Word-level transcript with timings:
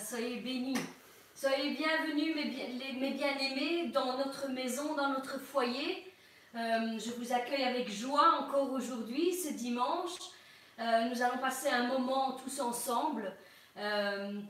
Soyez 0.00 0.40
bénis. 0.40 0.78
Soyez 1.32 1.76
bienvenus, 1.76 2.34
mes 2.34 3.10
bien-aimés, 3.10 3.92
dans 3.94 4.18
notre 4.18 4.48
maison, 4.48 4.96
dans 4.96 5.10
notre 5.10 5.38
foyer. 5.38 6.12
Euh, 6.56 6.98
je 6.98 7.12
vous 7.12 7.32
accueille 7.32 7.62
avec 7.62 7.88
joie 7.88 8.40
encore 8.40 8.72
aujourd'hui, 8.72 9.32
ce 9.32 9.52
dimanche. 9.52 10.10
Euh, 10.80 11.04
nous 11.04 11.22
allons 11.22 11.38
passer 11.38 11.68
un 11.68 11.86
moment 11.86 12.32
tous 12.32 12.58
ensemble 12.58 13.32
euh, 13.78 14.40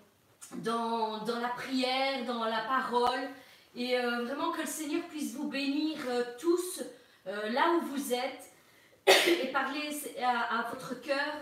dans, 0.54 1.23
la 1.27 1.49
prière, 1.49 2.25
dans 2.25 2.45
la 2.45 2.63
parole. 2.63 3.29
Et 3.77 3.99
vraiment 3.99 4.53
que 4.53 4.63
le 4.63 4.67
Seigneur 4.67 5.03
puisse 5.09 5.35
vous 5.35 5.49
bénir 5.49 5.99
tous 6.41 6.83
là 7.27 7.75
où 7.77 7.87
vous 7.89 8.15
êtes 8.15 8.51
et 9.29 9.49
parler 9.49 9.91
à, 10.23 10.61
à 10.61 10.71
votre 10.71 10.99
cœur 11.03 11.35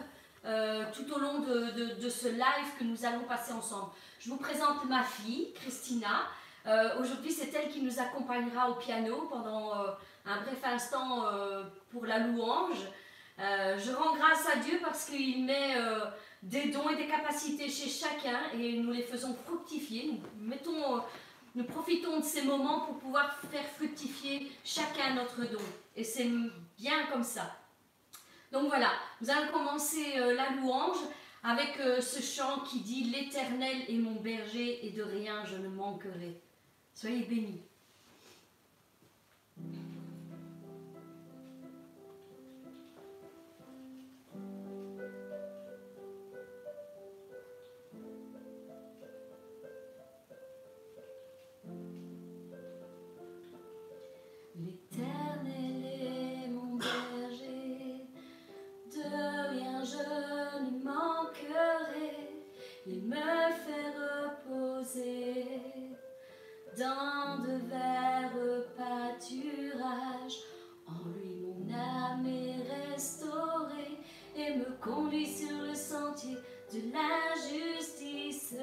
euh, 0.49 0.85
tout 0.95 1.13
au 1.13 1.19
long 1.19 1.41
de, 1.41 2.09
ce 2.09 2.29
live 2.29 2.71
que 2.79 2.85
nous 2.85 3.05
allons 3.05 3.25
passer 3.25 3.53
ensemble. 3.53 3.91
Je 4.19 4.31
vous 4.31 4.39
présente 4.39 4.83
ma 4.87 5.03
fille, 5.03 5.53
Christina. 5.53 6.23
Euh, 6.67 6.99
aujourd'hui, 7.01 7.31
c'est 7.31 7.53
elle 7.55 7.69
qui 7.71 7.83
nous 7.83 8.01
accompagnera 8.01 8.71
au 8.71 8.77
piano 8.77 9.29
pendant 9.31 9.75
euh, 9.75 9.91
un 10.25 10.41
bref 10.41 10.59
instant 10.65 11.25
pour 11.91 12.07
la 12.07 12.21
louange. 12.21 12.79
je 13.39 13.93
rends 13.93 14.17
grâce 14.17 14.49
à 14.49 14.57
Dieu 14.57 14.79
parce 14.83 15.05
qu'il 15.05 15.45
met 15.45 15.75
des 16.43 16.71
dons 16.71 16.89
et 16.89 16.97
des 16.97 17.07
capacités 17.07 17.69
chez 17.69 17.91
chacun 17.91 18.41
et 18.59 18.79
nous 18.79 18.93
les 18.93 19.03
faisons 19.03 19.37
fructifier. 19.45 20.19
Nous, 21.55 21.65
profitons 21.65 22.21
de 22.21 22.25
ces 22.25 22.43
moments 22.43 22.81
pour 22.81 22.99
pouvoir 22.99 23.39
faire 23.51 23.67
fructifier 23.77 24.51
chacun 24.65 25.15
notre 25.15 25.41
don. 25.51 25.65
Et 25.95 26.05
c'est 26.05 26.31
bien 26.79 27.07
comme 27.13 27.25
ça. 27.25 27.55
Donc 28.53 28.69
voilà, 28.69 28.91
nous 29.21 29.31
allons 29.31 29.53
commencer 29.53 30.17
euh, 30.17 30.35
la 30.35 30.51
louange 30.51 30.97
avec 31.43 31.79
euh, 31.81 32.01
ce 32.01 32.23
chant 32.23 32.61
qui 32.61 32.81
dit 32.81 33.05
L'Éternel 33.05 33.83
est 33.89 33.99
mon 33.99 34.21
berger 34.21 34.87
et 34.87 34.91
de 34.91 35.03
rien 35.03 35.45
je 35.45 35.57
ne 35.57 35.69
manquerai. 35.69 36.41
Soyez 36.95 37.23
bénis. 37.25 37.61
Dans 66.79 67.43
de 67.43 67.59
verts 67.69 68.65
pâturages. 68.77 70.39
En 70.87 71.09
lui 71.11 71.41
mon 71.43 71.75
âme 71.75 72.27
est 72.27 72.93
restaurée 72.93 73.99
et 74.37 74.57
me 74.57 74.81
conduit 74.81 75.27
sur 75.27 75.61
le 75.63 75.75
sentier 75.75 76.37
de 76.73 76.93
la 76.93 77.35
justice 77.49 78.55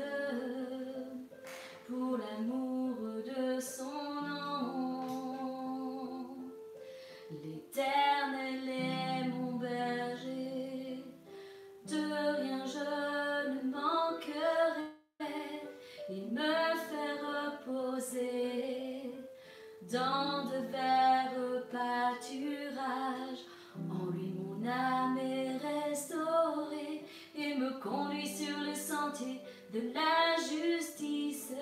conduit 27.86 28.28
sur 28.28 28.58
le 28.60 28.74
sentier 28.74 29.40
de 29.72 29.94
la 29.94 30.36
justice 30.42 31.54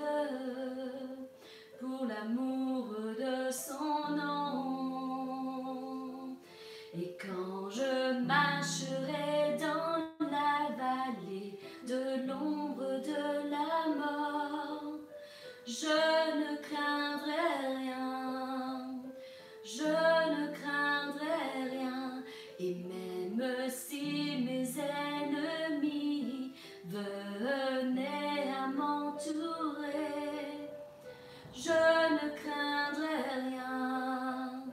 pour 1.80 2.06
l'amour 2.06 2.96
de 3.20 3.52
son 3.52 4.16
nom. 4.16 5.34
Et 6.96 7.18
quand 7.22 7.70
je 7.70 8.22
marcherai 8.22 9.58
dans 9.60 9.98
la 10.26 10.70
vallée 10.78 11.60
de 11.88 12.02
l'ombre 12.28 13.02
de 13.02 13.50
la 13.50 13.88
mort, 13.96 15.00
je 15.66 15.98
ne 16.40 16.56
je 31.56 31.70
ne 31.70 32.28
craindrai 32.40 33.18
rien, 33.50 34.64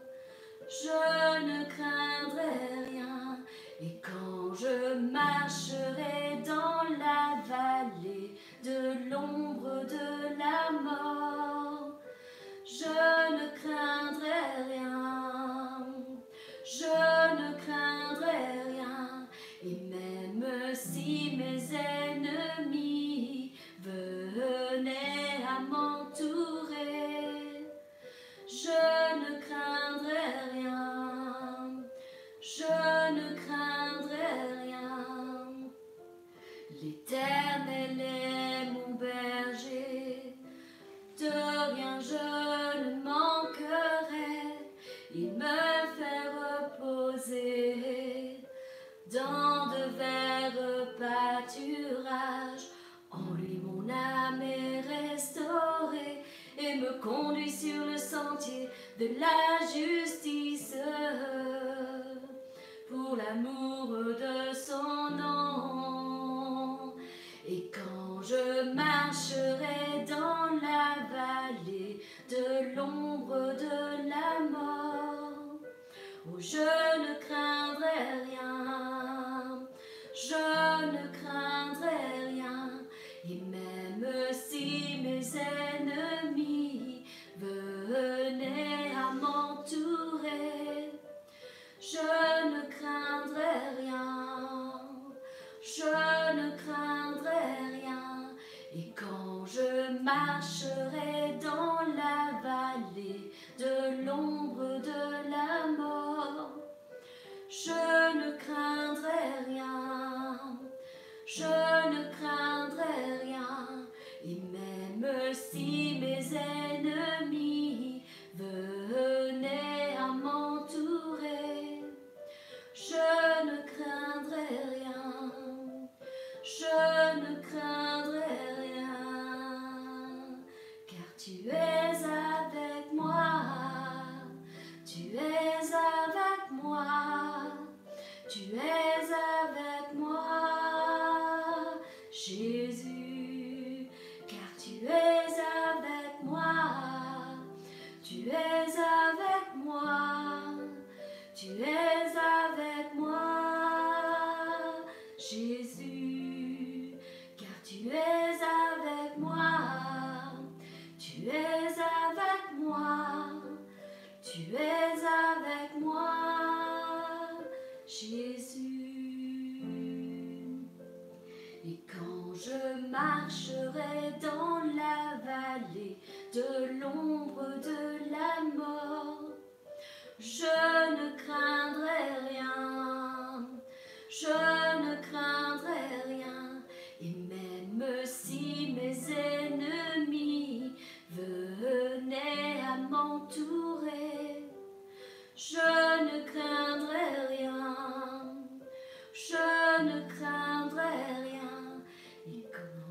je 0.68 1.00
ne 1.46 1.64
craindrai 1.64 2.54
rien, 2.90 3.38
et 3.80 4.00
quand 4.00 4.54
je 4.54 4.94
marcherai 5.12 6.42
dans 6.46 6.82
la 6.98 7.42
vallée 7.48 8.34
de 8.64 9.10
l'ombre 9.10 9.84
de 9.86 10.38
la 10.38 10.70
mort. 10.82 11.98
Je 12.64 13.19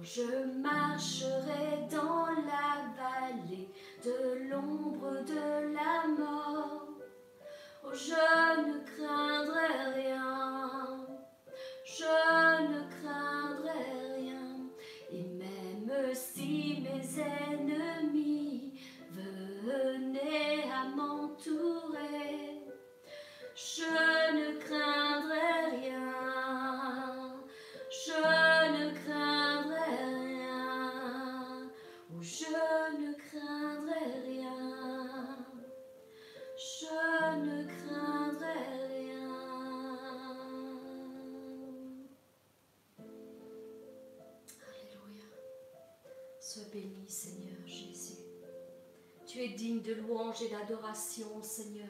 je 0.04 0.46
marcherai 0.62 1.88
dans 1.92 2.28
la 2.28 2.88
vallée 2.98 3.69
de 4.04 4.50
l'ombre 4.50 5.24
de 5.25 5.74
la 5.74 6.07
mort, 6.07 6.86
Oh, 7.81 7.92
je 7.94 8.62
ne 8.62 8.80
craindrai 8.86 10.01
rien, 10.01 11.07
je 11.86 12.04
ne 12.72 12.81
craindrai 13.01 14.16
rien, 14.18 14.69
et 15.12 15.24
même 15.24 16.13
si 16.13 16.84
mes 16.84 17.22
ennemis 17.22 18.74
venaient 19.12 20.66
à 20.72 20.90
m'entourer, 20.95 22.62
je 23.56 24.29
Es 49.42 49.48
digne 49.48 49.82
de 49.82 49.94
louange 49.94 50.42
et 50.42 50.50
d'adoration, 50.50 51.42
Seigneur. 51.42 51.88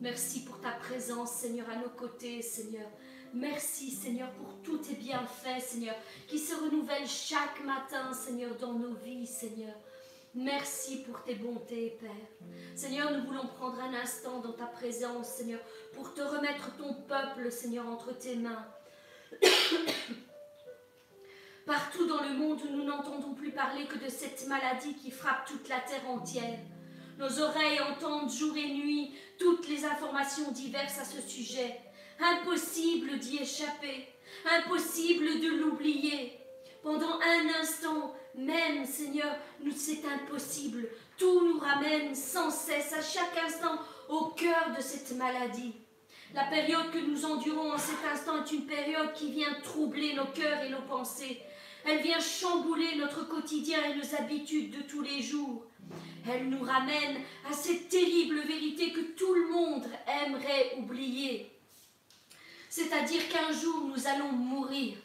Merci 0.00 0.42
pour 0.44 0.58
ta 0.58 0.70
présence, 0.70 1.32
Seigneur, 1.32 1.68
à 1.68 1.76
nos 1.76 1.90
côtés, 1.90 2.40
Seigneur. 2.40 2.88
Merci, 3.34 3.90
Seigneur, 3.90 4.30
pour 4.32 4.54
tous 4.62 4.78
tes 4.78 4.94
bienfaits, 4.94 5.60
Seigneur, 5.60 5.94
qui 6.26 6.38
se 6.38 6.54
renouvellent 6.54 7.06
chaque 7.06 7.62
matin, 7.62 8.14
Seigneur, 8.14 8.56
dans 8.56 8.72
nos 8.72 8.94
vies, 9.04 9.26
Seigneur. 9.26 9.74
Merci 10.34 11.02
pour 11.02 11.22
tes 11.24 11.34
bontés, 11.34 11.98
Père. 12.00 12.08
Seigneur, 12.74 13.12
nous 13.12 13.26
voulons 13.26 13.48
prendre 13.48 13.78
un 13.80 13.92
instant 13.92 14.40
dans 14.40 14.54
ta 14.54 14.64
présence, 14.64 15.26
Seigneur, 15.28 15.60
pour 15.92 16.14
te 16.14 16.22
remettre 16.22 16.74
ton 16.78 16.94
peuple, 16.94 17.52
Seigneur, 17.52 17.86
entre 17.86 18.16
tes 18.16 18.36
mains. 18.36 18.66
Partout 21.66 22.06
dans 22.06 22.22
le 22.22 22.32
monde, 22.32 22.62
nous 22.72 22.84
n'entendons 22.84 23.34
plus 23.34 23.50
parler 23.50 23.84
que 23.84 24.02
de 24.02 24.08
cette 24.08 24.46
maladie 24.48 24.94
qui 24.94 25.10
frappe 25.10 25.46
toute 25.46 25.68
la 25.68 25.80
terre 25.80 26.08
entière. 26.08 26.58
Nos 27.18 27.40
oreilles 27.40 27.80
entendent 27.80 28.30
jour 28.30 28.56
et 28.56 28.68
nuit 28.68 29.10
toutes 29.40 29.68
les 29.68 29.84
informations 29.84 30.52
diverses 30.52 31.00
à 31.00 31.04
ce 31.04 31.20
sujet. 31.20 31.80
Impossible 32.20 33.18
d'y 33.18 33.38
échapper, 33.38 34.06
impossible 34.48 35.40
de 35.40 35.48
l'oublier. 35.48 36.38
Pendant 36.80 37.18
un 37.18 37.60
instant, 37.60 38.14
même, 38.36 38.86
Seigneur, 38.86 39.34
nous 39.60 39.72
c'est 39.74 40.02
impossible. 40.06 40.88
Tout 41.16 41.44
nous 41.44 41.58
ramène 41.58 42.14
sans 42.14 42.50
cesse, 42.50 42.92
à 42.92 43.02
chaque 43.02 43.36
instant, 43.44 43.80
au 44.08 44.26
cœur 44.26 44.72
de 44.76 44.80
cette 44.80 45.10
maladie. 45.16 45.74
La 46.34 46.44
période 46.44 46.92
que 46.92 46.98
nous 46.98 47.24
endurons 47.24 47.72
en 47.72 47.78
cet 47.78 48.04
instant 48.12 48.44
est 48.44 48.52
une 48.52 48.66
période 48.66 49.12
qui 49.14 49.32
vient 49.32 49.54
troubler 49.64 50.14
nos 50.14 50.26
cœurs 50.26 50.62
et 50.62 50.70
nos 50.70 50.82
pensées. 50.82 51.40
Elle 51.84 52.00
vient 52.00 52.20
chambouler 52.20 52.94
notre 52.94 53.26
quotidien 53.26 53.78
et 53.86 53.96
nos 53.96 54.14
habitudes 54.14 54.76
de 54.76 54.82
tous 54.82 55.02
les 55.02 55.20
jours. 55.20 55.67
Elle 56.30 56.48
nous 56.48 56.62
ramène 56.62 57.18
à 57.48 57.52
cette 57.52 57.88
terrible 57.88 58.40
vérité 58.40 58.92
que 58.92 59.00
tout 59.16 59.34
le 59.34 59.48
monde 59.48 59.86
aimerait 60.06 60.74
oublier. 60.78 61.50
C'est-à-dire 62.68 63.28
qu'un 63.28 63.52
jour 63.52 63.84
nous 63.86 64.06
allons 64.06 64.32
mourir. 64.32 64.96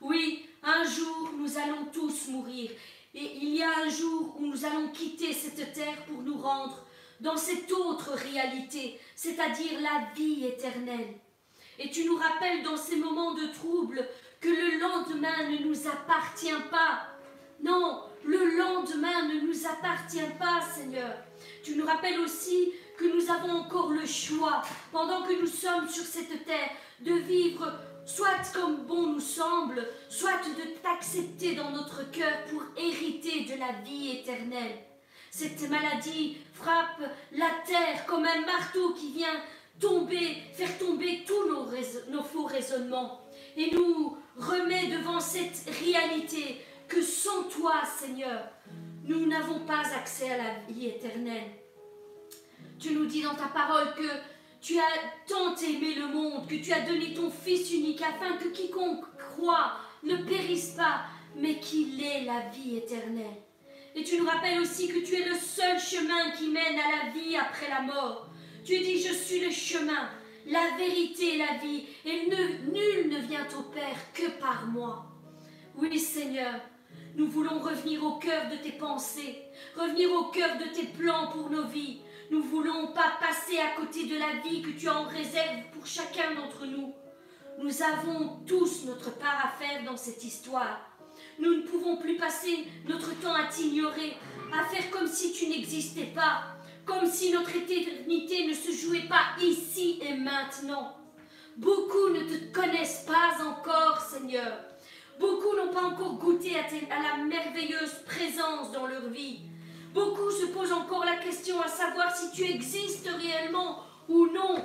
Oui, 0.00 0.46
un 0.62 0.84
jour 0.84 1.30
nous 1.38 1.58
allons 1.58 1.86
tous 1.92 2.28
mourir. 2.28 2.70
Et 3.14 3.36
il 3.36 3.56
y 3.56 3.62
a 3.62 3.78
un 3.84 3.88
jour 3.88 4.36
où 4.38 4.46
nous 4.46 4.64
allons 4.64 4.88
quitter 4.88 5.32
cette 5.32 5.72
terre 5.72 6.04
pour 6.06 6.22
nous 6.22 6.38
rendre 6.38 6.84
dans 7.20 7.36
cette 7.36 7.72
autre 7.72 8.12
réalité, 8.12 9.00
c'est-à-dire 9.16 9.80
la 9.80 10.12
vie 10.14 10.44
éternelle. 10.44 11.14
Et 11.78 11.90
tu 11.90 12.04
nous 12.04 12.16
rappelles 12.16 12.62
dans 12.62 12.76
ces 12.76 12.96
moments 12.96 13.34
de 13.34 13.46
trouble 13.46 14.06
que 14.40 14.48
le 14.48 14.78
lendemain 14.78 15.48
ne 15.50 15.66
nous 15.66 15.86
appartient 15.88 16.50
pas. 16.70 17.08
Non, 17.62 18.02
le 18.28 18.58
lendemain 18.58 19.26
ne 19.26 19.46
nous 19.46 19.66
appartient 19.66 20.30
pas, 20.38 20.60
Seigneur. 20.74 21.14
Tu 21.64 21.76
nous 21.76 21.86
rappelles 21.86 22.20
aussi 22.20 22.72
que 22.98 23.06
nous 23.06 23.30
avons 23.30 23.60
encore 23.60 23.90
le 23.90 24.04
choix, 24.04 24.62
pendant 24.92 25.22
que 25.22 25.40
nous 25.40 25.46
sommes 25.46 25.88
sur 25.88 26.04
cette 26.04 26.44
terre, 26.44 26.70
de 27.00 27.14
vivre 27.14 27.72
soit 28.04 28.52
comme 28.52 28.84
bon 28.86 29.14
nous 29.14 29.20
semble, 29.20 29.86
soit 30.10 30.40
de 30.56 30.80
t'accepter 30.82 31.54
dans 31.54 31.70
notre 31.70 32.10
cœur 32.10 32.44
pour 32.50 32.62
hériter 32.76 33.44
de 33.44 33.58
la 33.58 33.72
vie 33.84 34.18
éternelle. 34.18 34.76
Cette 35.30 35.68
maladie 35.70 36.36
frappe 36.52 37.00
la 37.32 37.50
terre 37.66 38.04
comme 38.06 38.24
un 38.24 38.44
marteau 38.44 38.92
qui 38.94 39.12
vient 39.12 39.40
tomber, 39.80 40.36
faire 40.52 40.76
tomber 40.78 41.24
tous 41.26 41.48
nos, 41.48 41.66
nos 42.10 42.22
faux 42.22 42.44
raisonnements 42.44 43.20
et 43.56 43.70
nous 43.72 44.16
remet 44.36 44.88
devant 44.88 45.20
cette 45.20 45.64
réalité 45.82 46.60
que 46.88 47.02
sans 47.02 47.44
toi, 47.44 47.82
Seigneur, 47.84 48.48
nous 49.04 49.26
n'avons 49.26 49.60
pas 49.60 49.82
accès 49.94 50.30
à 50.30 50.38
la 50.38 50.54
vie 50.68 50.86
éternelle. 50.86 51.50
Tu 52.78 52.92
nous 52.92 53.06
dis 53.06 53.22
dans 53.22 53.34
ta 53.34 53.48
parole 53.48 53.94
que 53.94 54.08
tu 54.60 54.78
as 54.78 54.82
tant 55.26 55.54
aimé 55.56 55.94
le 55.94 56.08
monde 56.08 56.48
que 56.48 56.56
tu 56.56 56.72
as 56.72 56.80
donné 56.80 57.14
ton 57.14 57.30
Fils 57.30 57.72
unique 57.72 58.02
afin 58.02 58.36
que 58.36 58.48
quiconque 58.48 59.04
croit 59.16 59.72
ne 60.02 60.16
périsse 60.16 60.70
pas, 60.70 61.02
mais 61.36 61.58
qu'il 61.58 62.02
ait 62.02 62.24
la 62.24 62.48
vie 62.50 62.76
éternelle. 62.76 63.26
Et 63.94 64.04
tu 64.04 64.18
nous 64.18 64.26
rappelles 64.26 64.60
aussi 64.60 64.88
que 64.88 65.00
tu 65.00 65.14
es 65.14 65.28
le 65.28 65.36
seul 65.36 65.78
chemin 65.78 66.30
qui 66.32 66.48
mène 66.48 66.78
à 66.78 67.06
la 67.06 67.12
vie 67.12 67.36
après 67.36 67.68
la 67.68 67.82
mort. 67.82 68.28
Tu 68.64 68.78
dis, 68.78 69.00
je 69.00 69.12
suis 69.12 69.40
le 69.40 69.50
chemin, 69.50 70.08
la 70.46 70.76
vérité 70.76 71.34
et 71.34 71.38
la 71.38 71.56
vie, 71.56 71.86
et 72.04 72.26
nul 72.26 73.08
ne 73.08 73.18
vient 73.26 73.46
au 73.58 73.62
Père 73.62 74.12
que 74.12 74.28
par 74.40 74.66
moi. 74.66 75.06
Oui 75.76 75.98
Seigneur, 75.98 76.60
nous 77.14 77.28
voulons 77.28 77.58
revenir 77.58 78.04
au 78.04 78.18
cœur 78.18 78.50
de 78.50 78.56
tes 78.56 78.72
pensées, 78.72 79.42
revenir 79.76 80.10
au 80.12 80.24
cœur 80.26 80.56
de 80.58 80.74
tes 80.74 80.86
plans 80.86 81.30
pour 81.32 81.50
nos 81.50 81.66
vies, 81.66 82.00
nous 82.30 82.42
voulons 82.42 82.88
pas 82.88 83.16
passer 83.20 83.58
à 83.58 83.80
côté 83.80 84.04
de 84.04 84.18
la 84.18 84.40
vie 84.42 84.60
que 84.60 84.78
tu 84.78 84.86
as 84.86 85.00
en 85.00 85.08
réserve 85.08 85.62
pour 85.72 85.86
chacun 85.86 86.34
d'entre 86.34 86.66
nous. 86.66 86.94
Nous 87.58 87.82
avons 87.82 88.40
tous 88.46 88.84
notre 88.84 89.16
part 89.18 89.46
à 89.46 89.48
faire 89.58 89.82
dans 89.84 89.96
cette 89.96 90.22
histoire. 90.22 90.78
Nous 91.38 91.54
ne 91.54 91.62
pouvons 91.62 91.96
plus 91.96 92.16
passer 92.16 92.66
notre 92.86 93.18
temps 93.20 93.34
à 93.34 93.44
t'ignorer, 93.44 94.16
à 94.52 94.64
faire 94.64 94.90
comme 94.90 95.08
si 95.08 95.32
tu 95.32 95.48
n'existais 95.48 96.12
pas, 96.14 96.44
comme 96.84 97.10
si 97.10 97.32
notre 97.32 97.56
éternité 97.56 98.46
ne 98.46 98.52
se 98.52 98.72
jouait 98.72 99.08
pas 99.08 99.34
ici 99.42 99.98
et 100.02 100.14
maintenant. 100.14 100.96
Beaucoup 101.56 102.10
ne 102.10 102.20
te 102.20 102.52
connaissent 102.52 103.06
pas 103.06 103.42
encore, 103.42 104.00
Seigneur. 104.00 104.67
Beaucoup 105.18 105.56
n'ont 105.56 105.72
pas 105.72 105.82
encore 105.82 106.14
goûté 106.14 106.52
à, 106.56 107.02
la 107.02 107.24
merveilleuse 107.24 108.04
présence 108.06 108.70
dans 108.72 108.86
leur 108.86 109.08
vie. 109.08 109.40
Beaucoup 109.92 110.30
se 110.30 110.46
posent 110.46 110.72
encore 110.72 111.04
la 111.04 111.16
question 111.16 111.60
à 111.60 111.66
savoir 111.66 112.14
si 112.14 112.30
tu 112.30 112.44
existes 112.44 113.08
réellement 113.08 113.82
ou 114.08 114.26
non. 114.28 114.64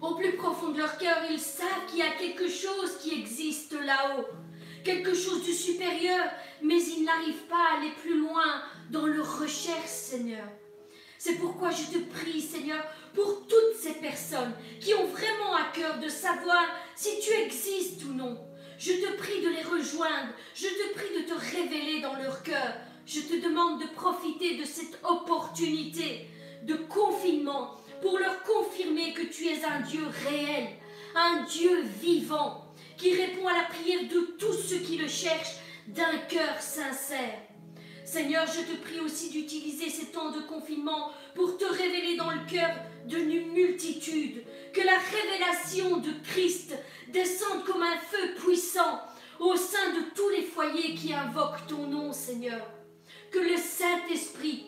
Au 0.00 0.14
plus 0.14 0.32
profond 0.32 0.68
de 0.68 0.78
leur 0.78 0.96
cœur, 0.96 1.18
ils 1.30 1.40
savent 1.40 1.86
qu'il 1.88 1.98
y 1.98 2.02
a 2.02 2.12
quelque 2.12 2.48
chose 2.48 2.98
qui 3.00 3.20
existe 3.20 3.72
là-haut, 3.72 4.26
quelque 4.84 5.14
chose 5.14 5.46
de 5.46 5.52
supérieur, 5.52 6.24
mais 6.60 6.80
ils 6.82 7.04
n'arrivent 7.04 7.46
pas 7.48 7.56
à 7.56 7.78
aller 7.78 7.92
plus 8.00 8.18
loin 8.18 8.62
dans 8.90 9.06
leur 9.06 9.40
recherche, 9.40 9.86
Seigneur. 9.86 10.46
C'est 11.18 11.36
pourquoi 11.36 11.70
je 11.70 11.84
te 11.84 11.98
prie, 11.98 12.40
Seigneur, 12.40 12.84
pour 13.14 13.46
toutes 13.46 13.76
ces 13.80 13.94
personnes 13.94 14.52
qui 14.80 14.92
ont 14.94 15.06
vraiment 15.06 15.54
à 15.54 15.72
cœur 15.72 15.98
de 15.98 16.08
savoir 16.08 16.64
si 16.96 17.20
tu 17.20 17.32
existes 17.32 18.04
ou 18.04 18.14
non. 18.14 18.51
Je 18.84 18.94
te 18.94 19.12
prie 19.16 19.40
de 19.40 19.48
les 19.48 19.62
rejoindre, 19.62 20.32
je 20.56 20.66
te 20.66 20.94
prie 20.94 21.14
de 21.16 21.28
te 21.28 21.34
révéler 21.34 22.00
dans 22.00 22.16
leur 22.16 22.42
cœur. 22.42 22.74
Je 23.06 23.20
te 23.20 23.40
demande 23.40 23.80
de 23.80 23.86
profiter 23.86 24.56
de 24.56 24.64
cette 24.64 24.98
opportunité 25.04 26.26
de 26.64 26.74
confinement 26.74 27.76
pour 28.00 28.18
leur 28.18 28.42
confirmer 28.42 29.14
que 29.14 29.22
tu 29.22 29.46
es 29.46 29.64
un 29.64 29.82
Dieu 29.82 30.02
réel, 30.24 30.66
un 31.14 31.44
Dieu 31.44 31.82
vivant, 32.00 32.66
qui 32.98 33.14
répond 33.14 33.46
à 33.46 33.54
la 33.54 33.68
prière 33.68 34.02
de 34.02 34.36
tous 34.36 34.54
ceux 34.54 34.78
qui 34.78 34.96
le 34.96 35.06
cherchent 35.06 35.58
d'un 35.86 36.18
cœur 36.28 36.60
sincère. 36.60 37.38
Seigneur, 38.12 38.46
je 38.46 38.60
te 38.60 38.76
prie 38.82 39.00
aussi 39.00 39.30
d'utiliser 39.30 39.88
ces 39.88 40.12
temps 40.12 40.32
de 40.32 40.40
confinement 40.40 41.12
pour 41.34 41.56
te 41.56 41.64
révéler 41.64 42.14
dans 42.18 42.30
le 42.30 42.44
cœur 42.46 42.68
d'une 43.06 43.52
multitude, 43.52 44.44
que 44.74 44.82
la 44.82 44.98
révélation 44.98 45.96
de 45.96 46.10
Christ 46.22 46.74
descende 47.08 47.64
comme 47.64 47.82
un 47.82 47.96
feu 47.96 48.34
puissant 48.44 49.00
au 49.40 49.56
sein 49.56 49.94
de 49.94 50.14
tous 50.14 50.28
les 50.28 50.42
foyers 50.42 50.94
qui 50.94 51.14
invoquent 51.14 51.66
ton 51.66 51.86
nom, 51.86 52.12
Seigneur. 52.12 52.60
Que 53.30 53.38
le 53.38 53.56
Saint-Esprit 53.56 54.66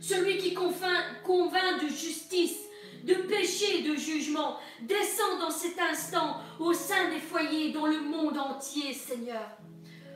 celui 0.00 0.38
qui 0.38 0.54
convainc, 0.54 1.82
de 1.82 1.88
justice, 1.88 2.56
de 3.04 3.16
péché 3.16 3.80
et 3.80 3.82
de 3.82 3.96
jugement, 3.96 4.56
descend 4.80 5.40
dans 5.40 5.50
cet 5.50 5.78
instant 5.78 6.38
au 6.58 6.72
sein 6.72 7.10
des 7.10 7.20
foyers 7.20 7.72
dans 7.72 7.86
le 7.86 8.00
monde 8.00 8.38
entier, 8.38 8.94
Seigneur. 8.94 9.46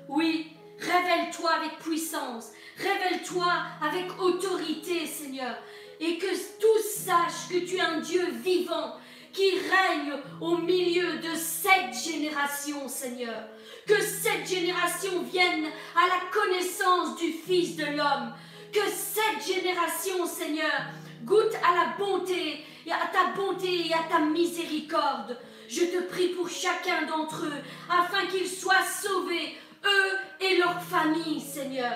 Oui, 0.08 0.54
révèle-toi 0.86 1.50
avec 1.50 1.78
puissance, 1.78 2.50
révèle-toi 2.76 3.52
avec 3.82 4.20
autorité, 4.20 5.06
Seigneur, 5.06 5.56
et 6.00 6.18
que 6.18 6.26
tous 6.26 7.04
sachent 7.04 7.48
que 7.50 7.64
tu 7.66 7.76
es 7.76 7.80
un 7.80 8.00
Dieu 8.00 8.26
vivant 8.42 8.96
qui 9.32 9.50
règne 9.50 10.14
au 10.40 10.56
milieu 10.56 11.18
de 11.18 11.34
cette 11.34 11.94
génération, 11.94 12.88
Seigneur. 12.88 13.48
Que 13.86 14.00
cette 14.00 14.48
génération 14.48 15.22
vienne 15.22 15.66
à 15.94 16.06
la 16.06 16.30
connaissance 16.32 17.16
du 17.16 17.32
Fils 17.32 17.76
de 17.76 17.84
l'homme, 17.84 18.32
que 18.72 18.88
cette 18.88 19.54
génération, 19.54 20.26
Seigneur, 20.26 20.86
goûte 21.24 21.54
à 21.62 21.74
la 21.74 21.96
bonté, 21.98 22.64
à 22.88 23.06
ta 23.08 23.32
bonté 23.36 23.88
et 23.88 23.94
à 23.94 24.04
ta 24.08 24.20
miséricorde. 24.20 25.38
Je 25.68 25.80
te 25.80 26.02
prie 26.08 26.28
pour 26.28 26.48
chacun 26.48 27.02
d'entre 27.06 27.46
eux, 27.46 27.62
afin 27.90 28.26
qu'ils 28.26 28.48
soient 28.48 28.84
sauvés, 28.84 29.56
eux 29.84 30.44
et 30.44 30.56
leurs 30.58 30.82
familles, 30.82 31.40
Seigneur. 31.40 31.92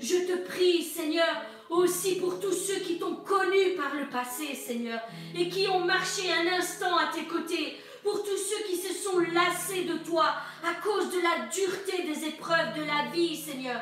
Je 0.00 0.16
te 0.16 0.48
prie, 0.48 0.82
Seigneur, 0.82 1.42
aussi 1.70 2.16
pour 2.16 2.40
tous 2.40 2.52
ceux 2.52 2.80
qui 2.80 2.98
t'ont 2.98 3.16
connu 3.16 3.76
par 3.76 3.94
le 3.94 4.06
passé, 4.08 4.54
Seigneur, 4.54 5.00
et 5.36 5.48
qui 5.48 5.68
ont 5.68 5.84
marché 5.84 6.22
un 6.32 6.58
instant 6.58 6.96
à 6.96 7.12
tes 7.14 7.24
côtés, 7.24 7.76
pour 8.02 8.22
tous 8.22 8.36
ceux 8.36 8.64
qui 8.66 8.76
se 8.76 8.92
sont 8.92 9.18
lassés 9.20 9.84
de 9.84 9.96
toi 9.98 10.26
à 10.64 10.74
cause 10.82 11.10
de 11.10 11.20
la 11.20 11.46
dureté 11.46 12.02
des 12.02 12.26
épreuves 12.26 12.74
de 12.76 12.82
la 12.82 13.10
vie, 13.12 13.36
Seigneur, 13.36 13.80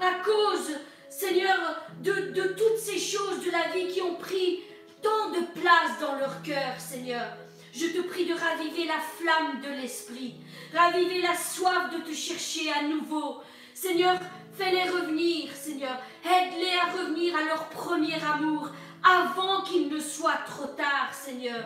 à 0.00 0.24
cause 0.24 0.76
Seigneur, 1.08 1.58
de, 2.02 2.12
de 2.32 2.42
toutes 2.54 2.78
ces 2.78 2.98
choses 2.98 3.44
de 3.44 3.50
la 3.50 3.68
vie 3.74 3.92
qui 3.92 4.00
ont 4.00 4.14
pris 4.14 4.60
tant 5.02 5.30
de 5.30 5.60
place 5.60 6.00
dans 6.00 6.16
leur 6.16 6.42
cœur, 6.42 6.78
Seigneur. 6.78 7.26
Je 7.72 7.86
te 7.86 8.00
prie 8.00 8.26
de 8.26 8.34
raviver 8.34 8.86
la 8.86 8.98
flamme 8.98 9.60
de 9.62 9.80
l'esprit, 9.80 10.34
raviver 10.74 11.22
la 11.22 11.36
soif 11.36 11.90
de 11.92 11.98
te 11.98 12.14
chercher 12.14 12.70
à 12.72 12.82
nouveau. 12.82 13.40
Seigneur, 13.74 14.18
fais-les 14.56 14.90
revenir, 14.90 15.54
Seigneur. 15.54 15.96
Aide-les 16.24 16.76
à 16.76 16.92
revenir 16.92 17.34
à 17.36 17.42
leur 17.44 17.68
premier 17.68 18.22
amour 18.22 18.70
avant 19.02 19.62
qu'il 19.62 19.88
ne 19.88 20.00
soit 20.00 20.40
trop 20.46 20.66
tard, 20.66 21.12
Seigneur. 21.12 21.64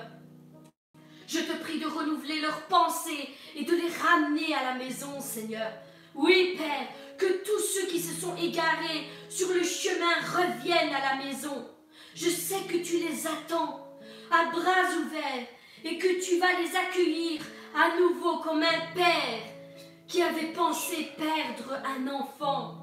Je 1.27 1.41
te 1.41 1.53
prie 1.63 1.79
de 1.79 1.87
renouveler 1.87 2.41
leurs 2.41 2.63
pensées 2.63 3.31
et 3.57 3.65
de 3.65 3.75
les 3.75 3.89
ramener 3.89 4.55
à 4.55 4.63
la 4.63 4.75
maison, 4.75 5.21
Seigneur. 5.21 5.73
Oui, 6.15 6.55
Père, 6.57 6.89
que 7.19 7.43
tous 7.45 7.61
ceux 7.61 7.87
qui 7.87 8.01
se 8.01 8.21
sont 8.21 8.37
égarés 8.37 9.09
sur 9.29 9.49
le 9.49 9.65
chemin 9.65 10.15
reviennent 10.37 10.95
à 10.95 11.17
la 11.17 11.25
maison. 11.25 11.67
Je 12.15 12.29
sais 12.29 12.61
que 12.69 12.77
tu 12.77 12.99
les 12.99 13.27
attends 13.27 13.99
à 14.31 14.51
bras 14.51 14.97
ouverts 15.01 15.49
et 15.85 15.99
que 15.99 16.25
tu 16.25 16.39
vas 16.39 16.61
les 16.61 16.77
accueillir 16.77 17.41
à 17.75 17.99
nouveau 17.99 18.39
comme 18.39 18.63
un 18.63 18.95
père 18.95 19.43
qui 20.07 20.23
avait 20.23 20.53
pensé 20.53 21.09
perdre 21.17 21.83
un 21.85 22.07
enfant. 22.09 22.77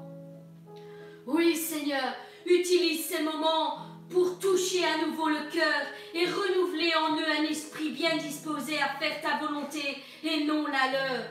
Oui, 1.26 1.56
Seigneur, 1.56 2.14
utilise 2.44 3.06
ces 3.06 3.22
moments 3.22 3.86
pour 4.10 4.38
toucher 4.38 4.84
à 4.84 5.06
nouveau 5.06 5.28
le 5.28 5.50
cœur 5.50 5.82
et 6.12 6.26
renouveler 6.26 6.92
en 6.94 7.16
eux 7.16 7.40
un 7.40 7.44
esprit 7.44 7.90
bien 7.90 8.16
disposé 8.18 8.78
à 8.78 8.98
faire 8.98 9.20
ta 9.22 9.44
volonté 9.44 10.02
et 10.22 10.44
non 10.44 10.66
la 10.66 10.92
leur. 10.92 11.24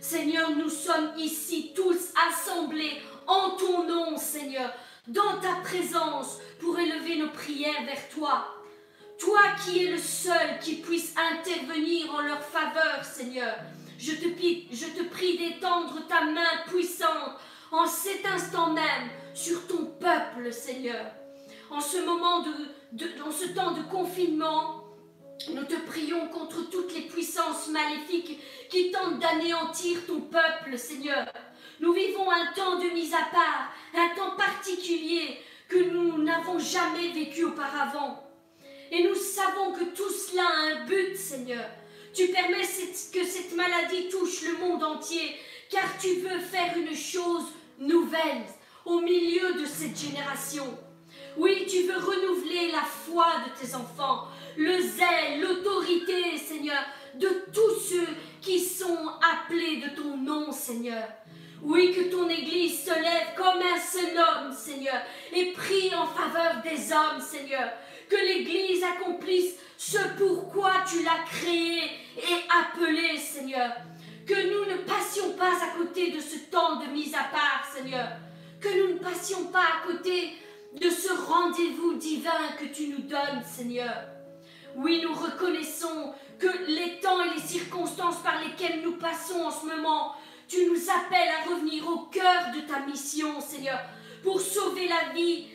Seigneur, 0.00 0.50
nous 0.54 0.70
sommes 0.70 1.12
ici 1.18 1.72
tous 1.74 2.12
assemblés 2.30 3.02
en 3.26 3.50
ton 3.56 3.88
nom, 3.88 4.16
Seigneur, 4.16 4.72
dans 5.08 5.40
ta 5.40 5.56
présence 5.64 6.38
pour 6.60 6.78
élever 6.78 7.16
nos 7.16 7.30
prières 7.30 7.84
vers 7.84 8.08
toi. 8.10 8.57
Toi 9.18 9.40
qui 9.64 9.84
es 9.84 9.90
le 9.90 9.98
seul 9.98 10.58
qui 10.60 10.76
puisse 10.76 11.14
intervenir 11.16 12.14
en 12.14 12.20
leur 12.20 12.40
faveur, 12.40 13.04
Seigneur. 13.04 13.56
Je 13.98 14.12
te, 14.12 14.28
prie, 14.28 14.68
je 14.70 14.86
te 14.86 15.02
prie 15.08 15.36
d'étendre 15.36 16.06
ta 16.06 16.24
main 16.24 16.62
puissante 16.68 17.34
en 17.72 17.86
cet 17.86 18.24
instant 18.26 18.72
même 18.72 19.10
sur 19.34 19.66
ton 19.66 19.86
peuple, 19.86 20.52
Seigneur. 20.52 21.06
En 21.70 21.80
ce 21.80 21.98
moment 21.98 22.42
de, 22.42 23.18
dans 23.18 23.32
ce 23.32 23.46
temps 23.48 23.72
de 23.72 23.82
confinement, 23.82 24.84
nous 25.52 25.64
te 25.64 25.74
prions 25.86 26.28
contre 26.28 26.70
toutes 26.70 26.94
les 26.94 27.02
puissances 27.02 27.68
maléfiques 27.68 28.38
qui 28.70 28.90
tentent 28.92 29.18
d'anéantir 29.18 30.06
ton 30.06 30.20
peuple, 30.20 30.78
Seigneur. 30.78 31.26
Nous 31.80 31.92
vivons 31.92 32.30
un 32.30 32.52
temps 32.54 32.78
de 32.78 32.88
mise 32.94 33.14
à 33.14 33.26
part, 33.32 33.72
un 33.94 34.14
temps 34.16 34.36
particulier 34.36 35.40
que 35.68 35.90
nous 35.90 36.22
n'avons 36.22 36.58
jamais 36.58 37.08
vécu 37.08 37.44
auparavant. 37.44 38.27
Et 38.90 39.02
nous 39.02 39.14
savons 39.14 39.72
que 39.72 39.84
tout 39.84 40.10
cela 40.10 40.42
a 40.42 40.74
un 40.74 40.84
but, 40.86 41.16
Seigneur. 41.16 41.64
Tu 42.14 42.28
permets 42.28 42.62
que 43.12 43.24
cette 43.24 43.54
maladie 43.54 44.08
touche 44.08 44.42
le 44.42 44.58
monde 44.58 44.82
entier, 44.82 45.36
car 45.70 45.98
tu 46.00 46.14
veux 46.20 46.38
faire 46.38 46.76
une 46.76 46.96
chose 46.96 47.44
nouvelle 47.78 48.44
au 48.84 49.00
milieu 49.00 49.54
de 49.54 49.66
cette 49.66 49.98
génération. 49.98 50.78
Oui, 51.36 51.66
tu 51.68 51.82
veux 51.82 51.98
renouveler 51.98 52.72
la 52.72 52.82
foi 52.82 53.26
de 53.46 53.64
tes 53.64 53.74
enfants, 53.74 54.26
le 54.56 54.80
zèle, 54.80 55.40
l'autorité, 55.40 56.36
Seigneur, 56.36 56.82
de 57.14 57.28
tous 57.52 57.80
ceux 57.80 58.08
qui 58.40 58.58
sont 58.58 59.08
appelés 59.22 59.76
de 59.76 59.94
ton 59.94 60.16
nom, 60.16 60.50
Seigneur. 60.50 61.06
Oui, 61.62 61.92
que 61.92 62.10
ton 62.10 62.28
Église 62.28 62.84
se 62.84 62.94
lève 62.94 63.34
comme 63.36 63.60
un 63.60 63.78
seul 63.78 64.16
homme, 64.16 64.52
Seigneur, 64.52 65.00
et 65.32 65.52
prie 65.52 65.92
en 65.94 66.06
faveur 66.06 66.62
des 66.62 66.92
hommes, 66.92 67.20
Seigneur. 67.20 67.70
Que 68.08 68.16
l'Église 68.16 68.82
accomplisse 68.82 69.54
ce 69.76 69.98
pourquoi 70.16 70.72
tu 70.90 71.02
l'as 71.02 71.24
créée 71.30 71.84
et 72.16 72.40
appelée, 72.60 73.18
Seigneur. 73.18 73.72
Que 74.26 74.34
nous 74.34 74.70
ne 74.70 74.78
passions 74.78 75.32
pas 75.34 75.52
à 75.52 75.78
côté 75.78 76.10
de 76.10 76.20
ce 76.20 76.38
temps 76.50 76.76
de 76.76 76.86
mise 76.86 77.14
à 77.14 77.24
part, 77.24 77.64
Seigneur. 77.72 78.08
Que 78.60 78.68
nous 78.68 78.94
ne 78.94 78.98
passions 78.98 79.44
pas 79.46 79.60
à 79.60 79.86
côté 79.86 80.32
de 80.80 80.90
ce 80.90 81.12
rendez-vous 81.12 81.94
divin 81.94 82.52
que 82.58 82.66
tu 82.66 82.88
nous 82.88 83.02
donnes, 83.02 83.42
Seigneur. 83.44 84.04
Oui, 84.76 85.00
nous 85.02 85.14
reconnaissons 85.14 86.12
que 86.38 86.46
les 86.66 87.00
temps 87.00 87.22
et 87.24 87.34
les 87.34 87.46
circonstances 87.46 88.22
par 88.22 88.40
lesquelles 88.42 88.82
nous 88.82 88.96
passons 88.96 89.40
en 89.40 89.50
ce 89.50 89.66
moment, 89.66 90.14
tu 90.46 90.66
nous 90.66 90.90
appelles 90.90 91.28
à 91.28 91.50
revenir 91.50 91.88
au 91.88 92.06
cœur 92.06 92.52
de 92.54 92.60
ta 92.60 92.80
mission, 92.80 93.40
Seigneur, 93.40 93.80
pour 94.22 94.40
sauver 94.40 94.88
la 94.88 95.12
vie, 95.14 95.46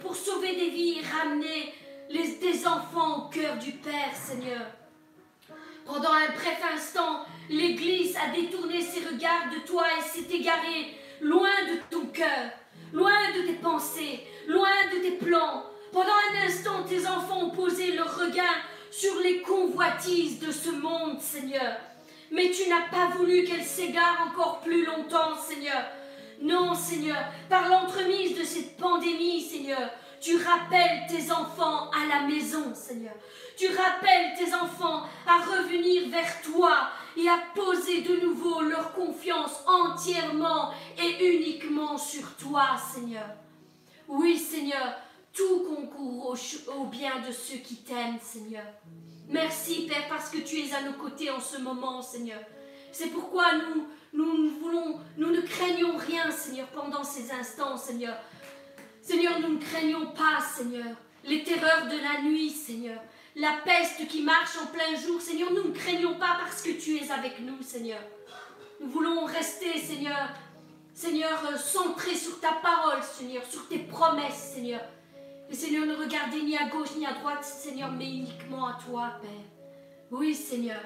pour 0.00 0.16
sauver 0.16 0.54
des 0.54 0.70
vies 0.70 0.98
et 0.98 1.06
ramener 1.06 1.74
les, 2.12 2.34
des 2.36 2.66
enfants 2.66 3.18
au 3.18 3.30
cœur 3.30 3.56
du 3.56 3.72
Père, 3.72 4.14
Seigneur. 4.14 4.66
Pendant 5.86 6.12
un 6.12 6.26
bref 6.28 6.60
instant, 6.74 7.24
l'Église 7.48 8.16
a 8.16 8.34
détourné 8.34 8.80
ses 8.80 9.00
regards 9.00 9.50
de 9.52 9.66
toi 9.66 9.84
et 9.98 10.02
s'est 10.02 10.34
égarée 10.34 10.94
loin 11.20 11.50
de 11.68 11.80
ton 11.90 12.06
cœur, 12.06 12.50
loin 12.92 13.32
de 13.36 13.46
tes 13.46 13.54
pensées, 13.54 14.20
loin 14.46 14.68
de 14.94 15.00
tes 15.00 15.12
plans. 15.12 15.64
Pendant 15.92 16.12
un 16.30 16.46
instant, 16.46 16.84
tes 16.84 17.06
enfants 17.06 17.46
ont 17.46 17.50
posé 17.50 17.92
leur 17.92 18.18
regard 18.18 18.62
sur 18.90 19.18
les 19.20 19.40
convoitises 19.40 20.38
de 20.38 20.52
ce 20.52 20.70
monde, 20.70 21.20
Seigneur. 21.20 21.76
Mais 22.30 22.50
tu 22.50 22.68
n'as 22.68 22.88
pas 22.88 23.14
voulu 23.16 23.44
qu'elles 23.44 23.64
s'égarent 23.64 24.28
encore 24.28 24.60
plus 24.60 24.84
longtemps, 24.84 25.36
Seigneur. 25.36 25.84
Non, 26.40 26.74
Seigneur, 26.74 27.22
par 27.48 27.68
l'entremise 27.68 28.38
de 28.38 28.44
cette 28.44 28.76
pandémie, 28.76 29.42
Seigneur, 29.42 29.90
tu 30.22 30.36
rappelles 30.36 31.06
tes 31.08 31.32
enfants 31.32 31.90
à 31.90 32.06
la 32.08 32.26
maison, 32.26 32.72
Seigneur. 32.74 33.14
Tu 33.56 33.66
rappelles 33.66 34.34
tes 34.38 34.54
enfants 34.54 35.02
à 35.26 35.38
revenir 35.38 36.08
vers 36.08 36.40
toi 36.42 36.88
et 37.16 37.28
à 37.28 37.38
poser 37.54 38.02
de 38.02 38.20
nouveau 38.20 38.62
leur 38.62 38.94
confiance 38.94 39.62
entièrement 39.66 40.72
et 40.96 41.34
uniquement 41.34 41.98
sur 41.98 42.36
toi, 42.36 42.76
Seigneur. 42.94 43.26
Oui, 44.08 44.38
Seigneur, 44.38 44.94
tout 45.32 45.64
concourt 45.68 46.36
au, 46.78 46.84
bien 46.84 47.20
de 47.26 47.32
ceux 47.32 47.58
qui 47.58 47.76
t'aiment, 47.76 48.20
Seigneur. 48.22 48.64
Merci, 49.28 49.86
Père, 49.88 50.08
parce 50.08 50.30
que 50.30 50.38
tu 50.38 50.60
es 50.60 50.72
à 50.74 50.82
nos 50.82 50.92
côtés 50.92 51.30
en 51.30 51.40
ce 51.40 51.58
moment, 51.58 52.00
Seigneur. 52.00 52.40
C'est 52.92 53.08
pourquoi 53.08 53.54
nous, 53.54 53.86
nous, 54.12 55.00
ne 55.16 55.40
craignons 55.40 55.96
rien, 55.96 56.30
Seigneur, 56.30 56.68
pendant 56.68 57.02
ces 57.02 57.32
instants, 57.32 57.76
Seigneur. 57.76 58.14
Seigneur, 59.02 59.40
nous 59.40 59.54
ne 59.54 59.60
craignons 59.60 60.06
pas, 60.12 60.40
Seigneur, 60.40 60.96
les 61.24 61.42
terreurs 61.42 61.86
de 61.86 61.96
la 61.96 62.22
nuit, 62.22 62.50
Seigneur. 62.50 63.00
La 63.34 63.54
peste 63.64 64.06
qui 64.06 64.22
marche 64.22 64.56
en 64.62 64.66
plein 64.66 64.94
jour, 64.94 65.20
Seigneur, 65.20 65.52
nous 65.52 65.64
ne 65.64 65.74
craignons 65.74 66.14
pas 66.14 66.38
parce 66.40 66.62
que 66.62 66.70
tu 66.70 66.96
es 66.96 67.10
avec 67.10 67.40
nous, 67.40 67.60
Seigneur. 67.62 68.00
Nous 68.80 68.88
voulons 68.88 69.24
rester, 69.24 69.76
Seigneur, 69.78 70.28
Seigneur, 70.94 71.44
euh, 71.50 71.56
centrés 71.56 72.14
sur 72.14 72.38
ta 72.38 72.52
parole, 72.52 73.02
Seigneur, 73.02 73.44
sur 73.44 73.66
tes 73.66 73.80
promesses, 73.80 74.52
Seigneur. 74.54 74.82
Et 75.50 75.54
Seigneur, 75.54 75.84
ne 75.84 75.96
regarder 75.96 76.40
ni 76.42 76.56
à 76.56 76.68
gauche 76.68 76.94
ni 76.96 77.04
à 77.04 77.14
droite, 77.14 77.44
Seigneur, 77.44 77.90
mais 77.90 78.08
uniquement 78.08 78.66
à 78.66 78.78
toi, 78.86 79.18
Père. 79.20 79.30
Oui, 80.12 80.32
Seigneur, 80.34 80.80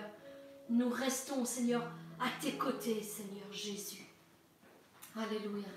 nous 0.70 0.88
restons, 0.88 1.44
Seigneur, 1.44 1.82
à 2.18 2.28
tes 2.40 2.52
côtés, 2.52 3.02
Seigneur 3.02 3.52
Jésus. 3.52 4.06
Alléluia. 5.14 5.68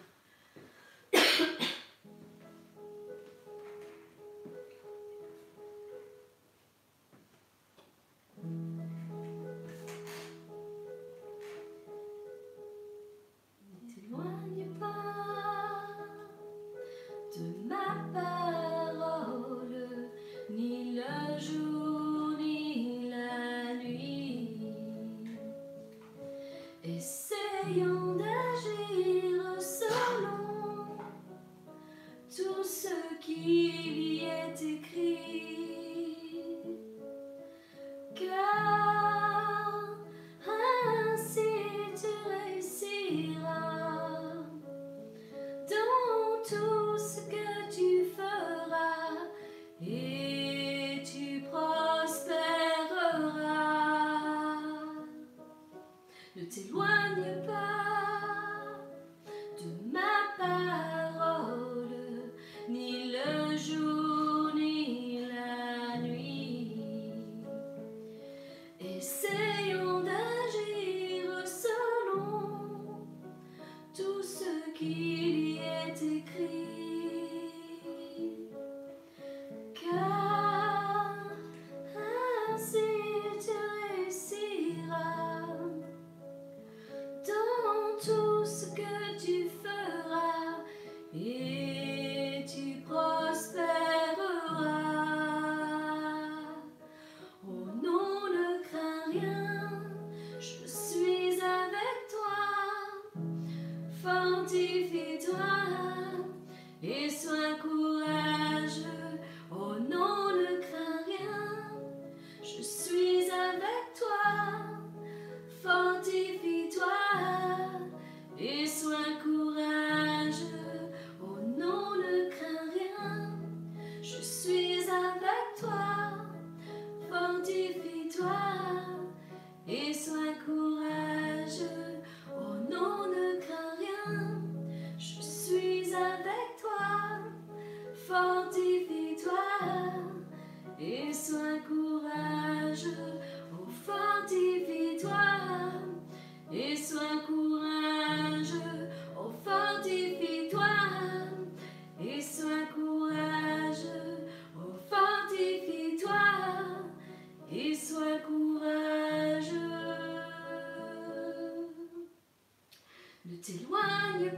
Et 163.31 163.44
sois 163.44 163.79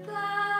courage. 0.03 0.50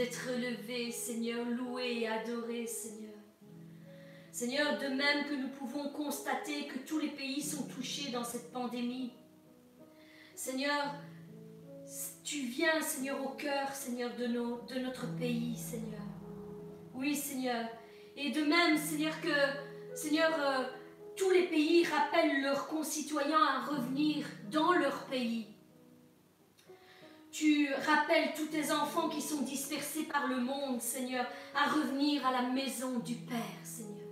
D'être 0.00 0.30
élevé, 0.30 0.90
Seigneur, 0.90 1.44
loué 1.44 1.98
et 2.00 2.08
adoré, 2.08 2.66
Seigneur. 2.66 3.12
Seigneur, 4.32 4.78
de 4.78 4.86
même 4.86 5.26
que 5.28 5.34
nous 5.34 5.48
pouvons 5.48 5.90
constater 5.90 6.68
que 6.68 6.78
tous 6.78 6.98
les 6.98 7.10
pays 7.10 7.42
sont 7.42 7.64
touchés 7.64 8.10
dans 8.10 8.24
cette 8.24 8.50
pandémie, 8.50 9.12
Seigneur, 10.34 10.94
tu 12.24 12.46
viens, 12.46 12.80
Seigneur, 12.80 13.22
au 13.22 13.34
cœur, 13.34 13.74
Seigneur, 13.74 14.16
de, 14.16 14.78
notre 14.78 15.06
pays, 15.16 15.54
Seigneur. 15.54 16.00
Oui, 16.94 17.14
Seigneur. 17.14 17.68
Et 18.16 18.30
de 18.30 18.40
même, 18.40 18.78
Seigneur, 18.78 19.20
que, 19.20 19.94
Seigneur, 19.94 20.32
euh, 20.40 20.64
tous 21.14 21.30
les 21.30 21.46
pays 21.48 21.84
rappellent 21.84 22.40
leurs 22.40 22.68
concitoyens 22.68 23.44
à 23.44 23.66
revenir 23.66 24.24
dans 24.50 24.72
leur 24.72 25.04
pays. 25.08 25.49
Tu 27.40 27.68
rappelles 27.86 28.34
tous 28.36 28.48
tes 28.48 28.70
enfants 28.70 29.08
qui 29.08 29.22
sont 29.22 29.40
dispersés 29.40 30.02
par 30.02 30.26
le 30.26 30.40
monde, 30.40 30.78
Seigneur, 30.78 31.24
à 31.54 31.70
revenir 31.70 32.26
à 32.26 32.32
la 32.32 32.42
maison 32.42 32.98
du 32.98 33.14
Père, 33.14 33.38
Seigneur. 33.64 34.10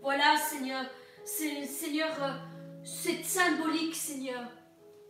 Voilà, 0.00 0.36
Seigneur, 0.36 0.84
Seigneur, 1.24 2.22
euh, 2.22 2.36
cette 2.84 3.24
symbolique, 3.24 3.96
Seigneur. 3.96 4.44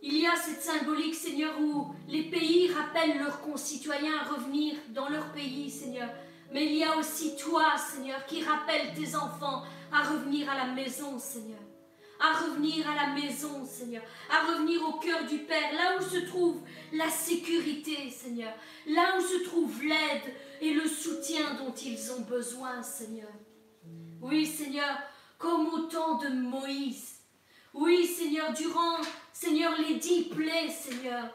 Il 0.01 0.17
y 0.17 0.25
a 0.25 0.35
cette 0.35 0.63
symbolique, 0.63 1.13
Seigneur, 1.13 1.53
où 1.61 1.93
les 2.07 2.23
pays 2.23 2.71
rappellent 2.71 3.19
leurs 3.19 3.41
concitoyens 3.41 4.17
à 4.19 4.33
revenir 4.33 4.73
dans 4.89 5.09
leur 5.09 5.31
pays, 5.31 5.69
Seigneur. 5.69 6.09
Mais 6.51 6.65
il 6.65 6.77
y 6.77 6.83
a 6.83 6.97
aussi 6.97 7.35
toi, 7.35 7.77
Seigneur, 7.77 8.25
qui 8.25 8.43
rappelle 8.43 8.95
tes 8.95 9.15
enfants 9.15 9.61
à 9.93 10.09
revenir 10.09 10.49
à 10.49 10.55
la 10.55 10.73
maison, 10.73 11.19
Seigneur. 11.19 11.66
À 12.19 12.33
revenir 12.39 12.89
à 12.89 12.95
la 12.95 13.13
maison, 13.13 13.65
Seigneur. 13.65 14.01
À 14.29 14.51
revenir 14.51 14.81
au 14.87 14.93
cœur 14.93 15.25
du 15.25 15.39
Père, 15.39 15.73
là 15.73 15.97
où 15.99 16.01
se 16.01 16.25
trouve 16.25 16.61
la 16.93 17.09
sécurité, 17.09 18.09
Seigneur. 18.09 18.51
Là 18.87 19.17
où 19.17 19.21
se 19.21 19.43
trouve 19.43 19.83
l'aide 19.83 20.33
et 20.61 20.73
le 20.73 20.87
soutien 20.87 21.53
dont 21.55 21.73
ils 21.73 22.11
ont 22.11 22.21
besoin, 22.21 22.81
Seigneur. 22.81 23.29
Oui, 24.21 24.45
Seigneur, 24.45 24.97
comme 25.37 25.67
au 25.67 25.79
temps 25.81 26.17
de 26.17 26.29
Moïse. 26.29 27.17
Oui, 27.73 28.07
Seigneur, 28.07 28.53
durant, 28.53 28.97
Seigneur, 29.31 29.73
les 29.87 29.95
dix 29.95 30.23
plaies, 30.23 30.69
Seigneur. 30.69 31.25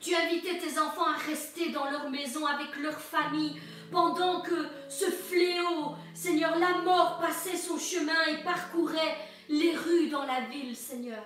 Tu 0.00 0.14
invitais 0.14 0.58
tes 0.58 0.78
enfants 0.78 1.06
à 1.06 1.18
rester 1.28 1.70
dans 1.70 1.90
leur 1.90 2.10
maison 2.10 2.46
avec 2.46 2.76
leur 2.76 2.98
famille 2.98 3.60
pendant 3.90 4.40
que 4.40 4.66
ce 4.88 5.06
fléau, 5.06 5.94
Seigneur, 6.14 6.58
la 6.58 6.82
mort 6.82 7.18
passait 7.20 7.56
son 7.56 7.78
chemin 7.78 8.22
et 8.28 8.42
parcourait 8.42 9.16
les 9.48 9.76
rues 9.76 10.08
dans 10.08 10.24
la 10.24 10.40
ville, 10.40 10.76
Seigneur. 10.76 11.24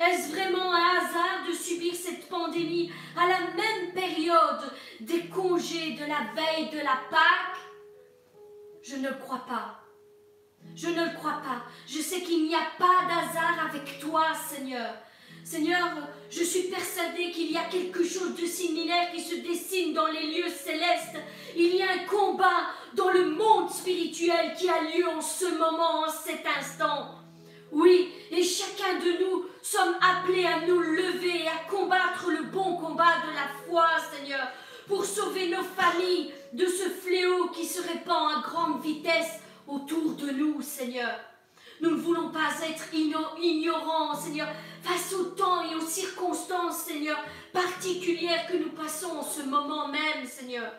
Est-ce 0.00 0.30
vraiment 0.30 0.72
un 0.72 0.96
hasard 0.96 1.46
de 1.48 1.52
subir 1.52 1.94
cette 1.94 2.28
pandémie 2.28 2.90
à 3.16 3.26
la 3.26 3.40
même 3.56 3.92
période 3.94 4.72
des 5.00 5.26
congés 5.26 5.92
de 5.92 6.04
la 6.04 6.32
veille 6.34 6.70
de 6.70 6.78
la 6.78 7.00
Pâque? 7.10 7.58
Je 8.82 8.96
ne 8.96 9.08
le 9.08 9.14
crois 9.14 9.44
pas. 9.46 9.80
Je 10.74 10.88
ne 10.88 11.04
le 11.04 11.16
crois 11.16 11.40
pas. 11.44 11.62
Je 11.86 11.98
sais 11.98 12.20
qu'il 12.22 12.44
n'y 12.46 12.54
a 12.54 12.66
pas 12.78 13.06
d'hasard 13.08 13.68
avec 13.68 13.98
toi, 13.98 14.26
Seigneur. 14.34 14.94
Seigneur, 15.44 15.88
je 16.30 16.44
suis 16.44 16.64
persuadée 16.64 17.30
qu'il 17.30 17.50
y 17.50 17.56
a 17.56 17.64
quelque 17.64 18.04
chose 18.04 18.34
de 18.34 18.44
similaire 18.44 19.10
qui 19.12 19.22
se 19.22 19.36
dessine 19.36 19.94
dans 19.94 20.06
les 20.06 20.26
lieux 20.26 20.50
célestes. 20.50 21.16
Il 21.56 21.74
y 21.74 21.82
a 21.82 21.92
un 21.92 22.06
combat 22.06 22.68
dans 22.94 23.08
le 23.08 23.30
monde 23.30 23.70
spirituel 23.70 24.54
qui 24.56 24.68
a 24.68 24.82
lieu 24.82 25.08
en 25.08 25.22
ce 25.22 25.46
moment, 25.56 26.04
en 26.04 26.10
cet 26.10 26.44
instant. 26.46 27.17
Oui, 27.70 28.12
et 28.30 28.42
chacun 28.42 28.98
de 28.98 29.24
nous 29.24 29.46
sommes 29.62 29.96
appelés 30.00 30.46
à 30.46 30.66
nous 30.66 30.80
lever 30.80 31.42
et 31.44 31.48
à 31.48 31.70
combattre 31.70 32.30
le 32.30 32.44
bon 32.44 32.76
combat 32.76 33.16
de 33.26 33.34
la 33.34 33.48
foi, 33.66 33.86
Seigneur, 34.12 34.48
pour 34.86 35.04
sauver 35.04 35.48
nos 35.48 35.62
familles 35.62 36.32
de 36.52 36.66
ce 36.66 36.88
fléau 36.88 37.48
qui 37.48 37.66
se 37.66 37.82
répand 37.82 38.38
à 38.38 38.40
grande 38.40 38.82
vitesse 38.82 39.40
autour 39.66 40.12
de 40.12 40.30
nous, 40.30 40.62
Seigneur. 40.62 41.20
Nous 41.80 41.90
ne 41.90 42.00
voulons 42.00 42.30
pas 42.30 42.50
être 42.66 42.92
ignorants, 42.92 44.16
Seigneur, 44.16 44.48
face 44.82 45.12
au 45.12 45.24
temps 45.24 45.70
et 45.70 45.74
aux 45.76 45.86
circonstances, 45.86 46.78
Seigneur, 46.78 47.18
particulières 47.52 48.46
que 48.50 48.56
nous 48.56 48.70
passons 48.70 49.18
en 49.18 49.22
ce 49.22 49.42
moment 49.42 49.88
même, 49.88 50.26
Seigneur. 50.26 50.72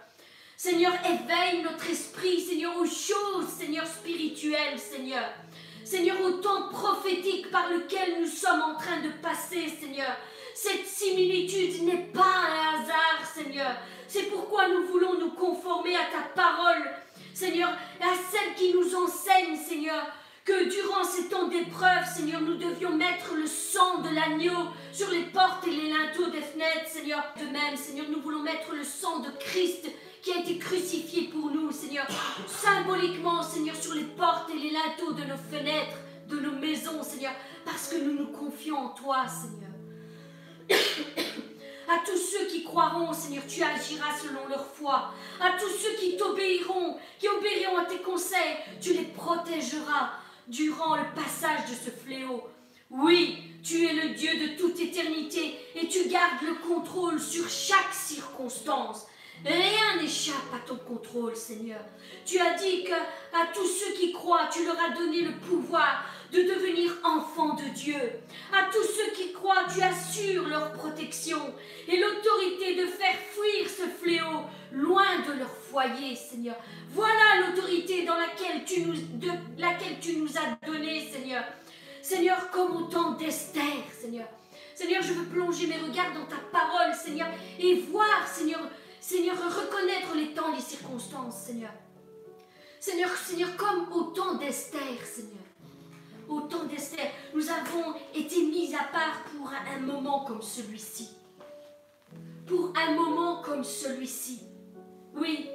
Seigneur, 0.58 0.92
éveille 1.06 1.62
notre 1.64 1.90
esprit, 1.90 2.42
Seigneur, 2.42 2.76
aux 2.78 2.86
choses, 2.86 3.48
Seigneur, 3.58 3.88
spirituelles, 3.88 4.78
Seigneur. 4.78 5.24
Seigneur, 5.90 6.22
au 6.22 6.34
temps 6.34 6.70
prophétique 6.70 7.50
par 7.50 7.68
lequel 7.68 8.22
nous 8.22 8.28
sommes 8.28 8.62
en 8.62 8.76
train 8.76 9.00
de 9.02 9.10
passer, 9.24 9.68
Seigneur. 9.82 10.16
Cette 10.54 10.86
similitude 10.86 11.82
n'est 11.82 12.12
pas 12.14 12.22
un 12.22 12.76
hasard, 12.76 13.26
Seigneur. 13.34 13.72
C'est 14.08 14.30
pourquoi 14.30 14.68
nous 14.68 14.86
voulons 14.86 15.20
nous 15.20 15.32
conformer 15.32 15.96
à 15.96 16.06
ta 16.12 16.22
parole, 16.36 16.92
Seigneur, 17.34 17.70
à 17.70 18.14
celle 18.32 18.54
qui 18.54 18.72
nous 18.72 18.96
enseigne, 18.96 19.58
Seigneur, 19.58 20.06
que 20.46 20.70
durant 20.70 21.04
ces 21.04 21.28
temps 21.28 21.48
d'épreuve, 21.48 22.06
Seigneur, 22.16 22.42
nous 22.42 22.58
devions 22.58 22.92
mettre 22.92 23.34
le 23.34 23.48
sang 23.48 23.98
de 24.04 24.14
l'agneau 24.14 24.70
sur 24.92 25.10
les 25.10 25.24
portes 25.24 25.66
et 25.66 25.72
les 25.72 25.90
linteaux 25.90 26.30
des 26.30 26.42
fenêtres, 26.42 26.88
Seigneur. 26.88 27.24
De 27.40 27.46
même, 27.46 27.76
Seigneur, 27.76 28.06
nous 28.12 28.22
voulons 28.22 28.44
mettre 28.44 28.76
le 28.76 28.84
sang 28.84 29.22
de 29.22 29.32
Christ 29.40 29.88
qui 30.22 30.32
a 30.32 30.40
été 30.40 30.58
crucifié 30.58 31.30
pour 31.30 31.52
nous, 31.52 31.72
Seigneur, 31.72 32.08
symboliquement, 32.48 33.42
Seigneur, 33.44 33.76
sur 33.76 33.94
les 33.94 34.04
portes 34.04 34.50
et 34.50 34.58
les 34.58 34.72
linteaux 34.72 35.14
de 35.14 35.24
nos 35.24 35.38
fenêtres, 35.38 35.98
de 36.28 36.40
nos 36.40 36.52
maisons, 36.52 37.04
Seigneur, 37.04 37.34
parce 37.66 37.88
que 37.90 37.98
nous 37.98 38.14
nous 38.14 38.28
confions 38.28 38.78
en 38.78 38.90
toi, 38.90 39.26
Seigneur. 39.28 39.70
À 41.92 42.06
tous 42.06 42.20
ceux 42.20 42.46
qui 42.46 42.64
croiront, 42.64 43.12
Seigneur, 43.14 43.42
tu 43.48 43.64
agiras 43.64 44.16
selon 44.22 44.48
leur 44.48 44.64
foi. 44.64 45.12
À 45.42 45.54
tous 45.60 45.70
ceux 45.70 45.96
qui 46.00 46.18
t'obéiront, 46.18 46.98
qui 47.18 47.28
obéiront 47.28 47.78
à 47.78 47.86
tes 47.86 47.98
conseils, 47.98 48.58
tu 48.80 48.94
les 48.94 49.06
protégeras 49.06 50.12
durant 50.48 50.98
le 50.98 51.16
passage 51.16 51.68
de 51.68 51.74
ce 51.74 51.90
fléau. 51.90 52.44
Oui, 52.92 53.40
tu 53.64 53.88
es 53.88 53.94
le 53.94 54.14
Dieu 54.14 54.30
de 54.40 54.58
toute 54.60 54.80
éternité 54.80 55.56
et 55.74 55.88
tu 55.88 56.08
gardes 56.10 56.44
le 56.44 56.56
contrôle 56.68 57.20
sur 57.20 57.50
chaque 57.50 57.94
circonstance. 57.94 59.08
Rien 59.46 60.02
n'échappe 60.02 60.54
à 60.54 60.68
ton 60.68 60.76
contrôle, 60.76 61.36
Seigneur. 61.36 61.80
Tu 62.26 62.40
as 62.40 62.56
dit 62.56 62.84
que 62.84 62.94
à 62.94 63.48
tous 63.54 63.66
ceux 63.66 63.94
qui 63.94 64.12
croient, 64.12 64.50
tu 64.52 64.66
leur 64.66 64.78
as 64.80 64.98
donné 64.98 65.22
le 65.22 65.32
pouvoir 65.32 66.04
de 66.32 66.42
devenir 66.42 66.92
enfants 67.04 67.56
de 67.56 67.70
Dieu. 67.70 68.00
À 68.54 68.70
tous 68.72 68.84
ceux 68.84 69.12
qui 69.16 69.32
croient, 69.32 69.66
tu 69.74 69.82
assures 69.82 70.48
leur 70.48 70.74
protection 70.74 71.40
et 71.88 71.98
l'autorité 71.98 72.76
de 72.76 72.86
faire 72.86 73.16
fuir 73.16 73.70
ce 73.70 73.88
fléau 74.04 74.42
loin 74.74 75.20
de 75.28 75.40
leur 75.40 75.50
foyer, 75.50 76.16
Seigneur. 76.16 76.56
Voilà 76.90 77.48
l'autorité 77.48 78.06
dans 78.06 78.18
laquelle 78.18 78.66
tu 78.66 78.82
nous, 78.82 78.96
laquelle 79.58 80.00
tu 80.02 80.18
nous 80.18 80.38
as 80.38 80.68
donné, 80.68 81.10
Seigneur. 81.12 81.44
Seigneur, 82.02 82.50
comme 82.52 82.76
au 82.76 82.82
temps 82.84 83.12
d'Esther, 83.12 83.84
Seigneur. 84.00 84.28
Seigneur, 84.76 85.02
je 85.02 85.14
veux 85.14 85.26
plonger 85.26 85.68
mes 85.68 85.78
regards 85.78 86.14
dans 86.14 86.26
ta 86.26 86.38
parole, 86.52 86.94
Seigneur, 86.94 87.28
et 87.60 87.82
voir, 87.92 88.28
Seigneur, 88.28 88.62
Seigneur, 89.02 89.38
reconnaître 89.38 90.14
les 90.16 90.34
temps, 90.34 90.54
les 90.54 90.62
circonstances, 90.62 91.44
Seigneur. 91.44 91.72
Seigneur, 92.80 93.10
Seigneur, 93.16 93.56
comme 93.56 93.92
au 93.94 94.04
temps 94.12 94.36
d'Esther, 94.36 95.04
Seigneur. 95.04 95.40
Au 96.28 96.42
temps 96.42 96.66
d'Esther, 96.66 97.12
nous 97.34 97.50
avons 97.50 97.96
été 98.14 98.44
mis 98.44 98.74
à 98.76 98.84
part 98.84 99.24
pour 99.26 99.50
un 99.50 99.80
moment 99.80 100.26
comme 100.26 100.42
celui-ci. 100.42 101.10
Pour 102.46 102.74
un 102.76 102.94
moment 102.94 103.42
comme 103.42 103.64
celui-ci. 103.64 104.42
Oui, 105.16 105.50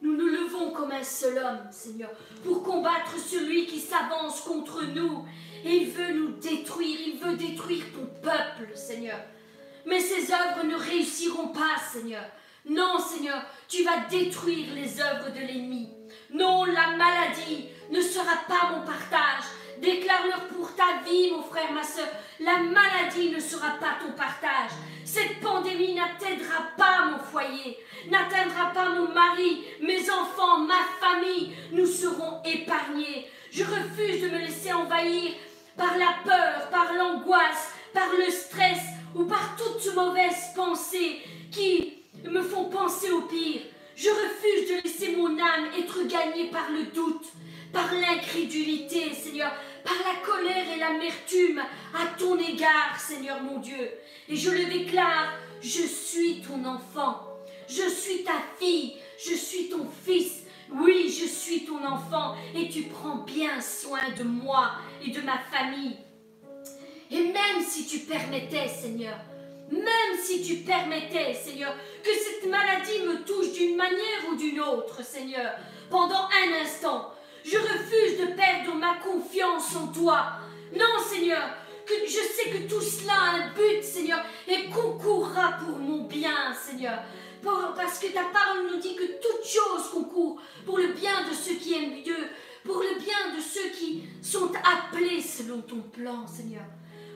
nous 0.00 0.16
nous 0.16 0.28
levons 0.28 0.70
comme 0.70 0.92
un 0.92 1.02
seul 1.02 1.38
homme, 1.38 1.68
Seigneur, 1.72 2.10
pour 2.44 2.62
combattre 2.62 3.18
celui 3.18 3.66
qui 3.66 3.80
s'avance 3.80 4.42
contre 4.42 4.84
nous. 4.84 5.26
Et 5.64 5.76
il 5.78 5.90
veut 5.90 6.12
nous 6.12 6.36
détruire, 6.36 6.98
il 7.06 7.18
veut 7.18 7.36
détruire 7.36 7.84
ton 7.92 8.06
peuple, 8.22 8.76
Seigneur. 8.76 9.18
Mais 9.86 10.00
ses 10.00 10.32
œuvres 10.32 10.64
ne 10.64 10.76
réussiront 10.76 11.48
pas, 11.48 11.76
Seigneur. 11.92 12.24
Non, 12.68 12.98
Seigneur, 12.98 13.42
tu 13.66 13.82
vas 13.82 14.00
détruire 14.10 14.74
les 14.74 15.00
œuvres 15.00 15.30
de 15.30 15.40
l'ennemi. 15.40 15.88
Non, 16.30 16.64
la 16.66 16.96
maladie 16.96 17.68
ne 17.90 18.00
sera 18.00 18.36
pas 18.46 18.70
mon 18.70 18.84
partage. 18.84 19.44
Déclare-leur 19.80 20.48
pour 20.48 20.74
ta 20.74 21.00
vie, 21.06 21.30
mon 21.30 21.42
frère, 21.42 21.72
ma 21.72 21.82
soeur. 21.82 22.08
La 22.40 22.58
maladie 22.58 23.30
ne 23.30 23.40
sera 23.40 23.70
pas 23.80 23.96
ton 24.00 24.12
partage. 24.12 24.72
Cette 25.04 25.40
pandémie 25.40 25.94
n'atteindra 25.94 26.68
pas 26.76 27.06
mon 27.06 27.18
foyer, 27.18 27.78
n'atteindra 28.10 28.72
pas 28.74 28.90
mon 28.90 29.08
mari, 29.14 29.64
mes 29.80 30.10
enfants, 30.10 30.58
ma 30.58 30.84
famille. 31.00 31.54
Nous 31.72 31.86
serons 31.86 32.42
épargnés. 32.44 33.30
Je 33.50 33.64
refuse 33.64 34.20
de 34.20 34.28
me 34.28 34.38
laisser 34.40 34.74
envahir 34.74 35.32
par 35.76 35.96
la 35.96 36.16
peur, 36.22 36.68
par 36.70 36.92
l'angoisse, 36.92 37.72
par 37.94 38.08
le 38.18 38.30
stress 38.30 38.80
ou 39.14 39.24
par 39.24 39.56
toutes 39.56 39.94
mauvaises 39.94 40.52
pensées 40.54 41.22
qui 41.50 41.97
me 42.24 42.42
font 42.42 42.68
penser 42.68 43.10
au 43.10 43.22
pire. 43.22 43.60
Je 43.96 44.08
refuse 44.08 44.68
de 44.68 44.82
laisser 44.82 45.16
mon 45.16 45.38
âme 45.38 45.70
être 45.78 46.06
gagnée 46.06 46.50
par 46.50 46.70
le 46.70 46.84
doute, 46.94 47.26
par 47.72 47.92
l'incrédulité, 47.92 49.12
Seigneur, 49.12 49.52
par 49.84 49.96
la 50.06 50.24
colère 50.24 50.66
et 50.74 50.78
l'amertume 50.78 51.60
à 51.94 52.06
ton 52.18 52.38
égard, 52.38 52.98
Seigneur 52.98 53.42
mon 53.42 53.58
Dieu. 53.58 53.90
Et 54.28 54.36
je 54.36 54.50
le 54.50 54.66
déclare, 54.66 55.32
je 55.60 55.82
suis 55.82 56.42
ton 56.42 56.64
enfant, 56.64 57.24
je 57.68 57.88
suis 57.88 58.22
ta 58.22 58.40
fille, 58.58 58.94
je 59.18 59.34
suis 59.34 59.68
ton 59.68 59.86
fils. 60.04 60.44
Oui, 60.70 61.08
je 61.08 61.26
suis 61.26 61.64
ton 61.64 61.82
enfant 61.84 62.36
et 62.54 62.68
tu 62.68 62.82
prends 62.82 63.16
bien 63.18 63.60
soin 63.60 64.10
de 64.18 64.22
moi 64.22 64.72
et 65.04 65.10
de 65.10 65.20
ma 65.22 65.38
famille. 65.38 65.96
Et 67.10 67.22
même 67.22 67.64
si 67.66 67.86
tu 67.86 68.00
permettais, 68.00 68.68
Seigneur, 68.68 69.16
même 69.70 70.18
si 70.22 70.42
tu 70.42 70.56
permettais, 70.56 71.34
Seigneur, 71.34 71.74
que 72.02 72.10
cette 72.10 72.48
maladie 72.48 73.00
me 73.06 73.24
touche 73.24 73.52
d'une 73.52 73.76
manière 73.76 74.28
ou 74.30 74.36
d'une 74.36 74.60
autre, 74.60 75.04
Seigneur, 75.04 75.52
pendant 75.90 76.28
un 76.28 76.62
instant, 76.62 77.12
je 77.44 77.56
refuse 77.56 78.20
de 78.20 78.34
perdre 78.34 78.74
ma 78.74 78.96
confiance 78.96 79.76
en 79.76 79.88
toi. 79.88 80.32
Non, 80.74 81.02
Seigneur, 81.06 81.50
que 81.86 81.94
je 82.06 82.10
sais 82.10 82.50
que 82.50 82.68
tout 82.68 82.80
cela 82.80 83.14
a 83.14 83.36
un 83.36 83.48
but, 83.52 83.82
Seigneur, 83.82 84.20
et 84.46 84.64
concourra 84.70 85.58
pour 85.64 85.78
mon 85.78 86.04
bien, 86.04 86.54
Seigneur. 86.54 87.02
parce 87.42 87.98
que 87.98 88.08
ta 88.08 88.24
parole 88.24 88.70
nous 88.70 88.78
dit 88.78 88.94
que 88.94 89.20
toute 89.20 89.44
chose 89.44 89.90
concourt 89.92 90.40
pour 90.66 90.78
le 90.78 90.88
bien 90.88 91.28
de 91.28 91.34
ceux 91.34 91.54
qui 91.54 91.74
aiment 91.74 92.02
Dieu, 92.02 92.28
pour 92.64 92.82
le 92.82 92.98
bien 92.98 93.34
de 93.36 93.40
ceux 93.40 93.70
qui 93.70 94.04
sont 94.22 94.50
appelés 94.56 95.22
selon 95.22 95.60
ton 95.62 95.80
plan, 95.80 96.26
Seigneur. 96.26 96.64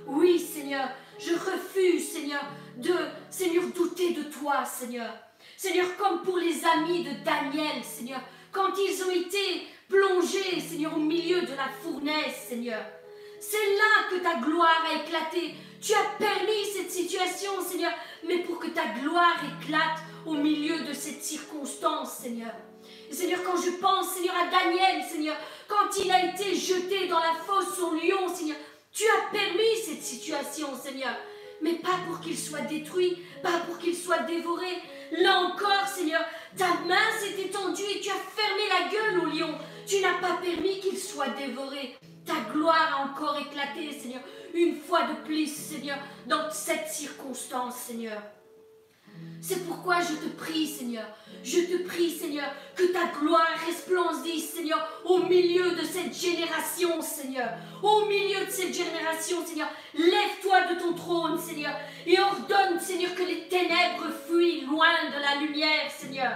Oui, 0.06 0.38
Seigneur, 0.38 0.88
je 1.24 1.34
refuse, 1.34 2.08
Seigneur, 2.08 2.42
de, 2.76 2.94
Seigneur, 3.30 3.64
douter 3.74 4.12
de 4.12 4.24
toi, 4.24 4.64
Seigneur. 4.64 5.12
Seigneur, 5.56 5.96
comme 5.96 6.22
pour 6.22 6.38
les 6.38 6.64
amis 6.64 7.04
de 7.04 7.24
Daniel, 7.24 7.82
Seigneur, 7.84 8.20
quand 8.50 8.72
ils 8.76 9.02
ont 9.04 9.10
été 9.10 9.66
plongés, 9.88 10.60
Seigneur, 10.60 10.96
au 10.96 11.00
milieu 11.00 11.42
de 11.42 11.54
la 11.54 11.68
fournaise, 11.82 12.34
Seigneur. 12.48 12.82
C'est 13.40 13.56
là 13.56 14.08
que 14.10 14.22
ta 14.22 14.36
gloire 14.36 14.84
a 14.88 15.02
éclaté. 15.02 15.54
Tu 15.80 15.92
as 15.94 16.16
permis 16.18 16.64
cette 16.74 16.90
situation, 16.90 17.60
Seigneur, 17.60 17.92
mais 18.24 18.38
pour 18.38 18.58
que 18.58 18.68
ta 18.68 18.86
gloire 19.00 19.36
éclate 19.60 19.98
au 20.24 20.34
milieu 20.34 20.80
de 20.84 20.92
cette 20.92 21.22
circonstance, 21.22 22.18
Seigneur. 22.18 22.54
Seigneur, 23.10 23.40
quand 23.44 23.60
je 23.60 23.70
pense, 23.70 24.14
Seigneur, 24.14 24.34
à 24.36 24.46
Daniel, 24.46 25.02
Seigneur, 25.02 25.36
quand 25.68 26.02
il 26.02 26.10
a 26.10 26.26
été 26.26 26.54
jeté 26.54 27.08
dans 27.08 27.18
la 27.18 27.34
fosse 27.34 27.78
au 27.80 27.94
lion, 27.94 28.32
Seigneur, 28.32 28.56
tu 28.92 29.04
as 29.04 29.30
permis 29.30 29.76
cette 29.84 30.02
situation, 30.02 30.68
Seigneur, 30.76 31.16
mais 31.62 31.74
pas 31.74 31.98
pour 32.06 32.20
qu'il 32.20 32.36
soit 32.36 32.62
détruit, 32.62 33.22
pas 33.42 33.60
pour 33.66 33.78
qu'il 33.78 33.96
soit 33.96 34.20
dévoré. 34.20 34.82
Là 35.18 35.40
encore, 35.40 35.86
Seigneur, 35.86 36.22
ta 36.56 36.68
main 36.86 37.10
s'est 37.18 37.40
étendue 37.40 37.82
et 37.82 38.00
tu 38.00 38.10
as 38.10 38.12
fermé 38.12 38.62
la 38.68 38.90
gueule 38.90 39.20
au 39.20 39.30
lion. 39.30 39.54
Tu 39.86 40.00
n'as 40.00 40.20
pas 40.20 40.38
permis 40.42 40.80
qu'il 40.80 40.98
soit 40.98 41.30
dévoré. 41.30 41.96
Ta 42.26 42.52
gloire 42.52 42.98
a 42.98 43.10
encore 43.10 43.38
éclaté, 43.38 43.98
Seigneur, 43.98 44.20
une 44.54 44.76
fois 44.76 45.02
de 45.04 45.24
plus, 45.24 45.46
Seigneur, 45.46 45.98
dans 46.26 46.50
cette 46.50 46.88
circonstance, 46.88 47.76
Seigneur. 47.76 48.20
C'est 49.40 49.66
pourquoi 49.66 50.00
je 50.00 50.14
te 50.14 50.28
prie, 50.36 50.66
Seigneur. 50.66 51.06
Je 51.44 51.60
te 51.60 51.82
prie, 51.88 52.10
Seigneur, 52.10 52.48
que 52.76 52.84
ta 52.92 53.06
gloire 53.18 53.48
resplendisse, 53.66 54.50
Seigneur, 54.50 54.86
au 55.04 55.18
milieu 55.24 55.72
de 55.72 55.82
cette 55.82 56.14
génération, 56.14 57.02
Seigneur. 57.02 57.50
Au 57.82 58.06
milieu 58.06 58.46
de 58.46 58.50
cette 58.50 58.74
génération, 58.74 59.44
Seigneur. 59.44 59.68
Lève-toi 59.94 60.74
de 60.74 60.80
ton 60.80 60.92
trône, 60.92 61.38
Seigneur, 61.38 61.74
et 62.06 62.18
ordonne, 62.20 62.78
Seigneur, 62.80 63.14
que 63.14 63.22
les 63.22 63.48
ténèbres 63.48 64.08
fuient 64.28 64.62
loin 64.66 65.10
de 65.14 65.20
la 65.20 65.44
lumière, 65.44 65.90
Seigneur. 65.90 66.32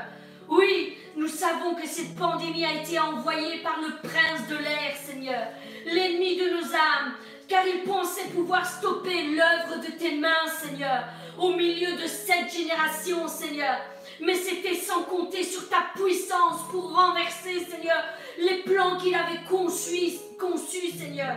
Oui, 0.49 0.97
nous 1.17 1.29
savons 1.29 1.75
que 1.75 1.87
cette 1.87 2.17
pandémie 2.17 2.65
a 2.65 2.83
été 2.83 2.99
envoyée 2.99 3.59
par 3.59 3.81
le 3.81 4.09
prince 4.09 4.49
de 4.49 4.57
l'air, 4.57 4.95
Seigneur, 5.05 5.47
l'ennemi 5.87 6.37
de 6.37 6.51
nos 6.51 6.75
âmes, 6.75 7.15
car 7.49 7.67
il 7.67 7.83
pensait 7.83 8.29
pouvoir 8.35 8.67
stopper 8.67 9.23
l'œuvre 9.23 9.81
de 9.81 9.93
tes 9.99 10.17
mains, 10.17 10.47
Seigneur 10.61 11.05
au 11.39 11.53
milieu 11.53 11.93
de 11.93 12.07
cette 12.07 12.53
génération, 12.53 13.29
Seigneur. 13.29 13.77
Mais 14.21 14.35
c'était 14.35 14.75
sans 14.75 15.03
compter 15.03 15.43
sur 15.43 15.69
ta 15.69 15.85
puissance 15.95 16.63
pour 16.71 16.95
renverser, 16.95 17.65
Seigneur, 17.69 18.03
les 18.39 18.63
plans 18.63 18.97
qu'il 18.97 19.15
avait 19.15 19.45
conçus, 19.49 20.13
conçus, 20.39 20.91
Seigneur. 20.91 21.37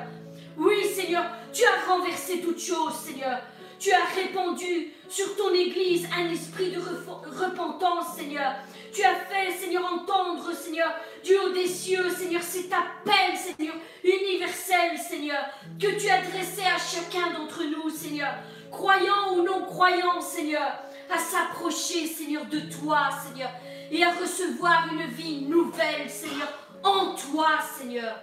Oui, 0.57 0.85
Seigneur, 0.93 1.25
tu 1.53 1.63
as 1.65 1.91
renversé 1.91 2.41
toutes 2.41 2.61
choses, 2.61 2.93
Seigneur. 2.95 3.39
Tu 3.79 3.91
as 3.91 4.05
répandu 4.15 4.91
sur 5.07 5.35
ton 5.37 5.53
Église 5.53 6.07
un 6.17 6.29
esprit 6.29 6.71
de 6.71 6.79
repentance, 6.79 8.17
Seigneur. 8.17 8.55
Tu 8.93 9.03
as 9.03 9.15
fait, 9.15 9.51
Seigneur, 9.51 9.85
entendre, 9.85 10.51
Seigneur, 10.53 10.93
du 11.23 11.35
haut 11.37 11.49
des 11.49 11.67
cieux, 11.67 12.09
Seigneur, 12.09 12.41
cet 12.41 12.71
appel, 12.73 13.37
Seigneur, 13.37 13.75
universel, 14.03 14.97
Seigneur, 14.97 15.45
que 15.79 15.99
tu 15.99 16.09
as 16.09 16.21
dressé 16.21 16.63
à 16.63 16.77
chacun 16.77 17.31
d'entre 17.33 17.63
nous, 17.63 17.89
Seigneur 17.89 18.33
croyants 18.69 19.33
ou 19.35 19.43
non 19.43 19.65
croyants, 19.65 20.21
Seigneur, 20.21 20.79
à 21.09 21.17
s'approcher, 21.17 22.07
Seigneur, 22.07 22.45
de 22.45 22.59
toi, 22.59 23.09
Seigneur, 23.25 23.51
et 23.91 24.03
à 24.03 24.11
recevoir 24.11 24.87
une 24.91 25.05
vie 25.07 25.41
nouvelle, 25.41 26.09
Seigneur, 26.09 26.47
en 26.83 27.15
toi, 27.15 27.59
Seigneur, 27.77 28.15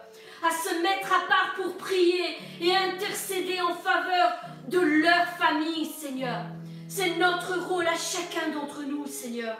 à 0.43 0.51
se 0.51 0.83
mettre 0.83 1.13
à 1.13 1.27
part 1.29 1.55
pour 1.57 1.77
prier 1.77 2.37
et 2.61 2.75
intercéder 2.75 3.61
en 3.61 3.75
faveur 3.75 4.41
de 4.69 4.79
leur 4.79 5.27
famille, 5.39 5.87
Seigneur. 5.87 6.43
C'est 6.89 7.17
notre 7.17 7.69
rôle 7.69 7.87
à 7.87 7.97
chacun 7.97 8.51
d'entre 8.53 8.83
nous, 8.83 9.07
Seigneur. 9.07 9.57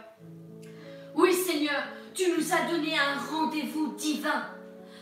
Oui, 1.15 1.33
Seigneur, 1.33 1.83
tu 2.15 2.31
nous 2.31 2.53
as 2.53 2.71
donné 2.71 2.97
un 2.97 3.19
rendez-vous 3.31 3.95
divin 3.95 4.47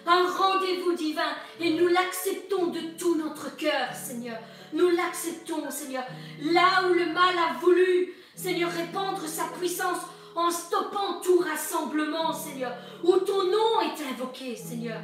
un 0.07 0.27
rendez-vous 0.27 0.95
divin 0.95 1.33
et 1.61 1.71
nous 1.71 1.88
l'acceptons 1.88 2.69
de 2.69 2.81
tout 2.99 3.17
notre 3.17 3.57
cœur, 3.57 3.95
Seigneur. 3.95 4.38
Nous 4.73 4.90
l'acceptons, 4.90 5.71
Seigneur. 5.71 6.05
Là 6.43 6.88
où 6.88 6.95
le 6.95 7.07
mal 7.07 7.35
a 7.38 7.59
voulu, 7.61 8.14
Seigneur, 8.35 8.71
répandre 8.71 9.27
sa 9.27 9.45
puissance 9.59 10.01
en 10.35 10.51
stoppant 10.51 11.21
tout 11.23 11.38
rassemblement, 11.38 12.33
Seigneur, 12.33 12.73
où 13.03 13.17
ton 13.19 13.45
nom 13.45 13.81
est 13.83 14.11
invoqué, 14.11 14.57
Seigneur. 14.57 14.99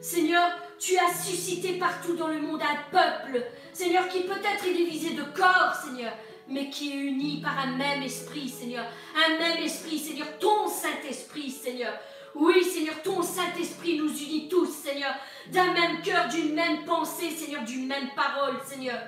Seigneur, 0.00 0.50
tu 0.78 0.96
as 0.98 1.14
suscité 1.14 1.78
partout 1.78 2.14
dans 2.14 2.28
le 2.28 2.40
monde 2.40 2.60
un 2.62 2.90
peuple, 2.90 3.42
Seigneur, 3.72 4.08
qui 4.08 4.20
peut-être 4.20 4.66
est 4.66 4.74
divisé 4.74 5.14
de 5.14 5.22
corps, 5.22 5.74
Seigneur, 5.82 6.12
mais 6.48 6.68
qui 6.68 6.92
est 6.92 6.96
uni 6.96 7.40
par 7.40 7.58
un 7.58 7.76
même 7.76 8.02
esprit, 8.02 8.48
Seigneur. 8.48 8.84
Un 9.26 9.38
même 9.38 9.64
esprit, 9.64 9.98
Seigneur, 9.98 10.26
ton 10.38 10.68
Saint-Esprit, 10.68 11.50
Seigneur. 11.50 11.94
Oui, 12.34 12.64
Seigneur, 12.64 13.00
ton 13.02 13.22
Saint-Esprit 13.22 13.96
nous 13.96 14.10
unit 14.10 14.48
tous, 14.48 14.68
Seigneur, 14.68 15.14
d'un 15.52 15.72
même 15.72 16.02
cœur, 16.02 16.28
d'une 16.28 16.52
même 16.52 16.84
pensée, 16.84 17.30
Seigneur, 17.30 17.62
d'une 17.62 17.86
même 17.86 18.10
parole, 18.16 18.56
Seigneur. 18.66 18.98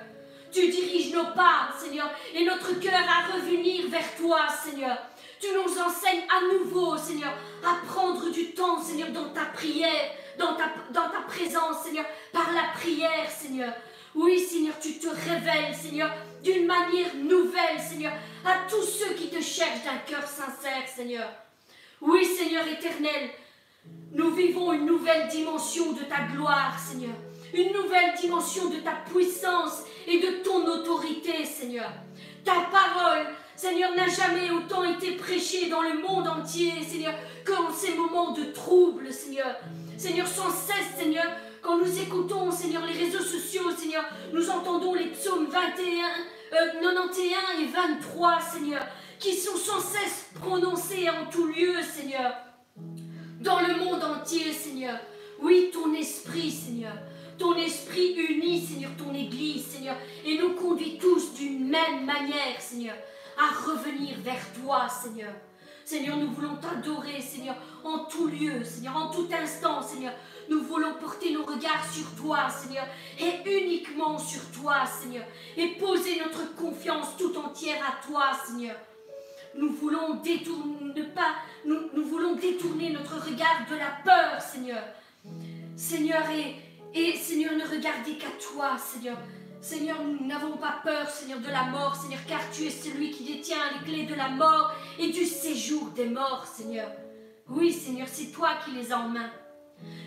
Tu 0.49 0.69
diriges 0.69 1.13
nos 1.13 1.25
pas, 1.35 1.69
Seigneur, 1.77 2.09
et 2.33 2.45
notre 2.45 2.79
cœur 2.79 2.93
à 2.93 3.33
revenir 3.33 3.89
vers 3.89 4.15
toi, 4.15 4.47
Seigneur. 4.63 4.97
Tu 5.41 5.47
nous 5.53 5.77
enseignes 5.77 6.23
à 6.29 6.53
nouveau, 6.53 6.95
Seigneur, 6.97 7.33
à 7.65 7.85
prendre 7.85 8.29
du 8.31 8.53
temps, 8.53 8.81
Seigneur, 8.81 9.09
dans 9.09 9.29
ta 9.29 9.45
prière, 9.45 10.11
dans 10.37 10.55
ta, 10.55 10.69
présence, 11.27 11.83
Seigneur, 11.83 12.05
par 12.31 12.49
la 12.53 12.79
prière, 12.79 13.29
Seigneur. 13.29 13.73
Oui, 14.15 14.39
Seigneur, 14.39 14.75
tu 14.79 14.97
te 14.99 15.07
révèles, 15.07 15.75
Seigneur, 15.75 16.11
d'une 16.41 16.65
manière 16.65 17.13
nouvelle, 17.15 17.79
Seigneur, 17.79 18.13
à 18.45 18.69
tous 18.69 18.83
ceux 18.83 19.13
qui 19.15 19.29
te 19.29 19.41
cherchent 19.41 19.83
d'un 19.83 19.97
cœur 20.07 20.25
sincère, 20.25 20.87
Seigneur. 20.87 21.27
Oui, 22.01 22.25
Seigneur 22.25 22.67
éternel, 22.67 23.31
nous 24.13 24.31
vivons 24.31 24.71
une 24.71 24.85
nouvelle 24.85 25.27
dimension 25.29 25.93
de 25.93 26.01
ta 26.01 26.21
gloire, 26.31 26.77
Seigneur. 26.79 27.15
Une 27.53 27.73
nouvelle 27.73 28.13
dimension 28.19 28.69
de 28.69 28.77
ta 28.77 28.91
puissance 29.11 29.83
et 30.05 30.19
de 30.19 30.43
ton 30.43 30.65
autorité, 30.67 31.43
Seigneur. 31.43 31.89
Ta 32.43 32.61
parole, 32.71 33.25
Seigneur, 33.55 33.95
n'a 33.95 34.07
jamais 34.07 34.51
autant 34.51 34.83
été 34.83 35.13
prêchée 35.13 35.69
dans 35.69 35.81
le 35.81 35.99
monde 35.99 36.27
entier, 36.27 36.71
Seigneur, 36.87 37.15
qu'en 37.43 37.73
ces 37.73 37.95
moments 37.95 38.31
de 38.31 38.43
trouble, 38.51 39.11
Seigneur. 39.11 39.55
Seigneur, 39.97 40.27
sans 40.27 40.51
cesse, 40.51 40.99
Seigneur, 40.99 41.25
quand 41.63 41.77
nous 41.79 41.99
écoutons, 41.99 42.51
Seigneur, 42.51 42.83
les 42.85 43.05
réseaux 43.05 43.23
sociaux, 43.23 43.71
Seigneur, 43.75 44.05
nous 44.33 44.49
entendons 44.51 44.93
les 44.93 45.07
psaumes 45.07 45.47
21, 45.47 45.57
91 46.51 47.17
euh, 47.17 47.61
et 47.61 47.65
23, 47.65 48.39
Seigneur, 48.39 48.85
qui 49.19 49.33
sont 49.35 49.57
sans 49.57 49.79
cesse 49.79 50.29
prononcés 50.35 51.09
en 51.09 51.29
tout 51.29 51.47
lieu, 51.47 51.81
Seigneur, 51.81 52.33
dans 53.41 53.59
le 53.59 53.75
monde 53.83 54.03
entier, 54.03 54.51
Seigneur. 54.51 54.99
Oui, 55.41 55.69
ton 55.71 55.93
esprit, 55.93 56.51
Seigneur, 56.51 56.93
ton 57.37 57.55
esprit 57.55 58.13
unit, 58.15 58.65
Seigneur, 58.65 58.91
ton 58.97 59.13
Église, 59.13 59.65
Seigneur, 59.67 59.95
et 60.25 60.37
nous 60.37 60.53
conduit 60.53 60.97
tous 60.97 61.33
d'une 61.33 61.67
même 61.67 62.05
manière, 62.05 62.59
Seigneur, 62.59 62.95
à 63.37 63.69
revenir 63.69 64.17
vers 64.23 64.41
toi, 64.53 64.87
Seigneur. 64.89 65.31
Seigneur, 65.85 66.17
nous 66.17 66.31
voulons 66.31 66.57
t'adorer, 66.57 67.21
Seigneur, 67.21 67.55
en 67.83 67.99
tout 68.05 68.27
lieu, 68.27 68.63
Seigneur, 68.63 68.97
en 68.97 69.09
tout 69.09 69.29
instant, 69.31 69.81
Seigneur. 69.81 70.13
Nous 70.49 70.61
voulons 70.61 70.95
porter 70.99 71.31
nos 71.31 71.45
regards 71.45 71.85
sur 71.93 72.05
toi, 72.15 72.49
Seigneur, 72.49 72.85
et 73.19 73.49
uniquement 73.49 74.17
sur 74.17 74.41
toi, 74.51 74.85
Seigneur, 74.85 75.23
et 75.55 75.75
poser 75.79 76.19
notre 76.19 76.55
confiance 76.55 77.15
tout 77.17 77.37
entière 77.37 77.81
à 77.87 78.05
toi, 78.05 78.31
Seigneur. 78.47 78.75
Nous 79.57 79.71
voulons 79.71 80.15
détourner, 80.15 81.03
pas, 81.15 81.35
nous, 81.65 82.05
voulons 82.05 82.35
détourner 82.35 82.91
notre 82.91 83.15
regard 83.15 83.65
de 83.69 83.75
la 83.75 83.91
peur, 84.03 84.41
Seigneur. 84.41 84.83
Seigneur, 85.75 86.23
et, 86.29 86.55
et 86.93 87.15
Seigneur, 87.15 87.53
ne 87.53 87.63
regarder 87.63 88.17
qu'à 88.17 88.29
toi, 88.53 88.77
Seigneur. 88.77 89.17
Seigneur, 89.61 89.97
nous 90.03 90.25
n'avons 90.27 90.57
pas 90.57 90.79
peur, 90.83 91.09
Seigneur, 91.09 91.39
de 91.39 91.49
la 91.49 91.63
mort, 91.63 91.95
Seigneur, 91.95 92.19
car 92.27 92.39
tu 92.51 92.65
es 92.65 92.69
celui 92.69 93.11
qui 93.11 93.23
détient 93.23 93.57
les 93.73 93.91
clés 93.91 94.05
de 94.05 94.13
la 94.13 94.29
mort 94.29 94.71
et 94.99 95.09
du 95.09 95.25
séjour 95.25 95.89
des 95.89 96.05
morts, 96.05 96.45
Seigneur. 96.45 96.89
Oui, 97.49 97.73
Seigneur, 97.73 98.07
c'est 98.11 98.31
toi 98.31 98.49
qui 98.63 98.71
les 98.71 98.91
as 98.91 98.99
en 98.99 99.09
main. 99.09 99.31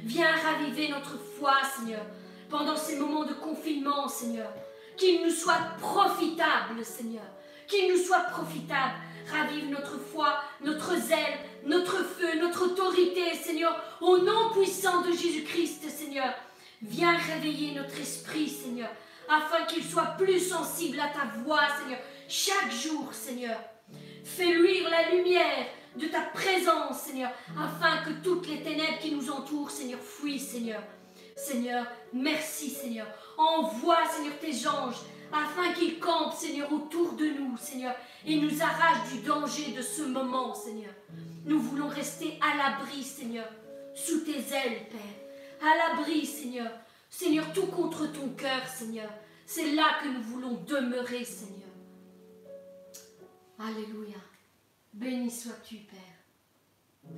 Viens 0.04 0.30
raviver 0.36 0.88
notre 0.88 1.18
foi, 1.18 1.54
Seigneur, 1.76 2.04
pendant 2.48 2.76
ces 2.76 2.96
moments 2.98 3.24
de 3.24 3.34
confinement, 3.34 4.08
Seigneur. 4.08 4.52
Qu'il 4.96 5.24
nous 5.24 5.30
soit 5.30 5.60
profitable, 5.80 6.84
Seigneur. 6.84 7.24
Qu'il 7.66 7.92
nous 7.92 8.02
soit 8.02 8.20
profitable. 8.30 8.94
Ravive 9.32 9.70
notre 9.70 9.98
foi, 9.98 10.40
notre 10.62 10.96
zèle, 10.96 11.38
notre 11.64 11.98
feu, 12.04 12.38
notre 12.40 12.66
autorité, 12.66 13.34
Seigneur, 13.34 13.80
au 14.00 14.18
nom 14.18 14.50
puissant 14.52 15.02
de 15.02 15.12
Jésus-Christ, 15.12 15.88
Seigneur. 15.88 16.34
Viens 16.82 17.16
réveiller 17.16 17.74
notre 17.74 18.00
esprit, 18.00 18.48
Seigneur, 18.48 18.90
afin 19.28 19.64
qu'il 19.66 19.84
soit 19.84 20.16
plus 20.18 20.40
sensible 20.40 20.98
à 20.98 21.08
ta 21.08 21.26
voix, 21.42 21.62
Seigneur, 21.80 22.00
chaque 22.28 22.72
jour, 22.72 23.12
Seigneur. 23.12 23.58
Fais 24.24 24.52
luire 24.52 24.88
la 24.88 25.10
lumière 25.14 25.66
de 25.96 26.06
ta 26.06 26.20
présence, 26.20 27.00
Seigneur, 27.00 27.30
afin 27.58 27.98
que 28.04 28.22
toutes 28.22 28.48
les 28.48 28.62
ténèbres 28.62 28.98
qui 29.00 29.12
nous 29.12 29.30
entourent, 29.30 29.70
Seigneur, 29.70 30.00
fuient, 30.00 30.38
Seigneur. 30.38 30.82
Seigneur, 31.36 31.86
merci, 32.12 32.70
Seigneur. 32.70 33.06
Envoie, 33.36 34.04
Seigneur, 34.06 34.38
tes 34.38 34.66
anges, 34.68 35.00
afin 35.32 35.72
qu'ils 35.72 35.98
campent, 35.98 36.34
Seigneur, 36.34 36.72
autour 36.72 37.12
de 37.12 37.26
nous, 37.26 37.56
Seigneur, 37.56 37.94
et 38.26 38.40
nous 38.40 38.62
arrachent 38.62 39.12
du 39.12 39.20
danger 39.20 39.72
de 39.72 39.82
ce 39.82 40.02
moment, 40.02 40.54
Seigneur. 40.54 40.92
Nous 41.44 41.60
voulons 41.60 41.88
rester 41.88 42.38
à 42.40 42.56
l'abri, 42.56 43.02
Seigneur, 43.02 43.48
sous 43.94 44.20
tes 44.20 44.38
ailes, 44.38 44.86
Père. 44.90 45.62
À 45.62 45.76
l'abri, 45.76 46.26
Seigneur. 46.26 46.70
Seigneur, 47.08 47.52
tout 47.52 47.66
contre 47.66 48.06
ton 48.12 48.28
cœur, 48.30 48.66
Seigneur. 48.66 49.10
C'est 49.46 49.72
là 49.72 49.98
que 50.02 50.08
nous 50.08 50.22
voulons 50.22 50.62
demeurer, 50.66 51.24
Seigneur. 51.24 51.68
Alléluia. 53.58 54.16
Béni 54.92 55.30
sois-tu, 55.30 55.76
Père. 55.76 57.10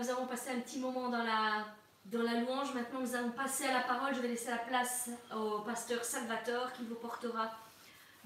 Nous 0.00 0.08
avons 0.08 0.26
passé 0.26 0.50
un 0.50 0.60
petit 0.60 0.78
moment 0.78 1.10
dans 1.10 1.22
la, 1.22 1.66
dans 2.06 2.22
la 2.22 2.40
louange. 2.40 2.72
Maintenant, 2.72 3.00
nous 3.00 3.14
allons 3.14 3.32
passer 3.32 3.66
à 3.66 3.74
la 3.74 3.80
parole. 3.80 4.14
Je 4.14 4.20
vais 4.20 4.28
laisser 4.28 4.50
la 4.50 4.56
place 4.58 5.10
au 5.36 5.58
pasteur 5.60 6.04
Salvatore 6.04 6.72
qui 6.72 6.84
vous 6.84 6.94
portera 6.94 7.50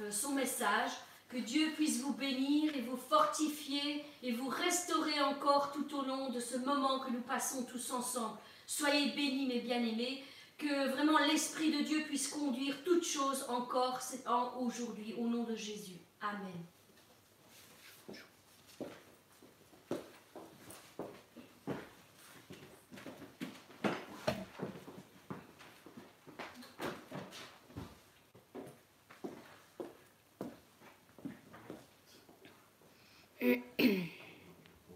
euh, 0.00 0.10
son 0.10 0.32
message. 0.32 0.92
Que 1.28 1.38
Dieu 1.38 1.72
puisse 1.74 2.00
vous 2.00 2.12
bénir 2.12 2.76
et 2.76 2.82
vous 2.82 2.96
fortifier 2.96 4.04
et 4.22 4.32
vous 4.32 4.48
restaurer 4.48 5.20
encore 5.22 5.72
tout 5.72 5.96
au 5.96 6.04
long 6.04 6.28
de 6.28 6.38
ce 6.38 6.56
moment 6.58 7.00
que 7.00 7.10
nous 7.10 7.22
passons 7.22 7.64
tous 7.64 7.90
ensemble. 7.90 8.38
Soyez 8.66 9.10
bénis, 9.10 9.46
mes 9.46 9.60
bien-aimés. 9.60 10.22
Que 10.56 10.90
vraiment 10.90 11.18
l'Esprit 11.18 11.76
de 11.76 11.82
Dieu 11.82 12.04
puisse 12.04 12.28
conduire 12.28 12.84
toutes 12.84 13.04
choses 13.04 13.44
encore 13.48 13.98
en 14.26 14.60
aujourd'hui, 14.60 15.14
au 15.18 15.26
nom 15.26 15.42
de 15.42 15.56
Jésus. 15.56 15.98
Amen. 16.20 16.52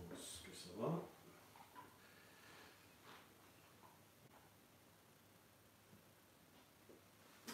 pense 0.08 0.42
que 0.44 0.56
ça 0.56 0.70
va. 0.78 1.08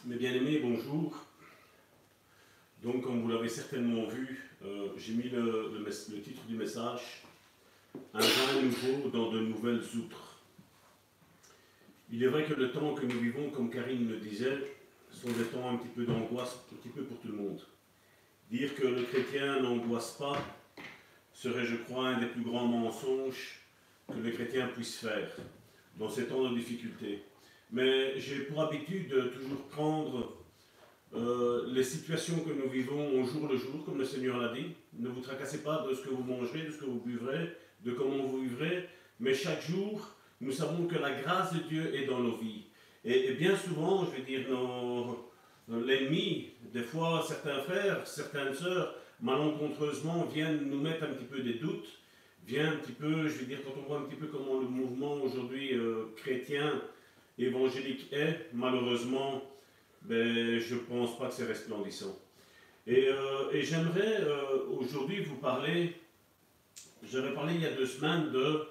Mes 0.07 0.17
bien-aimés, 0.17 0.59
bonjour. 0.59 1.17
Donc, 2.83 3.05
comme 3.05 3.23
vous 3.23 3.29
l'avez 3.29 3.49
certainement 3.49 4.05
vu, 4.05 4.51
euh, 4.63 4.89
j'ai 4.99 5.15
mis 5.15 5.31
le, 5.31 5.73
le 5.73 5.79
le 5.79 6.21
titre 6.21 6.45
du 6.47 6.57
message 6.57 7.23
Un 8.13 8.21
vin 8.21 8.63
nouveau 8.63 9.09
dans 9.09 9.31
de 9.31 9.41
nouvelles 9.41 9.83
outres. 9.97 10.43
Il 12.13 12.23
est 12.23 12.27
vrai 12.27 12.45
que 12.45 12.53
le 12.53 12.71
temps 12.71 12.93
que 12.95 13.07
nous 13.07 13.19
vivons, 13.19 13.49
comme 13.49 13.71
Karine 13.71 14.05
me 14.05 14.19
disait, 14.19 14.77
sont 15.11 15.31
des 15.31 15.45
temps 15.45 15.71
un 15.71 15.79
petit 15.79 15.89
peu 15.89 16.05
d'angoisse, 16.05 16.55
un 16.71 16.77
petit 16.77 16.91
peu 16.91 17.03
pour 17.05 17.19
tout 17.21 17.29
le 17.29 17.39
monde. 17.39 17.63
Dire 18.51 18.75
que 18.75 18.87
le 18.87 19.05
chrétien 19.05 19.63
n'angoisse 19.63 20.19
pas, 20.19 20.37
serait, 21.33 21.65
je 21.65 21.77
crois, 21.77 22.09
un 22.09 22.21
des 22.21 22.27
plus 22.27 22.43
grands 22.43 22.67
mensonges 22.67 23.63
que 24.09 24.19
le 24.19 24.31
chrétien 24.33 24.67
puisse 24.67 24.97
faire 24.99 25.35
dans 25.97 26.11
ces 26.11 26.27
temps 26.27 26.47
de 26.51 26.55
difficulté. 26.55 27.23
Mais 27.75 28.21
j'ai 28.21 28.37
pour 28.45 28.61
habitude 28.63 29.09
de 29.09 29.23
toujours 29.23 29.63
prendre 29.69 30.37
euh, 31.17 31.65
les 31.73 31.83
situations 31.83 32.39
que 32.39 32.51
nous 32.53 32.71
vivons 32.71 33.21
au 33.21 33.25
jour 33.27 33.49
le 33.51 33.57
jour, 33.57 33.85
comme 33.85 33.99
le 33.99 34.05
Seigneur 34.05 34.39
l'a 34.39 34.53
dit. 34.55 34.67
Ne 34.97 35.09
vous 35.09 35.21
tracassez 35.21 35.65
pas 35.65 35.85
de 35.89 35.93
ce 35.93 36.03
que 36.03 36.11
vous 36.11 36.23
mangerez, 36.23 36.63
de 36.63 36.71
ce 36.71 36.79
que 36.79 36.85
vous 36.85 37.01
buvrez, 37.01 37.51
de 37.85 37.91
comment 37.91 38.23
vous 38.29 38.43
vivrez, 38.43 38.89
mais 39.19 39.35
chaque 39.35 39.61
jour, 39.69 40.09
nous 40.41 40.53
savons 40.53 40.87
que 40.87 40.95
la 40.95 41.21
grâce 41.21 41.53
de 41.53 41.59
Dieu 41.69 41.93
est 41.97 42.07
dans 42.07 42.21
nos 42.21 42.37
vies. 42.37 42.63
Et, 43.05 43.33
bien 43.33 43.57
souvent, 43.57 44.05
je 44.07 44.17
veux 44.19 44.25
dire, 44.25 44.49
nos- 44.49 45.29
l'ennemi, 45.69 46.51
des 46.73 46.83
fois 46.83 47.25
certains 47.27 47.61
frères, 47.63 48.07
certaines 48.07 48.55
sœurs, 48.55 48.95
malencontreusement 49.21 50.27
viennent 50.33 50.71
nous 50.71 50.81
mettre 50.81 51.03
un 51.05 51.09
petit 51.09 51.25
peu 51.25 51.41
des 51.41 51.55
doutes, 51.55 51.89
vient 52.47 52.71
un 52.73 52.77
petit 52.77 52.93
peu, 52.93 53.27
je 53.27 53.39
veux 53.39 53.47
dire, 53.47 53.59
quand 53.65 53.73
on 53.81 53.89
voit 53.89 53.99
un 53.99 54.03
petit 54.03 54.17
peu 54.17 54.27
comment 54.27 54.61
le 54.61 54.69
mouvement 54.69 55.15
aujourd'hui 55.15 55.75
euh, 55.75 56.05
chrétien, 56.17 56.81
évangélique 57.39 58.13
est, 58.13 58.49
malheureusement, 58.53 59.43
ben, 60.03 60.59
je 60.59 60.75
ne 60.75 60.81
pense 60.81 61.19
pas 61.19 61.29
que 61.29 61.35
c'est 61.35 61.47
resplendissant. 61.47 62.19
Et, 62.87 63.09
euh, 63.09 63.51
et 63.53 63.63
j'aimerais 63.63 64.21
euh, 64.21 64.67
aujourd'hui 64.69 65.23
vous 65.25 65.37
parler, 65.37 65.95
j'avais 67.03 67.33
parlé 67.33 67.55
il 67.55 67.63
y 67.63 67.67
a 67.67 67.73
deux 67.73 67.87
semaines 67.87 68.31
de, 68.31 68.67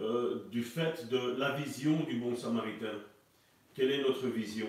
euh, 0.00 0.44
du 0.50 0.62
fait 0.62 1.08
de 1.08 1.36
la 1.38 1.52
vision 1.52 2.00
du 2.00 2.16
bon 2.16 2.34
samaritain. 2.34 2.98
Quelle 3.74 3.92
est 3.92 4.02
notre 4.02 4.26
vision? 4.26 4.66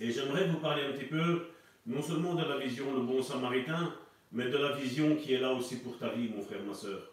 Et 0.00 0.10
j'aimerais 0.12 0.46
vous 0.46 0.58
parler 0.58 0.84
un 0.84 0.92
petit 0.92 1.06
peu 1.06 1.46
non 1.86 2.02
seulement 2.02 2.34
de 2.34 2.44
la 2.44 2.58
vision 2.58 2.94
le 2.94 3.00
bon 3.00 3.22
samaritain, 3.22 3.94
mais 4.30 4.44
de 4.44 4.58
la 4.58 4.72
vision 4.72 5.16
qui 5.16 5.34
est 5.34 5.40
là 5.40 5.52
aussi 5.52 5.78
pour 5.78 5.98
ta 5.98 6.10
vie, 6.10 6.28
mon 6.28 6.42
frère, 6.42 6.62
ma 6.62 6.74
soeur. 6.74 7.10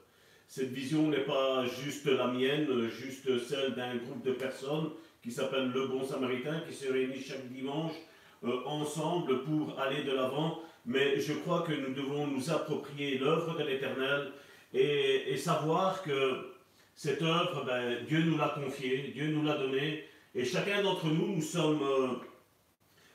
Cette 0.47 0.71
vision 0.71 1.09
n'est 1.09 1.25
pas 1.25 1.65
juste 1.65 2.05
la 2.05 2.27
mienne, 2.27 2.87
juste 2.89 3.39
celle 3.45 3.73
d'un 3.73 3.95
groupe 3.95 4.23
de 4.23 4.31
personnes 4.31 4.91
qui 5.21 5.31
s'appelle 5.31 5.71
le 5.71 5.87
bon 5.87 6.03
samaritain, 6.03 6.61
qui 6.67 6.73
se 6.73 6.91
réunit 6.91 7.21
chaque 7.21 7.47
dimanche 7.51 7.93
euh, 8.43 8.63
ensemble 8.65 9.43
pour 9.43 9.79
aller 9.79 10.03
de 10.03 10.11
l'avant, 10.11 10.59
mais 10.85 11.19
je 11.19 11.33
crois 11.33 11.61
que 11.61 11.73
nous 11.73 11.93
devons 11.93 12.27
nous 12.27 12.51
approprier 12.51 13.17
l'œuvre 13.17 13.57
de 13.57 13.63
l'Éternel 13.63 14.31
et, 14.73 15.33
et, 15.33 15.37
savoir 15.37 16.03
que 16.03 16.53
cette 16.93 17.21
œuvre, 17.23 17.65
ben, 17.65 18.05
Dieu 18.07 18.21
nous 18.23 18.37
l'a 18.37 18.49
confiée, 18.49 19.11
Dieu 19.13 19.27
nous 19.29 19.43
l'a 19.43 19.57
donnée, 19.57 20.03
et 20.35 20.45
chacun 20.45 20.83
d'entre 20.83 21.07
nous, 21.07 21.35
nous 21.35 21.41
sommes 21.41 21.81
euh, 21.81 22.07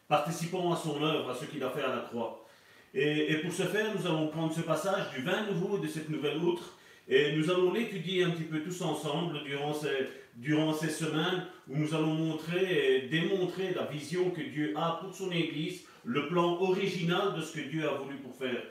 participants 0.08 0.72
à 0.72 0.76
son 0.76 1.02
œuvre, 1.02 1.30
à 1.30 1.34
ce 1.34 1.44
qu'il 1.44 1.62
a 1.62 1.70
fait 1.70 1.82
à 1.82 1.94
la 1.94 2.00
croix. 2.02 2.46
Et, 2.92 3.36
pour 3.36 3.52
ce 3.52 3.62
faire, 3.62 3.94
nous 3.94 4.06
allons 4.06 4.28
prendre 4.28 4.52
ce 4.52 4.62
passage 4.62 5.10
du 5.14 5.22
vin 5.22 5.46
nouveau 5.46 5.78
de 5.78 5.86
cette 5.86 6.08
nouvelle 6.08 6.38
outre, 6.38 6.76
et 7.10 7.32
nous 7.32 7.50
allons 7.50 7.72
l'étudier 7.72 8.22
un 8.22 8.30
petit 8.30 8.44
peu 8.44 8.60
tous 8.60 8.80
ensemble 8.82 9.42
durant 9.44 9.74
ces, 9.74 10.08
durant 10.36 10.72
ces 10.72 10.88
semaines 10.88 11.44
où 11.68 11.76
nous 11.76 11.92
allons 11.92 12.14
montrer 12.14 12.96
et 12.96 13.08
démontrer 13.08 13.74
la 13.74 13.84
vision 13.86 14.30
que 14.30 14.40
Dieu 14.40 14.72
a 14.76 15.00
pour 15.02 15.12
son 15.12 15.32
Église, 15.32 15.82
le 16.04 16.28
plan 16.28 16.60
original 16.60 17.34
de 17.36 17.42
ce 17.42 17.54
que 17.54 17.68
Dieu 17.68 17.86
a 17.88 17.94
voulu 17.94 18.16
pour 18.18 18.36
faire. 18.36 18.62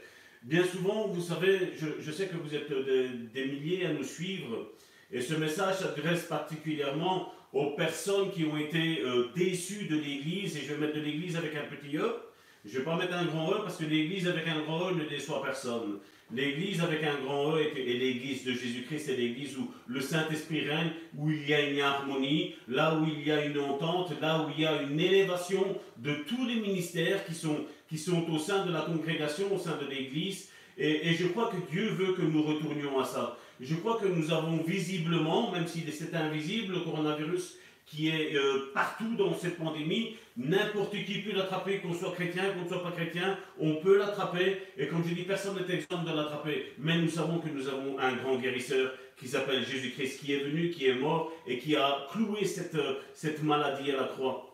Bien 0.42 0.64
souvent, 0.64 1.08
vous 1.08 1.22
savez, 1.22 1.74
je, 1.78 2.12
sais 2.12 2.28
que 2.28 2.38
vous 2.38 2.56
êtes 2.56 2.72
des, 3.34 3.46
milliers 3.46 3.86
à 3.86 3.94
nous 3.94 4.06
suivre, 4.06 4.72
et 5.12 5.20
ce 5.20 5.34
message 5.34 5.80
s'adresse 5.80 6.24
particulièrement 6.24 7.34
aux 7.52 7.72
personnes 7.72 8.32
qui 8.32 8.46
ont 8.46 8.58
été 8.58 9.02
euh, 9.02 9.26
déçues 9.36 9.86
de 9.86 9.98
l'Église, 9.98 10.56
et 10.56 10.62
je 10.62 10.74
vais 10.74 10.80
mettre 10.80 10.96
de 10.96 11.02
l'Église 11.02 11.36
avec 11.36 11.56
un 11.56 11.64
petit 11.64 11.98
E. 11.98 12.16
Je 12.64 12.74
ne 12.74 12.78
vais 12.80 12.86
pas 12.86 12.96
mettre 12.96 13.16
un 13.16 13.26
grand 13.26 13.52
E 13.52 13.62
parce 13.64 13.78
que 13.78 13.86
l'Église 13.86 14.28
avec 14.28 14.48
un 14.48 14.62
grand 14.62 14.92
E 14.92 14.96
ne 14.96 15.04
déçoit 15.06 15.42
personne. 15.44 16.00
L'Église 16.32 16.82
avec 16.82 17.04
un 17.04 17.20
grand 17.24 17.56
E 17.56 17.62
est, 17.62 17.74
l'Église 17.74 18.44
de 18.44 18.52
Jésus-Christ, 18.52 19.06
c'est 19.08 19.16
l'Église 19.16 19.58
où 19.58 19.72
le 19.88 20.00
Saint-Esprit 20.00 20.70
règne, 20.70 20.92
où 21.18 21.32
il 21.32 21.48
y 21.50 21.54
a 21.54 21.62
une 21.62 21.80
harmonie, 21.80 22.56
là 22.68 23.00
où 23.00 23.06
il 23.08 23.28
y 23.28 23.32
a 23.32 23.46
une 23.46 23.60
entente, 23.60 24.14
là 24.22 24.46
où 24.46 24.52
il 24.56 24.62
y 24.62 24.66
a 24.66 24.84
une 24.84 25.00
élévation 25.00 25.66
de 25.98 26.14
tous 26.28 26.46
les 26.46 26.56
ministères 26.56 27.26
qui 27.26 27.34
sont, 27.34 27.66
qui 27.90 27.98
sont 27.98 28.30
au 28.30 28.38
sein 28.38 28.66
de 28.66 28.72
la 28.72 28.82
congrégation, 28.82 29.54
au 29.54 29.58
sein 29.58 29.78
de 29.78 29.90
l'Église. 29.90 30.50
Et, 30.78 31.10
et, 31.10 31.14
je 31.14 31.28
crois 31.28 31.50
que 31.50 31.72
Dieu 31.72 31.90
veut 31.90 32.14
que 32.14 32.22
nous 32.22 32.44
retournions 32.44 33.00
à 33.00 33.06
ça. 33.06 33.38
Je 33.60 33.76
crois 33.76 34.00
que 34.00 34.08
nous 34.08 34.32
avons 34.32 34.58
visiblement, 34.58 35.52
même 35.52 35.68
si 35.68 35.84
c'est 35.92 36.16
invisible, 36.16 36.76
le 36.76 36.80
coronavirus 36.82 37.58
qui 37.90 38.10
est 38.10 38.36
euh, 38.36 38.72
partout 38.74 39.16
dans 39.18 39.36
cette 39.36 39.58
pandémie. 39.58 40.16
N'importe 40.38 40.92
qui 40.92 41.22
peut 41.22 41.36
l'attraper, 41.36 41.80
qu'on 41.80 41.94
soit 41.94 42.12
chrétien, 42.12 42.44
qu'on 42.54 42.64
ne 42.64 42.68
soit 42.68 42.84
pas 42.84 42.92
chrétien, 42.92 43.38
on 43.60 43.76
peut 43.76 43.98
l'attraper. 43.98 44.62
Et 44.78 44.88
comme 44.88 45.04
je 45.08 45.14
dis, 45.14 45.24
personne 45.24 45.56
n'est 45.56 45.74
exempt 45.74 46.04
de 46.04 46.16
l'attraper. 46.16 46.74
Mais 46.78 46.98
nous 46.98 47.10
savons 47.10 47.40
que 47.40 47.50
nous 47.50 47.68
avons 47.68 47.98
un 48.00 48.14
grand 48.14 48.38
guérisseur 48.38 48.94
qui 49.18 49.28
s'appelle 49.28 49.66
Jésus-Christ, 49.66 50.20
qui 50.20 50.34
est 50.34 50.40
venu, 50.40 50.70
qui 50.70 50.88
est 50.88 50.96
mort 50.96 51.32
et 51.46 51.58
qui 51.58 51.76
a 51.76 52.08
cloué 52.12 52.46
cette, 52.46 52.76
euh, 52.76 53.00
cette 53.14 53.44
maladie 53.44 53.92
à 53.92 53.98
la 53.98 54.08
croix. 54.08 54.49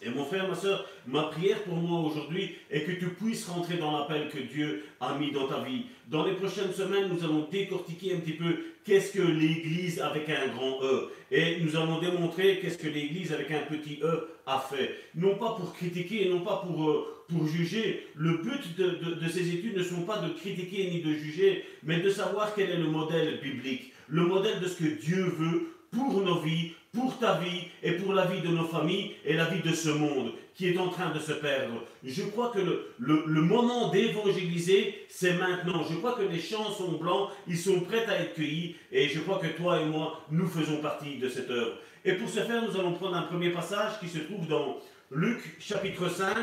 Et 0.00 0.10
mon 0.10 0.24
frère, 0.24 0.48
ma 0.48 0.54
soeur, 0.54 0.86
ma 1.06 1.24
prière 1.24 1.62
pour 1.64 1.74
moi 1.74 2.00
aujourd'hui 2.00 2.54
est 2.70 2.82
que 2.82 2.92
tu 2.92 3.08
puisses 3.08 3.48
rentrer 3.48 3.78
dans 3.78 3.98
l'appel 3.98 4.28
que 4.28 4.38
Dieu 4.38 4.84
a 5.00 5.18
mis 5.18 5.32
dans 5.32 5.48
ta 5.48 5.60
vie. 5.64 5.86
Dans 6.08 6.24
les 6.24 6.34
prochaines 6.34 6.72
semaines, 6.72 7.08
nous 7.08 7.24
allons 7.24 7.48
décortiquer 7.50 8.14
un 8.14 8.20
petit 8.20 8.34
peu 8.34 8.58
qu'est-ce 8.84 9.12
que 9.12 9.22
l'Église 9.22 10.00
avec 10.00 10.28
un 10.28 10.48
grand 10.54 10.82
E. 10.84 11.10
Et 11.32 11.58
nous 11.60 11.76
allons 11.76 12.00
démontrer 12.00 12.60
qu'est-ce 12.60 12.78
que 12.78 12.86
l'Église 12.86 13.32
avec 13.32 13.50
un 13.50 13.62
petit 13.62 13.98
E 14.02 14.28
a 14.46 14.60
fait. 14.60 14.94
Non 15.16 15.34
pas 15.34 15.56
pour 15.58 15.74
critiquer, 15.74 16.28
non 16.28 16.40
pas 16.40 16.62
pour, 16.64 16.90
euh, 16.90 17.14
juger. 17.46 18.06
Le 18.14 18.38
but 18.38 18.78
de 18.78 19.28
ces 19.28 19.54
études 19.54 19.76
ne 19.76 19.82
sont 19.82 20.02
pas 20.02 20.18
de 20.18 20.32
critiquer 20.32 20.90
ni 20.90 21.02
de 21.02 21.12
juger, 21.12 21.64
mais 21.82 22.00
de 22.00 22.08
savoir 22.08 22.54
quel 22.54 22.70
est 22.70 22.78
le 22.78 22.88
modèle 22.88 23.40
biblique. 23.42 23.92
Le 24.06 24.22
modèle 24.22 24.60
de 24.60 24.66
ce 24.66 24.78
que 24.78 25.00
Dieu 25.00 25.24
veut 25.24 25.74
pour 25.90 26.22
nos 26.22 26.40
vies, 26.40 26.72
pour 26.98 27.18
ta 27.18 27.38
vie 27.38 27.68
et 27.82 27.92
pour 27.92 28.12
la 28.12 28.26
vie 28.26 28.40
de 28.40 28.48
nos 28.48 28.66
familles 28.66 29.14
et 29.24 29.34
la 29.34 29.44
vie 29.44 29.62
de 29.62 29.72
ce 29.72 29.88
monde 29.88 30.32
qui 30.54 30.68
est 30.68 30.78
en 30.78 30.88
train 30.88 31.12
de 31.12 31.20
se 31.20 31.32
perdre. 31.32 31.84
Je 32.02 32.22
crois 32.22 32.50
que 32.50 32.58
le, 32.98 33.42
moment 33.42 33.90
d'évangéliser, 33.90 35.06
c'est 35.08 35.34
maintenant. 35.34 35.84
Je 35.88 35.94
crois 35.96 36.14
que 36.14 36.22
les 36.22 36.40
champs 36.40 36.72
sont 36.72 36.92
blancs, 36.92 37.30
ils 37.46 37.56
sont 37.56 37.80
prêts 37.80 38.04
à 38.06 38.20
être 38.20 38.34
cueillis 38.34 38.74
et 38.90 39.08
je 39.08 39.20
crois 39.20 39.38
que 39.38 39.46
toi 39.46 39.80
et 39.80 39.84
moi, 39.84 40.24
nous 40.30 40.48
faisons 40.48 40.78
partie 40.78 41.18
de 41.18 41.28
cette 41.28 41.50
œuvre. 41.50 41.76
Et 42.04 42.14
pour 42.14 42.28
ce 42.28 42.40
faire, 42.40 42.62
nous 42.68 42.76
allons 42.76 42.94
prendre 42.94 43.16
un 43.16 43.22
premier 43.22 43.50
passage 43.50 44.00
qui 44.00 44.08
se 44.08 44.18
trouve 44.18 44.48
dans 44.48 44.78
Luc 45.12 45.56
chapitre 45.60 46.08
5, 46.08 46.36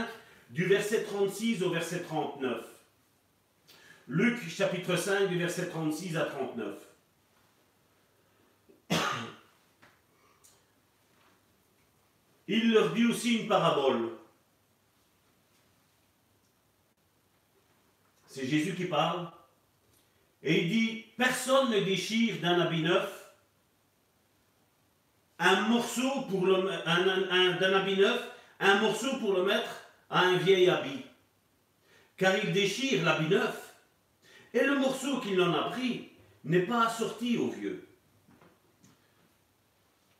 du 0.51 0.65
verset 0.65 1.03
36 1.03 1.63
au 1.63 1.71
verset 1.71 1.99
39. 2.03 2.63
Luc 4.07 4.49
chapitre 4.49 4.95
5, 4.95 5.27
du 5.27 5.37
verset 5.37 5.67
36 5.67 6.15
à 6.15 6.25
39. 6.25 6.94
Il 12.47 12.71
leur 12.71 12.93
dit 12.93 13.05
aussi 13.05 13.39
une 13.39 13.47
parabole. 13.47 14.11
C'est 18.27 18.45
Jésus 18.45 18.75
qui 18.75 18.85
parle. 18.85 19.31
Et 20.43 20.63
il 20.63 20.69
dit, 20.69 21.05
personne 21.17 21.71
ne 21.71 21.79
déchire 21.79 22.39
d'un 22.41 22.59
habit 22.59 22.83
neuf 22.83 23.25
un 25.39 25.61
morceau 25.67 26.21
pour 26.29 26.45
le, 26.45 26.61
d'un 27.59 27.73
habit 27.73 27.97
neuf, 27.97 28.31
un 28.59 28.79
morceau 28.79 29.17
pour 29.19 29.33
le 29.33 29.43
mettre 29.43 29.81
à 30.09 30.21
un 30.21 30.37
vieil 30.37 30.69
habit. 30.69 31.03
Car 32.17 32.37
il 32.37 32.53
déchire 32.53 33.03
l'habit 33.03 33.27
neuf, 33.27 33.75
et 34.53 34.63
le 34.63 34.79
morceau 34.79 35.19
qu'il 35.19 35.41
en 35.41 35.53
a 35.53 35.69
pris 35.71 36.09
n'est 36.45 36.61
pas 36.65 36.87
assorti 36.87 37.37
au 37.37 37.49
vieux. 37.49 37.85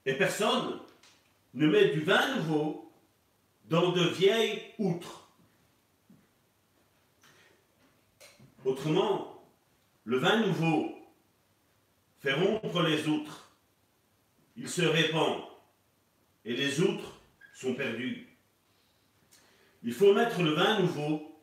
Et 0.06 0.16
personne 0.16 0.80
ne 1.56 1.68
met 1.68 1.90
du 1.90 2.02
vin 2.02 2.36
nouveau 2.36 2.92
dans 3.66 3.92
de 3.92 4.02
vieilles 4.10 4.62
outres. 4.78 5.30
Autrement, 8.66 9.42
le 10.04 10.18
vin 10.18 10.46
nouveau 10.46 10.92
fait 12.20 12.34
rompre 12.34 12.82
les 12.82 13.08
outres. 13.08 13.50
Il 14.58 14.70
se 14.70 14.82
répand 14.82 15.44
et 16.44 16.56
les 16.56 16.82
outres 16.82 17.20
sont 17.54 17.74
perdues. 17.74 18.28
Il 19.84 19.94
faut 19.94 20.14
mettre 20.14 20.42
le 20.42 20.52
vin 20.52 20.80
nouveau 20.80 21.42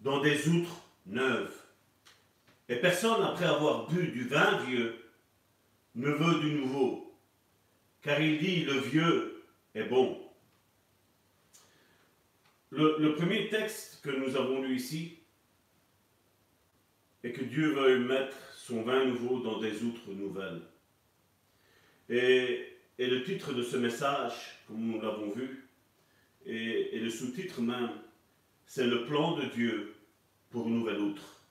dans 0.00 0.20
des 0.20 0.48
outres 0.48 0.82
neuves. 1.06 1.54
Et 2.68 2.76
personne, 2.76 3.22
après 3.22 3.44
avoir 3.44 3.88
bu 3.88 4.08
du 4.08 4.26
vin 4.26 4.58
vieux, 4.64 4.98
ne 5.94 6.10
veut 6.10 6.40
du 6.40 6.54
nouveau 6.54 7.01
car 8.02 8.20
il 8.20 8.38
dit 8.38 8.64
le 8.64 8.78
vieux 8.78 9.44
est 9.74 9.84
bon. 9.84 10.18
Le, 12.70 13.14
premier 13.14 13.48
texte 13.48 14.00
que 14.02 14.10
nous 14.10 14.34
avons 14.36 14.62
lu 14.62 14.76
ici 14.76 15.18
est 17.22 17.32
que 17.32 17.44
Dieu 17.44 17.72
veuille 17.74 18.00
mettre 18.00 18.36
son 18.56 18.82
vin 18.82 19.04
nouveau 19.04 19.40
dans 19.40 19.60
des 19.60 19.82
outres 19.82 20.10
nouvelles. 20.10 20.62
Et, 22.08 22.68
le 22.98 23.24
titre 23.24 23.52
de 23.52 23.62
ce 23.62 23.76
message, 23.76 24.58
comme 24.66 24.80
nous 24.80 25.00
l'avons 25.00 25.30
vu, 25.30 25.68
et, 26.46 26.96
et 26.96 27.00
le 27.00 27.10
sous-titre 27.10 27.60
même, 27.60 27.90
c'est 28.64 28.86
le 28.86 29.04
plan 29.04 29.36
de 29.36 29.46
Dieu 29.46 29.94
pour 30.50 30.68
nouvelle 30.68 31.00
outre. 31.00 31.42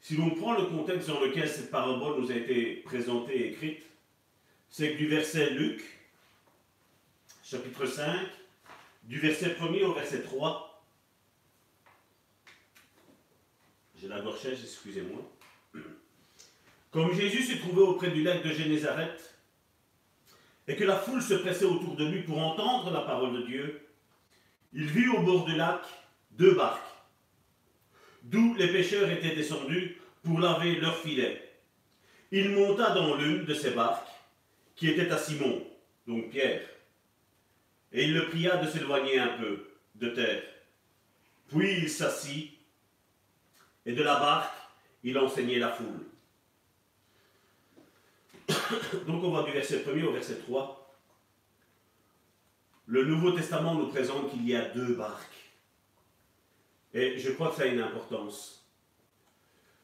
Si 0.00 0.16
l'on 0.16 0.30
prend 0.30 0.52
le 0.52 0.66
contexte 0.66 1.08
dans 1.08 1.20
lequel 1.20 1.48
cette 1.48 1.70
parabole 1.70 2.20
nous 2.20 2.30
a 2.30 2.36
été 2.36 2.76
présentée 2.84 3.36
et 3.36 3.50
écrite, 3.52 3.82
c'est 4.76 4.90
que 4.90 4.96
du 4.96 5.06
verset 5.06 5.50
Luc, 5.50 5.84
chapitre 7.44 7.86
5, 7.86 8.26
du 9.04 9.20
verset 9.20 9.56
1 9.60 9.66
au 9.84 9.92
verset 9.92 10.22
3, 10.22 10.84
j'ai 13.94 14.08
la 14.08 14.20
gorchège, 14.20 14.58
excusez-moi. 14.64 15.20
Comme 16.90 17.14
Jésus 17.14 17.44
s'est 17.44 17.60
trouvé 17.60 17.82
auprès 17.82 18.10
du 18.10 18.24
lac 18.24 18.42
de 18.42 18.50
Génézareth, 18.50 19.36
et 20.66 20.74
que 20.74 20.82
la 20.82 20.96
foule 20.96 21.22
se 21.22 21.34
pressait 21.34 21.66
autour 21.66 21.94
de 21.94 22.06
lui 22.06 22.24
pour 22.24 22.38
entendre 22.38 22.90
la 22.90 23.02
parole 23.02 23.32
de 23.32 23.42
Dieu, 23.46 23.86
il 24.72 24.86
vit 24.86 25.06
au 25.06 25.22
bord 25.22 25.44
du 25.44 25.54
lac 25.54 25.82
deux 26.32 26.56
barques, 26.56 26.82
d'où 28.24 28.56
les 28.56 28.72
pêcheurs 28.72 29.08
étaient 29.08 29.36
descendus 29.36 29.96
pour 30.24 30.40
laver 30.40 30.80
leurs 30.80 30.98
filets. 30.98 31.60
Il 32.32 32.50
monta 32.50 32.92
dans 32.92 33.14
l'une 33.14 33.44
de 33.44 33.54
ces 33.54 33.70
barques, 33.70 34.13
qui 34.74 34.88
était 34.88 35.10
à 35.10 35.18
Simon, 35.18 35.66
donc 36.06 36.30
Pierre. 36.30 36.68
Et 37.92 38.04
il 38.04 38.14
le 38.14 38.28
pria 38.28 38.56
de 38.56 38.68
s'éloigner 38.68 39.18
un 39.18 39.38
peu 39.38 39.68
de 39.94 40.08
terre. 40.08 40.42
Puis 41.48 41.78
il 41.82 41.88
s'assit, 41.88 42.52
et 43.86 43.92
de 43.92 44.02
la 44.02 44.18
barque, 44.18 44.54
il 45.02 45.18
enseignait 45.18 45.58
la 45.58 45.70
foule. 45.70 46.06
donc 49.06 49.22
on 49.22 49.30
va 49.30 49.42
du 49.42 49.52
verset 49.52 49.84
1 49.86 50.04
au 50.04 50.12
verset 50.12 50.38
3. 50.38 50.80
Le 52.86 53.04
Nouveau 53.04 53.32
Testament 53.32 53.74
nous 53.74 53.88
présente 53.88 54.30
qu'il 54.30 54.46
y 54.46 54.56
a 54.56 54.68
deux 54.68 54.94
barques. 54.94 55.30
Et 56.92 57.18
je 57.18 57.32
crois 57.32 57.50
que 57.50 57.56
ça 57.56 57.62
a 57.62 57.66
une 57.66 57.80
importance. 57.80 58.66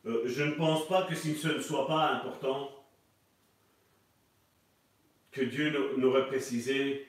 Euh, 0.06 0.22
je 0.26 0.42
ne 0.42 0.52
pense 0.52 0.86
pas 0.88 1.02
que 1.02 1.14
si 1.14 1.34
ce 1.34 1.48
ne 1.48 1.60
soit 1.60 1.86
pas 1.86 2.10
important, 2.12 2.70
que 5.32 5.42
Dieu 5.42 5.72
n'aurait 5.96 6.26
précisé 6.26 7.06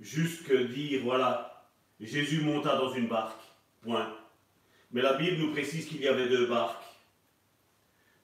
juste 0.00 0.46
que 0.46 0.54
dire, 0.54 1.02
voilà, 1.02 1.66
Jésus 2.00 2.42
monta 2.42 2.76
dans 2.76 2.92
une 2.92 3.08
barque, 3.08 3.40
point. 3.82 4.14
Mais 4.92 5.02
la 5.02 5.14
Bible 5.14 5.38
nous 5.38 5.52
précise 5.52 5.86
qu'il 5.86 6.00
y 6.00 6.08
avait 6.08 6.28
deux 6.28 6.46
barques. 6.46 6.84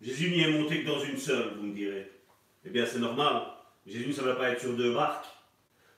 Jésus 0.00 0.30
n'y 0.30 0.42
est 0.42 0.50
monté 0.50 0.82
que 0.82 0.86
dans 0.86 1.00
une 1.00 1.16
seule, 1.16 1.54
vous 1.56 1.66
me 1.66 1.74
direz. 1.74 2.10
Eh 2.64 2.70
bien, 2.70 2.86
c'est 2.86 2.98
normal. 2.98 3.42
Jésus 3.86 4.08
ne 4.08 4.12
savait 4.12 4.36
pas 4.36 4.50
être 4.50 4.60
sur 4.60 4.76
deux 4.76 4.94
barques. 4.94 5.26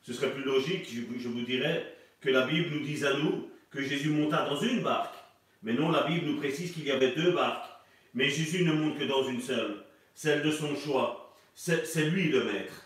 Ce 0.03 0.13
serait 0.13 0.33
plus 0.33 0.45
logique, 0.45 0.89
je 0.91 1.29
vous 1.29 1.43
dirais, 1.43 1.95
que 2.21 2.31
la 2.31 2.47
Bible 2.47 2.75
nous 2.75 2.85
dise 2.85 3.05
à 3.05 3.17
nous 3.19 3.49
que 3.71 3.83
Jésus 3.83 4.11
monta 4.11 4.49
dans 4.49 4.61
une 4.61 4.83
barque. 4.83 5.15
Mais 5.63 5.73
non, 5.73 5.91
la 5.91 6.03
Bible 6.05 6.27
nous 6.27 6.37
précise 6.37 6.73
qu'il 6.73 6.85
y 6.85 6.91
avait 6.91 7.13
deux 7.13 7.33
barques. 7.33 7.69
Mais 8.13 8.29
Jésus 8.29 8.65
ne 8.65 8.73
monte 8.73 8.99
que 8.99 9.05
dans 9.05 9.25
une 9.25 9.41
seule, 9.41 9.85
celle 10.15 10.43
de 10.43 10.51
son 10.51 10.77
choix. 10.77 11.35
C'est 11.55 12.11
lui 12.11 12.29
le 12.29 12.45
maître. 12.45 12.84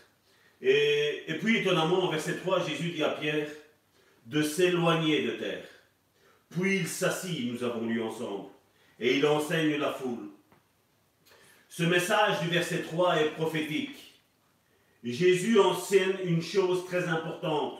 Et, 0.61 1.35
puis, 1.39 1.57
étonnamment, 1.57 2.03
en 2.03 2.11
verset 2.11 2.37
3, 2.37 2.67
Jésus 2.67 2.91
dit 2.91 3.03
à 3.03 3.09
Pierre 3.09 3.47
de 4.25 4.41
s'éloigner 4.41 5.23
de 5.23 5.31
terre. 5.31 5.65
Puis 6.49 6.77
il 6.77 6.87
s'assit, 6.87 7.51
nous 7.51 7.63
avons 7.63 7.85
lu 7.85 8.01
ensemble, 8.01 8.49
et 8.99 9.17
il 9.17 9.25
enseigne 9.25 9.77
la 9.77 9.91
foule. 9.93 10.29
Ce 11.67 11.83
message 11.83 12.41
du 12.41 12.47
verset 12.47 12.81
3 12.81 13.21
est 13.21 13.29
prophétique. 13.31 14.21
Jésus 15.03 15.59
enseigne 15.59 16.17
une 16.25 16.41
chose 16.41 16.85
très 16.85 17.07
importante, 17.07 17.79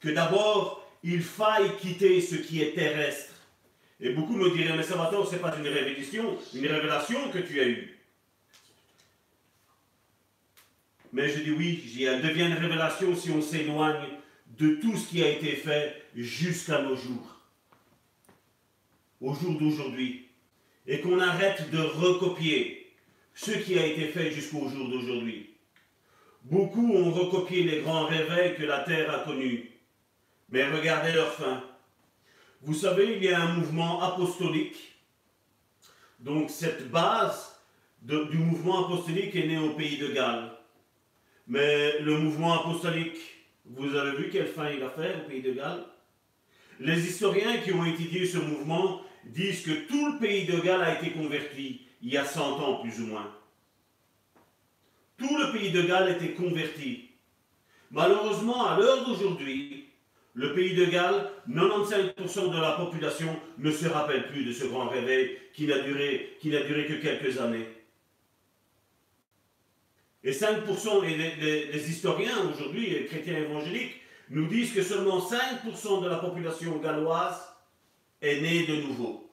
que 0.00 0.10
d'abord, 0.10 0.86
il 1.02 1.22
faille 1.22 1.76
quitter 1.78 2.20
ce 2.20 2.34
qui 2.34 2.62
est 2.62 2.74
terrestre. 2.74 3.32
Et 4.00 4.10
beaucoup 4.10 4.36
me 4.36 4.50
diraient, 4.50 4.76
mais 4.76 4.82
Salvatore, 4.82 5.26
ce 5.26 5.36
n'est 5.36 5.40
pas 5.40 5.56
une 5.56 5.66
révélation, 5.66 6.36
une 6.52 6.66
révélation 6.66 7.30
que 7.30 7.38
tu 7.38 7.60
as 7.60 7.68
eue. 7.68 7.95
Mais 11.16 11.30
je 11.30 11.38
dis 11.40 11.50
oui, 11.50 11.82
elle 12.02 12.20
devient 12.20 12.42
une 12.42 12.62
révélation 12.62 13.16
si 13.16 13.30
on 13.30 13.40
s'éloigne 13.40 14.06
de 14.58 14.74
tout 14.74 14.94
ce 14.98 15.08
qui 15.08 15.22
a 15.22 15.30
été 15.30 15.56
fait 15.56 16.04
jusqu'à 16.14 16.82
nos 16.82 16.94
jours, 16.94 17.40
au 19.22 19.32
jour 19.32 19.58
d'aujourd'hui, 19.58 20.28
et 20.86 21.00
qu'on 21.00 21.18
arrête 21.18 21.70
de 21.70 21.78
recopier 21.78 22.92
ce 23.32 23.52
qui 23.52 23.78
a 23.78 23.86
été 23.86 24.08
fait 24.08 24.30
jusqu'au 24.30 24.68
jour 24.68 24.90
d'aujourd'hui. 24.90 25.54
Beaucoup 26.42 26.94
ont 26.94 27.10
recopié 27.10 27.62
les 27.62 27.80
grands 27.80 28.04
réveils 28.04 28.54
que 28.54 28.64
la 28.64 28.80
terre 28.80 29.10
a 29.14 29.20
connus, 29.20 29.70
mais 30.50 30.68
regardez 30.68 31.12
leur 31.12 31.32
fin. 31.32 31.64
Vous 32.60 32.74
savez, 32.74 33.16
il 33.16 33.24
y 33.24 33.30
a 33.30 33.40
un 33.40 33.54
mouvement 33.54 34.02
apostolique. 34.02 34.98
Donc 36.18 36.50
cette 36.50 36.90
base 36.90 37.58
du 38.02 38.36
mouvement 38.36 38.84
apostolique 38.84 39.34
est 39.34 39.46
née 39.46 39.56
au 39.56 39.70
pays 39.70 39.96
de 39.96 40.08
Galles. 40.08 40.55
Mais 41.48 42.00
le 42.00 42.18
mouvement 42.18 42.60
apostolique, 42.60 43.18
vous 43.64 43.94
avez 43.94 44.16
vu 44.16 44.30
quelle 44.30 44.48
fin 44.48 44.70
il 44.70 44.82
a 44.82 44.90
fait 44.90 45.14
au 45.16 45.28
pays 45.28 45.42
de 45.42 45.52
Galles? 45.52 45.84
Les 46.80 47.06
historiens 47.06 47.58
qui 47.58 47.72
ont 47.72 47.84
étudié 47.84 48.26
ce 48.26 48.38
mouvement 48.38 49.02
disent 49.24 49.62
que 49.62 49.86
tout 49.86 50.12
le 50.12 50.18
pays 50.18 50.46
de 50.46 50.58
Galles 50.60 50.82
a 50.82 51.00
été 51.00 51.12
converti 51.12 51.82
il 52.02 52.12
y 52.12 52.16
a 52.16 52.24
100 52.24 52.60
ans 52.60 52.74
plus 52.82 53.00
ou 53.00 53.06
moins. 53.06 53.32
Tout 55.16 55.38
le 55.38 55.52
pays 55.52 55.70
de 55.70 55.82
Galles 55.82 56.10
était 56.10 56.34
converti. 56.34 57.10
Malheureusement, 57.90 58.66
à 58.66 58.78
l'heure 58.78 59.06
d'aujourd'hui, 59.06 59.86
le 60.34 60.52
pays 60.52 60.74
de 60.74 60.84
Galles, 60.84 61.30
95% 61.48 62.54
de 62.54 62.60
la 62.60 62.72
population 62.72 63.34
ne 63.56 63.70
se 63.70 63.86
rappelle 63.86 64.28
plus 64.28 64.44
de 64.44 64.52
ce 64.52 64.66
grand 64.66 64.88
réveil 64.88 65.38
qui 65.54 65.66
n'a 65.66 65.78
duré, 65.78 66.36
duré 66.42 66.86
que 66.86 67.00
quelques 67.00 67.38
années. 67.38 67.66
Et 70.26 70.32
5%, 70.32 71.04
et 71.04 71.16
les, 71.16 71.88
historiens 71.88 72.50
aujourd'hui, 72.52 73.06
chrétiens 73.06 73.38
évangéliques, 73.38 74.00
nous 74.28 74.48
disent 74.48 74.72
que 74.72 74.82
seulement 74.82 75.20
5% 75.20 76.02
de 76.02 76.08
la 76.08 76.16
population 76.16 76.78
galloise 76.78 77.40
est 78.20 78.40
née 78.40 78.66
de 78.66 78.82
nouveau. 78.82 79.32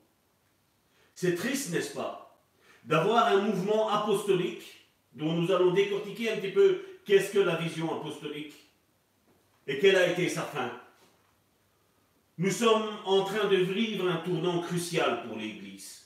C'est 1.16 1.34
triste, 1.34 1.72
n'est-ce 1.72 1.96
pas, 1.96 2.40
d'avoir 2.84 3.26
un 3.26 3.42
mouvement 3.42 3.90
apostolique 3.90 4.86
dont 5.14 5.34
nous 5.34 5.52
allons 5.52 5.74
décortiquer 5.74 6.30
un 6.30 6.38
petit 6.38 6.52
peu 6.52 6.84
qu'est-ce 7.06 7.32
que 7.32 7.40
la 7.40 7.56
vision 7.56 7.92
apostolique 7.92 8.54
et 9.66 9.80
quelle 9.80 9.96
a 9.96 10.12
été 10.12 10.30
sa 10.30 10.44
fin. 10.44 10.72
Nous 12.38 12.52
sommes 12.52 12.88
en 13.06 13.24
train 13.24 13.48
de 13.48 13.58
vivre 13.58 14.08
un 14.08 14.18
tournant 14.18 14.62
crucial 14.62 15.24
pour 15.26 15.38
l'Église. 15.38 16.06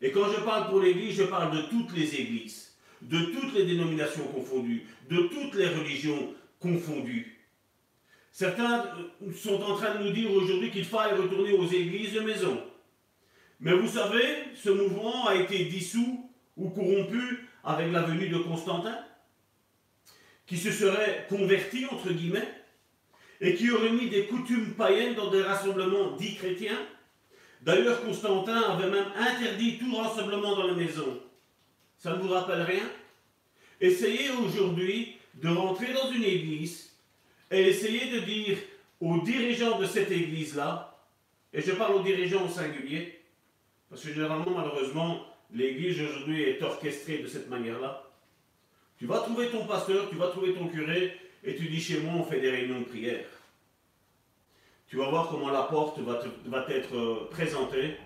Et 0.00 0.10
quand 0.10 0.28
je 0.32 0.40
parle 0.40 0.68
pour 0.68 0.80
l'Église, 0.80 1.16
je 1.16 1.24
parle 1.24 1.54
de 1.56 1.62
toutes 1.68 1.92
les 1.96 2.12
Églises, 2.16 2.65
de 3.08 3.18
toutes 3.26 3.54
les 3.54 3.64
dénominations 3.64 4.26
confondues, 4.26 4.84
de 5.08 5.28
toutes 5.28 5.54
les 5.54 5.68
religions 5.68 6.34
confondues. 6.60 7.36
Certains 8.32 8.84
euh, 9.22 9.32
sont 9.32 9.62
en 9.62 9.76
train 9.76 9.94
de 9.94 10.04
nous 10.04 10.12
dire 10.12 10.30
aujourd'hui 10.30 10.70
qu'il 10.70 10.84
faille 10.84 11.14
retourner 11.14 11.52
aux 11.52 11.66
églises 11.66 12.12
de 12.12 12.20
maison. 12.20 12.60
Mais 13.60 13.72
vous 13.72 13.88
savez, 13.88 14.24
ce 14.54 14.70
mouvement 14.70 15.26
a 15.28 15.36
été 15.36 15.64
dissous 15.64 16.28
ou 16.56 16.68
corrompu 16.70 17.48
avec 17.64 17.92
la 17.92 18.02
venue 18.02 18.28
de 18.28 18.38
Constantin, 18.38 18.98
qui 20.46 20.56
se 20.56 20.70
serait 20.70 21.26
converti, 21.28 21.86
entre 21.86 22.12
guillemets, 22.12 22.48
et 23.40 23.54
qui 23.54 23.70
aurait 23.70 23.90
mis 23.90 24.08
des 24.08 24.26
coutumes 24.26 24.74
païennes 24.74 25.14
dans 25.14 25.30
des 25.30 25.42
rassemblements 25.42 26.16
dits 26.16 26.36
chrétiens. 26.36 26.78
D'ailleurs, 27.62 28.02
Constantin 28.04 28.60
avait 28.60 28.90
même 28.90 29.12
interdit 29.16 29.78
tout 29.78 29.94
rassemblement 29.96 30.54
dans 30.56 30.66
la 30.66 30.74
maison. 30.74 31.20
Ça 31.98 32.14
ne 32.14 32.22
vous 32.22 32.28
rappelle 32.28 32.62
rien? 32.62 32.84
Essayez 33.80 34.30
aujourd'hui 34.30 35.18
de 35.34 35.48
rentrer 35.48 35.92
dans 35.92 36.10
une 36.10 36.24
église 36.24 36.92
et 37.50 37.68
essayez 37.68 38.10
de 38.10 38.20
dire 38.20 38.58
aux 39.00 39.20
dirigeants 39.20 39.78
de 39.78 39.86
cette 39.86 40.10
église-là, 40.10 40.96
et 41.52 41.60
je 41.60 41.72
parle 41.72 41.96
aux 41.96 42.02
dirigeants 42.02 42.44
au 42.44 42.48
singulier, 42.48 43.20
parce 43.88 44.02
que 44.02 44.12
généralement, 44.12 44.50
malheureusement, 44.50 45.20
l'église 45.52 46.00
aujourd'hui 46.00 46.42
est 46.42 46.62
orchestrée 46.62 47.18
de 47.18 47.28
cette 47.28 47.48
manière-là. 47.48 48.02
Tu 48.98 49.06
vas 49.06 49.18
trouver 49.18 49.48
ton 49.48 49.66
pasteur, 49.66 50.08
tu 50.08 50.16
vas 50.16 50.28
trouver 50.28 50.54
ton 50.54 50.68
curé, 50.68 51.16
et 51.44 51.54
tu 51.54 51.68
dis 51.68 51.80
chez 51.80 52.00
moi, 52.00 52.14
on 52.14 52.24
fait 52.24 52.40
des 52.40 52.50
réunions 52.50 52.80
de 52.80 52.86
prière. 52.86 53.26
Tu 54.88 54.96
vas 54.96 55.10
voir 55.10 55.28
comment 55.28 55.50
la 55.50 55.64
porte 55.64 55.98
va, 55.98 56.20
va 56.46 56.66
être 56.70 56.96
euh, 56.96 57.28
présentée 57.30 57.96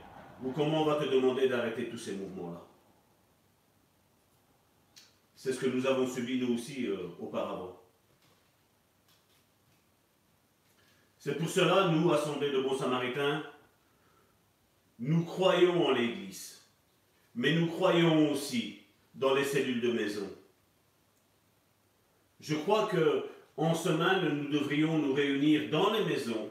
ou 0.43 0.51
comment 0.51 0.83
on 0.83 0.87
va 0.87 0.97
te 0.97 1.09
demander 1.09 1.49
d'arrêter 1.49 1.89
tous 1.89 1.99
ces 1.99 2.13
mouvements-là. 2.13 2.70
C'est 5.43 5.55
ce 5.55 5.61
que 5.61 5.69
nous 5.69 5.87
avons 5.87 6.07
subi 6.07 6.39
nous 6.39 6.53
aussi 6.53 6.87
euh, 6.87 6.99
auparavant. 7.19 7.81
C'est 11.17 11.39
pour 11.39 11.49
cela, 11.49 11.89
nous, 11.89 12.13
Assemblée 12.13 12.51
de 12.51 12.61
bons 12.61 12.77
samaritains, 12.77 13.43
nous 14.99 15.25
croyons 15.25 15.87
en 15.87 15.93
l'Église, 15.93 16.63
mais 17.35 17.55
nous 17.55 17.69
croyons 17.69 18.31
aussi 18.31 18.81
dans 19.15 19.33
les 19.33 19.47
cellules 19.47 19.81
de 19.81 19.93
maison. 19.93 20.31
Je 22.41 22.57
crois 22.57 22.87
que 22.89 23.25
en 23.57 23.73
semaine, 23.73 24.43
nous 24.43 24.49
devrions 24.51 24.99
nous 24.99 25.15
réunir 25.15 25.71
dans 25.71 25.91
les 25.91 26.05
maisons. 26.05 26.51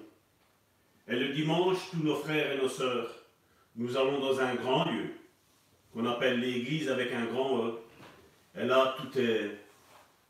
Et 1.07 1.15
le 1.15 1.29
dimanche, 1.29 1.77
tous 1.91 2.01
nos 2.01 2.15
frères 2.15 2.53
et 2.53 2.57
nos 2.57 2.69
sœurs, 2.69 3.13
nous 3.75 3.95
allons 3.97 4.19
dans 4.19 4.39
un 4.39 4.55
grand 4.55 4.85
lieu, 4.85 5.11
qu'on 5.93 6.07
appelle 6.07 6.39
l'église 6.39 6.89
avec 6.89 7.13
un 7.13 7.25
grand 7.25 7.67
E. 7.67 7.88
Et 8.57 8.65
là, 8.65 8.95
tout 8.97 9.19
est, 9.19 9.51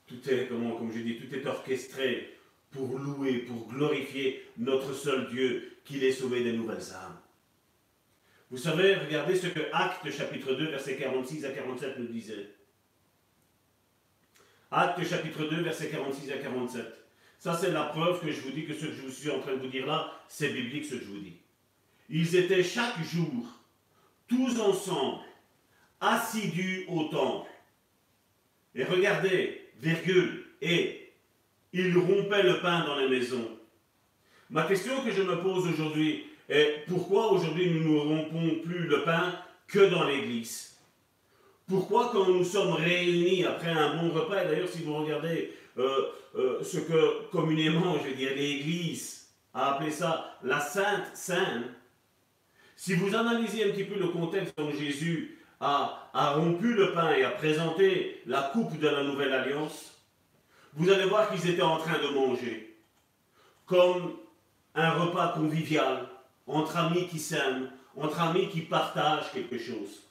tout 0.08 0.30
est, 0.30 0.48
comment, 0.48 0.76
comme 0.76 0.92
je 0.92 1.00
dis, 1.00 1.18
tout 1.18 1.34
est 1.34 1.46
orchestré 1.46 2.38
pour 2.72 2.98
louer, 2.98 3.40
pour 3.40 3.68
glorifier 3.68 4.44
notre 4.58 4.94
seul 4.94 5.30
Dieu 5.30 5.78
qui 5.86 5.96
l'est 5.96 6.12
sauvé 6.12 6.44
des 6.44 6.54
nouvelles 6.54 6.94
âmes. 6.94 7.20
Vous 8.52 8.58
savez, 8.58 8.96
regardez 8.96 9.36
ce 9.36 9.48
que 9.48 9.60
Acte 9.72 10.10
chapitre 10.12 10.54
2, 10.54 10.70
versets 10.70 10.98
46 10.98 11.46
à 11.46 11.52
47 11.52 12.00
nous 12.00 12.08
disait. 12.08 12.50
Acte 14.72 15.04
chapitre 15.08 15.46
2, 15.46 15.62
versets 15.62 15.90
46 15.90 16.32
à 16.32 16.38
47. 16.38 16.86
Ça, 17.40 17.58
c'est 17.58 17.72
la 17.72 17.84
preuve 17.86 18.20
que 18.20 18.32
je 18.32 18.42
vous 18.42 18.52
dis 18.52 18.66
que 18.66 18.74
ce 18.74 18.86
que 18.86 18.94
je 18.94 19.02
vous 19.02 19.12
suis 19.12 19.32
en 19.32 19.40
train 19.40 19.54
de 19.54 19.60
vous 19.60 19.68
dire 19.68 19.86
là, 19.86 20.12
c'est 20.28 20.50
biblique 20.50 20.86
ce 20.86 20.96
que 20.96 21.02
je 21.02 21.06
vous 21.06 21.20
dis. 21.20 21.38
Ils 22.10 22.36
étaient 22.36 22.64
chaque 22.64 23.02
jour, 23.04 23.46
tous 24.28 24.60
ensemble, 24.60 25.24
assidus 26.02 26.86
au 26.90 27.06
temple. 27.06 27.49
Et 28.76 28.84
regardez, 28.84 29.70
virgule, 29.80 30.46
et 30.62 31.12
ils 31.74 31.98
rompaient 31.98 32.44
le 32.44 32.60
pain 32.62 32.86
dans 32.86 32.98
les 32.98 33.08
maisons. 33.08 33.58
Ma 34.50 34.64
question 34.64 35.04
que 35.04 35.12
je 35.12 35.22
me 35.22 35.42
pose 35.42 35.68
aujourd'hui 35.68 36.26
est 36.50 36.86
pourquoi 36.88 37.32
aujourd'hui 37.32 37.70
nous 37.70 37.94
ne 37.94 38.00
rompons 38.00 38.62
plus 38.64 38.88
le 38.88 39.04
pain 39.04 39.34
que 39.68 39.90
dans 39.90 40.06
l'église? 40.06 40.78
Pourquoi 41.68 42.10
quand 42.12 42.28
nous 42.28 42.44
sommes 42.44 42.74
réunis 42.74 43.46
après 43.46 43.70
un 43.70 43.96
bon 43.98 44.10
repas, 44.10 44.44
d'ailleurs 44.46 44.68
si 44.68 44.82
vous 44.82 44.96
regardez 44.96 45.54
euh, 45.78 46.08
euh, 46.36 46.64
ce 46.64 46.80
que 46.80 47.30
communément, 47.32 47.98
je 48.04 48.10
veux 48.10 48.16
dire, 48.16 48.32
l'Église 48.36 49.30
a 49.54 49.76
appelé 49.76 49.92
ça 49.92 50.38
la 50.44 50.60
Sainte 50.60 51.12
Seine, 51.14 51.74
si 52.76 52.96
vous 52.96 53.14
analysez 53.14 53.66
un 53.66 53.70
petit 53.70 53.84
peu 53.84 54.00
le 54.00 54.08
contexte 54.08 54.54
dont 54.58 54.72
Jésus 54.72 55.39
a, 55.60 56.34
rompu 56.36 56.74
le 56.74 56.94
pain 56.94 57.12
et 57.14 57.24
a 57.24 57.32
présenté 57.32 58.22
la 58.26 58.44
coupe 58.54 58.80
de 58.80 58.88
la 58.88 59.04
nouvelle 59.04 59.34
alliance, 59.34 59.94
vous 60.74 60.90
allez 60.90 61.06
voir 61.06 61.30
qu'ils 61.30 61.50
étaient 61.50 61.62
en 61.62 61.78
train 61.78 62.00
de 62.00 62.14
manger, 62.14 62.78
comme 63.66 64.16
un 64.76 64.92
repas 64.92 65.30
convivial, 65.30 66.08
entre 66.48 66.78
amis 66.78 67.08
qui 67.08 67.20
s'aiment, 67.20 67.70
entre 67.96 68.22
amis 68.22 68.50
qui 68.50 68.62
partagent 68.62 69.32
quelque 69.34 69.58
chose. 69.58 70.04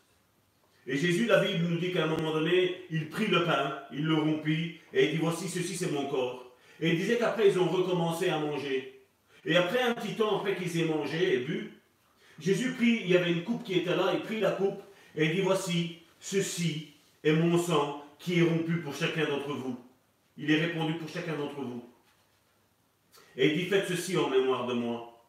Et 0.86 0.96
Jésus, 0.96 1.26
la 1.26 1.40
Bible 1.40 1.66
nous 1.68 1.78
dit 1.78 1.92
qu'à 1.92 2.05
un 2.05 2.07
moment 2.07 2.32
donné, 2.32 2.84
il 2.90 3.09
prit 3.09 3.26
le 3.26 3.44
pain, 3.44 3.78
il 3.92 4.05
le 4.07 4.14
rompit, 4.14 4.80
et 4.92 5.07
il 5.07 5.11
dit, 5.12 5.16
voici, 5.18 5.49
ceci 5.49 5.76
c'est 5.76 5.90
mon 5.90 6.07
corps. 6.07 6.51
Et 6.80 6.90
il 6.90 6.96
disait 6.96 7.18
qu'après, 7.18 7.49
ils 7.49 7.59
ont 7.59 7.68
recommencé 7.68 8.30
à 8.30 8.38
manger. 8.38 9.05
Et 9.44 9.57
après 9.57 9.82
un 9.82 9.94
petit 9.94 10.14
temps, 10.14 10.38
après 10.38 10.57
qu'ils 10.57 10.80
aient 10.80 10.86
mangé 10.86 11.34
et 11.34 11.38
bu, 11.38 11.72
Jésus 12.38 12.72
prit, 12.72 13.01
il 13.03 13.11
y 13.11 13.16
avait 13.16 13.32
une 13.32 13.44
coupe 13.44 13.64
qui 13.64 13.74
était 13.74 13.96
là, 13.96 14.12
il 14.14 14.20
prit 14.20 14.40
la 14.40 14.53
coupe, 14.53 14.80
et 15.17 15.27
il 15.27 15.35
dit, 15.35 15.41
voici, 15.41 15.99
ceci 16.21 16.95
est 17.25 17.33
mon 17.33 17.59
sang 17.59 18.05
qui 18.19 18.39
est 18.39 18.43
rompu 18.43 18.79
pour 18.79 18.95
chacun 18.95 19.27
d'entre 19.27 19.53
vous. 19.53 19.79
Il 20.37 20.51
est 20.51 20.61
répandu 20.61 20.95
pour 20.95 21.09
chacun 21.09 21.37
d'entre 21.37 21.61
vous. 21.61 21.89
Et 23.37 23.53
il 23.53 23.59
dit, 23.59 23.67
faites 23.67 23.89
ceci 23.89 24.17
en 24.17 24.29
mémoire 24.29 24.67
de 24.67 24.75
moi. 24.75 25.25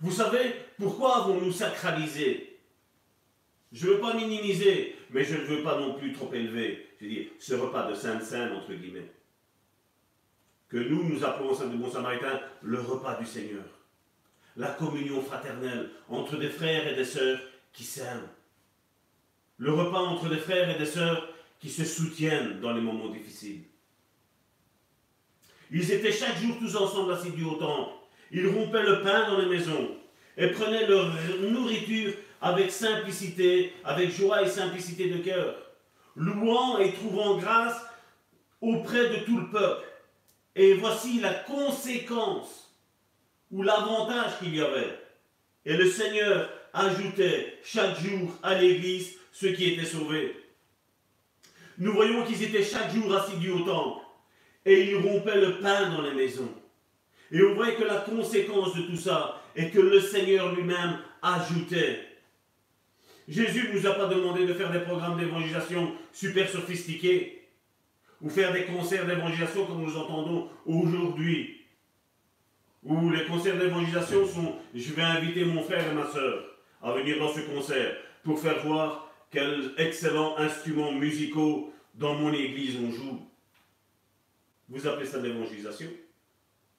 Vous 0.00 0.12
savez, 0.12 0.54
pourquoi 0.78 1.24
avons-nous 1.24 1.52
sacralisé? 1.52 2.58
Je 3.72 3.86
ne 3.86 3.92
veux 3.92 4.00
pas 4.00 4.14
minimiser, 4.14 4.96
mais 5.10 5.24
je 5.24 5.34
ne 5.34 5.44
veux 5.44 5.62
pas 5.62 5.78
non 5.80 5.94
plus 5.94 6.12
trop 6.12 6.32
élever. 6.32 6.88
Je 7.00 7.24
ce 7.38 7.54
repas 7.54 7.88
de 7.88 7.94
Sainte-Sainte, 7.94 8.52
entre 8.52 8.72
guillemets, 8.72 9.10
que 10.68 10.78
nous, 10.78 11.04
nous 11.04 11.24
appelons 11.24 11.54
sein 11.54 11.66
du 11.66 11.76
Bon 11.76 11.90
Samaritain 11.90 12.40
le 12.62 12.80
repas 12.80 13.18
du 13.18 13.26
Seigneur. 13.26 13.64
La 14.56 14.68
communion 14.68 15.20
fraternelle 15.20 15.90
entre 16.08 16.36
des 16.36 16.48
frères 16.48 16.86
et 16.86 16.94
des 16.94 17.04
sœurs 17.04 17.40
qui 17.72 17.84
s'aiment. 17.84 18.28
Le 19.58 19.72
repas 19.72 20.00
entre 20.00 20.28
des 20.28 20.36
frères 20.36 20.70
et 20.70 20.78
des 20.78 20.86
sœurs 20.86 21.28
qui 21.60 21.70
se 21.70 21.84
soutiennent 21.84 22.60
dans 22.60 22.72
les 22.72 22.80
moments 22.80 23.08
difficiles. 23.08 23.62
Ils 25.70 25.90
étaient 25.92 26.12
chaque 26.12 26.38
jour 26.38 26.56
tous 26.58 26.76
ensemble 26.76 27.12
assidus 27.12 27.44
au 27.44 27.54
temple. 27.54 27.92
Ils 28.30 28.48
rompaient 28.48 28.82
le 28.82 29.02
pain 29.02 29.28
dans 29.30 29.38
les 29.38 29.46
maisons 29.46 29.96
et 30.36 30.48
prenaient 30.48 30.86
leur 30.86 31.12
nourriture 31.40 32.12
avec 32.40 32.70
simplicité, 32.70 33.72
avec 33.84 34.10
joie 34.10 34.42
et 34.42 34.48
simplicité 34.48 35.08
de 35.08 35.18
cœur, 35.18 35.54
louant 36.16 36.78
et 36.78 36.92
trouvant 36.92 37.38
grâce 37.38 37.80
auprès 38.60 39.08
de 39.08 39.24
tout 39.24 39.38
le 39.38 39.50
peuple. 39.50 39.86
Et 40.56 40.74
voici 40.74 41.20
la 41.20 41.32
conséquence 41.32 42.70
ou 43.50 43.62
l'avantage 43.62 44.38
qu'il 44.38 44.54
y 44.54 44.60
avait. 44.60 44.98
Et 45.64 45.76
le 45.76 45.88
Seigneur 45.88 46.50
ajoutait 46.72 47.58
chaque 47.64 47.98
jour 48.00 48.32
à 48.42 48.54
l'Église 48.54 49.18
ceux 49.34 49.50
qui 49.50 49.72
étaient 49.72 49.84
sauvés. 49.84 50.36
Nous 51.78 51.92
voyons 51.92 52.24
qu'ils 52.24 52.44
étaient 52.44 52.62
chaque 52.62 52.94
jour 52.94 53.12
assidus 53.12 53.50
au 53.50 53.60
temple 53.60 54.00
et 54.64 54.90
ils 54.90 54.96
rompaient 54.96 55.40
le 55.40 55.58
pain 55.58 55.90
dans 55.90 56.02
les 56.02 56.14
maisons. 56.14 56.54
Et 57.32 57.42
on 57.42 57.54
voit 57.54 57.72
que 57.72 57.82
la 57.82 57.96
conséquence 57.96 58.76
de 58.76 58.82
tout 58.82 58.96
ça 58.96 59.42
est 59.56 59.70
que 59.70 59.80
le 59.80 60.00
Seigneur 60.00 60.54
lui-même 60.54 60.98
ajoutait. 61.20 61.98
Jésus 63.26 63.68
ne 63.68 63.78
nous 63.80 63.86
a 63.88 63.94
pas 63.94 64.06
demandé 64.06 64.46
de 64.46 64.54
faire 64.54 64.70
des 64.70 64.80
programmes 64.80 65.18
d'évangélisation 65.18 65.92
super 66.12 66.48
sophistiqués 66.48 67.48
ou 68.22 68.30
faire 68.30 68.52
des 68.52 68.66
concerts 68.66 69.04
d'évangélisation 69.04 69.66
comme 69.66 69.82
nous 69.82 69.96
entendons 69.96 70.48
aujourd'hui. 70.64 71.62
Où 72.84 73.10
les 73.10 73.24
concerts 73.24 73.58
d'évangélisation 73.58 74.26
sont 74.28 74.54
je 74.72 74.92
vais 74.92 75.02
inviter 75.02 75.44
mon 75.44 75.62
frère 75.64 75.90
et 75.90 75.94
ma 75.94 76.06
soeur 76.06 76.44
à 76.80 76.92
venir 76.92 77.18
dans 77.18 77.34
ce 77.34 77.40
concert 77.40 77.96
pour 78.22 78.38
faire 78.38 78.62
voir 78.64 79.04
quels 79.34 79.74
excellents 79.76 80.38
instruments 80.38 80.92
musicaux 80.92 81.74
dans 81.94 82.14
mon 82.14 82.32
église 82.32 82.76
on 82.76 82.90
joue? 82.90 83.20
Vous 84.68 84.86
appelez 84.86 85.06
ça 85.06 85.20
l'évangélisation? 85.20 85.90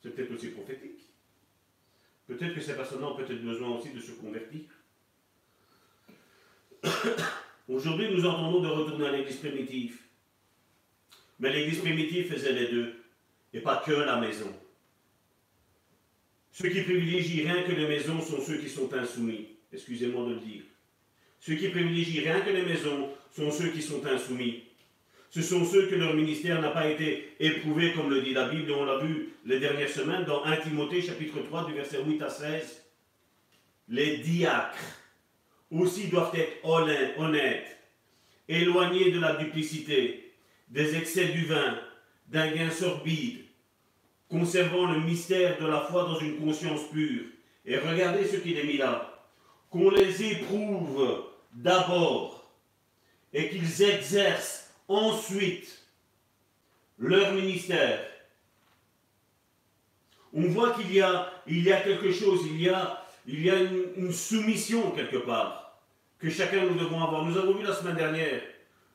C'est 0.02 0.16
peut-être 0.16 0.34
aussi 0.34 0.48
prophétique. 0.48 1.02
Peut-être 2.28 2.56
que 2.56 2.62
ces 2.62 2.76
personnes-là 2.76 3.10
ont 3.10 3.16
peut-être 3.16 3.44
besoin 3.44 3.78
aussi 3.78 3.90
de 3.90 4.00
se 4.00 4.12
convertir. 4.14 4.62
Aujourd'hui, 7.68 8.12
nous 8.12 8.26
entendons 8.26 8.62
de 8.62 8.68
retourner 8.68 9.08
à 9.08 9.12
l'église 9.12 9.38
primitive. 9.38 10.00
Mais 11.40 11.52
l'église 11.54 11.80
primitive 11.80 12.32
faisait 12.32 12.54
les 12.54 12.70
deux, 12.70 13.04
et 13.54 13.60
pas 13.60 13.84
que 13.86 13.92
la 13.92 14.20
maison. 14.20 14.52
Ceux 16.52 16.70
qui 16.70 16.82
privilégient 16.82 17.44
rien 17.44 17.64
que 17.64 17.74
les 17.74 17.88
maisons 17.88 18.22
sont 18.22 18.42
ceux 18.42 18.58
qui 18.58 18.70
sont 18.70 18.92
insoumis. 18.94 19.50
Excusez-moi 19.74 20.26
de 20.30 20.34
le 20.36 20.40
dire. 20.40 20.64
Ceux 21.46 21.54
qui 21.54 21.68
privilégient 21.68 22.22
rien 22.22 22.42
que 22.42 22.50
les 22.50 22.64
maisons 22.64 23.08
sont 23.32 23.52
ceux 23.52 23.68
qui 23.68 23.84
sont 23.84 24.04
insoumis. 24.04 24.64
Ce 25.30 25.44
sont 25.44 25.64
ceux 25.64 25.86
que 25.86 25.94
leur 25.94 26.16
ministère 26.16 26.60
n'a 26.60 26.72
pas 26.72 26.90
été 26.90 27.36
éprouvé, 27.40 27.94
comme 27.94 28.10
le 28.10 28.24
dit 28.24 28.34
la 28.34 28.48
Bible, 28.48 28.72
et 28.72 28.74
on 28.74 28.84
l'a 28.84 28.98
vu 28.98 29.34
les 29.46 29.60
dernières 29.60 29.90
semaines 29.90 30.26
dans 30.26 30.44
1 30.44 30.58
Timothée 30.58 31.04
chapitre 31.04 31.38
3 31.42 31.66
du 31.66 31.74
verset 31.74 32.04
8 32.04 32.20
à 32.24 32.30
16. 32.30 32.84
Les 33.90 34.18
diacres 34.18 35.00
aussi 35.70 36.08
doivent 36.08 36.36
être 36.36 36.66
honnêtes, 37.20 37.78
éloignés 38.50 39.12
de 39.12 39.20
la 39.20 39.36
duplicité, 39.36 40.34
des 40.70 40.96
excès 40.96 41.26
du 41.26 41.46
vin, 41.46 41.78
d'un 42.28 42.50
gain 42.54 42.72
sorbide, 42.72 43.42
conservant 44.30 44.92
le 44.92 45.02
mystère 45.02 45.60
de 45.60 45.68
la 45.68 45.82
foi 45.82 46.06
dans 46.06 46.18
une 46.18 46.38
conscience 46.38 46.90
pure. 46.92 47.26
Et 47.68 47.78
regardez 47.78 48.26
ce 48.26 48.38
qu'il 48.38 48.58
est 48.58 48.64
mis 48.64 48.78
là. 48.78 49.12
Qu'on 49.70 49.92
les 49.92 50.24
éprouve 50.24 51.35
d'abord 51.56 52.52
et 53.34 53.50
qu'ils 53.50 53.82
exercent 53.82 54.70
ensuite 54.88 55.84
leur 56.98 57.34
ministère, 57.34 58.00
on 60.34 60.48
voit 60.50 60.72
qu'il 60.72 60.94
y 60.94 61.02
a, 61.02 61.32
il 61.48 61.64
y 61.64 61.72
a 61.72 61.82
quelque 61.82 62.12
chose, 62.12 62.42
il 62.46 62.62
y 62.62 62.70
a, 62.70 63.04
il 63.26 63.42
y 63.44 63.50
a 63.50 63.56
une, 63.62 64.12
soumission 64.12 64.92
quelque 64.92 65.18
part 65.18 65.80
que 66.20 66.30
chacun 66.30 66.66
nous 66.66 66.76
devons 66.76 67.02
avoir. 67.04 67.26
Nous 67.26 67.38
avons 67.38 67.54
vu 67.54 67.64
la 67.64 67.74
semaine 67.74 67.96
dernière, 67.96 68.42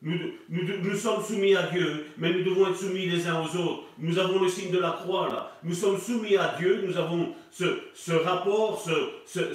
nous, 0.03 0.19
nous, 0.49 0.97
sommes 0.97 1.23
soumis 1.23 1.55
à 1.55 1.65
Dieu, 1.65 2.07
mais 2.17 2.33
nous 2.33 2.43
devons 2.43 2.71
être 2.71 2.79
soumis 2.79 3.07
les 3.07 3.27
uns 3.27 3.43
aux 3.43 3.57
autres. 3.57 3.83
Nous 3.99 4.19
avons 4.19 4.41
le 4.41 4.49
signe 4.49 4.71
de 4.71 4.79
la 4.79 4.93
croix 4.93 5.29
là. 5.29 5.53
Nous 5.63 5.75
sommes 5.75 5.99
soumis 5.99 6.37
à 6.37 6.55
Dieu, 6.59 6.83
nous 6.87 6.97
avons 6.97 7.35
ce, 7.51 7.83
ce 7.95 8.13
rapport, 8.13 8.83
ce, 8.83 9.45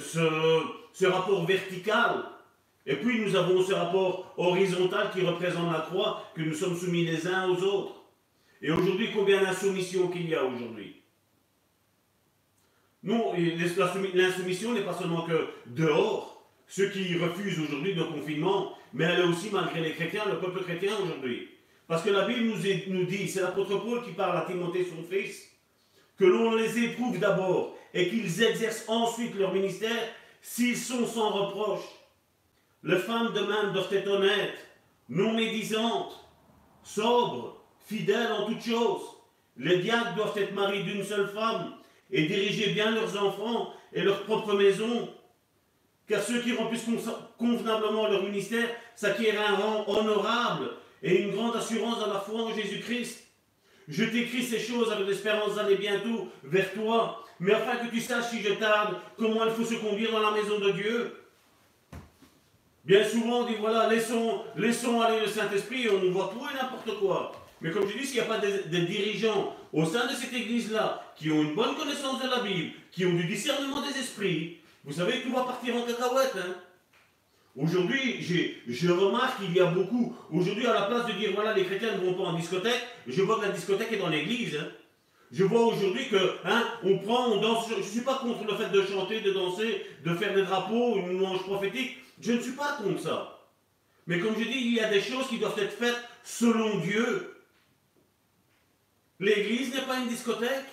ce 0.92 1.06
rapport 1.06 1.44
vertical 1.44 2.24
et 2.86 2.96
puis 2.96 3.20
nous 3.20 3.34
avons 3.34 3.62
ce 3.62 3.72
rapport 3.72 4.32
horizontal 4.36 5.10
qui 5.12 5.22
représente 5.22 5.72
la 5.72 5.80
croix, 5.80 6.22
que 6.34 6.42
nous 6.42 6.54
sommes 6.54 6.76
soumis 6.76 7.04
les 7.04 7.26
uns 7.26 7.48
aux 7.48 7.62
autres. 7.62 8.04
Et 8.62 8.70
aujourd'hui, 8.70 9.10
combien 9.12 9.42
d'insoumission 9.42 10.08
qu'il 10.08 10.28
y 10.28 10.34
a 10.34 10.44
aujourd'hui? 10.44 11.02
Non, 13.02 13.34
l'insoumission 14.14 14.72
n'est 14.72 14.84
pas 14.84 14.94
seulement 14.94 15.22
que 15.22 15.48
dehors, 15.66 16.44
ceux 16.68 16.88
qui 16.88 17.16
refusent 17.18 17.60
aujourd'hui 17.60 17.94
le 17.94 18.04
confinement, 18.04 18.76
mais 18.92 19.04
elle 19.04 19.20
est 19.20 19.24
aussi 19.24 19.50
malgré 19.52 19.80
les 19.80 19.92
chrétiens, 19.92 20.24
le 20.26 20.38
peuple 20.38 20.62
chrétien 20.62 20.92
aujourd'hui. 21.02 21.48
Parce 21.86 22.02
que 22.02 22.10
la 22.10 22.24
Bible 22.24 22.52
nous 22.88 23.04
dit, 23.04 23.28
c'est 23.28 23.42
l'apôtre 23.42 23.78
Paul 23.78 24.04
qui 24.04 24.12
parle 24.12 24.36
à 24.36 24.42
Timothée, 24.42 24.84
son 24.84 25.02
fils, 25.02 25.48
que 26.18 26.24
l'on 26.24 26.54
les 26.54 26.78
éprouve 26.78 27.18
d'abord 27.18 27.76
et 27.94 28.08
qu'ils 28.08 28.42
exercent 28.42 28.84
ensuite 28.88 29.36
leur 29.36 29.52
ministère 29.52 30.08
s'ils 30.40 30.76
sont 30.76 31.06
sans 31.06 31.30
reproche. 31.30 31.84
Les 32.86 32.98
femmes 32.98 33.32
de 33.32 33.40
même 33.40 33.72
doivent 33.72 33.92
être 33.92 34.08
honnêtes, 34.08 34.64
non 35.08 35.32
médisantes, 35.32 36.24
sobres, 36.84 37.60
fidèles 37.84 38.30
en 38.30 38.46
toutes 38.46 38.64
choses. 38.64 39.02
Les 39.56 39.78
diacres 39.78 40.14
doivent 40.14 40.38
être 40.38 40.54
mariés 40.54 40.84
d'une 40.84 41.02
seule 41.02 41.26
femme 41.26 41.74
et 42.12 42.26
diriger 42.26 42.74
bien 42.74 42.92
leurs 42.92 43.20
enfants 43.20 43.72
et 43.92 44.02
leur 44.02 44.22
propre 44.22 44.54
maison. 44.54 45.08
Car 46.06 46.22
ceux 46.22 46.40
qui 46.40 46.54
remplissent 46.54 46.86
convenablement 47.36 48.06
leur 48.06 48.22
ministère 48.22 48.68
s'acquièrent 48.94 49.50
un 49.50 49.56
rang 49.56 49.84
honorable 49.88 50.70
et 51.02 51.22
une 51.22 51.32
grande 51.32 51.56
assurance 51.56 51.98
dans 51.98 52.12
la 52.12 52.20
foi 52.20 52.40
en 52.40 52.54
Jésus-Christ. 52.54 53.26
Je 53.88 54.04
t'écris 54.04 54.44
ces 54.44 54.60
choses 54.60 54.92
avec 54.92 55.08
l'espérance 55.08 55.56
d'aller 55.56 55.74
bientôt 55.74 56.28
vers 56.44 56.72
toi, 56.72 57.24
mais 57.40 57.52
afin 57.52 57.84
que 57.84 57.90
tu 57.90 58.00
saches 58.00 58.30
si 58.30 58.42
je 58.42 58.52
tarde, 58.52 58.94
comment 59.18 59.44
il 59.44 59.50
faut 59.50 59.64
se 59.64 59.74
conduire 59.74 60.12
dans 60.12 60.20
la 60.20 60.30
maison 60.30 60.60
de 60.60 60.70
Dieu 60.70 61.25
Bien 62.86 63.04
souvent, 63.04 63.40
on 63.40 63.46
dit 63.46 63.56
voilà, 63.58 63.88
laissons, 63.88 64.42
laissons 64.56 65.00
aller 65.00 65.18
le 65.18 65.26
Saint-Esprit 65.26 65.88
on 65.90 66.12
voit 66.12 66.32
tout 66.32 66.46
et 66.48 66.54
n'importe 66.54 67.00
quoi. 67.00 67.32
Mais 67.60 67.72
comme 67.72 67.88
je 67.88 67.98
dis, 67.98 68.06
s'il 68.06 68.14
n'y 68.14 68.20
a 68.20 68.24
pas 68.26 68.38
des, 68.38 68.82
dirigeants 68.82 69.56
au 69.72 69.84
sein 69.84 70.06
de 70.06 70.12
cette 70.12 70.32
église-là 70.32 71.02
qui 71.16 71.32
ont 71.32 71.42
une 71.42 71.56
bonne 71.56 71.74
connaissance 71.74 72.22
de 72.22 72.28
la 72.28 72.42
Bible, 72.42 72.74
qui 72.92 73.04
ont 73.04 73.12
du 73.12 73.24
discernement 73.24 73.82
des 73.82 73.98
esprits, 73.98 74.58
vous 74.84 74.92
savez, 74.92 75.20
tout 75.22 75.32
va 75.32 75.42
partir 75.42 75.74
en 75.74 75.82
cacahuète. 75.82 76.36
Hein. 76.36 76.54
Aujourd'hui, 77.56 78.22
je 78.68 78.90
remarque 78.92 79.40
qu'il 79.40 79.56
y 79.56 79.58
a 79.58 79.66
beaucoup. 79.66 80.14
Aujourd'hui, 80.30 80.66
à 80.66 80.74
la 80.74 80.82
place 80.82 81.06
de 81.06 81.12
dire 81.12 81.30
voilà, 81.34 81.54
les 81.54 81.64
chrétiens 81.64 81.96
ne 81.96 82.06
vont 82.06 82.14
pas 82.14 82.30
en 82.30 82.34
discothèque, 82.34 82.86
je 83.08 83.20
vois 83.22 83.40
que 83.40 83.46
la 83.46 83.52
discothèque 83.52 83.90
est 83.90 83.98
dans 83.98 84.10
l'église. 84.10 84.56
Hein. 84.56 84.68
Je 85.32 85.42
vois 85.42 85.66
aujourd'hui 85.66 86.06
que, 86.08 86.36
hein, 86.44 86.62
on 86.84 86.98
prend, 86.98 87.32
on 87.32 87.40
danse. 87.40 87.68
Je 87.68 87.78
ne 87.78 87.82
suis 87.82 88.02
pas 88.02 88.14
contre 88.14 88.44
le 88.44 88.54
fait 88.54 88.70
de 88.70 88.82
chanter, 88.82 89.22
de 89.22 89.32
danser, 89.32 89.86
de 90.04 90.14
faire 90.14 90.32
des 90.34 90.42
drapeaux, 90.42 90.98
une 90.98 91.18
manche 91.18 91.42
prophétique. 91.42 91.96
Je 92.20 92.32
ne 92.32 92.40
suis 92.40 92.52
pas 92.52 92.78
contre 92.82 93.02
ça. 93.02 93.38
Mais 94.06 94.20
comme 94.20 94.38
je 94.38 94.44
dis, 94.44 94.58
il 94.58 94.74
y 94.74 94.80
a 94.80 94.88
des 94.88 95.00
choses 95.00 95.28
qui 95.28 95.38
doivent 95.38 95.58
être 95.58 95.76
faites 95.76 95.98
selon 96.22 96.78
Dieu. 96.78 97.34
L'église 99.18 99.74
n'est 99.74 99.86
pas 99.86 99.98
une 99.98 100.08
discothèque. 100.08 100.64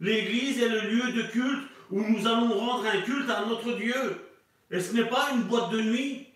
L'église 0.00 0.60
est 0.60 0.68
le 0.68 0.80
lieu 0.80 1.12
de 1.12 1.22
culte 1.28 1.68
où 1.90 2.00
nous 2.02 2.26
allons 2.26 2.58
rendre 2.58 2.86
un 2.86 3.02
culte 3.02 3.28
à 3.30 3.44
notre 3.46 3.72
Dieu. 3.72 4.26
Et 4.70 4.80
ce 4.80 4.92
n'est 4.94 5.08
pas 5.08 5.30
une 5.34 5.42
boîte 5.42 5.70
de 5.70 5.80
nuit. 5.80 6.28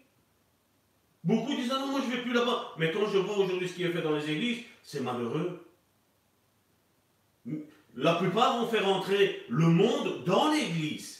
Beaucoup 1.22 1.55
disent, 1.55 1.72
ah 1.74 1.78
non, 1.78 1.86
moi 1.92 2.00
je 2.02 2.11
ne 2.11 2.16
vais 2.16 2.22
plus 2.22 2.32
là-bas. 2.32 2.72
Mais 2.78 2.92
quand 2.92 3.09
je 3.09 3.18
vois 3.18 3.38
aujourd'hui 3.38 3.68
ce 3.68 3.74
qui 3.74 3.84
est 3.84 3.92
fait 3.92 4.02
dans 4.02 4.14
les 4.16 4.30
églises, 4.30 4.64
c'est 4.82 5.00
malheureux. 5.00 5.66
La 7.96 8.14
plupart 8.14 8.59
vont 8.59 8.68
faire 8.68 8.86
entrer 8.88 9.44
le 9.48 9.68
monde 9.68 10.24
dans 10.24 10.50
l'église. 10.50 11.13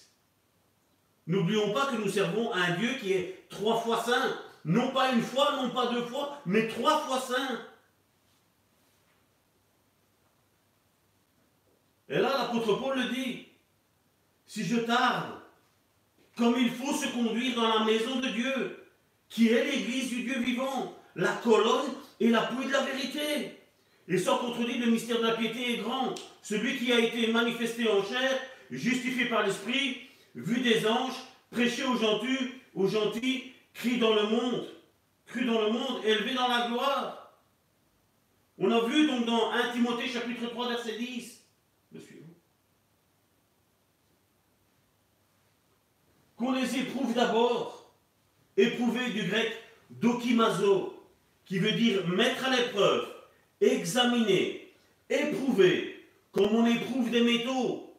N'oublions 1.27 1.73
pas 1.73 1.87
que 1.87 1.97
nous 1.97 2.11
servons 2.11 2.53
un 2.53 2.73
Dieu 2.73 2.95
qui 3.01 3.13
est 3.13 3.47
trois 3.49 3.81
fois 3.81 4.03
saint. 4.03 4.37
Non 4.65 4.91
pas 4.91 5.13
une 5.13 5.23
fois, 5.23 5.57
non 5.57 5.71
pas 5.71 5.87
deux 5.87 6.05
fois, 6.05 6.41
mais 6.47 6.69
trois 6.69 7.01
fois 7.01 7.21
saint. 7.21 7.61
Et 12.09 12.19
là, 12.19 12.37
l'apôtre 12.39 12.75
Paul 12.75 12.99
le 12.99 13.09
dit. 13.15 13.47
Si 14.47 14.65
je 14.65 14.77
tarde, 14.77 15.41
comme 16.37 16.57
il 16.59 16.71
faut 16.71 16.93
se 16.93 17.09
conduire 17.09 17.57
dans 17.57 17.79
la 17.79 17.85
maison 17.85 18.21
de 18.21 18.29
Dieu, 18.29 18.85
qui 19.29 19.49
est 19.49 19.65
l'église 19.65 20.11
du 20.11 20.23
Dieu 20.25 20.39
vivant, 20.41 20.95
la 21.17 21.33
colonne 21.33 21.93
et 22.21 22.29
l'appui 22.29 22.67
de 22.67 22.73
la 22.73 22.83
vérité. 22.83 23.59
Et 24.07 24.19
sans 24.19 24.39
contredire, 24.39 24.85
le 24.85 24.93
mystère 24.93 25.19
de 25.19 25.27
la 25.27 25.35
piété 25.35 25.75
est 25.75 25.79
grand. 25.79 26.15
Celui 26.43 26.77
qui 26.77 26.93
a 26.93 26.99
été 26.99 27.29
manifesté 27.33 27.89
en 27.89 28.03
chair, 28.05 28.39
justifié 28.71 29.27
par 29.27 29.47
l'Esprit, 29.47 30.03
vu 30.35 30.61
des 30.61 30.87
anges, 30.87 31.17
prêché 31.51 31.85
aux 31.85 31.97
gentils, 31.97 32.53
aux 32.75 32.89
gentils, 32.89 33.53
crie 33.73 33.99
dans 33.99 34.15
le 34.15 34.25
monde, 34.25 34.69
cru 35.27 35.45
dans 35.45 35.63
le 35.63 35.71
monde, 35.71 36.05
élevé 36.05 36.35
dans 36.35 36.49
la 36.49 36.69
gloire. 36.69 37.33
On 38.59 38.71
a 38.71 38.87
vu 38.87 39.07
donc 39.07 39.27
dans 39.27 39.51
1 39.51 39.73
Timothée 39.73 40.09
chapitre 40.09 40.47
3 40.47 40.69
verset 40.69 40.97
10, 40.97 41.45
le 41.93 42.01
suivant, 42.01 42.27
qu'on 46.37 46.53
les 46.53 46.79
éprouve 46.79 47.15
d'abord, 47.15 47.93
éprouver 48.57 49.11
du 49.11 49.25
grec 49.25 49.53
dokimazo, 49.91 51.03
qui 51.45 51.59
veut 51.59 51.73
dire 51.73 52.07
mettre 52.09 52.47
à 52.47 52.57
l'épreuve, 52.57 53.09
examiner, 53.61 54.73
éprouver, 55.11 56.09
comme 56.33 56.55
on 56.55 56.67
éprouve 56.67 57.11
des 57.11 57.23
métaux, 57.23 57.94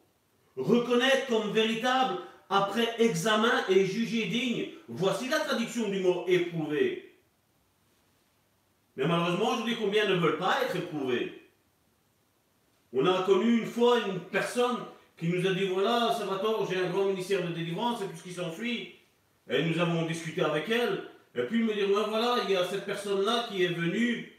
reconnaître 0.58 1.28
comme 1.28 1.52
véritable 1.52 2.18
après 2.50 2.96
examen 3.00 3.66
et 3.70 3.86
juger 3.86 4.26
digne. 4.28 4.68
Voici 4.88 5.28
la 5.30 5.40
traduction 5.40 5.90
du 5.90 6.00
mot 6.00 6.26
éprouver. 6.28 7.16
Mais 8.96 9.08
malheureusement, 9.08 9.58
je 9.60 9.72
dis 9.72 9.76
combien 9.76 10.08
ne 10.08 10.16
veulent 10.16 10.38
pas 10.38 10.58
être 10.64 10.76
éprouvés. 10.76 11.50
On 12.94 13.06
a 13.06 13.24
connu 13.24 13.60
une 13.60 13.66
fois 13.66 14.00
une 14.08 14.20
personne 14.20 14.78
qui 15.18 15.28
nous 15.28 15.46
a 15.46 15.54
dit 15.54 15.68
voilà, 15.68 16.14
Salvatore, 16.18 16.68
j'ai 16.70 16.78
un 16.78 16.90
grand 16.90 17.06
ministère 17.06 17.46
de 17.46 17.54
délivrance 17.54 18.02
et 18.02 18.06
tout 18.06 18.18
ce 18.18 18.24
qui 18.24 18.34
s'ensuit. 18.34 18.96
Et 19.50 19.64
nous 19.64 19.80
avons 19.80 20.06
discuté 20.06 20.42
avec 20.42 20.70
elle. 20.70 21.04
Et 21.36 21.44
puis 21.44 21.64
me 21.64 21.74
dit 21.74 21.82
voilà, 21.82 22.38
il 22.46 22.52
y 22.52 22.56
a 22.56 22.66
cette 22.66 22.86
personne-là 22.86 23.48
qui 23.50 23.64
est 23.64 23.74
venue, 23.74 24.32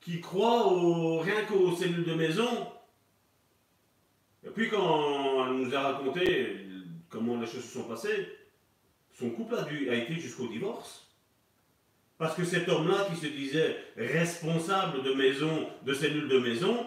qui 0.00 0.20
croit 0.20 0.66
au, 0.66 1.18
rien 1.20 1.44
qu'aux 1.46 1.74
cellules 1.74 2.04
de 2.04 2.14
maison. 2.14 2.68
Et 4.46 4.50
puis 4.50 4.68
quand 4.68 5.46
elle 5.46 5.54
nous 5.54 5.74
a 5.74 5.80
raconté 5.80 6.56
comment 7.08 7.40
les 7.40 7.46
choses 7.46 7.64
se 7.64 7.74
sont 7.74 7.84
passées, 7.84 8.28
son 9.18 9.30
couple 9.30 9.56
a, 9.56 9.62
dû, 9.62 9.90
a 9.90 9.94
été 9.94 10.14
jusqu'au 10.14 10.46
divorce. 10.46 11.06
Parce 12.16 12.34
que 12.34 12.44
cet 12.44 12.68
homme-là 12.68 13.06
qui 13.10 13.16
se 13.16 13.26
disait 13.26 13.76
responsable 13.96 15.02
de 15.02 15.12
maison, 15.14 15.68
de 15.84 15.94
cellules 15.94 16.28
de 16.28 16.38
maison, 16.38 16.86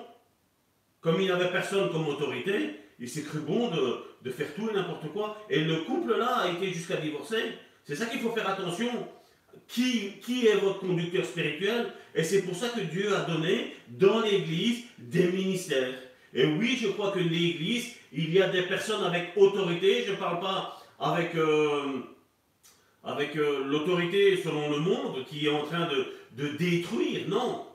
comme 1.01 1.19
il 1.19 1.27
n'avait 1.27 1.51
personne 1.51 1.91
comme 1.91 2.07
autorité, 2.07 2.79
il 2.99 3.09
s'est 3.09 3.23
cru 3.23 3.39
bon 3.39 3.69
de, 3.69 4.31
faire 4.31 4.53
tout 4.55 4.69
et 4.69 4.73
n'importe 4.73 5.11
quoi. 5.11 5.37
Et 5.49 5.59
le 5.59 5.81
couple-là 5.81 6.37
a 6.37 6.51
été 6.51 6.71
jusqu'à 6.71 6.97
divorcer. 6.97 7.57
C'est 7.83 7.95
ça 7.95 8.05
qu'il 8.05 8.19
faut 8.19 8.31
faire 8.31 8.49
attention. 8.49 8.89
Qui, 9.67 10.19
qui 10.19 10.47
est 10.47 10.55
votre 10.55 10.79
conducteur 10.79 11.25
spirituel? 11.25 11.91
Et 12.15 12.23
c'est 12.23 12.43
pour 12.43 12.55
ça 12.55 12.69
que 12.69 12.81
Dieu 12.81 13.15
a 13.15 13.21
donné 13.21 13.75
dans 13.89 14.21
l'Église 14.21 14.85
des 14.97 15.31
ministères. 15.31 15.93
Et 16.33 16.45
oui, 16.45 16.77
je 16.81 16.87
crois 16.89 17.11
que 17.11 17.19
l'Église, 17.19 17.95
il 18.11 18.33
y 18.33 18.41
a 18.41 18.49
des 18.49 18.63
personnes 18.63 19.03
avec 19.03 19.33
autorité. 19.35 20.03
Je 20.05 20.11
ne 20.11 20.17
parle 20.17 20.39
pas 20.39 20.81
avec, 20.99 21.35
euh, 21.35 22.01
euh, 23.05 23.63
l'autorité 23.65 24.41
selon 24.43 24.69
le 24.71 24.79
monde 24.79 25.25
qui 25.25 25.45
est 25.45 25.51
en 25.51 25.65
train 25.65 25.87
de, 25.87 26.07
de 26.31 26.57
détruire. 26.57 27.27
Non. 27.27 27.67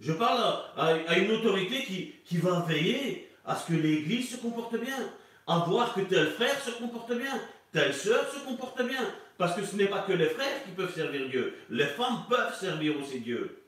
Je 0.00 0.12
parle 0.12 0.40
à, 0.76 1.18
une 1.18 1.30
autorité 1.30 1.84
qui, 1.84 2.12
qui 2.24 2.36
va 2.38 2.64
veiller 2.68 3.30
à 3.46 3.56
ce 3.56 3.68
que 3.68 3.78
l'Église 3.78 4.32
se 4.32 4.36
comporte 4.36 4.76
bien, 4.78 4.98
à 5.46 5.58
voir 5.60 5.94
que 5.94 6.00
tel 6.00 6.26
frère 6.28 6.60
se 6.62 6.72
comporte 6.72 7.14
bien, 7.14 7.40
telle 7.72 7.94
sœur 7.94 8.30
se 8.32 8.44
comporte 8.44 8.82
bien. 8.86 9.14
Parce 9.38 9.54
que 9.56 9.64
ce 9.64 9.76
n'est 9.76 9.86
pas 9.86 10.00
que 10.00 10.12
les 10.12 10.26
frères 10.26 10.62
qui 10.64 10.70
peuvent 10.72 10.94
servir 10.94 11.28
Dieu, 11.28 11.54
les 11.70 11.86
femmes 11.86 12.24
peuvent 12.28 12.54
servir 12.58 12.98
aussi 13.00 13.20
Dieu. 13.20 13.63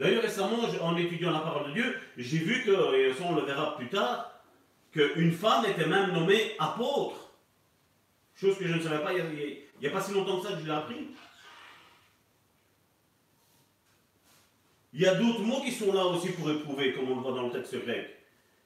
D'ailleurs, 0.00 0.22
récemment, 0.22 0.60
en 0.80 0.96
étudiant 0.96 1.30
la 1.30 1.40
parole 1.40 1.68
de 1.68 1.72
Dieu, 1.74 2.00
j'ai 2.16 2.38
vu 2.38 2.64
que, 2.64 2.94
et 2.94 3.12
ça 3.12 3.22
on 3.22 3.34
le 3.34 3.42
verra 3.42 3.76
plus 3.76 3.88
tard, 3.88 4.32
qu'une 4.92 5.30
femme 5.30 5.66
était 5.66 5.86
même 5.86 6.12
nommée 6.12 6.52
apôtre. 6.58 7.34
Chose 8.34 8.56
que 8.56 8.66
je 8.66 8.76
ne 8.76 8.80
savais 8.80 9.04
pas 9.04 9.12
il 9.12 9.58
n'y 9.78 9.86
a, 9.86 9.90
pas 9.90 10.00
si 10.00 10.14
longtemps 10.14 10.40
que 10.40 10.48
ça 10.48 10.54
que 10.54 10.60
je 10.60 10.64
l'ai 10.64 10.72
appris. 10.72 11.08
Il 14.94 15.02
y 15.02 15.06
a 15.06 15.16
d'autres 15.16 15.42
mots 15.42 15.60
qui 15.60 15.70
sont 15.70 15.92
là 15.92 16.06
aussi 16.06 16.30
pour 16.30 16.50
éprouver, 16.50 16.94
comme 16.94 17.10
on 17.10 17.16
le 17.16 17.20
voit 17.20 17.32
dans 17.32 17.48
le 17.48 17.52
texte 17.52 17.76
grec, 17.84 18.08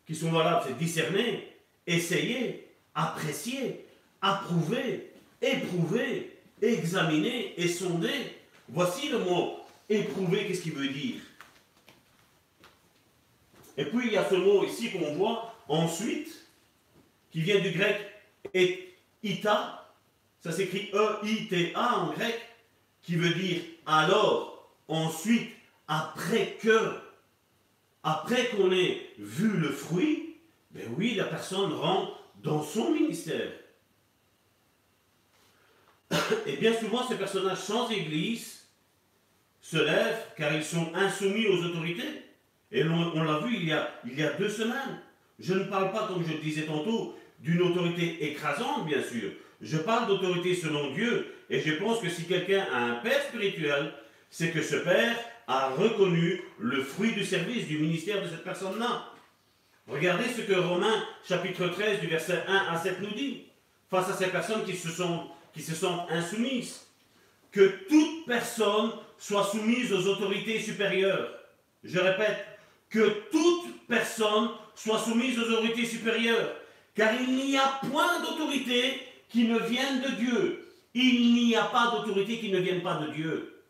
qui 0.06 0.14
sont 0.14 0.30
valables, 0.30 0.62
c'est 0.68 0.78
discerner, 0.78 1.52
essayer, 1.84 2.68
apprécier, 2.94 3.84
approuver, 4.22 5.12
éprouver, 5.42 6.38
examiner 6.62 7.60
et 7.60 7.66
sonder. 7.66 8.38
Voici 8.68 9.08
le 9.08 9.18
mot 9.18 9.63
éprouver, 9.88 10.46
qu'est-ce 10.46 10.62
qu'il 10.62 10.72
veut 10.72 10.88
dire 10.88 11.20
Et 13.76 13.84
puis 13.84 14.06
il 14.06 14.12
y 14.12 14.16
a 14.16 14.28
ce 14.28 14.34
mot 14.34 14.64
ici 14.64 14.90
qu'on 14.90 15.14
voit 15.14 15.54
ensuite, 15.68 16.46
qui 17.30 17.40
vient 17.40 17.60
du 17.60 17.70
grec 17.70 18.00
et 18.52 18.94
ita, 19.22 19.92
ça 20.40 20.52
s'écrit 20.52 20.90
E-I-T-A 20.92 21.98
en 21.98 22.12
grec, 22.12 22.40
qui 23.02 23.16
veut 23.16 23.34
dire 23.34 23.62
alors, 23.86 24.70
ensuite, 24.88 25.50
après 25.88 26.58
que, 26.60 26.94
après 28.02 28.48
qu'on 28.48 28.70
ait 28.72 29.10
vu 29.18 29.56
le 29.56 29.70
fruit, 29.70 30.36
ben 30.70 30.88
oui, 30.96 31.14
la 31.14 31.24
personne 31.24 31.72
rentre 31.72 32.18
dans 32.42 32.62
son 32.62 32.90
ministère. 32.90 33.52
Et 36.46 36.56
bien 36.56 36.78
souvent, 36.78 37.06
ces 37.06 37.16
personnages 37.16 37.60
sans 37.60 37.88
église 37.90 38.53
se 39.64 39.78
lèvent 39.78 40.26
car 40.36 40.52
ils 40.52 40.62
sont 40.62 40.92
insoumis 40.94 41.46
aux 41.46 41.64
autorités. 41.64 42.22
Et 42.70 42.84
on, 42.84 43.22
l'a 43.22 43.38
vu 43.38 43.56
il 43.56 43.64
y, 43.64 43.72
a, 43.72 43.88
il 44.04 44.18
y 44.18 44.22
a 44.22 44.32
deux 44.34 44.48
semaines. 44.48 45.00
Je 45.38 45.54
ne 45.54 45.64
parle 45.64 45.90
pas, 45.90 46.06
comme 46.06 46.22
je 46.26 46.32
le 46.32 46.38
disais 46.38 46.66
tantôt, 46.66 47.16
d'une 47.40 47.62
autorité 47.62 48.30
écrasante, 48.30 48.86
bien 48.86 49.02
sûr. 49.02 49.30
Je 49.62 49.78
parle 49.78 50.06
d'autorité 50.06 50.54
selon 50.54 50.92
Dieu. 50.92 51.34
Et 51.48 51.60
je 51.60 51.72
pense 51.74 52.00
que 52.00 52.10
si 52.10 52.24
quelqu'un 52.24 52.66
a 52.72 52.78
un 52.78 52.94
père 52.96 53.22
spirituel, 53.22 53.94
c'est 54.28 54.50
que 54.50 54.60
ce 54.60 54.76
père 54.76 55.16
a 55.46 55.70
reconnu 55.70 56.42
le 56.58 56.82
fruit 56.82 57.12
du 57.12 57.24
service, 57.24 57.66
du 57.66 57.78
ministère 57.78 58.22
de 58.22 58.28
cette 58.28 58.44
personne-là. 58.44 59.06
Regardez 59.88 60.28
ce 60.28 60.42
que 60.42 60.54
Romains 60.54 61.04
chapitre 61.26 61.68
13 61.68 62.00
du 62.00 62.08
verset 62.08 62.42
1 62.46 62.74
à 62.74 62.76
7 62.76 63.00
nous 63.00 63.14
dit, 63.14 63.44
face 63.90 64.10
à 64.10 64.14
ces 64.14 64.26
personnes 64.26 64.64
qui 64.64 64.74
se, 64.74 64.90
sont, 64.90 65.28
qui 65.54 65.62
se 65.62 65.74
sentent 65.74 66.10
insoumises. 66.10 66.86
Que 67.50 67.86
toute 67.88 68.26
personne 68.26 68.90
soit 69.18 69.44
soumise 69.44 69.92
aux 69.92 70.06
autorités 70.06 70.60
supérieures. 70.60 71.30
Je 71.82 71.98
répète, 71.98 72.44
que 72.94 73.28
toute 73.30 73.86
personne 73.88 74.50
soit 74.74 75.00
soumise 75.00 75.38
aux 75.38 75.50
autorités 75.50 75.84
supérieures. 75.84 76.54
Car 76.94 77.12
il 77.20 77.34
n'y 77.34 77.56
a 77.56 77.80
point 77.90 78.20
d'autorité 78.20 79.00
qui 79.28 79.44
ne 79.44 79.58
vienne 79.58 80.00
de 80.00 80.10
Dieu. 80.10 80.68
Il 80.94 81.34
n'y 81.34 81.56
a 81.56 81.64
pas 81.64 81.90
d'autorité 81.90 82.38
qui 82.38 82.50
ne 82.50 82.60
vienne 82.60 82.82
pas 82.82 82.98
de 82.98 83.12
Dieu. 83.12 83.62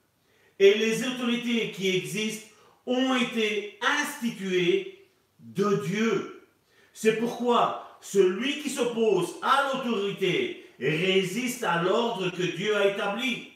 Et 0.59 0.74
les 0.74 1.07
autorités 1.09 1.70
qui 1.70 1.97
existent 1.97 2.49
ont 2.86 3.14
été 3.14 3.78
instituées 3.80 5.07
de 5.40 5.82
Dieu. 5.86 6.47
C'est 6.92 7.16
pourquoi 7.16 7.99
celui 8.03 8.61
qui 8.61 8.68
s'oppose 8.68 9.36
à 9.40 9.72
l'autorité 9.72 10.66
résiste 10.78 11.64
à 11.64 11.82
l'ordre 11.82 12.30
que 12.30 12.42
Dieu 12.42 12.76
a 12.76 12.88
établi. 12.88 13.53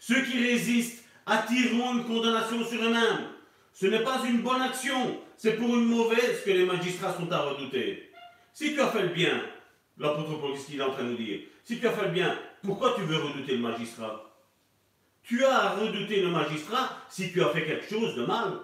Ceux 0.00 0.22
qui 0.22 0.42
résistent 0.42 1.04
attireront 1.26 1.98
une 1.98 2.04
condamnation 2.04 2.64
sur 2.64 2.82
eux-mêmes. 2.82 3.28
Ce 3.72 3.86
n'est 3.86 4.02
pas 4.02 4.24
une 4.26 4.40
bonne 4.40 4.62
action, 4.62 5.20
c'est 5.36 5.52
pour 5.52 5.68
une 5.68 5.84
mauvaise 5.84 6.42
que 6.44 6.50
les 6.50 6.64
magistrats 6.64 7.14
sont 7.14 7.30
à 7.30 7.40
redouter. 7.40 8.10
Si 8.52 8.72
tu 8.72 8.80
as 8.80 8.88
fait 8.88 9.02
le 9.02 9.08
bien, 9.10 9.44
l'apôtre 9.98 10.40
Paul, 10.40 10.52
est 10.52 10.82
en 10.82 10.90
train 10.90 11.04
de 11.04 11.10
nous 11.10 11.16
dire? 11.16 11.40
Si 11.64 11.78
tu 11.78 11.86
as 11.86 11.92
fait 11.92 12.06
le 12.06 12.12
bien, 12.12 12.36
pourquoi 12.62 12.94
tu 12.96 13.02
veux 13.02 13.18
redouter 13.18 13.52
le 13.52 13.60
magistrat? 13.60 14.34
Tu 15.22 15.44
as 15.44 15.54
à 15.54 15.68
redouter 15.76 16.22
le 16.22 16.28
magistrat 16.28 16.96
si 17.10 17.30
tu 17.30 17.42
as 17.44 17.50
fait 17.50 17.66
quelque 17.66 17.88
chose 17.88 18.16
de 18.16 18.24
mal. 18.24 18.58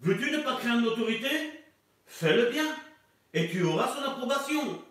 Veux-tu 0.00 0.30
ne 0.30 0.38
pas 0.38 0.56
craindre 0.56 0.84
l'autorité 0.84 1.28
Fais 2.06 2.36
le 2.36 2.46
bien 2.46 2.66
et 3.34 3.50
tu 3.50 3.64
auras 3.64 3.88
son 3.88 4.04
approbation. 4.08 4.82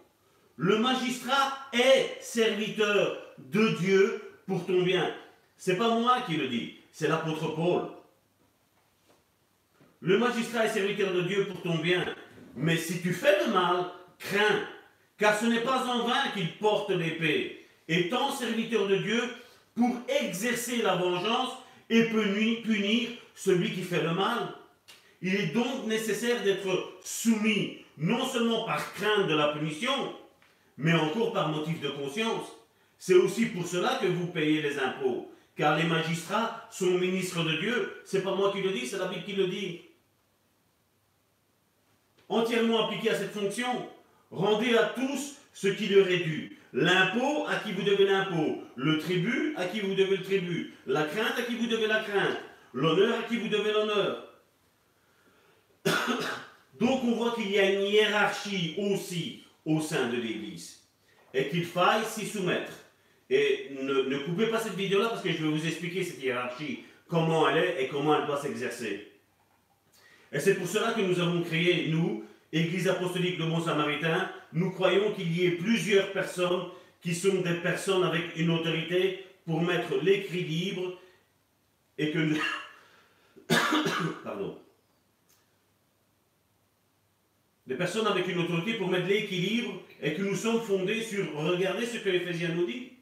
Le 0.58 0.78
magistrat 0.78 1.58
est 1.72 2.18
serviteur 2.22 3.27
de 3.38 3.70
Dieu 3.80 4.22
pour 4.46 4.66
ton 4.66 4.82
bien. 4.84 5.14
C'est 5.58 5.78
pas 5.78 5.90
moi 5.90 6.22
qui 6.26 6.38
le 6.38 6.48
dis, 6.48 6.76
c'est 6.92 7.08
l'apôtre 7.08 7.56
Paul. 7.56 7.90
Le 10.02 10.18
magistrat 10.18 10.66
est 10.66 10.70
serviteur 10.70 11.12
de 11.14 11.22
Dieu 11.22 11.48
pour 11.48 11.62
ton 11.62 11.78
bien. 11.80 12.06
Mais 12.56 12.78
si 12.78 13.02
tu 13.02 13.14
fais 13.14 13.46
le 13.46 13.54
mal, 13.54 13.86
crains, 14.20 14.62
car 15.18 15.38
ce 15.40 15.46
n'est 15.46 15.62
pas 15.62 15.86
en 15.86 16.08
vain 16.08 16.30
qu'il 16.34 16.58
porte 16.58 16.90
l'épée, 16.92 17.68
étant 17.88 18.32
serviteur 18.32 18.88
de 18.88 18.98
Dieu 18.98 19.22
pour 19.76 19.96
exercer 20.22 20.82
la 20.82 20.96
vengeance 20.96 21.54
et 21.90 22.06
punir 22.06 23.10
celui 23.36 23.72
qui 23.72 23.84
fait 23.84 24.02
le 24.02 24.14
mal. 24.14 24.54
Il 25.22 25.36
est 25.36 25.48
donc 25.48 25.86
nécessaire 25.86 26.44
d'être 26.44 27.00
soumis, 27.04 27.80
non 27.98 28.26
seulement 28.26 28.66
par 28.66 28.94
crainte 28.94 29.28
de 29.28 29.36
la 29.36 29.50
punition, 29.50 30.14
mais 30.78 30.94
encore 30.94 31.34
par 31.34 31.50
motif 31.50 31.80
de 31.82 31.90
conscience. 31.90 32.57
C'est 33.00 33.16
aussi 33.16 33.48
pour 33.48 33.68
cela 33.68 34.00
que 34.02 34.08
vous 34.08 34.28
payez 34.28 34.62
les 34.62 34.80
impôts, 34.80 35.32
car 35.56 35.78
les 35.78 35.86
magistrats 35.86 36.68
sont 36.72 36.98
ministres 36.98 37.44
de 37.44 37.58
Dieu. 37.58 38.02
C'est 38.06 38.24
pas 38.24 38.36
moi 38.36 38.52
qui 38.52 38.62
le 38.62 38.72
dis, 38.72 38.88
c'est 38.88 38.98
la 38.98 39.08
Bible 39.08 39.24
qui 39.24 39.34
le 39.34 39.48
dit. 39.48 39.82
Entièrement 42.30 42.86
appliqué 42.86 43.10
à 43.10 43.16
cette 43.16 43.32
fonction, 43.32 43.88
rendez 44.32 44.76
à 44.76 44.86
tous 44.96 45.38
ce 45.54 45.68
qui 45.68 45.88
leur 45.88 46.08
est 46.08 46.20
dû. 46.20 46.58
L'impôt 46.74 47.46
à 47.48 47.56
qui 47.56 47.72
vous 47.72 47.84
devez 47.84 48.06
l'impôt, 48.06 48.62
le 48.76 49.00
tribut 49.00 49.54
à 49.58 49.66
qui 49.66 49.80
vous 49.80 49.96
devez 49.96 50.18
le 50.18 50.24
tribut, 50.24 50.74
la 50.86 51.06
crainte 51.06 51.38
à 51.38 51.44
qui 51.44 51.56
vous 51.56 51.68
devez 51.68 51.88
la 51.88 52.04
crainte, 52.04 52.38
l'honneur 52.74 53.20
à 53.20 53.24
qui 53.24 53.38
vous 53.38 53.48
devez 53.48 53.72
l'honneur. 53.72 54.28
Donc 56.80 57.04
on 57.04 57.16
voit 57.16 57.34
qu'il 57.36 57.50
y 57.50 57.58
a 57.58 57.72
une 57.72 57.88
hiérarchie 57.88 58.76
aussi 58.78 59.44
au 59.66 59.82
sein 59.82 60.10
de 60.10 60.18
l'Église 60.18 60.84
et 61.34 61.48
qu'il 61.50 61.66
faille 61.66 62.04
s'y 62.06 62.26
soumettre. 62.26 62.74
Et 63.30 63.72
ne, 63.82 64.18
coupez 64.20 64.48
pas 64.48 64.60
cette 64.60 64.76
vidéo-là 64.76 65.10
parce 65.10 65.22
que 65.22 65.32
je 65.32 65.44
vais 65.44 65.50
vous 65.50 65.68
expliquer 65.68 66.04
cette 66.04 66.22
hiérarchie, 66.22 66.84
comment 67.08 67.50
elle 67.50 67.58
est 67.58 67.84
et 67.84 67.88
comment 67.88 68.18
elle 68.18 68.26
doit 68.26 68.42
s'exercer. 68.42 69.12
Et 70.32 70.40
c'est 70.40 70.56
pour 70.56 70.68
cela 70.68 70.94
que 70.94 71.02
nous 71.02 71.20
avons 71.20 71.42
créé, 71.42 71.88
nous, 71.90 72.24
Église 72.52 72.88
apostolique 72.88 73.38
de 73.38 73.46
Bon 73.46 73.60
Samaritain, 73.60 74.30
nous 74.54 74.72
croyons 74.72 75.12
qu'il 75.14 75.32
y 75.36 75.46
ait 75.46 75.52
plusieurs 75.52 76.12
personnes 76.14 76.64
qui 77.02 77.14
sont 77.14 77.42
des 77.42 77.56
personnes 77.56 78.04
avec 78.04 78.36
une 78.38 78.50
autorité 78.52 79.26
pour 79.46 79.62
mettre 79.62 79.98
l'écrit 80.02 80.44
libre 80.44 81.00
et 81.98 82.12
que 82.12 82.20
nous... 82.20 82.38
Pardon. 84.24 84.58
Des 87.66 87.76
personnes 87.76 88.08
avec 88.08 88.28
une 88.28 88.40
autorité 88.40 88.74
pour 88.76 88.88
mettre 88.88 89.08
l'équilibre 89.08 89.82
et 90.02 90.14
que 90.14 90.22
nous 90.22 90.36
sommes 90.36 90.62
fondés 90.62 91.02
sur... 91.02 91.34
Regardez 91.36 91.86
ce 91.86 91.98
que 91.98 92.10
Éphésiens 92.10 92.50
nous 92.50 92.66
dit. 92.66 92.94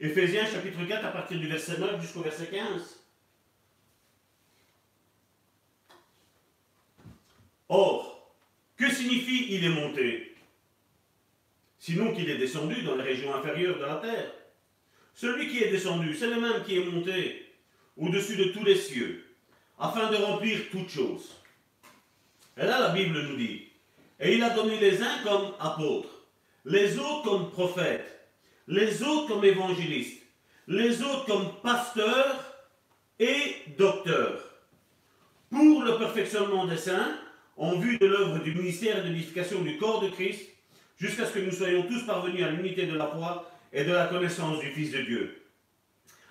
Éphésiens 0.00 0.46
chapitre 0.46 0.82
4 0.88 1.04
à 1.04 1.10
partir 1.10 1.38
du 1.38 1.46
verset 1.46 1.78
9 1.78 2.00
jusqu'au 2.00 2.22
verset 2.22 2.46
15. 2.46 3.04
Or, 7.68 8.34
que 8.78 8.90
signifie 8.90 9.54
il 9.54 9.64
est 9.64 9.68
monté? 9.68 10.34
Sinon 11.78 12.14
qu'il 12.14 12.30
est 12.30 12.38
descendu 12.38 12.82
dans 12.82 12.96
les 12.96 13.02
régions 13.02 13.34
inférieures 13.34 13.78
de 13.78 13.84
la 13.84 13.96
terre. 13.96 14.32
Celui 15.14 15.48
qui 15.48 15.62
est 15.62 15.70
descendu, 15.70 16.14
c'est 16.14 16.28
le 16.28 16.40
même 16.40 16.64
qui 16.64 16.78
est 16.78 16.84
monté 16.84 17.52
au-dessus 17.98 18.36
de 18.36 18.44
tous 18.44 18.64
les 18.64 18.76
cieux, 18.76 19.26
afin 19.78 20.10
de 20.10 20.16
remplir 20.16 20.70
toutes 20.70 20.88
choses. 20.88 21.36
Et 22.56 22.64
là, 22.64 22.80
la 22.80 22.88
Bible 22.88 23.20
nous 23.20 23.36
dit, 23.36 23.68
et 24.18 24.34
il 24.34 24.42
a 24.42 24.50
donné 24.50 24.78
les 24.78 25.02
uns 25.02 25.22
comme 25.22 25.52
apôtres, 25.60 26.26
les 26.64 26.98
autres 26.98 27.22
comme 27.24 27.50
prophètes, 27.50 28.19
les 28.70 29.02
autres 29.02 29.26
comme 29.26 29.44
évangélistes, 29.44 30.22
les 30.68 31.02
autres 31.02 31.26
comme 31.26 31.60
pasteurs 31.60 32.54
et 33.18 33.56
docteurs, 33.76 34.44
pour 35.50 35.82
le 35.82 35.98
perfectionnement 35.98 36.66
des 36.66 36.76
saints, 36.76 37.16
en 37.56 37.78
vue 37.78 37.98
de 37.98 38.06
l'œuvre 38.06 38.38
du 38.38 38.54
ministère 38.54 38.98
et 38.98 39.02
de 39.02 39.08
l'édification 39.08 39.62
du 39.62 39.76
corps 39.76 40.00
de 40.00 40.08
Christ, 40.08 40.48
jusqu'à 40.96 41.26
ce 41.26 41.32
que 41.32 41.40
nous 41.40 41.50
soyons 41.50 41.82
tous 41.82 42.06
parvenus 42.06 42.44
à 42.44 42.50
l'unité 42.50 42.86
de 42.86 42.96
la 42.96 43.08
foi 43.08 43.50
et 43.72 43.82
de 43.82 43.92
la 43.92 44.06
connaissance 44.06 44.60
du 44.60 44.70
Fils 44.70 44.92
de 44.92 45.02
Dieu. 45.02 45.42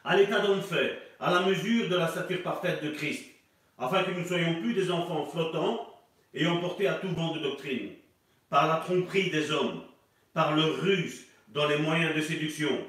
À 0.06 0.16
l'état 0.16 0.40
d'homme 0.40 0.62
fait, 0.62 0.98
à 1.20 1.32
la 1.32 1.42
mesure 1.42 1.90
de 1.90 1.96
la 1.98 2.08
stature 2.08 2.42
parfaite 2.42 2.82
de 2.82 2.92
Christ, 2.92 3.26
afin 3.78 4.04
que 4.04 4.12
nous 4.12 4.22
ne 4.22 4.28
soyons 4.28 4.62
plus 4.62 4.74
des 4.74 4.90
enfants 4.90 5.26
flottants 5.26 5.94
et 6.34 6.48
emportés 6.48 6.88
à 6.88 6.94
tout 6.94 7.10
vent 7.10 7.36
de 7.36 7.40
doctrine, 7.42 7.90
par 8.50 8.68
la 8.68 8.78
tromperie 8.78 9.30
des 9.30 9.52
hommes, 9.52 9.82
par 10.34 10.56
leur 10.56 10.80
ruse 10.80 11.26
dans 11.50 11.68
les 11.68 11.78
moyens 11.78 12.16
de 12.16 12.22
séduction, 12.22 12.88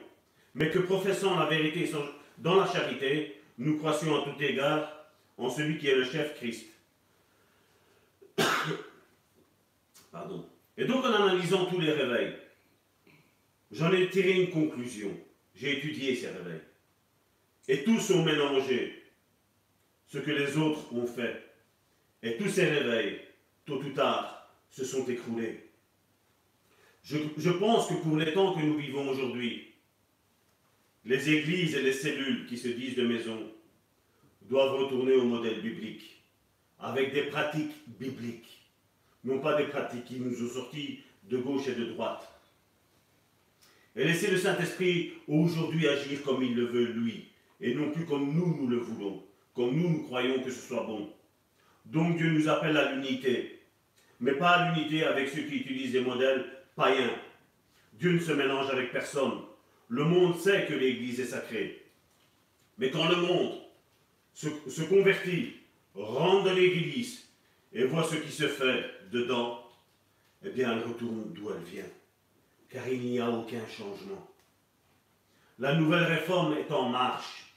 mais 0.55 0.71
que 0.71 0.79
professant 0.79 1.39
la 1.39 1.47
vérité 1.47 1.91
dans 2.39 2.61
la 2.61 2.67
charité, 2.71 3.41
nous 3.59 3.79
croissions 3.79 4.17
à 4.17 4.25
tout 4.25 4.43
égard 4.43 4.91
en 5.37 5.51
celui 5.51 5.79
qui 5.79 5.89
est 5.89 5.95
le 5.95 6.05
chef 6.05 6.35
Christ 6.37 6.67
Pardon. 10.13 10.47
Et 10.77 10.85
donc 10.85 11.05
en 11.05 11.13
analysant 11.13 11.67
tous 11.67 11.81
les 11.81 11.93
réveils, 11.93 12.35
j'en 13.71 13.93
ai 13.93 14.09
tiré 14.09 14.33
une 14.33 14.51
conclusion. 14.51 15.11
J'ai 15.55 15.79
étudié 15.79 16.17
ces 16.17 16.29
réveils. 16.29 16.63
Et 17.69 17.85
tous 17.85 18.11
ont 18.11 18.25
mélangé 18.25 19.05
ce 20.07 20.19
que 20.19 20.31
les 20.31 20.57
autres 20.57 20.93
ont 20.93 21.07
fait. 21.07 21.45
Et 22.23 22.37
tous 22.37 22.49
ces 22.49 22.65
réveils, 22.65 23.21
tôt 23.65 23.81
ou 23.83 23.91
tard, 23.91 24.51
se 24.71 24.85
sont 24.85 25.07
écroulés. 25.07 25.70
Je, 27.11 27.51
pense 27.51 27.89
que 27.89 27.95
pour 27.95 28.17
les 28.17 28.33
temps 28.33 28.55
que 28.55 28.61
nous 28.61 28.77
vivons 28.77 29.09
aujourd'hui, 29.09 29.73
les 31.05 31.31
églises 31.31 31.75
et 31.75 31.83
les 31.83 31.93
cellules 31.93 32.47
qui 32.47 32.57
se 32.57 32.69
disent 32.69 32.95
de 32.95 33.07
maison 33.07 33.51
doivent 34.43 34.77
retourner 34.77 35.15
au 35.15 35.25
modèle 35.25 35.61
biblique, 35.61 36.23
avec 36.79 37.13
des 37.13 37.25
pratiques 37.25 37.75
bibliques 37.99 38.61
non 39.25 39.39
pas 39.41 39.57
des 39.57 39.65
pratiques 39.65 40.05
qui 40.05 40.19
nous 40.19 40.43
ont 40.43 40.49
sortis 40.49 41.01
de 41.25 41.37
gauche 41.37 41.69
et 41.69 41.75
de 41.75 41.85
droite. 41.87 42.27
Et 43.97 44.05
laisser 44.05 44.31
le 44.31 44.39
Saint-Esprit 44.39 45.13
aujourd'hui 45.29 45.89
agir 45.89 46.23
comme 46.23 46.43
il 46.43 46.55
le 46.55 46.67
veut 46.67 46.93
lui, 46.93 47.29
et 47.61 47.75
non 47.75 47.91
plus 47.91 48.07
comme 48.07 48.33
nous 48.33 48.57
nous 48.57 48.69
le 48.69 48.79
voulons, 48.79 49.23
comme 49.55 49.77
nous 49.77 49.91
nous 49.91 50.03
croyons 50.05 50.43
que 50.43 50.51
ce 50.51 50.69
soit 50.69 50.85
bon. 50.85 51.13
Donc 51.85 52.17
Dieu 52.17 52.31
nous 52.31 52.49
appelle 52.49 52.77
à 52.77 52.93
l'unité, 52.93 53.61
mais 54.21 54.33
pas 54.33 54.51
à 54.51 54.73
l'unité 54.73 55.05
avec 55.05 55.29
ceux 55.29 55.43
qui 55.43 55.57
utilisent 55.57 55.93
des 55.93 56.01
modèles 56.01 56.60
païens. 56.77 57.15
Dieu 57.95 58.13
ne 58.13 58.19
se 58.19 58.33
mélange 58.33 58.71
avec 58.71 58.93
personne. 58.93 59.41
Le 59.89 60.05
monde 60.05 60.37
sait 60.37 60.67
que 60.67 60.75
l'Église 60.75 61.21
est 61.21 61.27
sacrée. 61.27 61.85
Mais 62.79 62.91
quand 62.91 63.09
le 63.09 63.17
monde 63.17 63.61
se, 64.33 64.49
se 64.69 64.83
convertit, 64.83 65.57
rentre 65.95 66.45
de 66.45 66.51
l'Église 66.51 67.29
et 67.73 67.85
voit 67.85 68.05
ce 68.05 68.17
qui 68.17 68.33
se 68.33 68.49
fait 68.49 68.85
dedans, 69.11 69.63
eh 70.45 70.51
bien, 70.51 70.73
elle 70.73 70.89
retourne 70.89 71.33
d'où 71.33 71.51
elle 71.51 71.63
vient, 71.63 71.91
car 72.69 72.89
il 72.89 73.01
n'y 73.01 73.21
a 73.21 73.31
aucun 73.31 73.67
changement. 73.67 74.27
La 75.59 75.75
nouvelle 75.75 76.05
réforme 76.05 76.55
est 76.55 76.73
en 76.73 76.89
marche, 76.89 77.55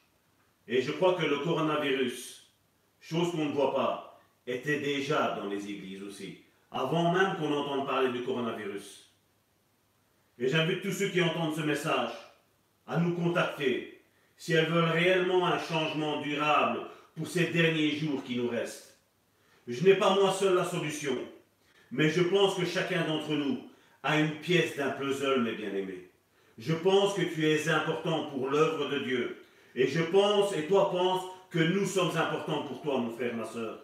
et 0.68 0.82
je 0.82 0.92
crois 0.92 1.14
que 1.14 1.26
le 1.26 1.40
coronavirus, 1.40 2.52
chose 3.00 3.32
qu'on 3.32 3.46
ne 3.46 3.54
voit 3.54 3.74
pas, 3.74 4.22
était 4.46 4.82
déjà 4.82 5.38
dans 5.40 5.48
les 5.48 5.70
églises 5.70 6.04
aussi, 6.04 6.43
avant 6.74 7.12
même 7.12 7.36
qu'on 7.38 7.54
entende 7.54 7.86
parler 7.86 8.12
du 8.12 8.24
coronavirus. 8.24 9.12
Et 10.40 10.48
j'invite 10.48 10.82
tous 10.82 10.92
ceux 10.92 11.10
qui 11.10 11.22
entendent 11.22 11.56
ce 11.56 11.62
message 11.62 12.12
à 12.88 12.98
nous 12.98 13.14
contacter 13.14 14.02
si 14.36 14.54
elles 14.54 14.70
veulent 14.70 14.92
réellement 14.92 15.46
un 15.46 15.60
changement 15.60 16.22
durable 16.22 16.80
pour 17.16 17.28
ces 17.28 17.46
derniers 17.48 17.96
jours 17.96 18.24
qui 18.24 18.38
nous 18.38 18.50
restent. 18.50 18.98
Je 19.68 19.84
n'ai 19.84 19.96
pas 19.96 20.16
moi 20.16 20.32
seul 20.32 20.56
la 20.56 20.66
solution. 20.66 21.18
Mais 21.92 22.10
je 22.10 22.22
pense 22.24 22.56
que 22.56 22.66
chacun 22.66 23.06
d'entre 23.06 23.34
nous 23.34 23.60
a 24.02 24.20
une 24.20 24.32
pièce 24.42 24.76
d'un 24.76 24.90
puzzle, 24.90 25.44
mes 25.44 25.54
bien-aimés. 25.54 26.10
Je 26.58 26.74
pense 26.74 27.14
que 27.14 27.22
tu 27.22 27.48
es 27.48 27.70
important 27.70 28.26
pour 28.26 28.50
l'œuvre 28.50 28.90
de 28.90 29.00
Dieu. 29.00 29.44
Et 29.76 29.88
je 29.88 30.02
pense, 30.02 30.56
et 30.56 30.66
toi 30.66 30.92
penses, 30.92 31.24
que 31.52 31.60
nous 31.60 31.86
sommes 31.86 32.18
importants 32.18 32.64
pour 32.64 32.82
toi, 32.82 32.98
mon 32.98 33.16
frère, 33.16 33.36
ma 33.36 33.46
soeur. 33.46 33.80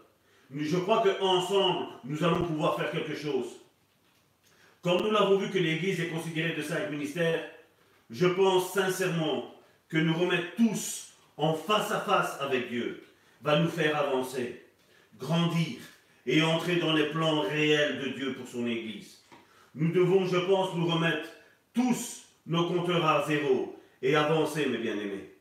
Je 0.55 0.77
crois 0.77 1.03
qu'ensemble, 1.03 1.87
nous 2.03 2.23
allons 2.23 2.43
pouvoir 2.43 2.75
faire 2.75 2.91
quelque 2.91 3.15
chose. 3.15 3.47
Comme 4.81 5.01
nous 5.01 5.11
l'avons 5.11 5.37
vu 5.37 5.49
que 5.49 5.59
l'Église 5.59 5.99
est 5.99 6.07
considérée 6.07 6.55
de 6.55 6.61
cinq 6.61 6.89
ministères, 6.89 7.43
je 8.09 8.25
pense 8.25 8.73
sincèrement 8.73 9.53
que 9.87 9.97
nous 9.97 10.17
remettre 10.17 10.55
tous 10.55 11.13
en 11.37 11.53
face 11.53 11.91
à 11.91 11.99
face 12.01 12.37
avec 12.41 12.69
Dieu 12.69 13.03
va 13.41 13.59
nous 13.59 13.69
faire 13.69 13.95
avancer, 13.95 14.65
grandir, 15.17 15.77
et 16.25 16.41
entrer 16.43 16.75
dans 16.75 16.93
les 16.93 17.09
plans 17.09 17.41
réels 17.41 17.99
de 17.99 18.09
Dieu 18.09 18.33
pour 18.33 18.47
son 18.47 18.67
Église. 18.67 19.23
Nous 19.75 19.91
devons, 19.91 20.25
je 20.25 20.37
pense, 20.37 20.75
nous 20.75 20.87
remettre 20.87 21.29
tous 21.73 22.23
nos 22.45 22.67
compteurs 22.67 23.05
à 23.05 23.25
zéro 23.27 23.79
et 24.01 24.15
avancer, 24.15 24.65
mes 24.65 24.77
bien-aimés. 24.77 25.33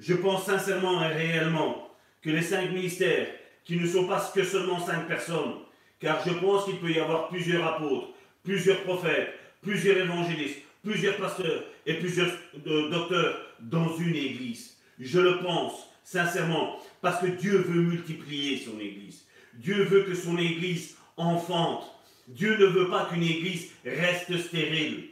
Je 0.00 0.14
pense 0.14 0.44
sincèrement 0.44 1.02
et 1.02 1.12
réellement 1.12 1.88
que 2.20 2.30
les 2.30 2.42
cinq 2.42 2.72
ministères, 2.72 3.28
qui 3.64 3.76
ne 3.76 3.86
sont 3.86 4.06
pas 4.06 4.20
que 4.34 4.44
seulement 4.44 4.84
cinq 4.84 5.08
personnes, 5.08 5.54
car 6.00 6.22
je 6.26 6.34
pense 6.34 6.64
qu'il 6.64 6.78
peut 6.78 6.90
y 6.90 7.00
avoir 7.00 7.28
plusieurs 7.28 7.66
apôtres, 7.66 8.08
plusieurs 8.42 8.82
prophètes, 8.82 9.38
plusieurs 9.62 9.96
évangélistes, 9.98 10.58
plusieurs 10.82 11.16
pasteurs 11.16 11.64
et 11.86 11.94
plusieurs 11.94 12.30
euh, 12.66 12.90
docteurs 12.90 13.40
dans 13.60 13.96
une 13.96 14.14
église. 14.14 14.76
Je 15.00 15.18
le 15.18 15.38
pense 15.38 15.88
sincèrement 16.04 16.78
parce 17.00 17.20
que 17.20 17.26
Dieu 17.26 17.58
veut 17.58 17.82
multiplier 17.82 18.58
son 18.58 18.78
église. 18.78 19.24
Dieu 19.54 19.82
veut 19.84 20.02
que 20.02 20.14
son 20.14 20.36
église 20.38 20.96
enfante. 21.16 21.84
Dieu 22.28 22.56
ne 22.58 22.66
veut 22.66 22.88
pas 22.88 23.06
qu'une 23.06 23.22
église 23.22 23.70
reste 23.84 24.36
stérile. 24.38 25.08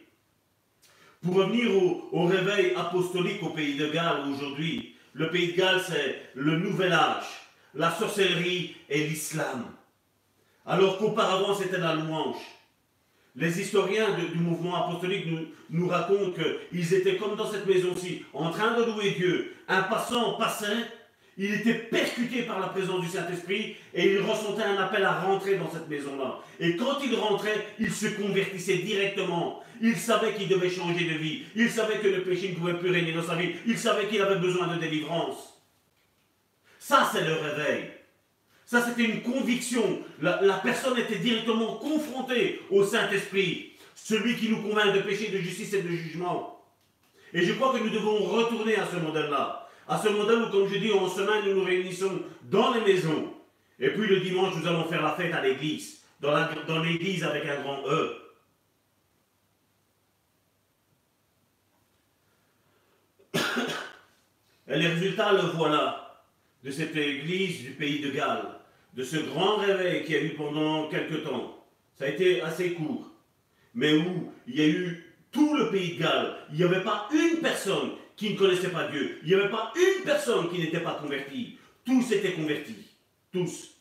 Pour 1.23 1.37
revenir 1.37 1.71
au, 2.13 2.27
réveil 2.27 2.75
apostolique 2.75 3.43
au 3.43 3.51
pays 3.51 3.77
de 3.77 3.87
Galles 3.89 4.29
aujourd'hui, 4.29 4.97
le 5.15 5.31
pays 5.31 5.53
de 5.53 5.57
Galles 5.57 5.83
c'est 5.87 6.23
le 6.35 6.59
nouvel 6.59 6.93
âge, 6.93 7.27
la 7.75 7.91
sorcellerie 7.91 8.77
et 8.89 9.07
l'islam. 9.07 9.65
Alors 10.67 10.99
qu'auparavant 10.99 11.55
c'était 11.55 11.79
la 11.79 11.95
louange. 11.95 12.37
Les 13.35 13.61
historiens 13.61 14.09
du 14.15 14.39
mouvement 14.39 14.85
apostolique 14.85 15.27
nous, 15.27 15.47
nous 15.71 15.89
racontent 15.89 16.33
qu'ils 16.71 16.95
étaient 16.95 17.17
comme 17.17 17.35
dans 17.35 17.51
cette 17.51 17.67
maison-ci, 17.67 18.25
en 18.35 18.51
train 18.51 18.79
de 18.79 18.85
louer 18.85 19.13
Dieu. 19.13 19.55
Un 19.69 19.85
passant 19.85 20.35
passait, 20.35 20.87
il 21.39 21.55
était 21.55 21.75
percuté 21.75 22.43
par 22.43 22.61
la 22.61 22.67
présence 22.67 23.01
du 23.01 23.09
Saint-Esprit 23.09 23.77
et 23.95 24.13
il 24.13 24.21
ressentait 24.21 24.65
un 24.65 24.77
appel 24.77 25.03
à 25.03 25.21
rentrer 25.21 25.57
dans 25.57 25.71
cette 25.71 25.89
maison-là. 25.89 26.41
Et 26.61 26.77
quand 26.77 26.99
il 27.03 27.15
rentrait, 27.15 27.69
il 27.79 27.91
se 27.91 28.09
convertissait 28.09 28.79
directement. 28.79 29.63
Il 29.81 29.97
savait 29.97 30.35
qu'il 30.35 30.49
devait 30.49 30.69
changer 30.69 31.07
de 31.07 31.15
vie. 31.15 31.45
Il 31.57 31.71
savait 31.71 32.01
que 32.01 32.09
le 32.09 32.23
péché 32.23 32.51
ne 32.51 32.55
pouvait 32.57 32.79
plus 32.79 32.91
régner 32.91 33.13
dans 33.13 33.23
sa 33.23 33.37
vie. 33.37 33.55
Il 33.67 33.79
savait 33.79 34.09
qu'il 34.09 34.21
avait 34.21 34.41
besoin 34.41 34.67
de 34.75 34.79
délivrance. 34.79 35.52
Ça, 36.83 37.09
c'est 37.13 37.25
le 37.25 37.35
réveil. 37.35 37.93
Ça, 38.67 38.83
c'était 38.83 39.05
une 39.05 39.23
conviction. 39.23 40.01
La, 40.21 40.61
personne 40.65 40.99
était 40.99 41.21
directement 41.21 41.77
confrontée 41.77 42.61
au 42.71 42.83
Saint-Esprit, 42.83 43.75
celui 43.95 44.35
qui 44.35 44.49
nous 44.49 44.63
convainc 44.63 44.93
de 44.93 44.99
péché, 44.99 45.29
de 45.29 45.39
justice 45.39 45.73
et 45.75 45.83
de 45.83 45.89
jugement. 45.91 46.61
Et 47.33 47.45
je 47.47 47.53
crois 47.53 47.73
que 47.73 47.79
nous 47.85 47.91
devons 47.91 48.25
retourner 48.25 48.75
à 48.75 48.89
ce 48.89 48.97
modèle-là. 48.97 49.69
À 49.87 49.97
ce 49.97 50.09
modèle 50.09 50.43
où, 50.43 50.51
comme 50.51 50.67
je 50.67 50.79
dis, 50.79 50.91
en 50.91 51.09
semaine, 51.09 51.45
nous 51.47 51.55
nous 51.55 51.65
réunissons 51.65 52.21
dans 52.51 52.75
les 52.75 52.81
maisons. 52.81 53.33
Et 53.79 53.91
puis 53.91 54.09
le 54.09 54.19
dimanche, 54.19 54.57
nous 54.57 54.67
allons 54.67 54.89
faire 54.89 55.03
la 55.03 55.13
fête 55.13 55.33
à 55.33 55.41
l'église. 55.41 56.03
Dans 56.21 56.83
l'église 56.83 57.23
avec 57.23 57.47
un 57.47 57.63
grand 57.63 57.87
E. 57.87 58.17
Et 64.67 64.79
les 64.79 64.89
résultats, 64.89 65.33
le 65.33 65.43
voilà, 65.55 66.12
de 66.63 66.71
cette 66.71 66.97
église 66.97 67.63
du 67.63 67.71
pays 67.71 68.01
de 68.01 68.11
Galles 68.11 68.63
de 68.95 69.05
ce 69.05 69.17
grand 69.17 69.57
réveil 69.57 70.05
qui 70.05 70.15
a 70.15 70.23
eu 70.23 70.35
pendant 70.35 70.89
quelque 70.89 71.17
temps. 71.17 71.65
Ça 71.99 72.05
a 72.05 72.09
été 72.09 72.43
assez 72.43 72.75
court, 72.75 73.11
mais 73.75 73.95
où 73.95 74.33
il 74.47 74.57
y 74.57 74.63
a 74.63 74.69
eu 74.69 75.15
tout 75.31 75.57
le 75.57 75.71
pays 75.71 75.95
de 75.95 76.01
Galles. 76.01 76.37
Il 76.51 76.57
n'y 76.57 76.65
avait 76.65 76.85
pas 76.85 77.09
une 77.13 77.39
personne 77.39 77.93
qui 78.17 78.31
ne 78.33 78.39
connaissait 78.39 78.71
pas 78.71 78.89
Dieu. 78.89 79.19
Il 79.23 79.29
n'y 79.29 79.35
avait 79.35 79.51
pas 79.51 79.73
une 79.77 80.05
personne 80.05 80.51
qui 80.51 80.59
n'était 80.59 80.81
pas 80.81 80.95
convertie. 80.95 81.59
Tous 81.85 82.13
étaient 82.13 82.35
convertis. 82.35 82.87
Tous. 83.33 83.77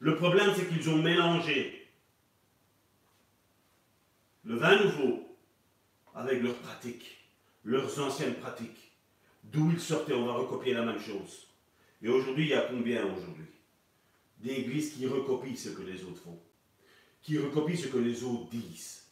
Le 0.00 0.16
problème, 0.16 0.52
c'est 0.56 0.68
qu'ils 0.68 0.88
ont 0.90 1.00
mélangé 1.00 1.86
le 4.44 4.56
vin 4.56 4.82
nouveau 4.82 5.36
avec 6.14 6.42
leurs 6.42 6.54
pratiques, 6.54 7.18
leurs 7.64 8.00
anciennes 8.00 8.34
pratiques. 8.34 8.92
D'où 9.44 9.70
ils 9.72 9.80
sortaient, 9.80 10.14
on 10.14 10.26
va 10.26 10.32
recopier 10.34 10.74
la 10.74 10.84
même 10.84 11.00
chose. 11.00 11.47
Et 12.02 12.08
aujourd'hui, 12.08 12.44
il 12.44 12.50
y 12.50 12.54
a 12.54 12.62
combien 12.62 13.04
aujourd'hui 13.04 13.46
d'églises 14.38 14.94
qui 14.94 15.06
recopient 15.06 15.56
ce 15.56 15.70
que 15.70 15.82
les 15.82 16.04
autres 16.04 16.22
font, 16.22 16.38
qui 17.22 17.38
recopient 17.38 17.76
ce 17.76 17.88
que 17.88 17.98
les 17.98 18.22
autres 18.22 18.48
disent? 18.50 19.04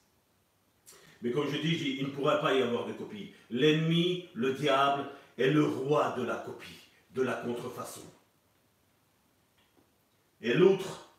Mais 1.22 1.32
comme 1.32 1.50
je 1.50 1.56
dis, 1.56 1.96
il 1.98 2.06
ne 2.06 2.10
pourrait 2.10 2.40
pas 2.40 2.54
y 2.54 2.62
avoir 2.62 2.86
de 2.86 2.92
copie. 2.92 3.32
L'ennemi, 3.50 4.28
le 4.34 4.52
diable, 4.52 5.06
est 5.38 5.50
le 5.50 5.64
roi 5.64 6.14
de 6.16 6.22
la 6.22 6.36
copie, 6.36 6.78
de 7.14 7.22
la 7.22 7.34
contrefaçon. 7.34 8.02
Et 10.40 10.54
l'autre, 10.54 11.10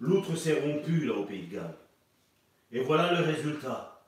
l'autre 0.00 0.36
s'est 0.36 0.60
rompu 0.60 1.06
là 1.06 1.14
au 1.14 1.24
Pays 1.24 1.46
de 1.46 1.54
Galles. 1.54 1.78
Et 2.72 2.80
voilà 2.80 3.18
le 3.18 3.24
résultat. 3.24 4.04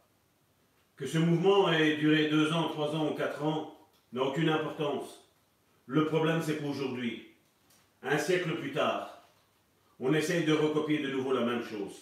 Que 0.96 1.06
ce 1.06 1.18
mouvement 1.18 1.72
ait 1.72 1.96
duré 1.96 2.28
deux 2.28 2.52
ans, 2.52 2.68
trois 2.68 2.94
ans 2.94 3.10
ou 3.10 3.14
quatre 3.14 3.44
ans 3.44 3.78
n'a 4.12 4.24
aucune 4.24 4.48
importance. 4.48 5.27
Le 5.88 6.04
problème, 6.04 6.42
c'est 6.44 6.58
qu'aujourd'hui, 6.58 7.28
un 8.02 8.18
siècle 8.18 8.54
plus 8.56 8.72
tard, 8.72 9.22
on 9.98 10.12
essaye 10.12 10.44
de 10.44 10.52
recopier 10.52 10.98
de 10.98 11.10
nouveau 11.10 11.32
la 11.32 11.40
même 11.40 11.64
chose. 11.64 11.94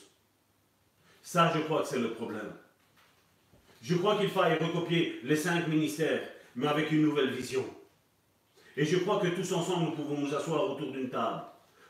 Ça, 1.22 1.52
je 1.54 1.60
crois 1.60 1.82
que 1.82 1.88
c'est 1.88 2.00
le 2.00 2.10
problème. 2.10 2.52
Je 3.80 3.94
crois 3.94 4.18
qu'il 4.18 4.28
faille 4.28 4.58
recopier 4.58 5.20
les 5.22 5.36
cinq 5.36 5.68
ministères, 5.68 6.28
mais 6.56 6.66
avec 6.66 6.90
une 6.90 7.02
nouvelle 7.02 7.30
vision. 7.30 7.64
Et 8.76 8.84
je 8.84 8.96
crois 8.96 9.20
que 9.20 9.28
tous 9.28 9.52
ensemble, 9.52 9.84
nous 9.84 9.92
pouvons 9.92 10.18
nous 10.18 10.34
asseoir 10.34 10.68
autour 10.68 10.90
d'une 10.90 11.08
table. 11.08 11.42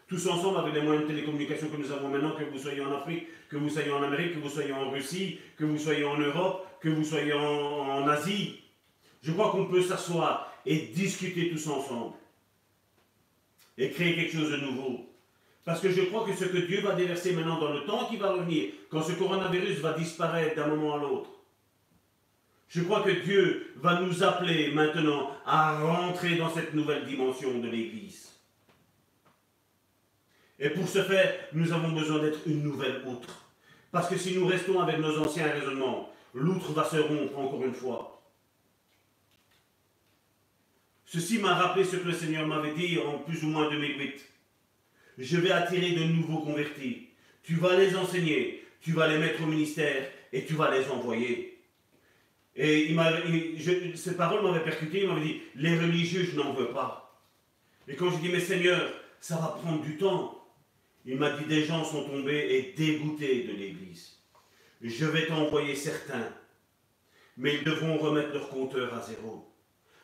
Tous 0.06 0.28
ensemble, 0.28 0.58
avec 0.58 0.74
les 0.74 0.82
moyens 0.82 1.08
de 1.08 1.14
télécommunication 1.14 1.68
que 1.68 1.78
nous 1.78 1.90
avons 1.90 2.08
maintenant, 2.08 2.32
que 2.32 2.44
vous 2.44 2.58
soyez 2.58 2.82
en 2.82 2.94
Afrique, 2.94 3.26
que 3.48 3.56
vous 3.56 3.70
soyez 3.70 3.90
en 3.90 4.02
Amérique, 4.02 4.34
que 4.34 4.38
vous 4.40 4.50
soyez 4.50 4.72
en 4.72 4.90
Russie, 4.90 5.40
que 5.56 5.64
vous 5.64 5.78
soyez 5.78 6.04
en 6.04 6.18
Europe, 6.18 6.66
que 6.78 6.90
vous 6.90 7.04
soyez 7.04 7.32
en, 7.32 7.40
en 7.40 8.06
Asie. 8.06 8.60
Je 9.22 9.32
crois 9.32 9.50
qu'on 9.50 9.66
peut 9.66 9.82
s'asseoir 9.82 10.52
et 10.66 10.88
discuter 10.88 11.50
tous 11.50 11.68
ensemble. 11.68 12.14
Et 13.78 13.90
créer 13.90 14.16
quelque 14.16 14.36
chose 14.36 14.50
de 14.50 14.56
nouveau. 14.56 15.06
Parce 15.64 15.80
que 15.80 15.90
je 15.90 16.02
crois 16.02 16.24
que 16.24 16.34
ce 16.34 16.44
que 16.44 16.58
Dieu 16.58 16.80
va 16.80 16.94
déverser 16.94 17.32
maintenant 17.32 17.58
dans 17.58 17.72
le 17.72 17.84
temps 17.84 18.06
qui 18.06 18.16
va 18.16 18.32
revenir, 18.32 18.70
quand 18.90 19.02
ce 19.02 19.12
coronavirus 19.12 19.78
va 19.78 19.92
disparaître 19.92 20.56
d'un 20.56 20.68
moment 20.68 20.94
à 20.94 20.98
l'autre, 20.98 21.30
je 22.68 22.82
crois 22.82 23.02
que 23.02 23.10
Dieu 23.10 23.72
va 23.76 24.00
nous 24.00 24.22
appeler 24.22 24.72
maintenant 24.72 25.30
à 25.44 25.80
rentrer 25.80 26.36
dans 26.36 26.52
cette 26.52 26.74
nouvelle 26.74 27.06
dimension 27.06 27.58
de 27.58 27.68
l'Église. 27.68 28.32
Et 30.58 30.70
pour 30.70 30.88
ce 30.88 31.02
faire, 31.02 31.34
nous 31.52 31.72
avons 31.72 31.92
besoin 31.92 32.20
d'être 32.20 32.40
une 32.46 32.62
nouvelle 32.62 33.02
outre. 33.06 33.46
Parce 33.92 34.08
que 34.08 34.16
si 34.16 34.36
nous 34.36 34.46
restons 34.46 34.80
avec 34.80 34.98
nos 34.98 35.18
anciens 35.18 35.50
raisonnements, 35.50 36.12
l'outre 36.34 36.72
va 36.72 36.84
se 36.84 36.96
rompre 36.96 37.38
encore 37.38 37.64
une 37.64 37.74
fois. 37.74 38.15
Ceci 41.16 41.38
m'a 41.38 41.54
rappelé 41.54 41.82
ce 41.82 41.96
que 41.96 42.08
le 42.08 42.12
Seigneur 42.12 42.46
m'avait 42.46 42.74
dit 42.74 42.98
en 42.98 43.20
plus 43.20 43.42
ou 43.42 43.46
moins 43.48 43.70
2008 43.70 44.22
je 45.16 45.38
vais 45.38 45.50
attirer 45.50 45.92
de 45.92 46.04
nouveaux 46.04 46.40
convertis. 46.40 47.08
Tu 47.42 47.54
vas 47.54 47.74
les 47.74 47.96
enseigner, 47.96 48.62
tu 48.82 48.92
vas 48.92 49.08
les 49.08 49.16
mettre 49.16 49.42
au 49.42 49.46
ministère 49.46 50.10
et 50.30 50.44
tu 50.44 50.52
vas 50.52 50.70
les 50.70 50.86
envoyer. 50.90 51.58
Et 52.54 52.90
il 52.90 53.96
cette 53.96 54.18
parole 54.18 54.42
m'avait 54.42 54.62
percuté, 54.62 55.04
il 55.04 55.08
m'avait 55.08 55.24
dit, 55.24 55.40
les 55.54 55.78
religieux, 55.78 56.22
je 56.30 56.36
n'en 56.36 56.52
veux 56.52 56.68
pas. 56.68 57.18
Et 57.88 57.96
quand 57.96 58.10
je 58.10 58.18
dis, 58.18 58.28
mais 58.28 58.40
Seigneur, 58.40 58.92
ça 59.18 59.36
va 59.36 59.58
prendre 59.62 59.80
du 59.80 59.96
temps, 59.96 60.46
il 61.06 61.16
m'a 61.16 61.30
dit, 61.30 61.46
des 61.46 61.64
gens 61.64 61.82
sont 61.82 62.04
tombés 62.04 62.46
et 62.50 62.74
dégoûtés 62.76 63.44
de 63.44 63.52
l'Église. 63.52 64.18
Je 64.82 65.06
vais 65.06 65.26
t'envoyer 65.26 65.76
certains, 65.76 66.28
mais 67.38 67.54
ils 67.54 67.64
devront 67.64 67.96
remettre 67.96 68.34
leur 68.34 68.50
compteur 68.50 68.92
à 68.92 69.00
zéro. 69.00 69.50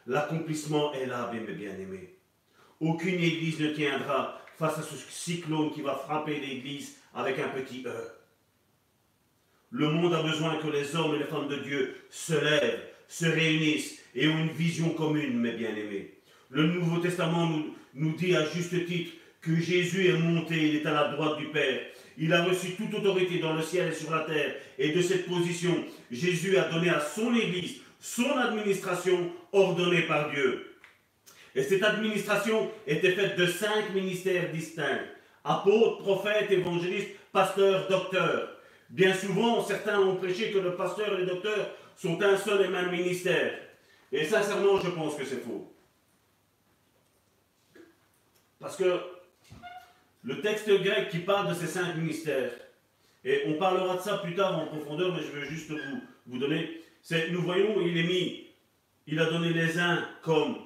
L'accomplissement 0.07 0.93
est 0.95 1.07
là, 1.07 1.31
mes 1.33 1.41
bien-aimés. 1.53 2.17
Aucune 2.81 3.21
Église 3.21 3.61
ne 3.61 3.69
tiendra 3.69 4.41
face 4.59 4.79
à 4.79 4.83
ce 4.83 4.97
cyclone 5.09 5.73
qui 5.73 5.83
va 5.83 5.95
frapper 5.95 6.41
l'Église 6.41 6.97
avec 7.15 7.39
un 7.39 7.49
petit 7.49 7.85
E. 7.87 8.11
Le 9.71 9.89
monde 9.89 10.13
a 10.15 10.23
besoin 10.23 10.57
que 10.57 10.69
les 10.69 10.97
hommes 10.97 11.15
et 11.15 11.19
les 11.19 11.25
femmes 11.25 11.49
de 11.49 11.57
Dieu 11.57 11.97
se 12.11 12.35
lèvent, 12.35 12.83
se 13.09 13.27
réunissent 13.27 13.99
et 14.15 14.29
ont 14.29 14.39
une 14.39 14.51
vision 14.51 14.91
commune, 14.91 15.39
mes 15.39 15.53
bien-aimés. 15.53 16.19
Le 16.51 16.65
Nouveau 16.65 16.99
Testament 16.99 17.47
nous, 17.47 17.75
nous 17.95 18.17
dit 18.17 18.35
à 18.35 18.45
juste 18.45 18.85
titre 18.87 19.13
que 19.41 19.55
Jésus 19.57 20.09
est 20.09 20.19
monté, 20.19 20.69
il 20.69 20.77
est 20.77 20.87
à 20.87 20.93
la 20.93 21.09
droite 21.09 21.39
du 21.39 21.47
Père. 21.47 21.81
Il 22.19 22.33
a 22.33 22.45
reçu 22.45 22.73
toute 22.73 22.93
autorité 22.95 23.39
dans 23.39 23.55
le 23.55 23.63
ciel 23.63 23.91
et 23.91 23.95
sur 23.95 24.11
la 24.11 24.21
terre. 24.21 24.55
Et 24.79 24.93
de 24.93 25.01
cette 25.01 25.27
position, 25.27 25.85
Jésus 26.11 26.57
a 26.59 26.69
donné 26.69 26.91
à 26.91 27.01
son 27.01 27.35
Église 27.35 27.81
son 28.03 28.37
administration 28.37 29.33
ordonnée 29.53 30.03
par 30.03 30.31
Dieu. 30.31 30.77
Et 31.55 31.63
cette 31.63 31.85
administration 31.85 32.69
était 32.85 33.13
faite 33.13 33.39
de 33.39 33.47
cinq 33.47 33.95
ministères 33.95 34.51
distincts. 34.51 35.05
Apôtres, 35.45 36.03
prophètes, 36.03 36.51
évangélistes, 36.51 37.11
pasteurs, 37.31 37.89
docteurs. 37.89 38.57
Bien 38.91 39.15
souvent, 39.15 39.63
certains 39.63 40.01
ont 40.01 40.17
prêché 40.17 40.51
que 40.51 40.59
le 40.59 40.75
pasteur 40.75 41.15
et 41.15 41.19
le 41.19 41.27
docteur 41.27 41.71
sont 41.97 42.21
un 42.21 42.37
seul 42.37 42.67
et 42.67 42.69
même 42.69 42.91
ministère. 42.91 43.55
Et 44.11 44.25
sincèrement, 44.25 44.81
je 44.81 44.91
pense 44.91 45.15
que 45.15 45.25
c'est 45.25 45.43
faux. 45.43 45.73
Parce 48.59 48.77
que 48.77 49.01
le 50.25 50.41
texte 50.41 50.69
grec 50.69 51.09
qui 51.09 51.19
parle 51.19 51.51
de 51.51 51.55
ces 51.55 51.67
cinq 51.67 51.97
ministères, 51.97 52.53
et 53.25 53.45
on 53.47 53.55
parlera 53.55 53.97
de 53.97 54.01
ça 54.01 54.19
plus 54.19 54.35
tard 54.35 54.59
en 54.59 54.67
profondeur, 54.67 55.15
mais 55.15 55.23
je 55.23 55.31
veux 55.31 55.45
juste 55.45 55.71
vous, 55.71 56.01
vous 56.27 56.39
donner, 56.39 56.82
nous 57.11 57.43
voyons, 57.43 57.81
il 57.81 57.99
est 57.99 58.05
mis, 58.05 58.47
il 59.07 59.19
a 59.19 59.27
donné 59.27 59.53
les 59.53 59.79
uns 59.79 60.07
comme 60.23 60.59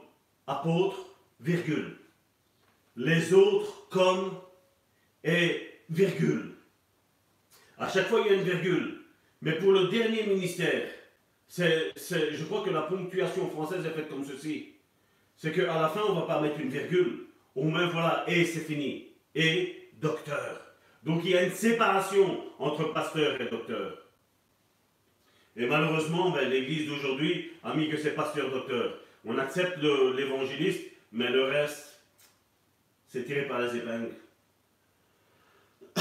apôtres, 0.47 1.17
virgule. 1.41 1.97
Les 2.97 3.33
autres 3.35 3.89
comme 3.91 4.39
et 5.25 5.81
virgule. 5.91 6.55
À 7.79 7.89
chaque 7.89 8.07
fois, 8.07 8.21
il 8.21 8.27
y 8.27 8.31
a 8.31 8.39
une 8.39 8.49
virgule. 8.49 9.03
Mais 9.43 9.53
pour 9.53 9.73
le 9.73 9.89
dernier 9.89 10.25
ministère, 10.25 10.89
je 11.49 12.45
crois 12.45 12.65
que 12.65 12.71
la 12.71 12.83
ponctuation 12.83 13.51
française 13.51 13.85
est 13.85 13.91
faite 13.91 14.09
comme 14.09 14.25
ceci. 14.25 14.75
C'est 15.37 15.53
qu'à 15.53 15.81
la 15.81 15.89
fin, 15.89 16.01
on 16.09 16.15
ne 16.15 16.21
va 16.21 16.27
pas 16.27 16.41
mettre 16.41 16.61
une 16.61 16.71
virgule. 16.71 17.27
Au 17.55 17.65
moins, 17.65 17.87
voilà, 17.89 18.25
et 18.27 18.45
c'est 18.45 18.61
fini. 18.61 19.09
Et 19.35 19.91
docteur. 20.01 20.63
Donc 21.03 21.23
il 21.25 21.31
y 21.31 21.37
a 21.37 21.43
une 21.43 21.53
séparation 21.53 22.45
entre 22.59 22.93
pasteur 22.93 23.41
et 23.41 23.49
docteur. 23.49 24.06
Et 25.57 25.67
malheureusement, 25.67 26.31
ben, 26.31 26.49
l'Église 26.51 26.87
d'aujourd'hui 26.87 27.53
a 27.65 27.75
mis 27.75 27.89
que 27.89 27.97
c'est 27.97 28.15
pasteur-docteur. 28.15 28.99
On 29.25 29.39
accepte 29.39 29.79
l'évangéliste, 29.79 30.85
mais 31.13 31.31
le 31.31 31.45
reste, 31.45 31.99
c'est 33.09 33.25
tiré 33.25 33.47
par 33.47 33.61
les 33.61 33.75
épingles. 33.77 34.13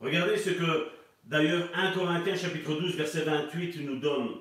Regardez 0.00 0.38
ce 0.38 0.50
que 0.50 0.88
d'ailleurs 1.24 1.68
1 1.74 1.92
Corinthiens 1.92 2.36
chapitre 2.36 2.72
12 2.74 2.96
verset 2.96 3.24
28 3.24 3.80
nous 3.80 3.96
donne 3.96 4.36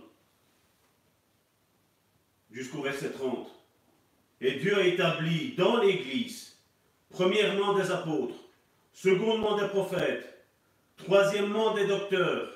jusqu'au 2.52 2.82
verset 2.82 3.12
30. 3.12 3.50
Et 4.40 4.54
Dieu 4.54 4.78
a 4.78 4.86
établi 4.86 5.56
dans 5.56 5.82
l'Église, 5.82 6.58
premièrement 7.10 7.74
des 7.74 7.92
apôtres, 7.92 8.36
secondement 8.94 9.58
des 9.58 9.68
prophètes, 9.68 10.37
troisièmement 10.98 11.74
des 11.74 11.86
docteurs, 11.86 12.50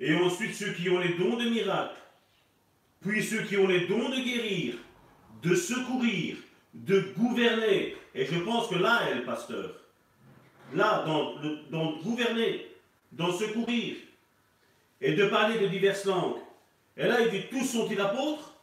et 0.00 0.14
ensuite 0.16 0.54
ceux 0.54 0.72
qui 0.72 0.88
ont 0.88 0.98
les 0.98 1.14
dons 1.14 1.36
de 1.36 1.48
miracles, 1.48 1.96
puis 3.00 3.22
ceux 3.22 3.42
qui 3.42 3.56
ont 3.56 3.66
les 3.66 3.86
dons 3.86 4.08
de 4.08 4.24
guérir, 4.24 4.74
de 5.42 5.54
secourir, 5.54 6.36
de 6.74 7.12
gouverner. 7.16 7.96
Et 8.14 8.26
je 8.26 8.38
pense 8.40 8.68
que 8.68 8.76
là 8.76 9.08
est 9.10 9.16
le 9.16 9.24
pasteur. 9.24 9.74
Là, 10.74 11.04
dans, 11.04 11.92
gouverner, 11.98 12.68
dans 13.10 13.32
secourir, 13.32 13.96
et 15.00 15.14
de 15.14 15.26
parler 15.26 15.58
de 15.58 15.66
diverses 15.66 16.04
langues. 16.04 16.38
Et 16.96 17.06
là, 17.06 17.20
il 17.20 17.30
dit, 17.30 17.44
tous 17.50 17.64
sont-ils 17.64 18.00
apôtres? 18.00 18.54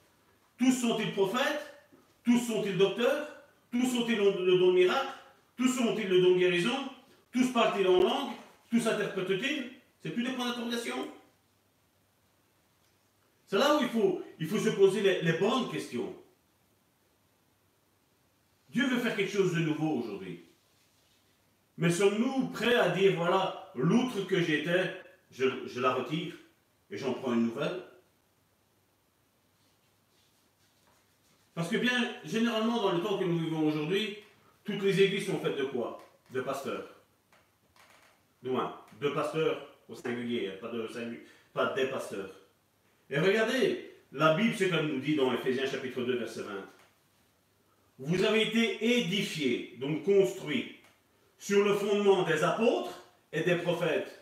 Tous 0.58 0.72
sont-ils 0.72 1.12
prophètes? 1.12 1.84
Tous 2.24 2.40
sont-ils 2.40 2.78
docteurs? 2.78 3.28
Tous 3.72 3.86
sont-ils 3.86 4.18
le 4.18 4.58
don 4.58 4.68
de 4.68 4.74
miracle? 4.74 5.14
Tous 5.58 5.68
sont-ils 5.68 6.08
le 6.08 6.22
don 6.22 6.34
de 6.34 6.40
guérison? 6.40 6.90
Tous 7.32 7.52
parlent-ils 7.52 7.88
en 7.88 8.00
langue? 8.00 8.32
Tous 8.70 8.86
interprètent-ils 8.88 9.72
C'est 10.02 10.12
plus 10.12 10.24
des 10.24 10.32
points 10.32 10.50
d'interrogation? 10.50 11.08
C'est 13.48 13.58
là 13.58 13.78
où 13.78 13.82
il 13.82 13.90
faut, 13.90 14.22
il 14.40 14.48
faut 14.48 14.60
se 14.60 14.70
poser 14.70 15.22
les 15.22 15.34
bonnes 15.34 15.72
questions. 15.72 16.16
Dieu 18.70 18.88
veut 18.88 19.00
faire 19.00 19.16
quelque 19.16 19.32
chose 19.32 19.56
de 19.56 19.62
nouveau 19.62 20.04
aujourd'hui. 20.04 20.46
Mais 21.78 21.90
sommes-nous 21.90 22.50
prêts 22.50 22.76
à 22.76 22.90
dire, 22.90 23.16
voilà, 23.16 23.72
l'outre 23.74 24.28
que 24.28 24.42
j'étais, 24.42 25.02
je, 25.32 25.80
la 25.80 25.94
retire 25.94 26.36
et 26.92 26.98
j'en 26.98 27.14
prends 27.14 27.34
une 27.34 27.48
nouvelle? 27.48 27.82
Parce 31.56 31.70
que 31.70 31.78
bien, 31.78 32.16
généralement, 32.24 32.82
dans 32.82 32.92
le 32.92 33.02
temps 33.02 33.18
que 33.18 33.24
nous 33.24 33.40
vivons 33.40 33.68
aujourd'hui, 33.68 34.18
toutes 34.64 34.84
les 34.84 35.02
églises 35.02 35.26
sont 35.26 35.40
faites 35.40 35.58
de 35.58 35.66
quoi? 35.66 36.06
De 36.32 36.42
pasteurs. 36.42 36.99
Loin. 38.44 38.76
De 39.00 39.10
pasteurs 39.10 39.70
au 39.88 39.96
singulier, 39.96 40.52
pas, 40.62 40.70
de, 40.70 40.88
pas 41.54 41.74
des 41.74 41.88
pasteurs. 41.88 42.32
Et 43.10 43.20
regardez, 43.20 43.92
la 44.12 44.36
Bible, 44.36 44.54
c'est 44.58 44.70
comme 44.70 44.88
nous 44.88 45.00
dit 45.00 45.16
dans 45.16 45.34
Ephésiens 45.34 45.66
chapitre 45.66 46.02
2, 46.02 46.18
verset 46.18 46.42
20. 46.42 46.52
Vous 48.00 48.24
avez 48.24 48.44
été 48.48 49.00
édifiés, 49.00 49.76
donc 49.80 50.04
construits, 50.04 50.78
sur 51.38 51.64
le 51.64 51.74
fondement 51.74 52.24
des 52.24 52.44
apôtres 52.44 53.04
et 53.32 53.42
des 53.42 53.56
prophètes. 53.56 54.20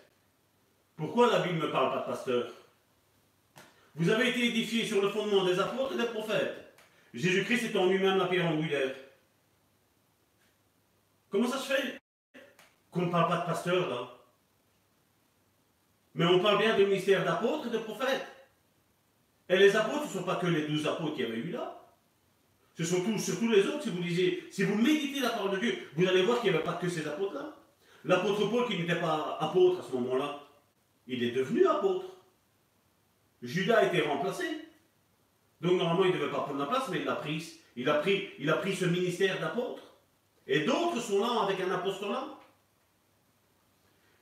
Pourquoi 0.96 1.32
la 1.32 1.40
Bible 1.40 1.60
ne 1.60 1.68
parle 1.68 1.94
pas 1.94 2.02
de 2.02 2.12
pasteur 2.12 2.52
Vous 3.96 4.10
avez 4.10 4.30
été 4.30 4.46
édifiés 4.48 4.86
sur 4.86 5.02
le 5.02 5.10
fondement 5.10 5.46
des 5.46 5.60
apôtres 5.60 5.94
et 5.94 5.98
des 5.98 6.10
prophètes. 6.10 6.74
Jésus-Christ 7.14 7.76
en 7.76 7.88
lui-même 7.88 8.18
la 8.18 8.26
pierre 8.26 8.48
angulaire. 8.48 8.96
Comment 11.30 11.48
ça 11.48 11.58
se 11.58 11.74
fait? 11.74 12.00
Qu'on 12.98 13.06
ne 13.06 13.12
parle 13.12 13.30
pas 13.30 13.38
de 13.38 13.46
pasteur 13.46 13.90
là 13.90 14.10
Mais 16.16 16.26
on 16.26 16.40
parle 16.40 16.58
bien 16.58 16.76
du 16.76 16.86
ministère 16.86 17.24
d'apôtres 17.24 17.68
et 17.68 17.70
de 17.70 17.78
prophètes. 17.78 18.26
Et 19.50 19.58
les 19.58 19.76
apôtres, 19.76 20.10
ce 20.10 20.18
ne 20.18 20.20
sont 20.20 20.26
pas 20.26 20.36
que 20.36 20.48
les 20.48 20.68
douze 20.68 20.86
apôtres 20.88 21.16
qui 21.16 21.24
avaient 21.24 21.38
eu 21.38 21.52
là. 21.52 21.80
Ce 22.78 22.84
sont 22.84 23.04
tous, 23.04 23.18
surtout 23.18 23.50
les 23.50 23.66
autres, 23.66 23.84
si 23.84 23.90
vous 23.90 24.04
si 24.52 24.64
vous 24.64 24.76
méditez 24.76 25.20
la 25.20 25.30
parole 25.30 25.52
de 25.52 25.58
Dieu, 25.58 25.90
vous 25.96 26.08
allez 26.08 26.24
voir 26.24 26.42
qu'il 26.42 26.52
n'y 26.52 26.56
avait 26.56 26.66
pas 26.66 26.74
que 26.74 26.90
ces 26.90 27.08
apôtres-là. 27.08 27.56
L'apôtre 28.04 28.50
Paul, 28.50 28.68
qui 28.68 28.78
n'était 28.78 29.00
pas 29.00 29.38
apôtre 29.40 29.80
à 29.80 29.84
ce 29.84 29.94
moment-là, 29.94 30.40
il 31.08 31.24
est 31.24 31.32
devenu 31.32 31.66
apôtre. 31.66 32.06
Judas 33.42 33.78
a 33.78 33.86
été 33.86 34.02
remplacé. 34.02 34.46
Donc 35.62 35.74
normalement, 35.74 36.06
il 36.06 36.12
ne 36.12 36.18
devait 36.18 36.32
pas 36.32 36.42
prendre 36.42 36.60
la 36.60 36.66
place, 36.66 36.88
mais 36.90 37.00
il 37.00 37.06
l'a 37.06 37.16
pris. 37.16 37.60
Il 37.76 37.90
a 37.90 37.96
pris, 37.96 38.30
il 38.40 38.50
a 38.50 38.54
pris 38.54 38.76
ce 38.76 38.86
ministère 38.86 39.40
d'apôtre. 39.40 39.84
Et 40.46 40.62
d'autres 40.62 41.00
sont 41.02 41.20
là 41.20 41.44
avec 41.44 41.60
un 41.60 41.72
apostolat. 41.72 42.37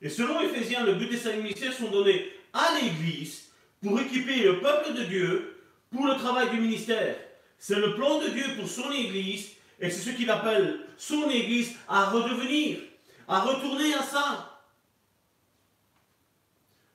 Et 0.02 0.10
selon 0.10 0.42
Éphésiens, 0.42 0.84
le 0.84 0.96
but 0.96 1.10
des 1.10 1.18
cinq 1.18 1.38
ministères 1.38 1.74
sont 1.74 1.90
donnés 1.90 2.32
à 2.54 2.80
l'Église 2.80 3.50
pour 3.82 4.00
équiper 4.00 4.44
le 4.44 4.60
peuple 4.60 4.94
de 4.94 5.04
Dieu 5.04 5.64
pour 5.92 6.08
le 6.08 6.16
travail 6.16 6.50
du 6.50 6.60
ministère. 6.60 7.16
C'est 7.58 7.80
le 7.80 7.96
plan 7.96 8.20
de 8.20 8.30
Dieu 8.30 8.46
pour 8.58 8.68
son 8.68 8.92
Église 8.92 9.52
et 9.80 9.90
c'est 9.90 10.12
ce 10.12 10.16
qu'il 10.16 10.30
appelle 10.30 10.82
son 10.98 11.30
Église 11.30 11.76
à 11.88 12.10
redevenir, 12.10 12.80
à 13.28 13.42
retourner 13.42 13.94
à 13.94 14.04
ça. 14.04 14.62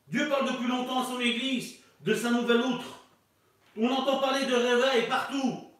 Dieu 0.08 0.28
parle 0.28 0.52
depuis 0.52 0.68
longtemps 0.68 1.02
à 1.02 1.06
son 1.06 1.20
Église 1.20 1.76
de 2.00 2.14
sa 2.14 2.30
nouvelle 2.30 2.62
outre. 2.62 3.06
On 3.76 3.88
entend 3.88 4.18
parler 4.18 4.46
de 4.46 4.54
réveil 4.54 5.08
partout. 5.08 5.70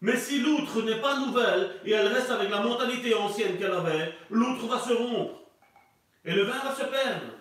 Mais 0.00 0.16
si 0.16 0.40
l'outre 0.40 0.82
n'est 0.82 1.00
pas 1.00 1.18
nouvelle 1.18 1.72
et 1.84 1.92
elle 1.92 2.06
reste 2.06 2.30
avec 2.30 2.50
la 2.50 2.60
mentalité 2.60 3.14
ancienne 3.14 3.58
qu'elle 3.58 3.72
avait, 3.72 4.14
l'outre 4.30 4.66
va 4.66 4.78
se 4.78 4.92
rompre. 4.92 5.42
Et 6.28 6.34
le 6.34 6.42
vin 6.42 6.58
va 6.62 6.74
se 6.74 6.84
perdre. 6.84 7.32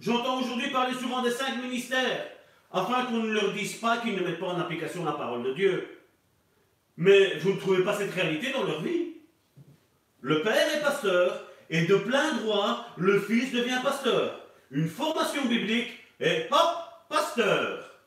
J'entends 0.00 0.42
aujourd'hui 0.42 0.68
parler 0.68 0.92
souvent 0.92 1.22
des 1.22 1.30
cinq 1.30 1.62
ministères, 1.62 2.26
afin 2.70 3.06
qu'on 3.06 3.22
ne 3.22 3.32
leur 3.32 3.54
dise 3.54 3.76
pas 3.76 3.96
qu'ils 3.96 4.16
ne 4.16 4.20
mettent 4.20 4.38
pas 4.38 4.48
en 4.48 4.60
application 4.60 5.02
la 5.02 5.12
parole 5.12 5.44
de 5.44 5.54
Dieu. 5.54 5.98
Mais 6.98 7.38
vous 7.38 7.54
ne 7.54 7.58
trouvez 7.58 7.82
pas 7.82 7.96
cette 7.96 8.12
réalité 8.12 8.52
dans 8.52 8.64
leur 8.64 8.82
vie. 8.82 9.14
Le 10.20 10.42
père 10.42 10.76
est 10.76 10.82
pasteur 10.82 11.42
et 11.70 11.86
de 11.86 11.96
plein 11.96 12.34
droit, 12.34 12.86
le 12.98 13.18
fils 13.18 13.50
devient 13.50 13.80
pasteur. 13.82 14.38
Une 14.70 14.88
formation 14.88 15.46
biblique 15.46 15.88
et 16.20 16.48
hop, 16.50 17.08
pasteur. 17.08 17.98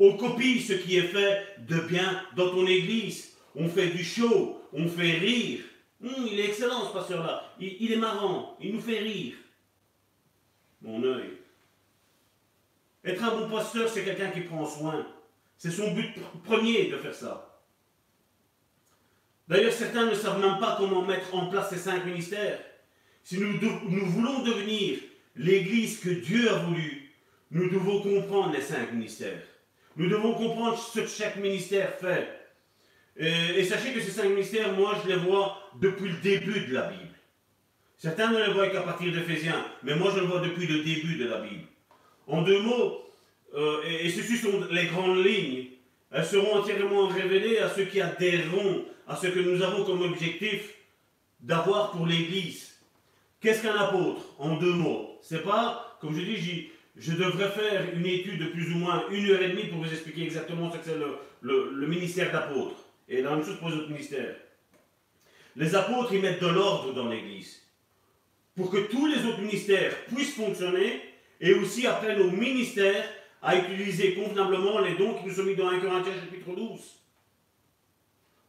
On 0.00 0.16
copie 0.16 0.60
ce 0.60 0.72
qui 0.72 0.96
est 0.96 1.02
fait 1.02 1.46
de 1.58 1.78
bien 1.78 2.24
dans 2.34 2.50
ton 2.50 2.66
église. 2.66 3.36
On 3.54 3.68
fait 3.68 3.90
du 3.90 4.02
show, 4.02 4.60
on 4.72 4.88
fait 4.88 5.12
rire. 5.12 5.60
Hum, 6.02 6.26
il 6.30 6.38
est 6.40 6.46
excellent 6.46 6.86
ce 6.86 6.92
pasteur-là. 6.92 7.54
Il, 7.58 7.92
est 7.92 7.96
marrant, 7.96 8.56
il 8.60 8.74
nous 8.74 8.80
fait 8.80 8.98
rire. 8.98 9.34
Mon 10.82 11.02
œil. 11.02 11.38
Être 13.04 13.22
un 13.22 13.36
bon 13.38 13.50
pasteur, 13.50 13.88
c'est 13.88 14.04
quelqu'un 14.04 14.30
qui 14.30 14.40
prend 14.40 14.66
soin. 14.66 15.06
C'est 15.56 15.70
son 15.70 15.92
but 15.92 16.14
premier 16.44 16.88
de 16.88 16.98
faire 16.98 17.14
ça. 17.14 17.62
D'ailleurs, 19.46 19.72
certains 19.72 20.06
ne 20.06 20.14
savent 20.14 20.40
même 20.40 20.58
pas 20.58 20.76
comment 20.78 21.02
mettre 21.02 21.34
en 21.34 21.46
place 21.46 21.70
ces 21.70 21.78
cinq 21.78 22.04
ministères. 22.06 22.60
Si 23.22 23.38
nous 23.38 24.06
voulons 24.06 24.42
devenir 24.42 24.98
l'Église 25.36 26.00
que 26.00 26.10
Dieu 26.10 26.50
a 26.50 26.58
voulu, 26.58 27.12
nous 27.50 27.70
devons 27.70 28.02
comprendre 28.02 28.52
les 28.52 28.60
cinq 28.60 28.92
ministères. 28.92 29.42
Nous 29.96 30.08
devons 30.08 30.34
comprendre 30.34 30.78
ce 30.78 31.00
que 31.00 31.06
chaque 31.06 31.36
ministère 31.36 31.94
fait. 31.98 32.43
Et, 33.16 33.60
et, 33.60 33.64
sachez 33.64 33.92
que 33.92 34.00
ces 34.00 34.10
cinq 34.10 34.28
ministères, 34.28 34.72
moi, 34.72 35.00
je 35.04 35.08
les 35.08 35.16
vois 35.16 35.58
depuis 35.80 36.08
le 36.08 36.16
début 36.16 36.66
de 36.66 36.74
la 36.74 36.82
Bible. 36.82 37.14
Certains 37.96 38.32
ne 38.32 38.44
les 38.44 38.52
voient 38.52 38.68
qu'à 38.68 38.82
partir 38.82 39.12
d'Éphésiens, 39.12 39.64
mais 39.82 39.94
moi, 39.94 40.12
je 40.14 40.20
le 40.20 40.26
vois 40.26 40.40
depuis 40.40 40.66
le 40.66 40.82
début 40.82 41.16
de 41.16 41.26
la 41.26 41.40
Bible. 41.40 41.64
En 42.26 42.42
deux 42.42 42.60
mots, 42.60 43.04
euh, 43.54 43.82
et, 43.88 44.10
ceci 44.10 44.36
sont 44.36 44.64
les 44.70 44.86
grandes 44.86 45.24
lignes. 45.24 45.66
Elles 46.10 46.24
seront 46.24 46.58
entièrement 46.58 47.08
révélées 47.08 47.58
à 47.58 47.68
ceux 47.68 47.84
qui 47.84 48.00
adhéreront 48.00 48.84
à 49.06 49.16
ce 49.16 49.28
que 49.28 49.38
nous 49.38 49.62
avons 49.62 49.84
comme 49.84 50.02
objectif 50.02 50.74
d'avoir 51.40 51.92
pour 51.92 52.06
l'Église. 52.06 52.80
Qu'est-ce 53.40 53.62
qu'un 53.62 53.76
apôtre 53.76 54.22
En 54.38 54.56
deux 54.56 54.72
mots? 54.72 55.18
C'est 55.22 55.42
pas, 55.42 55.98
comme 56.00 56.16
je 56.16 56.22
dis, 56.22 56.70
je 56.96 57.12
devrais 57.12 57.50
faire 57.50 57.84
une 57.94 58.06
étude 58.06 58.38
de 58.38 58.46
plus 58.46 58.72
ou 58.72 58.78
moins 58.78 59.04
une 59.10 59.30
heure 59.30 59.42
et 59.42 59.50
demie 59.50 59.64
pour 59.64 59.82
vous 59.82 59.90
expliquer 59.90 60.22
exactement 60.24 60.70
ce 60.72 60.78
que 60.78 60.84
c'est 60.84 60.98
le, 61.42 61.86
ministère 61.86 62.32
d'apôtre. 62.32 62.76
Et 63.08 63.22
la 63.22 63.30
même 63.30 63.44
chose 63.44 63.58
pour 63.58 63.68
les 63.68 63.76
autres 63.76 63.90
ministères. 63.90 64.36
Les 65.56 65.74
apôtres, 65.74 66.12
ils 66.12 66.20
mettent 66.20 66.42
de 66.42 66.48
l'ordre 66.48 66.92
dans 66.92 67.08
l'Église. 67.08 67.62
Pour 68.56 68.70
que 68.70 68.78
tous 68.78 69.06
les 69.06 69.24
autres 69.26 69.40
ministères 69.40 69.94
puissent 70.06 70.34
fonctionner 70.34 71.00
et 71.40 71.54
aussi 71.54 71.86
apprennent 71.86 72.20
au 72.20 72.30
ministère 72.30 73.04
à 73.42 73.56
utiliser 73.56 74.14
convenablement 74.14 74.80
les 74.80 74.94
dons 74.94 75.14
qui 75.14 75.26
nous 75.26 75.34
sont 75.34 75.44
mis 75.44 75.54
dans 75.54 75.68
1 75.68 75.80
Corinthiens 75.80 76.14
chapitre 76.14 76.54
12. 76.56 76.80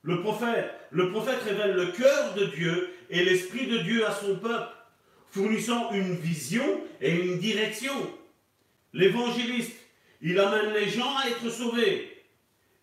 Le 0.03 0.21
prophète, 0.21 0.71
le 0.91 1.11
prophète 1.11 1.41
révèle 1.41 1.75
le 1.75 1.87
cœur 1.87 2.35
de 2.35 2.45
Dieu 2.45 2.93
et 3.09 3.25
l'esprit 3.25 3.67
de 3.67 3.79
Dieu 3.79 4.05
à 4.05 4.11
son 4.11 4.37
peuple. 4.37 4.71
fournissant 5.31 5.91
une 5.91 6.15
vision 6.15 6.81
et 7.01 7.11
une 7.11 7.39
direction. 7.39 7.91
L'évangéliste, 8.93 9.75
il 10.21 10.39
amène 10.39 10.73
les 10.73 10.87
gens 10.87 11.13
à 11.17 11.27
être 11.27 11.49
sauvés. 11.49 12.14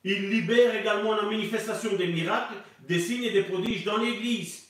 Il 0.04 0.30
libère 0.30 0.74
également 0.74 1.14
la 1.14 1.22
manifestation 1.22 1.96
des 1.96 2.08
miracles, 2.08 2.54
des 2.80 2.98
signes 2.98 3.24
et 3.24 3.30
des 3.30 3.44
prodiges 3.44 3.84
dans 3.84 3.98
l'Église. 3.98 4.68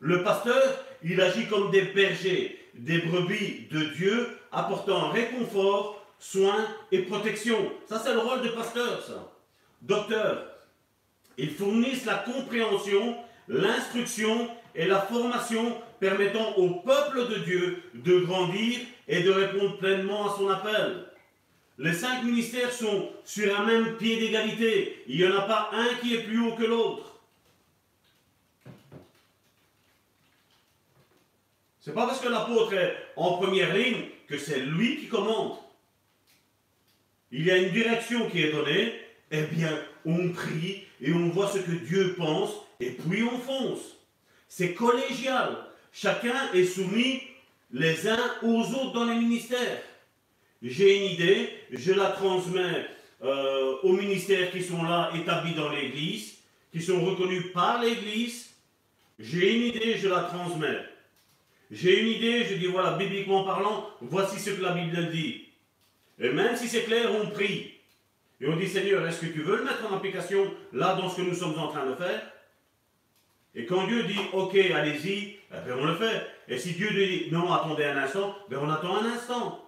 Le 0.00 0.22
pasteur, 0.22 0.62
il 1.02 1.20
agit 1.20 1.46
comme 1.46 1.70
des 1.70 1.82
bergers, 1.82 2.58
des 2.74 2.98
brebis 2.98 3.68
de 3.70 3.84
Dieu, 3.94 4.28
apportant 4.52 5.10
réconfort, 5.10 6.04
soins 6.18 6.66
et 6.92 7.02
protection. 7.02 7.56
Ça, 7.88 8.00
c'est 8.04 8.12
le 8.12 8.20
rôle 8.20 8.42
de 8.42 8.48
pasteur, 8.48 9.02
ça. 9.02 9.32
Docteur, 9.80 10.46
ils 11.38 11.50
fournissent 11.50 12.04
la 12.04 12.16
compréhension, 12.16 13.16
l'instruction 13.48 14.48
et 14.74 14.86
la 14.86 15.00
formation 15.00 15.80
permettant 16.00 16.54
au 16.56 16.80
peuple 16.80 17.28
de 17.28 17.36
Dieu 17.44 17.82
de 17.94 18.20
grandir 18.20 18.80
et 19.08 19.22
de 19.22 19.30
répondre 19.30 19.78
pleinement 19.78 20.30
à 20.30 20.36
son 20.36 20.48
appel. 20.48 21.06
Les 21.78 21.92
cinq 21.92 22.22
ministères 22.24 22.72
sont 22.72 23.10
sur 23.24 23.58
un 23.58 23.64
même 23.64 23.96
pied 23.96 24.16
d'égalité. 24.18 25.04
Il 25.08 25.18
n'y 25.18 25.26
en 25.26 25.36
a 25.36 25.42
pas 25.42 25.70
un 25.72 25.94
qui 25.96 26.14
est 26.14 26.22
plus 26.22 26.40
haut 26.40 26.54
que 26.54 26.64
l'autre. 26.64 27.20
C'est 31.80 31.94
pas 31.94 32.06
parce 32.06 32.20
que 32.20 32.28
l'apôtre 32.28 32.72
est 32.72 32.96
en 33.14 33.36
première 33.36 33.74
ligne 33.74 34.06
que 34.26 34.38
c'est 34.38 34.60
lui 34.60 34.98
qui 34.98 35.08
commande. 35.08 35.58
Il 37.30 37.44
y 37.44 37.50
a 37.50 37.58
une 37.58 37.70
direction 37.70 38.28
qui 38.30 38.42
est 38.42 38.50
donnée, 38.50 38.94
eh 39.30 39.42
bien, 39.42 39.78
on 40.04 40.30
prie 40.30 40.84
et 41.00 41.12
on 41.12 41.28
voit 41.28 41.48
ce 41.48 41.58
que 41.58 41.72
Dieu 41.72 42.14
pense, 42.16 42.50
et 42.80 42.90
puis 42.90 43.22
on 43.22 43.38
fonce. 43.38 43.96
C'est 44.48 44.74
collégial. 44.74 45.56
Chacun 45.92 46.52
est 46.54 46.64
soumis 46.64 47.22
les 47.72 48.08
uns 48.08 48.34
aux 48.42 48.62
autres 48.62 48.92
dans 48.92 49.04
les 49.04 49.16
ministères. 49.16 49.82
J'ai 50.62 50.98
une 50.98 51.12
idée, 51.12 51.50
je 51.70 51.92
la 51.92 52.10
transmets 52.10 52.86
euh, 53.22 53.76
aux 53.82 53.92
ministères 53.92 54.50
qui 54.50 54.62
sont 54.62 54.82
là, 54.82 55.10
établis 55.14 55.54
dans 55.54 55.70
l'Église, 55.70 56.38
qui 56.72 56.80
sont 56.82 57.04
reconnus 57.04 57.52
par 57.52 57.80
l'Église. 57.80 58.50
J'ai 59.18 59.54
une 59.54 59.62
idée, 59.66 59.96
je 59.96 60.08
la 60.08 60.22
transmets. 60.22 60.84
J'ai 61.70 62.00
une 62.00 62.08
idée, 62.08 62.44
je 62.44 62.54
dis 62.54 62.66
voilà, 62.66 62.92
bibliquement 62.92 63.44
parlant, 63.44 63.90
voici 64.00 64.38
ce 64.38 64.50
que 64.50 64.62
la 64.62 64.72
Bible 64.72 65.10
dit. 65.10 65.46
Et 66.18 66.30
même 66.30 66.56
si 66.56 66.68
c'est 66.68 66.84
clair, 66.84 67.10
on 67.12 67.30
prie. 67.30 67.72
Et 68.40 68.48
on 68.48 68.56
dit 68.56 68.68
Seigneur, 68.68 69.06
est-ce 69.06 69.20
que 69.20 69.26
tu 69.26 69.42
veux 69.42 69.56
le 69.56 69.64
mettre 69.64 69.90
en 69.90 69.96
application 69.96 70.52
là 70.72 70.94
dans 70.94 71.08
ce 71.08 71.16
que 71.16 71.22
nous 71.22 71.34
sommes 71.34 71.58
en 71.58 71.68
train 71.68 71.86
de 71.86 71.94
faire? 71.94 72.22
Et 73.54 73.64
quand 73.64 73.86
Dieu 73.86 74.04
dit 74.04 74.20
ok, 74.32 74.54
allez-y, 74.54 75.38
eh 75.50 75.66
ben, 75.66 75.76
on 75.78 75.86
le 75.86 75.94
fait. 75.94 76.26
Et 76.46 76.58
si 76.58 76.72
Dieu 76.72 76.90
dit 76.90 77.28
non, 77.32 77.50
attendez 77.52 77.84
un 77.84 77.96
instant, 77.96 78.36
ben 78.50 78.58
on 78.62 78.70
attend 78.70 78.98
un 78.98 79.06
instant. 79.06 79.65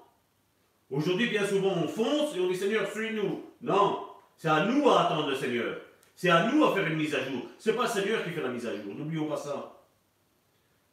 Aujourd'hui, 0.90 1.28
bien 1.28 1.46
souvent, 1.46 1.74
on 1.76 1.88
fonce 1.88 2.34
et 2.34 2.40
on 2.40 2.48
dit 2.48 2.56
Seigneur, 2.56 2.90
suis-nous. 2.90 3.44
Non, 3.60 4.06
c'est 4.36 4.48
à 4.48 4.64
nous 4.64 4.88
à 4.88 5.06
attendre 5.06 5.28
le 5.28 5.36
Seigneur. 5.36 5.80
C'est 6.16 6.30
à 6.30 6.50
nous 6.50 6.64
à 6.64 6.74
faire 6.74 6.86
une 6.86 6.96
mise 6.96 7.14
à 7.14 7.24
jour. 7.24 7.42
Ce 7.58 7.70
n'est 7.70 7.76
pas 7.76 7.84
le 7.84 7.88
Seigneur 7.88 8.24
qui 8.24 8.30
fait 8.30 8.40
la 8.40 8.48
mise 8.48 8.66
à 8.66 8.74
jour. 8.74 8.94
N'oublions 8.94 9.26
pas 9.26 9.36
ça. 9.36 9.78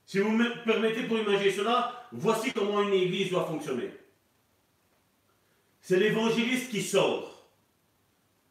Si 0.05 0.19
vous 0.19 0.29
me 0.29 0.63
permettez 0.63 1.03
pour 1.03 1.17
imaginer 1.17 1.51
cela, 1.51 2.07
voici 2.11 2.51
comment 2.53 2.81
une 2.81 2.93
église 2.93 3.31
doit 3.31 3.45
fonctionner. 3.45 3.89
C'est 5.81 5.99
l'évangéliste 5.99 6.69
qui 6.69 6.81
sort 6.81 7.49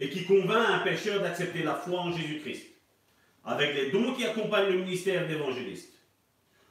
et 0.00 0.08
qui 0.08 0.24
convainc 0.24 0.68
un 0.68 0.78
pécheur 0.80 1.20
d'accepter 1.20 1.62
la 1.62 1.74
foi 1.74 2.00
en 2.00 2.12
Jésus-Christ, 2.12 2.66
avec 3.44 3.74
les 3.74 3.90
dons 3.90 4.14
qui 4.14 4.24
accompagnent 4.24 4.72
le 4.72 4.78
ministère 4.78 5.28
d'évangéliste. 5.28 5.92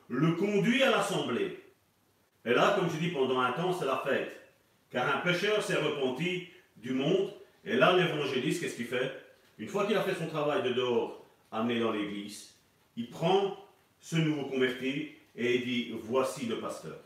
Le 0.09 0.33
conduit 0.33 0.83
à 0.83 0.91
l'assemblée. 0.91 1.63
Et 2.45 2.53
là, 2.53 2.75
comme 2.77 2.89
je 2.89 2.97
dis, 2.97 3.09
pendant 3.09 3.39
un 3.39 3.53
temps, 3.53 3.71
c'est 3.71 3.85
la 3.85 4.03
fête. 4.05 4.42
Car 4.93 5.17
un 5.17 5.19
pécheur 5.21 5.61
s'est 5.63 5.75
repenti 5.75 6.47
du 6.77 6.91
monde, 6.91 7.33
et 7.65 7.75
là, 7.75 7.97
l'évangéliste, 7.97 8.61
qu'est-ce 8.61 8.75
qu'il 8.75 8.85
fait? 8.85 9.11
Une 9.57 9.67
fois 9.67 9.87
qu'il 9.87 9.97
a 9.97 10.03
fait 10.03 10.13
son 10.13 10.27
travail 10.27 10.61
de 10.61 10.73
dehors, 10.73 11.25
amené 11.51 11.79
dans 11.79 11.91
l'église, 11.91 12.53
il 12.95 13.09
prend 13.09 13.57
ce 13.99 14.17
nouveau 14.17 14.45
converti 14.45 15.09
et 15.35 15.55
il 15.55 15.65
dit, 15.65 15.91
voici 16.03 16.45
le 16.45 16.59
pasteur. 16.59 16.97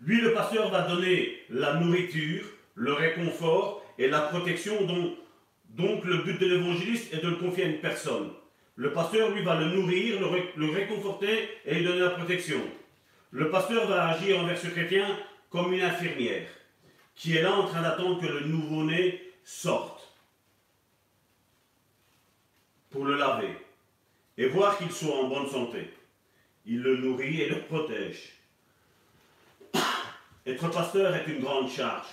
Lui, 0.00 0.20
le 0.20 0.32
pasteur, 0.32 0.70
va 0.70 0.82
donner 0.82 1.38
la 1.50 1.74
nourriture, 1.74 2.44
le 2.76 2.92
réconfort 2.92 3.84
et 3.98 4.06
la 4.06 4.20
protection 4.20 4.84
dont 4.84 5.16
donc 5.70 6.04
le 6.04 6.18
but 6.18 6.40
de 6.40 6.46
l'évangéliste 6.46 7.12
est 7.12 7.22
de 7.22 7.30
le 7.30 7.36
confier 7.36 7.64
à 7.64 7.68
une 7.68 7.80
personne. 7.80 8.30
Le 8.76 8.92
pasteur, 8.92 9.30
lui, 9.30 9.42
va 9.42 9.58
le 9.58 9.66
nourrir, 9.74 10.20
le, 10.20 10.28
le 10.54 10.72
réconforter 10.72 11.48
et 11.64 11.74
lui 11.74 11.84
donner 11.84 12.00
la 12.00 12.10
protection. 12.10 12.60
Le 13.32 13.50
pasteur 13.50 13.88
va 13.88 14.08
agir 14.08 14.38
envers 14.38 14.56
ce 14.56 14.68
chrétien 14.68 15.04
comme 15.50 15.72
une 15.72 15.82
infirmière 15.82 16.48
qui 17.14 17.36
est 17.36 17.42
là 17.42 17.52
en 17.52 17.66
train 17.66 17.82
d'attendre 17.82 18.20
que 18.20 18.26
le 18.26 18.40
nouveau-né 18.40 19.32
sorte 19.44 20.12
pour 22.90 23.04
le 23.04 23.16
laver 23.16 23.56
et 24.36 24.46
voir 24.46 24.78
qu'il 24.78 24.92
soit 24.92 25.16
en 25.16 25.28
bonne 25.28 25.48
santé. 25.48 25.92
Il 26.64 26.80
le 26.80 26.96
nourrit 26.98 27.40
et 27.40 27.48
le 27.48 27.62
protège. 27.62 28.34
Être 30.46 30.70
pasteur 30.70 31.14
est 31.14 31.26
une 31.26 31.40
grande 31.40 31.70
charge. 31.70 32.06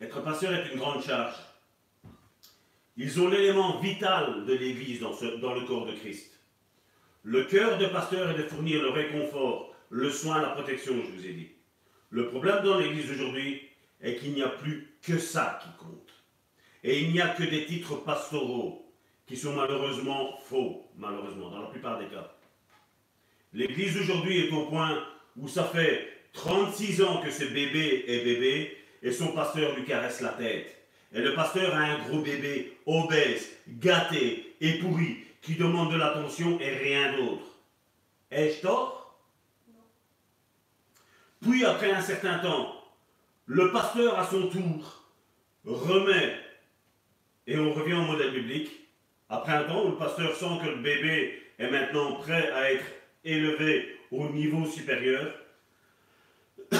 Être 0.00 0.20
pasteur 0.20 0.52
est 0.52 0.72
une 0.72 0.78
grande 0.78 1.02
charge. 1.02 1.36
Ils 2.96 3.20
ont 3.20 3.28
l'élément 3.28 3.78
vital 3.78 4.44
de 4.44 4.52
l'Église 4.52 5.00
dans, 5.00 5.14
dans, 5.38 5.54
le 5.54 5.62
corps 5.62 5.86
de 5.86 5.92
Christ. 5.92 6.38
Le 7.22 7.44
cœur 7.44 7.78
de 7.78 7.86
pasteur 7.86 8.30
est 8.30 8.42
de 8.42 8.48
fournir 8.48 8.82
le 8.82 8.90
réconfort, 8.90 9.74
le 9.92 10.10
soin, 10.10 10.40
la 10.40 10.48
protection, 10.48 10.94
je 11.04 11.12
vous 11.12 11.26
ai 11.26 11.34
dit. 11.34 11.50
Le 12.08 12.28
problème 12.28 12.64
dans 12.64 12.78
l'Église 12.78 13.10
aujourd'hui 13.10 13.60
est 14.00 14.16
qu'il 14.16 14.32
n'y 14.32 14.42
a 14.42 14.48
plus 14.48 14.96
que 15.02 15.18
ça 15.18 15.60
qui 15.62 15.68
compte. 15.84 16.10
Et 16.82 17.02
il 17.02 17.12
n'y 17.12 17.20
a 17.20 17.28
que 17.28 17.42
des 17.42 17.66
titres 17.66 17.96
pastoraux 17.96 18.90
qui 19.26 19.36
sont 19.36 19.52
malheureusement 19.52 20.38
faux, 20.48 20.90
malheureusement, 20.96 21.50
dans 21.50 21.60
la 21.60 21.68
plupart 21.68 21.98
des 21.98 22.06
cas. 22.06 22.34
L'Église 23.52 23.98
aujourd'hui 23.98 24.46
est 24.46 24.50
au 24.50 24.64
point 24.64 25.04
où 25.36 25.46
ça 25.46 25.64
fait 25.64 26.08
36 26.32 27.02
ans 27.02 27.20
que 27.20 27.30
ce 27.30 27.44
bébé 27.44 28.04
est 28.08 28.24
bébé 28.24 28.78
et 29.02 29.12
son 29.12 29.32
pasteur 29.32 29.76
lui 29.76 29.84
caresse 29.84 30.22
la 30.22 30.30
tête. 30.30 30.74
Et 31.12 31.20
le 31.20 31.34
pasteur 31.34 31.74
a 31.74 31.80
un 31.80 32.08
gros 32.08 32.22
bébé 32.22 32.78
obèse, 32.86 33.50
gâté 33.68 34.56
et 34.62 34.78
pourri 34.78 35.18
qui 35.42 35.56
demande 35.56 35.92
de 35.92 35.98
l'attention 35.98 36.58
et 36.60 36.70
rien 36.78 37.14
d'autre. 37.14 37.44
Ai-je 38.30 38.62
tort? 38.62 39.01
Puis 41.42 41.64
après 41.64 41.90
un 41.90 42.00
certain 42.00 42.38
temps, 42.38 42.72
le 43.46 43.72
pasteur 43.72 44.18
à 44.18 44.24
son 44.24 44.46
tour 44.46 45.04
remet, 45.64 46.36
et 47.48 47.58
on 47.58 47.72
revient 47.72 47.94
au 47.94 48.02
modèle 48.02 48.30
biblique, 48.30 48.70
après 49.28 49.52
un 49.52 49.64
temps 49.64 49.84
où 49.84 49.90
le 49.90 49.96
pasteur 49.96 50.36
sent 50.36 50.60
que 50.62 50.68
le 50.68 50.76
bébé 50.76 51.42
est 51.58 51.68
maintenant 51.68 52.14
prêt 52.14 52.52
à 52.52 52.72
être 52.72 52.84
élevé 53.24 53.98
au 54.12 54.28
niveau 54.28 54.64
supérieur, 54.66 55.34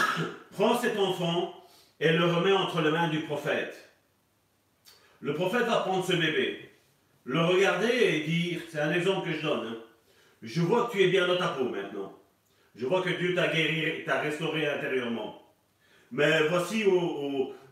prend 0.52 0.78
cet 0.78 0.96
enfant 0.96 1.54
et 1.98 2.12
le 2.12 2.24
remet 2.24 2.52
entre 2.52 2.82
les 2.82 2.90
mains 2.90 3.08
du 3.08 3.20
prophète. 3.20 3.90
Le 5.20 5.34
prophète 5.34 5.66
va 5.66 5.80
prendre 5.80 6.04
ce 6.04 6.12
bébé, 6.12 6.70
le 7.24 7.40
regarder 7.40 7.88
et 7.88 8.20
dire, 8.20 8.60
c'est 8.70 8.80
un 8.80 8.92
exemple 8.92 9.28
que 9.28 9.36
je 9.36 9.42
donne, 9.42 9.66
hein, 9.66 9.76
je 10.42 10.60
vois 10.60 10.86
que 10.86 10.92
tu 10.92 11.02
es 11.02 11.08
bien 11.08 11.26
dans 11.26 11.36
ta 11.36 11.48
peau 11.48 11.64
maintenant. 11.68 12.16
Je 12.74 12.86
vois 12.86 13.02
que 13.02 13.10
Dieu 13.10 13.34
t'a 13.34 13.48
guéri, 13.48 14.04
t'a 14.04 14.20
restauré 14.20 14.66
intérieurement. 14.66 15.42
Mais 16.10 16.46
voici 16.48 16.84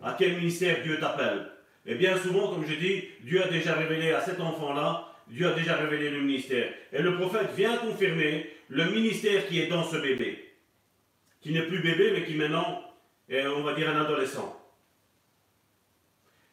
à 0.02 0.14
quel 0.18 0.36
ministère 0.36 0.82
Dieu 0.82 0.98
t'appelle. 0.98 1.50
Et 1.86 1.94
bien 1.94 2.16
souvent, 2.18 2.48
comme 2.48 2.66
je 2.66 2.74
dis, 2.74 3.04
Dieu 3.22 3.42
a 3.42 3.48
déjà 3.48 3.74
révélé 3.74 4.12
à 4.12 4.20
cet 4.20 4.40
enfant-là, 4.40 5.14
Dieu 5.28 5.46
a 5.48 5.52
déjà 5.52 5.76
révélé 5.76 6.10
le 6.10 6.20
ministère. 6.20 6.72
Et 6.92 7.02
le 7.02 7.16
prophète 7.16 7.52
vient 7.56 7.76
confirmer 7.78 8.50
le 8.68 8.84
ministère 8.90 9.46
qui 9.46 9.60
est 9.60 9.68
dans 9.68 9.84
ce 9.84 9.96
bébé. 9.96 10.52
Qui 11.40 11.52
n'est 11.52 11.62
plus 11.62 11.80
bébé, 11.80 12.12
mais 12.12 12.24
qui 12.24 12.34
maintenant 12.34 12.82
est, 13.28 13.46
on 13.46 13.62
va 13.62 13.74
dire, 13.74 13.88
un 13.88 14.00
adolescent. 14.00 14.56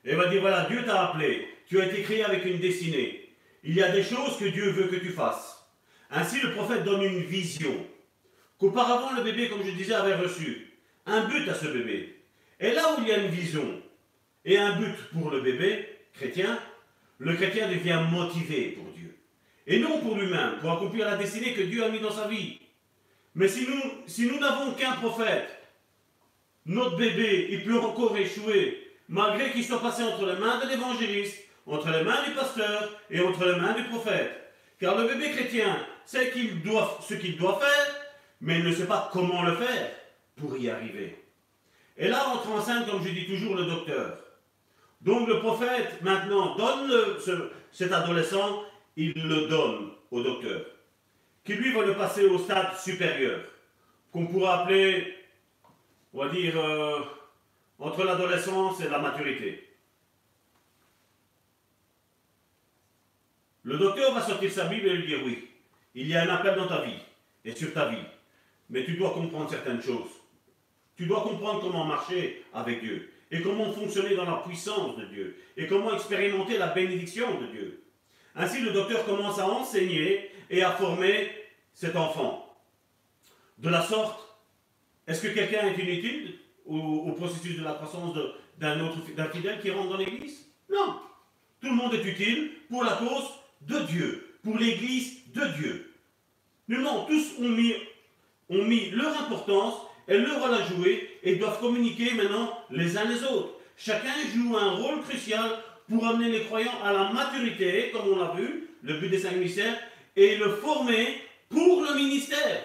Et 0.06 0.12
il 0.12 0.16
va 0.16 0.28
dire, 0.28 0.42
voilà, 0.42 0.66
Dieu 0.70 0.84
t'a 0.86 1.10
appelé, 1.10 1.48
tu 1.68 1.82
as 1.82 1.88
été 1.88 2.02
créé 2.04 2.24
avec 2.24 2.46
une 2.46 2.60
destinée. 2.60 3.30
Il 3.64 3.74
y 3.74 3.84
a 3.84 3.92
des 3.92 4.04
choses 4.04 4.38
que 4.38 4.46
Dieu 4.46 4.70
veut 4.70 4.88
que 4.88 4.96
tu 4.96 5.10
fasses. 5.10 5.68
Ainsi, 6.10 6.40
le 6.40 6.54
prophète 6.54 6.86
donne 6.86 7.04
une 7.04 7.24
vision 7.24 7.86
qu'auparavant 8.60 9.14
le 9.14 9.24
bébé, 9.24 9.50
comme 9.50 9.64
je 9.64 9.72
disais, 9.72 9.94
avait 9.94 10.16
reçu. 10.16 10.74
Un 11.06 11.28
but 11.28 11.48
à 11.50 11.54
ce 11.54 11.68
bébé. 11.68 12.22
Et 12.60 12.72
là 12.72 12.94
où 12.94 13.02
il 13.02 13.08
y 13.08 13.12
a 13.12 13.18
une 13.18 13.32
vision, 13.32 13.82
et 14.44 14.58
un 14.58 14.78
but 14.78 14.96
pour 15.14 15.30
le 15.30 15.42
bébé 15.42 15.88
chrétien, 16.14 16.60
le 17.20 17.34
chrétien 17.36 17.70
devient 17.70 18.02
motivé 18.12 18.70
pour 18.72 18.92
Dieu. 18.94 19.16
Et 19.66 19.80
non 19.80 20.00
pour 20.00 20.16
lui-même, 20.16 20.60
pour 20.60 20.72
accomplir 20.72 21.06
la 21.06 21.18
destinée 21.18 21.54
que 21.54 21.62
Dieu 21.62 21.84
a 21.84 21.90
mis 21.90 22.00
dans 22.00 22.12
sa 22.12 22.28
vie. 22.28 22.60
Mais 23.36 23.48
si 23.48 23.68
nous 23.68 23.82
si 24.08 24.26
n'avons 24.40 24.74
qu'un 24.74 24.94
prophète, 24.94 25.50
notre 26.66 26.98
bébé, 26.98 27.48
il 27.52 27.64
peut 27.64 27.80
encore 27.80 28.18
échouer, 28.18 28.92
malgré 29.10 29.52
qu'il 29.52 29.64
soit 29.64 29.82
passé 29.82 30.04
entre 30.04 30.26
les 30.26 30.40
mains 30.40 30.60
de 30.64 30.70
l'évangéliste, 30.70 31.44
entre 31.66 31.90
les 31.92 32.04
mains 32.04 32.24
du 32.24 32.32
pasteur 32.32 32.90
et 33.10 33.20
entre 33.20 33.46
les 33.46 33.60
mains 33.60 33.74
du 33.74 33.84
prophète. 33.84 34.32
Car 34.80 34.98
le 34.98 35.08
bébé 35.08 35.32
chrétien 35.32 35.86
sait 36.06 36.32
ce 36.32 37.14
qu'il 37.14 37.38
doit 37.38 37.60
faire, 37.60 37.97
mais 38.42 38.60
il 38.60 38.66
ne 38.66 38.72
sait 38.72 38.88
pas 38.88 39.10
comment 39.12 39.44
le 39.44 39.56
faire 39.56 39.92
pour 40.36 40.58
y 40.58 40.70
arriver. 40.70 41.24
Et 41.98 42.08
là 42.08 42.28
entre 42.30 42.52
en 42.52 42.62
scène, 42.62 42.86
comme 42.86 43.04
je 43.04 43.10
dis 43.10 43.26
toujours, 43.26 43.56
le 43.56 43.66
docteur. 43.66 44.20
Donc 45.02 45.28
le 45.28 45.40
prophète, 45.40 46.02
maintenant, 46.02 46.56
donne 46.56 46.92
cet 47.72 47.92
adolescent, 47.92 48.64
il 48.96 49.14
le 49.14 49.48
donne 49.48 49.92
au 50.12 50.22
docteur, 50.22 50.66
qui 51.44 51.54
lui 51.54 51.74
va 51.74 51.84
le 51.84 51.96
passer 51.96 52.26
au 52.26 52.38
stade 52.40 52.76
supérieur, 52.78 53.42
qu'on 54.12 54.28
pourrait 54.28 54.52
appeler, 54.52 55.16
on 56.14 56.26
va 56.26 56.30
dire, 56.30 56.58
euh, 56.58 57.00
entre 57.80 58.04
l'adolescence 58.04 58.82
et 58.82 58.90
la 58.90 59.00
maturité. 59.00 59.64
Le 63.64 63.78
docteur 63.78 64.14
va 64.14 64.22
sortir 64.22 64.52
sa 64.52 64.66
Bible 64.66 64.88
et 64.88 64.96
lui 64.96 65.08
dire 65.08 65.20
oui, 65.26 65.50
il 65.94 66.08
y 66.08 66.16
a 66.16 66.24
un 66.24 66.30
appel 66.30 66.56
dans 66.56 66.68
ta 66.68 66.82
vie 66.82 67.00
et 67.44 67.54
sur 67.54 67.74
ta 67.74 67.90
vie, 67.90 68.04
mais 68.70 68.84
tu 68.84 68.94
dois 68.94 69.12
comprendre 69.12 69.50
certaines 69.50 69.82
choses. 69.82 70.10
Tu 70.96 71.06
dois 71.06 71.22
comprendre 71.22 71.62
comment 71.62 71.86
marcher 71.86 72.44
avec 72.54 72.82
Dieu 72.82 73.12
et 73.32 73.42
comment 73.42 73.72
fonctionner 73.72 74.16
dans 74.16 74.26
la 74.26 74.38
puissance 74.38 74.98
de 74.98 75.06
Dieu 75.06 75.38
et 75.56 75.68
comment 75.68 75.94
expérimenter 75.94 76.58
la 76.58 76.68
bénédiction 76.68 77.40
de 77.40 77.48
Dieu. 77.48 77.84
Ainsi, 78.36 78.62
le 78.62 78.72
docteur 78.72 79.06
commence 79.06 79.40
à 79.40 79.48
enseigner 79.48 80.32
et 80.50 80.64
à 80.64 80.72
former 80.72 81.32
cet 81.74 81.96
enfant. 81.96 82.56
De 83.58 83.70
la 83.70 83.82
sorte, 83.82 84.28
est-ce 85.08 85.22
que 85.22 85.34
quelqu'un 85.34 85.68
est 85.68 85.82
inutile 85.82 86.36
au, 86.66 87.12
processus 87.14 87.58
de 87.58 87.64
la 87.64 87.74
croissance 87.74 88.16
d'un 88.58 88.80
autre 88.82 88.98
fidèle 89.34 89.60
qui 89.62 89.72
rentre 89.72 89.90
dans 89.90 89.98
l'Église? 89.98 90.48
Non. 90.70 91.00
Tout 91.62 91.70
le 91.70 91.76
monde 91.76 91.94
est 91.96 92.06
utile 92.06 92.52
pour 92.70 92.84
la 92.84 92.94
cause 92.94 93.30
de 93.62 93.80
Dieu, 93.88 94.38
pour 94.44 94.58
l'Église 94.58 95.32
de 95.34 95.46
Dieu. 95.58 95.94
non, 96.68 97.06
tous 97.06 97.40
ont 97.40 97.50
mis, 97.50 97.74
ont 98.50 98.64
mis 98.64 98.90
leur 98.92 99.20
importance 99.22 99.76
et 100.08 100.18
leur 100.18 100.42
rôle 100.42 100.54
à 100.54 100.66
jouer 100.66 101.20
et 101.24 101.36
doivent 101.36 101.60
communiquer 101.60 102.14
maintenant 102.14 102.58
les 102.70 102.98
uns 102.98 103.06
les 103.06 103.24
autres. 103.24 103.54
Chacun 103.76 104.14
joue 104.34 104.58
un 104.58 104.72
rôle 104.72 105.02
crucial 105.02 105.60
pour 105.88 106.06
amener 106.06 106.30
les 106.30 106.46
croyants 106.46 106.82
à 106.84 106.94
la 106.94 107.12
maturité, 107.12 107.92
comme 107.92 108.10
on 108.10 108.18
l'a 108.18 108.34
vu, 108.36 108.70
le 108.84 109.00
but 109.00 109.10
des 109.10 109.20
cinq 109.20 109.34
ministères, 109.34 109.78
et 110.16 110.38
le 110.38 110.50
former 110.50 111.22
pour 111.50 111.82
le 111.82 111.96
ministère. 111.96 112.64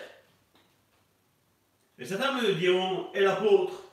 Et 1.98 2.04
certains 2.04 2.40
me 2.40 2.52
diront, 2.54 3.08
et 3.14 3.20
l'apôtre 3.20 3.84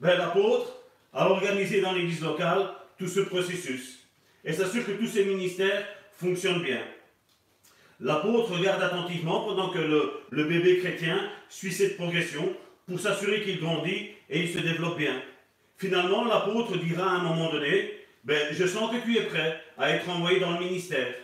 ben, 0.00 0.16
L'apôtre 0.16 0.72
a 1.12 1.28
organisé 1.28 1.80
dans 1.80 1.92
l'église 1.92 2.22
locale 2.22 2.70
tout 2.98 3.08
ce 3.08 3.20
processus 3.20 3.98
et 4.44 4.52
s'assure 4.52 4.86
que 4.86 4.92
tous 4.92 5.06
ces 5.06 5.24
ministères 5.24 5.86
fonctionnent 6.16 6.62
bien. 6.62 6.82
L'apôtre 8.00 8.56
regarde 8.56 8.82
attentivement 8.82 9.44
pendant 9.44 9.70
que 9.70 9.78
le, 9.78 10.44
bébé 10.44 10.78
chrétien 10.78 11.30
suit 11.48 11.72
cette 11.72 11.96
progression 11.96 12.54
pour 12.86 13.00
s'assurer 13.00 13.42
qu'il 13.42 13.60
grandit 13.60 14.10
et 14.28 14.42
il 14.42 14.48
se 14.48 14.58
développe 14.58 14.98
bien. 14.98 15.22
Finalement, 15.78 16.24
l'apôtre 16.24 16.76
dira 16.76 17.06
à 17.06 17.14
un 17.16 17.22
moment 17.22 17.50
donné, 17.50 17.92
ben, 18.24 18.52
je 18.52 18.66
sens 18.66 18.90
que 18.90 19.02
tu 19.02 19.16
es 19.16 19.22
prêt 19.22 19.62
à 19.78 19.90
être 19.90 20.08
envoyé 20.08 20.40
dans 20.40 20.52
le 20.52 20.64
ministère. 20.64 21.14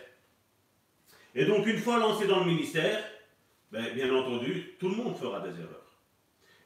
Et 1.35 1.45
donc, 1.45 1.65
une 1.67 1.77
fois 1.77 1.99
lancé 1.99 2.27
dans 2.27 2.39
le 2.39 2.45
ministère, 2.45 3.03
ben, 3.71 3.93
bien 3.93 4.13
entendu, 4.13 4.75
tout 4.79 4.89
le 4.89 4.95
monde 4.95 5.17
fera 5.17 5.39
des 5.41 5.59
erreurs. 5.59 5.97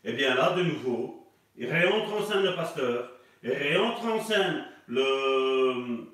Et 0.03 0.13
bien 0.13 0.35
là, 0.35 0.51
de 0.51 0.63
nouveau, 0.63 1.27
il 1.57 1.67
réentre 1.67 2.13
en 2.13 2.25
scène 2.25 2.43
le 2.43 2.55
pasteur, 2.55 3.11
et 3.43 3.49
réentre 3.49 4.05
en 4.05 4.21
scène 4.21 4.65
le... 4.87 6.05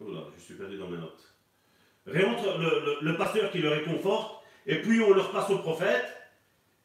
Oh 0.00 0.10
là, 0.10 0.20
je 0.36 0.41
suis 0.52 0.60
perdu 0.60 0.78
dans 0.78 0.88
mes 0.88 0.98
notes. 0.98 1.34
Réentre 2.06 2.58
le, 3.00 3.16
pasteur 3.16 3.50
qui 3.50 3.58
le 3.58 3.68
réconforte, 3.68 4.42
et 4.66 4.76
puis 4.76 5.00
on 5.00 5.12
le 5.12 5.20
repasse 5.20 5.50
au 5.50 5.58
prophète, 5.58 6.04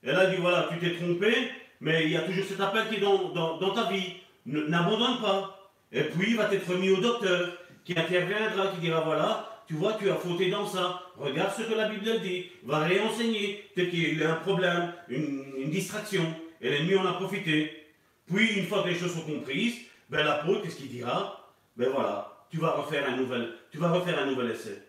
et 0.04 0.12
là 0.12 0.26
il 0.26 0.36
dit 0.36 0.42
voilà, 0.42 0.70
tu 0.72 0.78
t'es 0.80 0.96
trompé, 0.96 1.50
mais 1.82 2.04
il 2.04 2.12
y 2.12 2.18
a 2.18 2.22
toujours 2.22 2.46
cet 2.46 2.60
appel 2.60 2.88
qui 2.90 2.96
est 2.96 3.00
dans, 3.00 3.30
dans 3.30 3.74
ta 3.74 3.90
vie, 3.92 4.14
n'abandonne 4.46 5.22
pas. 5.22 5.72
Et 5.92 6.04
puis 6.04 6.32
il 6.32 6.38
va 6.38 6.54
être 6.54 6.74
mis 6.76 6.92
au 6.92 6.98
docteur, 6.98 7.58
qui 7.84 7.98
interviendra, 7.98 8.68
qui 8.68 8.82
dira 8.82 9.02
voilà, 9.02 9.58
tu 9.68 9.74
vois, 9.74 9.94
tu 10.00 10.10
as 10.10 10.16
fauté 10.16 10.50
dans 10.50 10.66
ça. 10.66 11.02
Regarde 11.18 11.52
ce 11.58 11.64
que 11.64 11.74
la 11.74 11.90
Bible 11.90 12.22
dit. 12.22 12.46
Va 12.64 12.80
réenseigner. 12.80 13.70
Peut-être 13.76 13.90
qu'il 13.90 14.18
y 14.18 14.24
a 14.24 14.34
un 14.34 14.38
problème, 14.38 14.94
une, 15.10 15.70
distraction. 15.70 16.24
Et 16.62 16.70
l'ennemi 16.70 16.96
en 16.96 17.06
a 17.06 17.14
profité. 17.14 17.86
Puis, 18.26 18.60
une 18.60 18.66
fois 18.66 18.84
que 18.84 18.88
les 18.88 18.96
choses 18.96 19.14
sont 19.14 19.26
comprises, 19.26 19.76
ben, 20.10 20.24
l'apôtre, 20.24 20.62
qu'est-ce 20.64 20.78
qu'il 20.78 20.90
dira? 20.90 21.54
Ben 21.76 21.90
voilà, 21.90 22.37
tu 22.50 22.58
vas 22.58 22.72
refaire 22.72 23.10
un 23.10 23.18
nouvel, 23.18 23.54
tu 23.72 23.78
vas 23.78 23.92
refaire 23.92 24.20
un 24.20 24.26
nouvel 24.26 24.52
essai. 24.52 24.82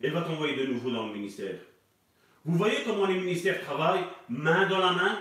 Il 0.00 0.10
va 0.10 0.22
t'envoyer 0.22 0.56
de 0.56 0.66
nouveau 0.66 0.90
dans 0.90 1.06
le 1.06 1.12
ministère. 1.12 1.56
Vous 2.44 2.56
voyez 2.56 2.78
comment 2.84 3.06
les 3.06 3.14
ministères 3.14 3.62
travaillent 3.62 4.04
main 4.28 4.66
dans 4.68 4.78
la 4.78 4.92
main 4.92 5.18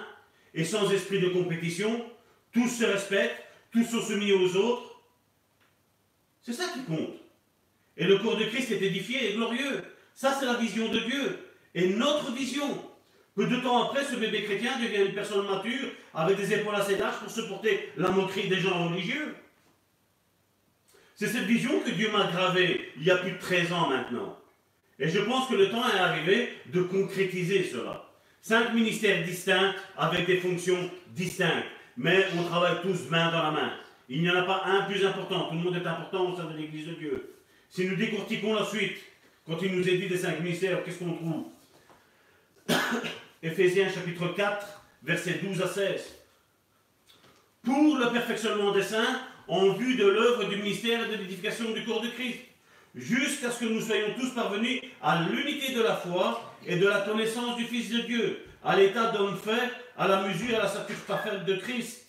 et 0.53 0.63
sans 0.63 0.91
esprit 0.91 1.19
de 1.19 1.29
compétition. 1.29 2.03
Tous 2.51 2.67
se 2.67 2.83
respectent, 2.83 3.43
tous 3.71 3.83
sont 3.83 4.01
soumis 4.01 4.33
aux 4.33 4.55
autres. 4.55 5.01
C'est 6.41 6.53
ça 6.53 6.69
qui 6.73 6.83
compte. 6.83 7.15
Et 7.95 8.05
le 8.05 8.17
corps 8.17 8.37
de 8.37 8.45
Christ 8.45 8.71
est 8.71 8.81
édifié 8.81 9.31
et 9.31 9.35
glorieux. 9.35 9.83
Ça, 10.15 10.35
c'est 10.39 10.45
la 10.45 10.55
vision 10.55 10.89
de 10.89 10.99
Dieu. 10.99 11.39
Et 11.75 11.89
notre 11.89 12.31
vision. 12.31 12.91
Peu 13.35 13.45
de 13.47 13.57
temps 13.57 13.83
après, 13.83 14.03
ce 14.03 14.15
bébé 14.15 14.43
chrétien 14.43 14.77
devient 14.79 15.05
une 15.07 15.13
personne 15.13 15.47
mature, 15.47 15.87
avec 16.13 16.37
des 16.37 16.53
épaules 16.53 16.75
assez 16.75 16.97
larges 16.97 17.19
pour 17.19 17.31
supporter 17.31 17.91
la 17.95 18.09
moquerie 18.09 18.49
des 18.49 18.59
gens 18.59 18.89
religieux. 18.89 19.35
C'est 21.21 21.27
cette 21.27 21.45
vision 21.45 21.81
que 21.81 21.91
Dieu 21.91 22.09
m'a 22.11 22.31
gravée 22.31 22.93
il 22.97 23.03
y 23.03 23.11
a 23.11 23.17
plus 23.17 23.33
de 23.33 23.37
13 23.37 23.71
ans 23.73 23.89
maintenant. 23.89 24.39
Et 24.97 25.07
je 25.07 25.19
pense 25.19 25.47
que 25.47 25.53
le 25.53 25.69
temps 25.69 25.87
est 25.87 25.99
arrivé 25.99 26.49
de 26.73 26.81
concrétiser 26.81 27.63
cela. 27.63 28.09
Cinq 28.41 28.73
ministères 28.73 29.23
distincts 29.23 29.75
avec 29.95 30.25
des 30.25 30.37
fonctions 30.37 30.89
distinctes. 31.09 31.67
Mais 31.95 32.25
on 32.35 32.43
travaille 32.45 32.81
tous 32.81 33.07
main 33.11 33.31
dans 33.31 33.43
la 33.43 33.51
main. 33.51 33.71
Il 34.09 34.23
n'y 34.23 34.31
en 34.31 34.35
a 34.35 34.41
pas 34.41 34.63
un 34.65 34.81
plus 34.89 35.05
important. 35.05 35.47
Tout 35.47 35.53
le 35.53 35.61
monde 35.61 35.75
est 35.75 35.87
important 35.87 36.31
au 36.31 36.35
sein 36.35 36.45
de 36.45 36.57
l'Église 36.57 36.87
de 36.87 36.93
Dieu. 36.95 37.35
Si 37.69 37.85
nous 37.85 37.95
décortiquons 37.95 38.55
la 38.55 38.65
suite, 38.65 38.97
quand 39.45 39.61
il 39.61 39.75
nous 39.75 39.87
est 39.87 39.97
dit 39.97 40.07
des 40.07 40.17
cinq 40.17 40.39
ministères, 40.39 40.83
qu'est-ce 40.83 40.97
qu'on 40.97 41.13
trouve? 41.13 41.45
Éphésiens 43.43 43.91
chapitre 43.91 44.29
4, 44.29 44.65
versets 45.03 45.39
12 45.43 45.61
à 45.61 45.67
16. 45.67 46.15
Pour 47.63 47.99
le 47.99 48.11
perfectionnement 48.11 48.71
des 48.71 48.81
saints, 48.81 49.21
en 49.47 49.73
vue 49.73 49.95
de 49.95 50.05
l'œuvre 50.05 50.45
du 50.45 50.57
ministère 50.57 51.05
et 51.05 51.11
de 51.11 51.21
l'édification 51.21 51.71
du 51.71 51.83
corps 51.83 52.01
de 52.01 52.09
Christ, 52.09 52.39
jusqu'à 52.95 53.51
ce 53.51 53.61
que 53.61 53.65
nous 53.65 53.81
soyons 53.81 54.13
tous 54.19 54.31
parvenus 54.31 54.81
à 55.01 55.23
l'unité 55.23 55.73
de 55.73 55.81
la 55.81 55.95
foi 55.95 56.55
et 56.65 56.77
de 56.77 56.87
la 56.87 57.01
connaissance 57.01 57.57
du 57.57 57.65
Fils 57.65 57.89
de 57.89 58.01
Dieu, 58.01 58.45
à 58.63 58.75
l'état 58.75 59.11
d'homme 59.11 59.37
fait, 59.37 59.71
à 59.97 60.07
la 60.07 60.21
mesure 60.23 60.51
et 60.51 60.55
à 60.55 60.63
la 60.63 60.67
stature 60.67 60.99
parfaite 61.07 61.45
de 61.45 61.55
Christ. 61.55 62.05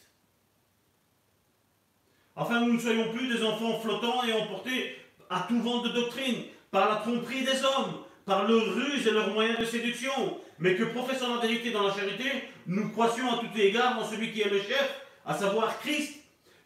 Afin 2.36 2.60
que 2.60 2.66
nous 2.66 2.74
ne 2.74 2.80
soyons 2.80 3.12
plus 3.12 3.28
des 3.28 3.42
enfants 3.44 3.80
flottants 3.80 4.24
et 4.24 4.32
emportés 4.32 4.96
à 5.28 5.46
tout 5.48 5.60
vent 5.60 5.82
de 5.82 5.88
doctrine, 5.88 6.44
par 6.70 6.88
la 6.88 6.96
tromperie 6.96 7.44
des 7.44 7.62
hommes, 7.64 8.02
par 8.24 8.48
leur 8.48 8.74
ruse 8.74 9.06
et 9.06 9.10
leurs 9.10 9.32
moyens 9.32 9.58
de 9.58 9.64
séduction, 9.64 10.38
mais 10.58 10.74
que 10.74 10.84
professant 10.84 11.34
la 11.34 11.40
vérité 11.40 11.70
dans 11.70 11.86
la 11.86 11.94
charité, 11.94 12.24
nous 12.66 12.90
croissions 12.90 13.30
à 13.30 13.38
tous 13.38 13.58
égards 13.58 13.98
en 13.98 14.04
celui 14.08 14.32
qui 14.32 14.40
est 14.40 14.48
le 14.48 14.58
chef, 14.58 15.02
à 15.26 15.34
savoir 15.34 15.78
Christ. 15.80 16.21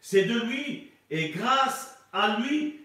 C'est 0.09 0.23
de 0.23 0.39
lui 0.39 0.93
et 1.11 1.31
grâce 1.31 1.99
à 2.13 2.39
lui 2.39 2.77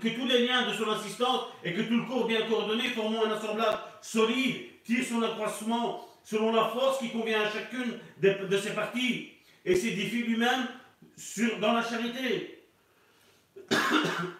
que 0.00 0.08
tous 0.08 0.26
les 0.26 0.46
liens 0.46 0.66
de 0.66 0.72
son 0.72 0.90
assistance 0.90 1.42
et 1.62 1.74
que 1.74 1.82
tout 1.82 1.98
le 1.98 2.06
corps 2.06 2.26
bien 2.26 2.46
coordonné 2.48 2.88
formant 2.88 3.26
un 3.26 3.32
assemblage 3.32 3.76
solide 4.00 4.82
tire 4.82 5.04
son 5.04 5.20
accroissement 5.22 6.08
selon 6.24 6.50
la 6.50 6.70
force 6.70 6.98
qui 6.98 7.10
convient 7.10 7.42
à 7.42 7.50
chacune 7.50 7.98
de, 8.22 8.56
ses 8.56 8.70
parties 8.70 9.32
et 9.66 9.76
s'édifie 9.76 10.22
lui-même 10.22 10.66
dans 11.60 11.74
la 11.74 11.82
charité. 11.82 12.64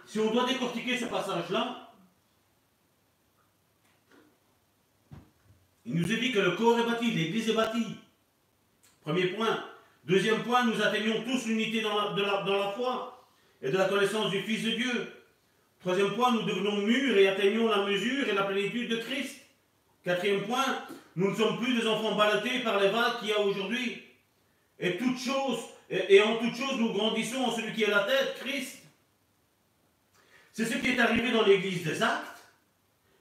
si 0.06 0.18
on 0.18 0.32
doit 0.32 0.46
décortiquer 0.46 0.96
ce 0.96 1.04
passage-là, 1.04 1.92
il 5.84 5.96
nous 5.96 6.10
est 6.10 6.16
dit 6.16 6.32
que 6.32 6.38
le 6.38 6.52
corps 6.52 6.78
est 6.78 6.86
bâti, 6.86 7.10
l'Église 7.10 7.50
est 7.50 7.54
bâtie. 7.54 7.98
Premier 9.02 9.26
point. 9.34 9.71
Deuxième 10.04 10.42
point, 10.42 10.64
nous 10.64 10.82
atteignons 10.82 11.22
tous 11.22 11.46
l'unité 11.46 11.80
dans 11.80 12.14
la, 12.14 12.72
foi 12.76 13.24
et 13.60 13.70
de 13.70 13.76
la 13.76 13.84
connaissance 13.84 14.30
du 14.30 14.42
Fils 14.42 14.64
de 14.64 14.70
Dieu. 14.70 15.12
Troisième 15.80 16.14
point, 16.14 16.32
nous 16.32 16.42
devenons 16.42 16.78
mûrs 16.78 17.16
et 17.16 17.28
atteignons 17.28 17.68
la 17.68 17.84
mesure 17.84 18.28
et 18.28 18.34
la 18.34 18.42
plénitude 18.42 18.88
de 18.88 18.96
Christ. 18.96 19.36
Quatrième 20.04 20.42
point, 20.42 20.64
nous 21.14 21.30
ne 21.30 21.36
sommes 21.36 21.58
plus 21.58 21.74
des 21.74 21.86
enfants 21.86 22.16
ballottés 22.16 22.60
par 22.60 22.80
les 22.80 22.88
vagues 22.88 23.20
qu'il 23.20 23.28
y 23.28 23.32
a 23.32 23.40
aujourd'hui. 23.40 24.02
Et 24.80 24.98
en 26.20 26.36
toute 26.38 26.56
chose, 26.56 26.78
nous 26.78 26.92
grandissons 26.92 27.42
en 27.44 27.52
celui 27.52 27.72
qui 27.72 27.84
est 27.84 27.90
la 27.90 28.00
tête, 28.00 28.36
Christ. 28.44 28.82
C'est 30.52 30.64
ce 30.64 30.76
qui 30.78 30.88
est 30.88 30.98
arrivé 30.98 31.30
dans 31.30 31.44
l'église 31.44 31.84
des 31.84 32.02
Actes. 32.02 32.26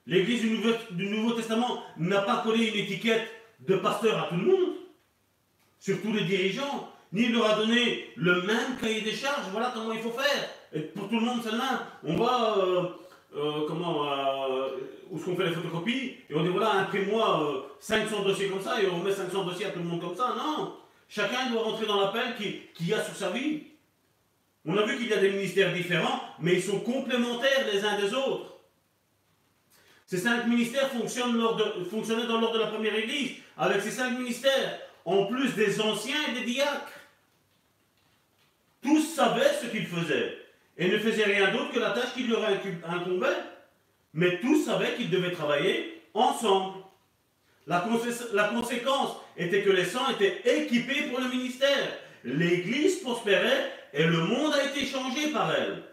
L'église 0.08 0.42
du 0.42 1.10
Nouveau, 1.10 1.34
Testament 1.34 1.84
n'a 1.98 2.22
pas 2.22 2.42
collé 2.44 2.68
une 2.68 2.76
étiquette 2.76 3.30
de 3.60 3.76
pasteur 3.76 4.20
à 4.20 4.28
tout 4.30 4.36
le 4.36 4.46
monde, 4.46 4.71
surtout 5.82 6.14
les 6.14 6.24
dirigeants, 6.24 6.90
ni 7.12 7.28
leur 7.28 7.52
a 7.52 7.56
donné 7.56 8.08
le 8.16 8.44
même 8.44 8.78
cahier 8.80 9.02
des 9.02 9.12
charges. 9.12 9.50
Voilà 9.52 9.72
comment 9.74 9.92
il 9.92 10.00
faut 10.00 10.12
faire. 10.12 10.50
Et 10.72 10.80
pour 10.80 11.10
tout 11.10 11.20
le 11.20 11.26
monde, 11.26 11.44
même. 11.44 11.80
On 12.06 12.16
va, 12.16 12.56
euh, 12.58 12.84
euh, 13.36 13.66
comment, 13.68 14.10
euh, 14.10 14.70
où 15.10 15.18
est-ce 15.18 15.36
fait 15.36 15.50
les 15.50 15.52
photocopies, 15.52 16.16
et 16.30 16.36
on 16.36 16.44
dit 16.44 16.50
voilà, 16.50 16.72
imprime-moi 16.82 17.76
500 17.82 18.24
dossiers 18.24 18.48
comme 18.48 18.62
ça, 18.62 18.82
et 18.82 18.88
on 18.88 19.04
met 19.04 19.12
500 19.12 19.44
dossiers 19.44 19.66
à 19.66 19.72
tout 19.72 19.80
le 19.80 19.86
monde 19.86 20.00
comme 20.00 20.16
ça. 20.16 20.36
Non 20.38 20.78
Chacun 21.10 21.50
doit 21.52 21.64
rentrer 21.64 21.86
dans 21.86 22.00
l'appel 22.00 22.36
qu'il 22.38 22.88
y 22.88 22.94
a 22.94 23.04
sur 23.04 23.14
sa 23.14 23.32
vie. 23.32 23.64
On 24.66 24.78
a 24.78 24.84
vu 24.84 24.96
qu'il 24.98 25.08
y 25.08 25.14
a 25.14 25.18
des 25.18 25.32
ministères 25.32 25.74
différents, 25.74 26.22
mais 26.40 26.54
ils 26.54 26.64
sont 26.64 26.80
complémentaires 26.80 27.66
les 27.74 27.84
uns 27.84 28.00
des 28.00 28.14
autres. 28.14 28.60
Ces 30.06 30.18
cinq 30.18 30.46
ministères 30.48 30.90
fonctionnent 30.90 31.42
fonctionnaient 31.90 32.28
dans 32.28 32.40
l'ordre 32.40 32.56
de 32.56 32.64
la 32.64 32.68
première 32.68 32.96
église, 32.96 33.32
avec 33.58 33.82
ces 33.82 33.92
cinq 33.92 34.18
ministères, 34.18 34.80
en 35.06 35.26
plus 35.26 35.54
des 35.56 35.82
anciens 35.82 36.28
et 36.30 36.40
des 36.40 36.46
diacres. 36.46 37.00
Tous 38.82 39.02
savaient 39.02 39.54
ce 39.62 39.68
qu'ils 39.68 39.88
faisaient 39.88 40.38
et 40.78 40.88
ne 40.90 40.98
faisaient 40.98 41.26
rien 41.26 41.52
d'autre 41.52 41.72
que 41.72 41.80
la 41.80 41.92
tâche 41.92 42.14
qui 42.14 42.24
leur 42.24 42.44
incombait. 42.44 43.28
Mais 44.14 44.40
tous 44.40 44.64
savaient 44.64 44.96
qu'ils 44.96 45.10
devaient 45.10 45.32
travailler 45.32 46.02
ensemble. 46.14 46.80
La, 47.68 47.80
conséquence 47.80 49.18
était 49.38 49.62
que 49.62 49.70
les 49.70 49.86
saints 49.86 50.10
étaient 50.20 50.64
équipés 50.64 51.04
pour 51.10 51.20
le 51.20 51.30
ministère. 51.30 51.98
L'Église 52.24 52.98
prospérait 53.00 53.72
et 53.94 54.04
le 54.04 54.18
monde 54.18 54.54
a 54.54 54.66
été 54.66 54.86
changé 54.86 55.32
par 55.32 55.54
elle. 55.54 55.84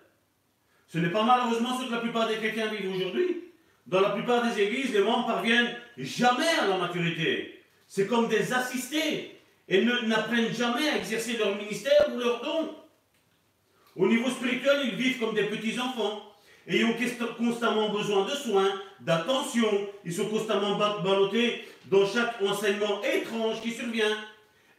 Ce 0.87 0.99
n'est 0.99 1.11
pas 1.11 1.23
malheureusement 1.23 1.79
ce 1.79 1.87
que 1.87 1.93
la 1.93 2.01
plupart 2.01 2.27
des 2.27 2.37
chrétiens 2.37 2.69
vivent 2.69 2.95
aujourd'hui. 2.95 3.45
Dans 3.87 4.01
la 4.01 4.11
plupart 4.11 4.43
des 4.43 4.61
églises, 4.61 4.93
les 4.93 5.01
membres 5.01 5.27
parviennent 5.27 5.77
jamais 5.97 6.49
à 6.61 6.67
la 6.67 6.79
maturité. 6.79 7.58
C'est 7.89 8.06
comme 8.06 8.28
des 8.28 8.52
assistés 8.52 9.40
et 9.66 9.85
n'apprennent 9.85 10.55
jamais 10.55 10.89
à 10.89 10.97
exercer 10.98 11.36
leur 11.39 11.56
ministère 11.56 12.10
ou 12.15 12.19
leur 12.19 12.43
don. 12.43 12.74
Au 13.97 14.06
niveau 14.06 14.31
spirituel, 14.31 14.81
ils 14.85 14.94
vivent 14.94 15.19
comme 15.19 15.35
des 15.35 15.44
petits-enfants, 15.44 16.23
ayant 16.69 16.94
constamment 17.36 17.89
besoin 17.89 18.24
de 18.27 18.31
soins, 18.31 18.70
d'attention. 19.01 19.89
Ils 20.05 20.12
sont 20.12 20.28
constamment 20.28 20.77
ballottés 20.77 21.65
dans 21.86 22.06
chaque 22.06 22.40
enseignement 22.43 23.02
étrange 23.02 23.60
qui 23.62 23.73
survient. 23.73 24.16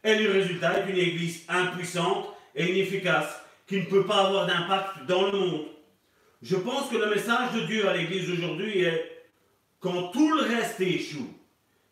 Et 0.02 0.14
le 0.14 0.30
résultat 0.32 0.78
est 0.78 0.90
une 0.90 0.98
église 0.98 1.44
impuissante 1.48 2.28
et 2.54 2.72
inefficace 2.72 3.42
qui 3.66 3.76
ne 3.76 3.84
peut 3.84 4.06
pas 4.06 4.26
avoir 4.26 4.46
d'impact 4.46 5.06
dans 5.06 5.30
le 5.30 5.38
monde. 5.38 5.66
Je 6.42 6.56
pense 6.56 6.88
que 6.88 6.96
le 6.96 7.10
message 7.10 7.52
de 7.52 7.60
Dieu 7.66 7.88
à 7.88 7.96
l'église 7.96 8.30
aujourd'hui 8.30 8.80
est 8.80 9.26
quand 9.80 10.08
tout 10.08 10.34
le 10.34 10.42
reste 10.42 10.80
échoue, 10.80 11.28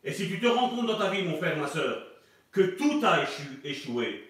et 0.04 0.12
si 0.12 0.28
tu 0.28 0.38
te 0.40 0.46
rends 0.46 0.70
compte 0.70 0.86
dans 0.86 0.98
ta 0.98 1.10
vie, 1.10 1.22
mon 1.22 1.36
frère, 1.36 1.56
ma 1.56 1.66
soeur, 1.66 2.06
que 2.52 2.60
tout 2.62 3.00
a 3.04 3.24
échoué, 3.64 4.28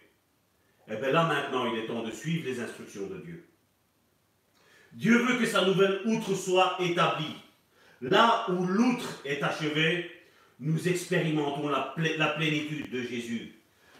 eh 0.90 0.96
bien 0.96 1.12
là 1.12 1.24
maintenant, 1.24 1.72
il 1.72 1.78
est 1.78 1.86
temps 1.86 2.02
de 2.02 2.10
suivre 2.10 2.46
les 2.46 2.60
instructions 2.60 3.06
de 3.06 3.18
Dieu. 3.18 3.46
Dieu 4.92 5.18
veut 5.18 5.38
que 5.38 5.46
sa 5.46 5.64
nouvelle 5.64 6.00
outre 6.06 6.34
soit 6.34 6.76
établie. 6.80 7.36
Là 8.00 8.46
où 8.48 8.64
l'outre 8.64 9.20
est 9.24 9.42
achevée, 9.42 10.10
nous 10.60 10.88
expérimentons 10.88 11.68
la, 11.68 11.94
la, 12.16 12.28
plénitude 12.28 12.90
de 12.90 13.02
Jésus. 13.02 13.54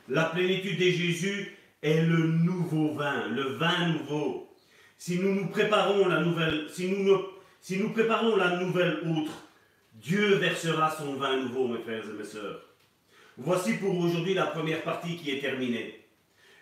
La 0.09 0.25
plénitude 0.25 0.79
de 0.79 0.91
Jésus 0.91 1.57
est 1.83 2.03
le 2.03 2.27
nouveau 2.27 2.95
vin, 2.95 3.29
le 3.29 3.43
vin 3.43 3.89
nouveau. 3.89 4.49
Si 4.97 5.19
nous 5.19 5.35
nous 5.35 5.49
préparons 5.49 6.09
la 6.09 6.21
nouvelle, 6.21 6.69
si 6.71 6.89
nous, 6.91 7.23
si 7.61 7.79
nous 7.79 7.91
préparons 7.91 8.37
la 8.37 8.57
nouvelle 8.57 9.01
outre, 9.05 9.48
Dieu 10.01 10.37
versera 10.37 10.91
son 10.91 11.15
vin 11.15 11.39
nouveau, 11.39 11.67
mes 11.67 11.81
frères 11.81 12.09
et 12.09 12.13
mes 12.13 12.25
sœurs. 12.25 12.63
Voici 13.37 13.79
pour 13.79 13.99
aujourd'hui 13.99 14.35
la 14.35 14.47
première 14.47 14.83
partie 14.83 15.17
qui 15.17 15.33
est 15.33 15.41
terminée. 15.41 16.05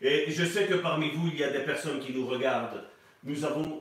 Et 0.01 0.31
je 0.31 0.45
sais 0.45 0.67
que 0.67 0.75
parmi 0.75 1.11
vous, 1.11 1.29
il 1.29 1.39
y 1.39 1.45
a 1.45 1.51
des 1.51 1.65
personnes 1.65 2.01
qui 2.01 2.13
nous 2.13 2.27
regardent. 2.27 2.85
Nous 3.25 3.45
avons, 3.45 3.81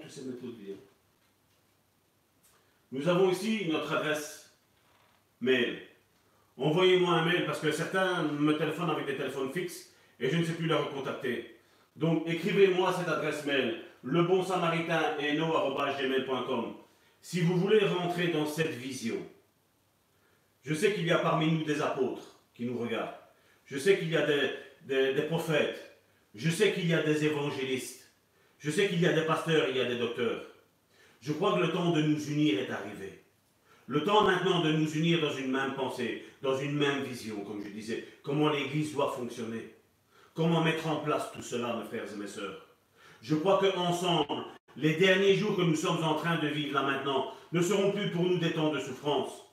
nous 2.92 3.08
avons 3.08 3.30
ici 3.30 3.68
notre 3.72 3.94
adresse 3.94 4.52
mail. 5.40 5.84
Envoyez-moi 6.58 7.14
un 7.14 7.24
mail 7.26 7.46
parce 7.46 7.60
que 7.60 7.72
certains 7.72 8.24
me 8.24 8.58
téléphonent 8.58 8.90
avec 8.90 9.06
des 9.06 9.16
téléphones 9.16 9.54
fixes 9.54 9.92
et 10.20 10.30
je 10.30 10.36
ne 10.38 10.44
sais 10.44 10.54
plus 10.54 10.68
leur 10.68 10.90
recontacter. 10.90 11.60
Donc 11.96 12.28
écrivez-moi 12.28 12.94
cette 12.98 13.08
adresse 13.08 13.46
mail, 13.46 13.84
lebonsamaritain.gmail.com 14.04 16.74
si 17.22 17.40
vous 17.42 17.58
voulez 17.58 17.86
rentrer 17.86 18.28
dans 18.28 18.46
cette 18.46 18.76
vision. 18.76 19.16
Je 20.66 20.74
sais 20.74 20.94
qu'il 20.94 21.06
y 21.06 21.12
a 21.12 21.20
parmi 21.20 21.52
nous 21.52 21.64
des 21.64 21.80
apôtres 21.80 22.40
qui 22.56 22.66
nous 22.66 22.80
regardent. 22.80 23.14
Je 23.66 23.78
sais 23.78 24.00
qu'il 24.00 24.10
y 24.10 24.18
a 24.18 24.26
des, 24.26 25.22
prophètes, 25.30 26.00
je 26.34 26.50
sais 26.50 26.74
qu'il 26.74 26.88
y 26.88 26.94
a 26.94 27.04
des 27.04 27.24
évangélistes. 27.24 28.12
Je 28.58 28.72
sais 28.72 28.88
qu'il 28.90 29.00
y 29.00 29.06
a 29.06 29.14
des 29.14 29.26
pasteurs, 29.26 29.68
il 29.70 29.78
y 29.78 29.80
a 29.80 29.86
des 29.86 30.00
docteurs. 30.00 30.42
Je 31.22 31.34
crois 31.34 31.56
que 31.56 31.62
le 31.62 31.72
temps 31.72 31.92
de 31.92 32.02
nous 32.02 32.20
unir 32.30 32.60
est 32.60 32.72
arrivé. 32.72 33.24
Le 33.86 34.04
temps 34.04 34.24
maintenant 34.24 34.62
de 34.62 34.72
nous 34.72 34.92
unir 34.96 35.22
dans 35.22 35.36
une 35.36 35.52
même 35.52 35.76
pensée, 35.76 36.26
dans 36.42 36.58
une 36.58 36.74
même 36.74 37.04
vision, 37.04 37.42
comme 37.42 37.64
je 37.64 37.70
disais, 37.70 38.04
comment 38.24 38.50
l'Église 38.50 38.94
doit 38.94 39.14
fonctionner. 39.16 39.76
Comment 40.34 40.64
mettre 40.64 40.88
en 40.88 40.98
place 40.98 41.32
tout 41.32 41.44
cela, 41.44 41.76
mes 41.76 41.86
frères 41.86 42.12
et 42.12 42.18
mes 42.18 42.28
sœurs. 42.28 42.66
Je 43.22 43.36
crois 43.36 43.60
qu'ensemble, 43.60 44.46
les 44.76 44.96
derniers 44.96 45.36
jours 45.36 45.56
que 45.56 45.62
nous 45.62 45.76
sommes 45.76 46.04
en 46.04 46.16
train 46.16 46.38
de 46.40 46.48
vivre 46.48 46.74
là 46.74 46.82
maintenant 46.82 47.32
ne 47.52 47.62
seront 47.62 47.92
plus 47.92 48.10
pour 48.10 48.24
nous 48.24 48.40
des 48.40 48.54
temps 48.54 48.74
de 48.74 48.80
souffrance. 48.80 49.45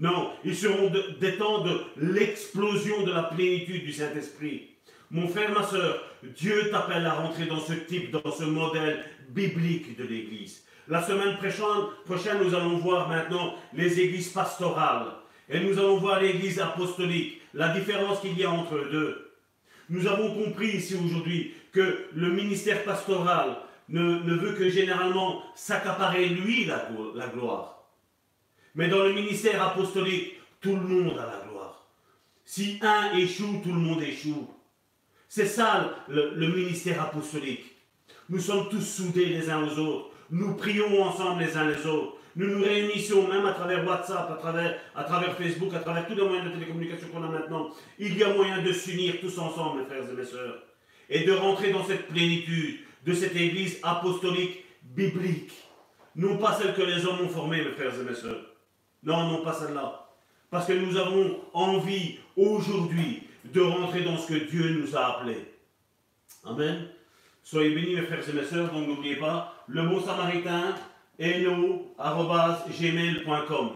Non, 0.00 0.30
ils 0.44 0.56
seront 0.56 0.90
des 1.20 1.36
temps 1.36 1.62
de 1.62 1.78
l'explosion 1.98 3.04
de 3.04 3.12
la 3.12 3.24
plénitude 3.24 3.84
du 3.84 3.92
Saint-Esprit. 3.92 4.70
Mon 5.10 5.28
frère, 5.28 5.52
ma 5.52 5.62
soeur, 5.62 6.02
Dieu 6.22 6.70
t'appelle 6.70 7.04
à 7.04 7.12
rentrer 7.12 7.44
dans 7.44 7.60
ce 7.60 7.74
type, 7.74 8.10
dans 8.10 8.32
ce 8.32 8.44
modèle 8.44 9.04
biblique 9.28 9.98
de 9.98 10.04
l'Église. 10.04 10.64
La 10.88 11.02
semaine 11.02 11.36
prochaine, 11.36 12.38
nous 12.42 12.54
allons 12.54 12.78
voir 12.78 13.08
maintenant 13.08 13.54
les 13.74 14.00
églises 14.00 14.30
pastorales. 14.30 15.06
Et 15.50 15.60
nous 15.60 15.78
allons 15.78 15.98
voir 15.98 16.20
l'église 16.20 16.60
apostolique, 16.60 17.42
la 17.52 17.68
différence 17.68 18.20
qu'il 18.20 18.38
y 18.38 18.44
a 18.44 18.50
entre 18.50 18.78
les 18.78 18.90
deux. 18.90 19.32
Nous 19.90 20.06
avons 20.06 20.32
compris 20.32 20.76
ici 20.76 20.94
aujourd'hui 20.94 21.54
que 21.72 22.06
le 22.14 22.30
ministère 22.30 22.84
pastoral 22.84 23.56
ne, 23.88 24.34
veut 24.34 24.52
que 24.52 24.70
généralement 24.70 25.42
s'accaparer 25.56 26.28
lui 26.28 26.64
la, 26.64 26.88
la 27.16 27.26
gloire. 27.26 27.79
Mais 28.74 28.88
dans 28.88 29.04
le 29.04 29.12
ministère 29.12 29.62
apostolique, 29.62 30.34
tout 30.60 30.76
le 30.76 30.82
monde 30.82 31.18
a 31.18 31.26
la 31.26 31.44
gloire. 31.48 31.86
Si 32.44 32.78
un 32.82 33.16
échoue, 33.16 33.60
tout 33.62 33.72
le 33.72 33.78
monde 33.78 34.02
échoue. 34.02 34.48
C'est 35.28 35.46
ça 35.46 36.04
le, 36.08 36.48
ministère 36.48 37.00
apostolique. 37.02 37.64
Nous 38.28 38.40
sommes 38.40 38.68
tous 38.68 38.80
soudés 38.80 39.26
les 39.26 39.48
uns 39.48 39.64
aux 39.64 39.78
autres. 39.78 40.10
Nous 40.30 40.54
prions 40.54 41.02
ensemble 41.02 41.42
les 41.42 41.56
uns 41.56 41.68
les 41.68 41.86
autres. 41.86 42.16
Nous 42.36 42.46
nous 42.46 42.62
réunissons 42.62 43.28
même 43.28 43.46
à 43.46 43.52
travers 43.52 43.86
WhatsApp, 43.86 44.30
à 44.30 44.34
travers, 44.34 44.78
à 44.94 45.04
travers 45.04 45.36
Facebook, 45.36 45.74
à 45.74 45.80
travers 45.80 46.06
tous 46.06 46.14
les 46.14 46.24
moyens 46.24 46.46
de 46.46 46.54
télécommunication 46.54 47.08
qu'on 47.08 47.24
a 47.24 47.28
maintenant. 47.28 47.70
Il 47.98 48.16
y 48.16 48.22
a 48.22 48.34
moyen 48.34 48.62
de 48.62 48.72
s'unir 48.72 49.20
tous 49.20 49.38
ensemble, 49.38 49.80
mes 49.80 49.86
frères 49.86 50.08
et 50.08 50.16
mes 50.16 50.24
sœurs, 50.24 50.62
et 51.08 51.20
de 51.20 51.32
rentrer 51.32 51.72
dans 51.72 51.84
cette 51.84 52.06
plénitude 52.08 52.80
de 53.04 53.14
cette 53.14 53.34
église 53.34 53.78
apostolique 53.82 54.64
biblique. 54.82 55.52
Non 56.16 56.36
pas 56.38 56.58
celle 56.60 56.74
que 56.74 56.82
les 56.82 57.04
hommes 57.06 57.20
ont 57.22 57.28
formée, 57.28 57.64
mes 57.64 57.72
frères 57.72 57.94
et 57.94 58.04
mes 58.04 58.14
sœurs. 58.14 58.49
Non, 59.02 59.28
non 59.28 59.42
pas 59.42 59.52
celle-là. 59.52 60.06
Parce 60.50 60.66
que 60.66 60.72
nous 60.72 60.96
avons 60.96 61.38
envie 61.52 62.18
aujourd'hui 62.36 63.22
de 63.44 63.60
rentrer 63.60 64.02
dans 64.02 64.18
ce 64.18 64.28
que 64.28 64.50
Dieu 64.50 64.80
nous 64.80 64.96
a 64.96 65.16
appelés. 65.16 65.44
Amen. 66.44 66.88
Soyez 67.42 67.74
bénis 67.74 67.96
mes 67.96 68.02
frères 68.02 68.28
et 68.28 68.32
mes 68.32 68.44
sœurs, 68.44 68.70
donc 68.72 68.86
n'oubliez 68.86 69.16
pas, 69.16 69.54
le 69.66 69.82
samaritain, 70.00 70.74
gmail.com 72.68 73.70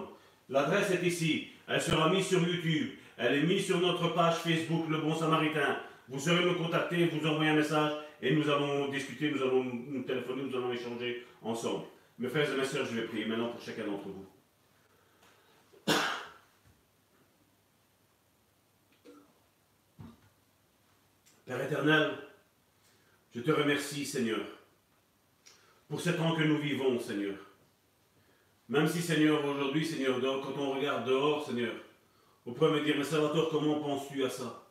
L'adresse 0.51 0.91
est 0.91 1.03
ici, 1.07 1.49
elle 1.67 1.81
sera 1.81 2.11
mise 2.11 2.27
sur 2.27 2.47
YouTube, 2.47 2.91
elle 3.17 3.35
est 3.37 3.43
mise 3.43 3.65
sur 3.67 3.81
notre 3.81 4.09
page 4.15 4.35
Facebook, 4.37 4.87
le 4.91 4.99
bon 4.99 5.15
samaritain. 5.15 5.79
Vous 6.09 6.19
serez 6.19 6.45
me 6.45 6.55
contacter, 6.55 7.07
vous 7.07 7.27
envoyer 7.27 7.51
un 7.51 7.57
message 7.57 7.93
et 8.21 8.35
nous 8.35 8.49
allons 8.51 8.89
discuter, 8.89 9.31
nous 9.31 9.43
allons 9.43 9.65
nous 9.65 10.03
téléphoner, 10.03 10.43
nous 10.43 10.57
allons 10.57 10.73
échanger 10.73 11.25
ensemble. 11.43 11.85
Mes 12.19 12.29
frères 12.29 12.53
et 12.53 12.57
mes 12.57 12.65
sœurs, 12.65 12.85
je 12.85 12.97
vais 12.97 13.07
prier 13.07 13.25
maintenant 13.25 13.49
pour 13.49 13.63
chacun 13.63 13.87
d'entre 13.87 14.09
vous. 14.09 14.27
Père 21.45 21.61
éternel, 21.61 22.13
je 23.35 23.41
te 23.41 23.51
remercie, 23.51 24.07
Seigneur, 24.07 24.41
pour 25.89 26.01
ce 26.01 26.11
temps 26.11 26.35
que 26.35 26.43
nous 26.43 26.59
vivons, 26.59 26.99
Seigneur. 26.99 27.37
Même 28.71 28.89
si, 28.89 29.03
Seigneur, 29.03 29.45
aujourd'hui, 29.45 29.85
Seigneur, 29.85 30.19
quand 30.23 30.57
on 30.57 30.73
regarde 30.73 31.07
dehors, 31.07 31.45
Seigneur, 31.47 31.75
on 32.47 32.53
pourrait 32.55 32.73
me 32.73 32.85
dire, 32.85 32.95
mais 32.97 33.05
Salvatore, 33.05 33.51
comment 33.51 33.79
penses-tu 33.81 34.25
à 34.25 34.31
ça? 34.31 34.63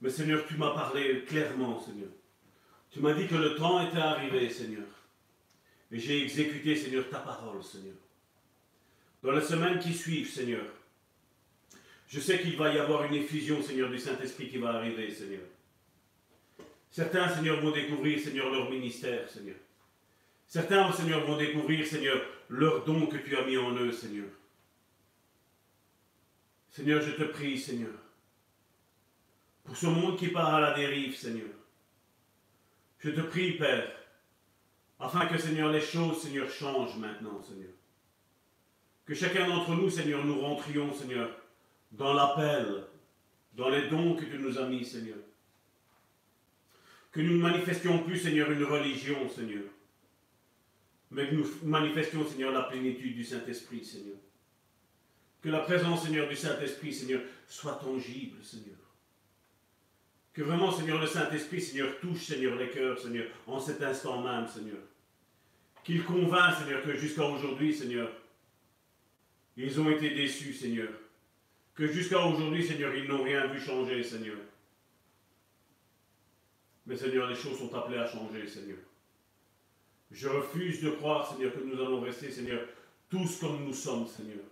Mais 0.00 0.10
Seigneur, 0.10 0.44
tu 0.46 0.56
m'as 0.56 0.74
parlé 0.74 1.24
clairement, 1.24 1.80
Seigneur. 1.80 2.10
Tu 2.90 2.98
m'as 2.98 3.14
dit 3.14 3.28
que 3.28 3.36
le 3.36 3.54
temps 3.54 3.86
était 3.86 3.98
arrivé, 3.98 4.50
Seigneur. 4.50 4.86
Et 5.92 5.98
j'ai 6.00 6.22
exécuté, 6.22 6.74
Seigneur, 6.74 7.08
ta 7.08 7.18
parole, 7.18 7.62
Seigneur. 7.62 7.96
Dans 9.22 9.32
les 9.32 9.42
semaines 9.42 9.78
qui 9.78 9.94
suivent, 9.94 10.30
Seigneur, 10.30 10.64
je 12.08 12.18
sais 12.18 12.40
qu'il 12.40 12.56
va 12.56 12.74
y 12.74 12.78
avoir 12.78 13.04
une 13.04 13.14
effusion, 13.14 13.62
Seigneur, 13.62 13.90
du 13.90 13.98
Saint-Esprit 13.98 14.48
qui 14.48 14.58
va 14.58 14.70
arriver, 14.70 15.12
Seigneur. 15.12 15.42
Certains, 16.90 17.28
Seigneur, 17.28 17.60
vont 17.60 17.70
découvrir, 17.70 18.18
Seigneur, 18.18 18.50
leur 18.50 18.70
ministère, 18.70 19.28
Seigneur. 19.28 19.56
Certains, 20.46 20.90
Seigneur, 20.92 21.26
vont 21.26 21.36
découvrir, 21.36 21.86
Seigneur, 21.86 22.20
leur 22.48 22.84
don 22.84 23.06
que 23.06 23.18
tu 23.18 23.36
as 23.36 23.44
mis 23.44 23.58
en 23.58 23.74
eux, 23.74 23.92
Seigneur. 23.92 24.28
Seigneur, 26.70 27.02
je 27.02 27.12
te 27.12 27.24
prie, 27.24 27.58
Seigneur, 27.58 27.92
pour 29.64 29.76
ce 29.76 29.86
monde 29.86 30.18
qui 30.18 30.28
part 30.28 30.54
à 30.54 30.60
la 30.60 30.74
dérive, 30.74 31.14
Seigneur. 31.14 31.48
Je 33.00 33.10
te 33.10 33.20
prie, 33.20 33.58
Père, 33.58 33.90
afin 34.98 35.26
que, 35.26 35.38
Seigneur, 35.38 35.70
les 35.70 35.80
choses, 35.80 36.22
Seigneur, 36.22 36.50
changent 36.50 36.96
maintenant, 36.96 37.42
Seigneur. 37.42 37.70
Que 39.04 39.14
chacun 39.14 39.46
d'entre 39.46 39.72
nous, 39.72 39.90
Seigneur, 39.90 40.24
nous 40.24 40.40
rentrions, 40.40 40.92
Seigneur, 40.94 41.30
dans 41.92 42.14
l'appel, 42.14 42.84
dans 43.54 43.68
les 43.68 43.88
dons 43.88 44.14
que 44.14 44.24
tu 44.24 44.38
nous 44.38 44.58
as 44.58 44.66
mis, 44.66 44.84
Seigneur. 44.84 45.18
Que 47.18 47.24
nous 47.24 47.38
ne 47.38 47.42
manifestions 47.42 47.98
plus, 48.04 48.16
Seigneur, 48.16 48.48
une 48.52 48.62
religion, 48.62 49.28
Seigneur. 49.28 49.64
Mais 51.10 51.28
que 51.28 51.34
nous 51.34 51.48
manifestions, 51.64 52.24
Seigneur, 52.24 52.52
la 52.52 52.62
plénitude 52.62 53.16
du 53.16 53.24
Saint-Esprit, 53.24 53.84
Seigneur. 53.84 54.18
Que 55.42 55.48
la 55.48 55.58
présence, 55.58 56.04
Seigneur, 56.04 56.28
du 56.28 56.36
Saint-Esprit, 56.36 56.94
Seigneur, 56.94 57.22
soit 57.48 57.74
tangible, 57.82 58.36
Seigneur. 58.44 58.78
Que 60.32 60.42
vraiment, 60.42 60.70
Seigneur, 60.70 61.00
le 61.00 61.08
Saint-Esprit, 61.08 61.60
Seigneur, 61.60 61.98
touche, 61.98 62.24
Seigneur, 62.24 62.54
les 62.54 62.70
cœurs, 62.70 62.96
Seigneur, 63.00 63.26
en 63.48 63.58
cet 63.58 63.82
instant 63.82 64.22
même, 64.22 64.46
Seigneur. 64.46 64.78
Qu'il 65.82 66.04
convainc, 66.04 66.56
Seigneur, 66.56 66.84
que 66.84 66.96
jusqu'à 66.96 67.24
aujourd'hui, 67.24 67.74
Seigneur, 67.74 68.12
ils 69.56 69.80
ont 69.80 69.90
été 69.90 70.10
déçus, 70.10 70.52
Seigneur. 70.52 70.90
Que 71.74 71.88
jusqu'à 71.88 72.24
aujourd'hui, 72.24 72.64
Seigneur, 72.64 72.94
ils 72.94 73.08
n'ont 73.08 73.24
rien 73.24 73.48
vu 73.48 73.58
changer, 73.58 74.04
Seigneur. 74.04 74.36
Mais, 76.88 76.96
Seigneur, 76.96 77.28
les 77.28 77.34
choses 77.34 77.58
sont 77.58 77.72
appelées 77.74 77.98
à 77.98 78.06
changer, 78.06 78.48
Seigneur. 78.48 78.78
Je 80.10 80.26
refuse 80.26 80.80
de 80.80 80.88
croire, 80.88 81.30
Seigneur, 81.30 81.52
que 81.52 81.60
nous 81.60 81.78
allons 81.78 82.00
rester, 82.00 82.30
Seigneur, 82.30 82.62
tous 83.10 83.40
comme 83.40 83.62
nous 83.66 83.74
sommes, 83.74 84.06
Seigneur. 84.06 84.42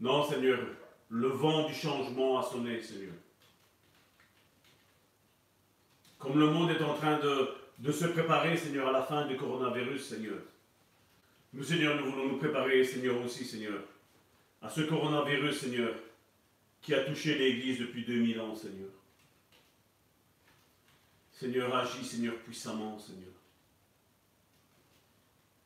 Non, 0.00 0.26
Seigneur, 0.26 0.58
le 1.10 1.28
vent 1.28 1.68
du 1.68 1.74
changement 1.74 2.38
a 2.38 2.42
sonné, 2.42 2.80
Seigneur. 2.80 3.12
Comme 6.18 6.38
le 6.38 6.46
monde 6.46 6.70
est 6.70 6.82
en 6.82 6.94
train 6.94 7.18
de, 7.18 7.92
se 7.92 8.06
préparer, 8.06 8.56
Seigneur, 8.56 8.88
à 8.88 8.92
la 8.92 9.02
fin 9.02 9.26
du 9.26 9.36
coronavirus, 9.36 10.08
Seigneur. 10.08 10.38
Nous, 11.52 11.62
Seigneur, 11.62 12.00
nous 12.00 12.10
voulons 12.10 12.28
nous 12.28 12.38
préparer, 12.38 12.82
Seigneur, 12.82 13.22
aussi, 13.22 13.44
Seigneur, 13.44 13.82
à 14.62 14.70
ce 14.70 14.80
coronavirus, 14.80 15.60
Seigneur, 15.60 15.94
qui 16.80 16.94
a 16.94 17.04
touché 17.04 17.36
l'Église 17.36 17.80
depuis 17.80 18.06
2000 18.06 18.40
ans, 18.40 18.54
Seigneur. 18.54 18.88
Seigneur, 21.38 21.72
agis, 21.72 22.04
Seigneur, 22.04 22.36
puissamment, 22.38 22.98
Seigneur. 22.98 23.30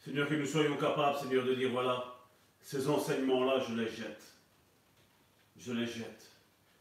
Seigneur, 0.01 0.29
que 0.29 0.35
nous 0.35 0.45
soyons 0.45 0.77
capables, 0.77 1.19
Seigneur, 1.19 1.47
de 1.47 1.55
dire, 1.55 1.71
voilà, 1.71 2.15
ces 2.61 2.87
enseignements-là, 2.87 3.65
je 3.67 3.75
les 3.75 3.89
jette. 3.89 4.23
Je 5.57 5.73
les 5.73 5.87
jette. 5.87 6.31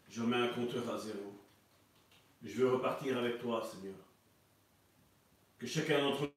Je 0.09 0.21
mets 0.23 0.35
un 0.35 0.49
compteur 0.49 0.93
à 0.93 0.97
zéro. 0.97 1.39
Je 2.43 2.53
veux 2.57 2.73
repartir 2.73 3.17
avec 3.17 3.39
toi, 3.39 3.63
Seigneur. 3.63 3.95
Que 5.57 5.67
chacun 5.67 6.01
d'entre 6.01 6.29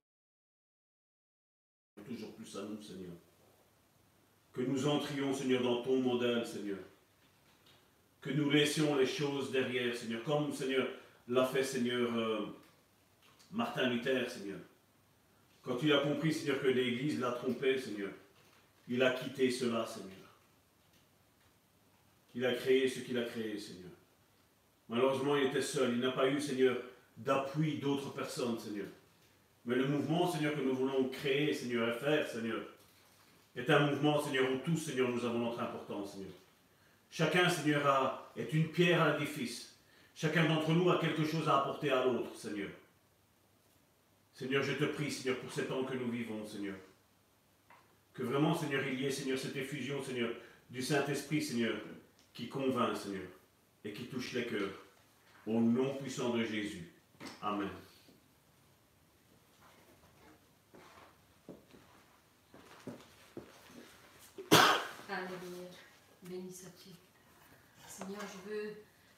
nous, 1.96 2.04
toujours 2.04 2.36
plus 2.36 2.56
à 2.56 2.62
nous, 2.62 2.80
Seigneur. 2.80 3.14
Que 4.52 4.60
nous 4.60 4.86
entrions, 4.86 5.34
Seigneur, 5.34 5.62
dans 5.62 5.82
ton 5.82 5.98
modèle, 6.00 6.46
Seigneur. 6.46 6.78
Que 8.20 8.30
nous 8.30 8.48
laissions 8.48 8.94
les 8.94 9.06
choses 9.06 9.50
derrière, 9.50 9.96
Seigneur. 9.96 10.22
Comme, 10.22 10.52
Seigneur, 10.52 10.86
l'a 11.28 11.44
fait, 11.44 11.64
Seigneur, 11.64 12.16
euh, 12.16 12.46
Martin 13.50 13.88
Luther, 13.88 14.30
Seigneur. 14.30 14.58
Quand 15.62 15.82
il 15.82 15.92
a 15.92 15.98
compris, 15.98 16.32
Seigneur, 16.32 16.60
que 16.60 16.68
l'Église 16.68 17.20
l'a 17.20 17.32
trompé, 17.32 17.78
Seigneur, 17.78 18.10
il 18.88 19.02
a 19.02 19.12
quitté 19.12 19.50
cela, 19.50 19.86
Seigneur. 19.86 20.10
Il 22.34 22.44
a 22.44 22.52
créé 22.54 22.88
ce 22.88 23.00
qu'il 23.00 23.16
a 23.16 23.24
créé, 23.24 23.58
Seigneur. 23.58 23.90
Malheureusement, 24.88 25.36
il 25.36 25.44
était 25.44 25.62
seul. 25.62 25.92
Il 25.94 26.00
n'a 26.00 26.10
pas 26.10 26.28
eu, 26.28 26.40
Seigneur, 26.40 26.76
d'appui 27.16 27.78
d'autres 27.78 28.12
personnes, 28.12 28.58
Seigneur. 28.58 28.86
Mais 29.64 29.76
le 29.76 29.86
mouvement, 29.86 30.30
Seigneur, 30.30 30.54
que 30.54 30.60
nous 30.60 30.74
voulons 30.74 31.08
créer, 31.08 31.54
Seigneur, 31.54 31.88
et 31.88 31.98
faire, 31.98 32.28
Seigneur, 32.28 32.60
est 33.56 33.70
un 33.70 33.86
mouvement, 33.86 34.22
Seigneur, 34.22 34.50
où 34.52 34.58
tous, 34.58 34.76
Seigneur, 34.76 35.08
nous 35.08 35.24
avons 35.24 35.38
notre 35.38 35.60
importance, 35.60 36.12
Seigneur. 36.12 36.32
Chacun, 37.10 37.48
Seigneur, 37.48 37.86
a, 37.86 38.32
est 38.36 38.52
une 38.52 38.68
pierre 38.68 39.00
à 39.00 39.16
l'édifice. 39.16 39.73
Chacun 40.14 40.46
d'entre 40.46 40.72
nous 40.72 40.88
a 40.90 40.98
quelque 40.98 41.24
chose 41.24 41.48
à 41.48 41.60
apporter 41.60 41.90
à 41.90 42.04
l'autre, 42.04 42.34
Seigneur. 42.36 42.70
Seigneur, 44.32 44.62
je 44.62 44.72
te 44.72 44.84
prie, 44.84 45.10
Seigneur, 45.10 45.38
pour 45.40 45.52
ces 45.52 45.66
temps 45.66 45.84
que 45.84 45.94
nous 45.94 46.10
vivons, 46.10 46.46
Seigneur. 46.46 46.76
Que 48.12 48.22
vraiment, 48.22 48.54
Seigneur, 48.54 48.86
il 48.86 49.00
y 49.00 49.06
ait, 49.06 49.10
Seigneur, 49.10 49.38
cette 49.38 49.56
effusion, 49.56 50.02
Seigneur, 50.02 50.30
du 50.70 50.80
Saint-Esprit, 50.80 51.42
Seigneur, 51.42 51.74
qui 52.32 52.48
convainc, 52.48 52.96
Seigneur, 52.96 53.26
et 53.84 53.92
qui 53.92 54.04
touche 54.04 54.32
les 54.34 54.46
cœurs. 54.46 54.72
Au 55.46 55.60
nom 55.60 55.96
puissant 55.96 56.30
de 56.30 56.44
Jésus. 56.44 56.92
Amen. 57.42 57.68
Alléluia. 65.08 65.68
Béni 66.22 66.52
sois-tu. 66.52 66.90
Seigneur, 67.86 68.22
je 68.22 68.50
veux 68.50 68.74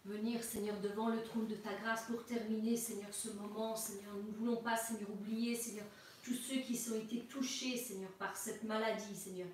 venir, 0.06 0.42
Seigneur, 0.42 0.78
devant 0.80 1.08
le 1.08 1.22
trône 1.22 1.46
de 1.46 1.56
ta 1.56 1.74
grâce 1.82 2.04
pour 2.04 2.24
terminer, 2.24 2.76
Seigneur, 2.76 3.12
ce 3.12 3.30
moment. 3.30 3.74
Seigneur, 3.74 4.14
nous 4.14 4.32
ne 4.32 4.36
voulons 4.36 4.62
pas, 4.62 4.76
Seigneur, 4.76 5.10
oublier, 5.10 5.54
Seigneur, 5.54 5.86
tous 6.22 6.34
ceux 6.34 6.60
qui 6.60 6.80
ont 6.90 6.96
été 6.96 7.20
touchés, 7.26 7.76
Seigneur, 7.76 8.10
par 8.12 8.36
cette 8.36 8.64
maladie, 8.64 9.14
Seigneur. 9.14 9.48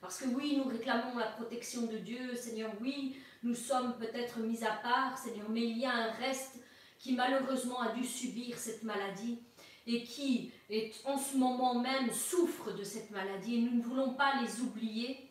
Parce 0.00 0.18
que 0.18 0.26
oui, 0.26 0.56
nous 0.56 0.68
réclamons 0.68 1.18
la 1.18 1.26
protection 1.26 1.86
de 1.86 1.98
Dieu, 1.98 2.34
Seigneur. 2.34 2.70
Oui, 2.80 3.16
nous 3.42 3.54
sommes 3.54 3.96
peut-être 3.98 4.38
mis 4.38 4.62
à 4.64 4.72
part, 4.72 5.18
Seigneur, 5.18 5.48
mais 5.50 5.62
il 5.62 5.78
y 5.78 5.84
a 5.84 5.92
un 5.92 6.10
reste 6.12 6.60
qui 6.98 7.14
malheureusement 7.14 7.80
a 7.80 7.92
dû 7.92 8.04
subir 8.04 8.58
cette 8.58 8.82
maladie 8.82 9.40
et 9.86 10.02
qui 10.04 10.52
est 10.68 10.92
en 11.04 11.16
ce 11.16 11.36
moment 11.36 11.80
même 11.80 12.12
souffre 12.12 12.72
de 12.72 12.84
cette 12.84 13.10
maladie. 13.10 13.56
Et 13.56 13.60
nous 13.60 13.78
ne 13.78 13.82
voulons 13.82 14.14
pas 14.14 14.40
les 14.42 14.60
oublier. 14.60 15.30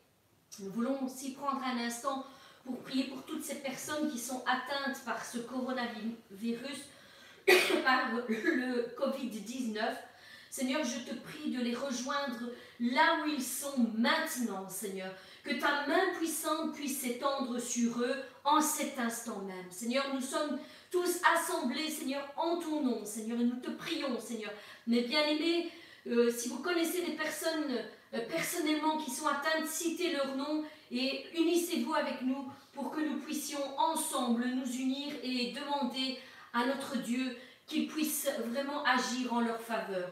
Nous 0.59 0.71
voulons 0.71 1.03
aussi 1.03 1.33
prendre 1.33 1.61
un 1.63 1.77
instant 1.77 2.25
pour 2.67 2.77
prier 2.79 3.05
pour 3.05 3.23
toutes 3.23 3.43
ces 3.43 3.55
personnes 3.55 4.11
qui 4.11 4.19
sont 4.19 4.43
atteintes 4.45 5.03
par 5.05 5.25
ce 5.25 5.39
coronavirus, 5.39 6.77
par 7.83 8.11
le 8.27 8.93
Covid-19. 8.99 9.79
Seigneur, 10.49 10.83
je 10.83 11.09
te 11.09 11.15
prie 11.15 11.51
de 11.51 11.61
les 11.61 11.75
rejoindre 11.75 12.51
là 12.79 13.19
où 13.23 13.29
ils 13.29 13.43
sont 13.43 13.89
maintenant, 13.97 14.67
Seigneur. 14.69 15.13
Que 15.43 15.53
ta 15.53 15.87
main 15.87 16.13
puissante 16.17 16.73
puisse 16.73 17.01
s'étendre 17.01 17.59
sur 17.59 18.01
eux 18.01 18.15
en 18.43 18.61
cet 18.61 18.99
instant 18.99 19.41
même. 19.41 19.71
Seigneur, 19.71 20.05
nous 20.13 20.21
sommes 20.21 20.59
tous 20.91 21.19
assemblés, 21.35 21.89
Seigneur, 21.89 22.27
en 22.35 22.57
ton 22.57 22.81
nom, 22.81 23.05
Seigneur, 23.05 23.39
et 23.39 23.43
nous 23.43 23.57
te 23.57 23.71
prions, 23.71 24.19
Seigneur. 24.19 24.51
Mais 24.87 25.01
bien 25.01 25.21
aimés, 25.25 25.71
euh, 26.07 26.31
si 26.31 26.49
vous 26.49 26.59
connaissez 26.59 27.05
des 27.05 27.13
personnes 27.13 27.71
euh, 28.13 28.19
personnellement 28.29 28.97
qui 28.97 29.11
sont 29.11 29.27
atteintes, 29.27 29.67
citez 29.67 30.11
leur 30.11 30.35
nom 30.35 30.63
et 30.91 31.25
unissez-vous 31.37 31.93
avec 31.93 32.21
nous 32.21 32.51
pour 32.73 32.91
que 32.91 33.01
nous 33.01 33.17
puissions 33.19 33.59
ensemble 33.77 34.45
nous 34.45 34.71
unir 34.75 35.13
et 35.23 35.53
demander 35.53 36.19
à 36.53 36.65
notre 36.65 36.97
Dieu 36.97 37.35
qu'il 37.65 37.87
puisse 37.87 38.29
vraiment 38.45 38.83
agir 38.83 39.33
en 39.33 39.41
leur 39.41 39.59
faveur. 39.61 40.11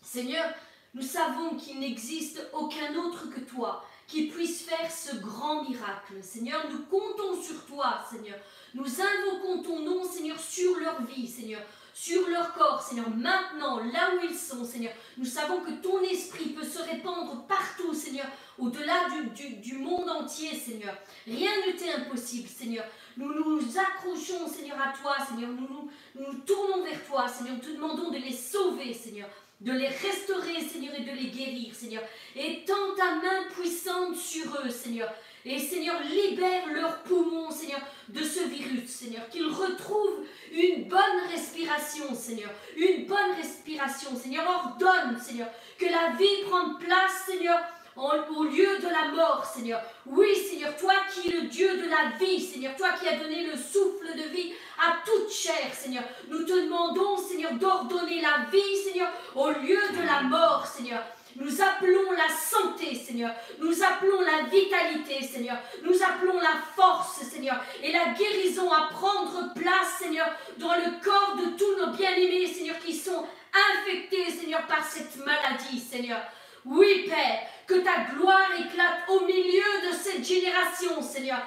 Seigneur, 0.00 0.54
nous 0.94 1.02
savons 1.02 1.56
qu'il 1.56 1.80
n'existe 1.80 2.48
aucun 2.52 2.94
autre 2.96 3.28
que 3.30 3.40
toi 3.40 3.84
qui 4.06 4.28
puisse 4.28 4.62
faire 4.62 4.90
ce 4.90 5.16
grand 5.16 5.68
miracle. 5.68 6.14
Seigneur, 6.22 6.66
nous 6.70 6.84
comptons 6.86 7.40
sur 7.42 7.66
toi, 7.66 8.02
Seigneur. 8.10 8.38
Nous 8.72 8.86
invoquons 9.00 9.62
ton 9.62 9.80
nom, 9.80 10.02
Seigneur, 10.02 10.40
sur 10.40 10.78
leur 10.78 11.02
vie, 11.02 11.28
Seigneur, 11.28 11.60
sur 12.00 12.28
leur 12.28 12.54
corps, 12.54 12.80
Seigneur, 12.80 13.10
maintenant, 13.10 13.78
là 13.78 14.12
où 14.14 14.24
ils 14.24 14.36
sont, 14.36 14.64
Seigneur. 14.64 14.92
Nous 15.16 15.24
savons 15.24 15.60
que 15.60 15.72
ton 15.82 16.00
esprit 16.02 16.50
peut 16.50 16.64
se 16.64 16.78
répandre 16.78 17.44
partout, 17.48 17.92
Seigneur, 17.92 18.26
au-delà 18.56 19.08
du, 19.34 19.78
monde 19.78 20.08
entier, 20.08 20.54
Seigneur. 20.54 20.94
Rien 21.26 21.50
ne 21.66 21.72
t'est 21.72 21.92
impossible, 21.92 22.48
Seigneur. 22.48 22.84
Nous 23.16 23.32
nous 23.34 23.78
accrochons, 23.78 24.46
Seigneur, 24.46 24.76
à 24.80 24.96
toi, 24.96 25.16
Seigneur. 25.28 25.50
Nous 25.50 25.66
nous, 25.68 25.90
nous 26.14 26.38
tournons 26.46 26.84
vers 26.84 27.04
toi, 27.04 27.26
Seigneur. 27.26 27.54
Nous 27.56 27.62
te 27.62 27.74
demandons 27.74 28.10
de 28.10 28.18
les 28.18 28.32
sauver, 28.32 28.94
Seigneur 28.94 29.28
de 29.60 29.72
les 29.72 29.88
restaurer, 29.88 30.60
Seigneur, 30.60 30.94
et 30.94 31.02
de 31.02 31.10
les 31.10 31.30
guérir, 31.30 31.74
Seigneur. 31.74 32.02
Et 32.36 32.64
tends 32.64 32.94
ta 32.96 33.16
main 33.16 33.48
puissante 33.50 34.16
sur 34.16 34.46
eux, 34.64 34.70
Seigneur. 34.70 35.12
Et 35.50 35.58
Seigneur, 35.58 35.96
libère 36.02 36.66
leurs 36.74 36.98
poumons, 37.04 37.50
Seigneur, 37.50 37.80
de 38.08 38.22
ce 38.22 38.40
virus, 38.48 38.90
Seigneur. 38.90 39.26
Qu'ils 39.30 39.48
retrouvent 39.48 40.26
une 40.52 40.84
bonne 40.84 41.00
respiration, 41.32 42.14
Seigneur. 42.14 42.50
Une 42.76 43.06
bonne 43.06 43.32
respiration, 43.34 44.14
Seigneur. 44.14 44.44
Ordonne, 44.46 45.18
Seigneur, 45.18 45.48
que 45.78 45.86
la 45.86 46.16
vie 46.18 46.44
prenne 46.50 46.76
place, 46.78 47.24
Seigneur, 47.24 47.58
au 47.96 48.44
lieu 48.44 48.78
de 48.78 48.88
la 48.88 49.08
mort, 49.16 49.44
Seigneur. 49.46 49.80
Oui, 50.04 50.28
Seigneur, 50.36 50.76
toi 50.76 50.92
qui 51.12 51.28
es 51.28 51.40
le 51.40 51.48
Dieu 51.48 51.78
de 51.78 51.88
la 51.88 52.18
vie, 52.18 52.40
Seigneur, 52.40 52.76
toi 52.76 52.90
qui 53.00 53.08
as 53.08 53.16
donné 53.16 53.46
le 53.46 53.56
souffle 53.56 54.16
de 54.16 54.28
vie 54.28 54.52
à 54.78 54.98
toute 55.04 55.32
chair, 55.32 55.72
Seigneur. 55.72 56.04
Nous 56.28 56.44
te 56.44 56.52
demandons, 56.52 57.16
Seigneur, 57.16 57.54
d'ordonner 57.54 58.20
la 58.20 58.46
vie, 58.52 58.76
Seigneur, 58.84 59.10
au 59.34 59.48
lieu 59.48 59.80
de 59.96 60.06
la 60.06 60.22
mort, 60.22 60.66
Seigneur. 60.66 61.02
Nous 61.40 61.62
appelons 61.62 62.10
la 62.12 62.28
santé, 62.28 62.96
Seigneur. 62.96 63.30
Nous 63.60 63.82
appelons 63.84 64.20
la 64.22 64.48
vitalité, 64.50 65.24
Seigneur. 65.24 65.56
Nous 65.84 65.94
appelons 66.02 66.40
la 66.40 66.56
force, 66.74 67.20
Seigneur. 67.22 67.62
Et 67.80 67.92
la 67.92 68.06
guérison 68.06 68.72
à 68.72 68.88
prendre 68.90 69.54
place, 69.54 69.98
Seigneur, 70.00 70.26
dans 70.56 70.74
le 70.74 71.00
corps 71.02 71.36
de 71.36 71.56
tous 71.56 71.76
nos 71.78 71.92
bien-aimés, 71.96 72.48
Seigneur, 72.48 72.76
qui 72.80 72.92
sont 72.92 73.24
infectés, 73.72 74.32
Seigneur, 74.32 74.66
par 74.66 74.84
cette 74.84 75.14
maladie, 75.24 75.78
Seigneur. 75.78 76.20
Oui, 76.64 77.04
Père, 77.08 77.42
que 77.68 77.74
ta 77.84 78.12
gloire 78.12 78.50
éclate 78.58 79.08
au 79.08 79.24
milieu 79.24 79.88
de 79.88 79.96
cette 79.96 80.26
génération, 80.26 81.00
Seigneur. 81.02 81.38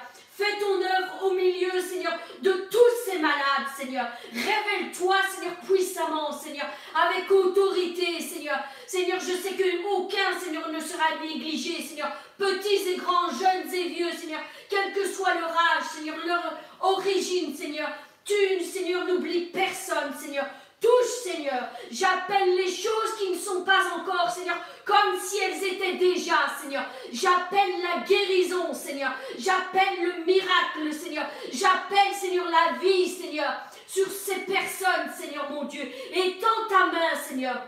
Fais 0.42 0.58
ton 0.58 0.74
œuvre 0.74 1.24
au 1.24 1.30
milieu, 1.34 1.80
Seigneur, 1.80 2.18
de 2.40 2.66
tous 2.68 2.78
ces 3.04 3.18
malades, 3.18 3.70
Seigneur. 3.76 4.08
Révèle-toi, 4.32 5.14
Seigneur, 5.32 5.54
puissamment, 5.64 6.32
Seigneur, 6.32 6.66
avec 6.92 7.30
autorité, 7.30 8.20
Seigneur. 8.20 8.58
Seigneur, 8.84 9.20
je 9.20 9.34
sais 9.36 9.54
qu'aucun, 9.54 10.40
Seigneur, 10.42 10.68
ne 10.68 10.80
sera 10.80 11.04
négligé, 11.22 11.80
Seigneur. 11.80 12.10
Petits 12.36 12.88
et 12.88 12.96
grands, 12.96 13.30
jeunes 13.30 13.72
et 13.72 13.88
vieux, 13.90 14.10
Seigneur, 14.10 14.40
quel 14.68 14.92
que 14.92 15.06
soit 15.06 15.34
leur 15.34 15.50
âge, 15.50 15.84
Seigneur, 15.94 16.16
leur 16.26 16.58
origine, 16.80 17.54
Seigneur. 17.54 17.90
Tu, 18.24 18.64
Seigneur, 18.64 19.06
n'oublie 19.06 19.46
personne, 19.46 20.12
Seigneur. 20.20 20.46
Touche, 20.82 21.22
Seigneur. 21.22 21.68
J'appelle 21.92 22.56
les 22.56 22.66
choses 22.66 23.14
qui 23.18 23.30
ne 23.30 23.38
sont 23.38 23.62
pas 23.62 23.82
encore, 23.96 24.28
Seigneur, 24.30 24.56
comme 24.84 25.16
si 25.18 25.38
elles 25.38 25.64
étaient 25.64 25.94
déjà, 25.94 26.34
Seigneur. 26.60 26.84
J'appelle 27.12 27.80
la 27.82 28.04
guérison, 28.04 28.74
Seigneur. 28.74 29.12
J'appelle 29.38 30.02
le 30.02 30.24
miracle, 30.24 30.92
Seigneur. 30.92 31.26
J'appelle, 31.52 32.12
Seigneur, 32.20 32.46
la 32.50 32.78
vie, 32.78 33.08
Seigneur, 33.08 33.52
sur 33.86 34.08
ces 34.10 34.40
personnes, 34.40 35.12
Seigneur 35.16 35.50
mon 35.50 35.64
Dieu. 35.64 35.88
Étends 36.12 36.68
ta 36.68 36.86
main, 36.86 37.14
Seigneur. 37.28 37.62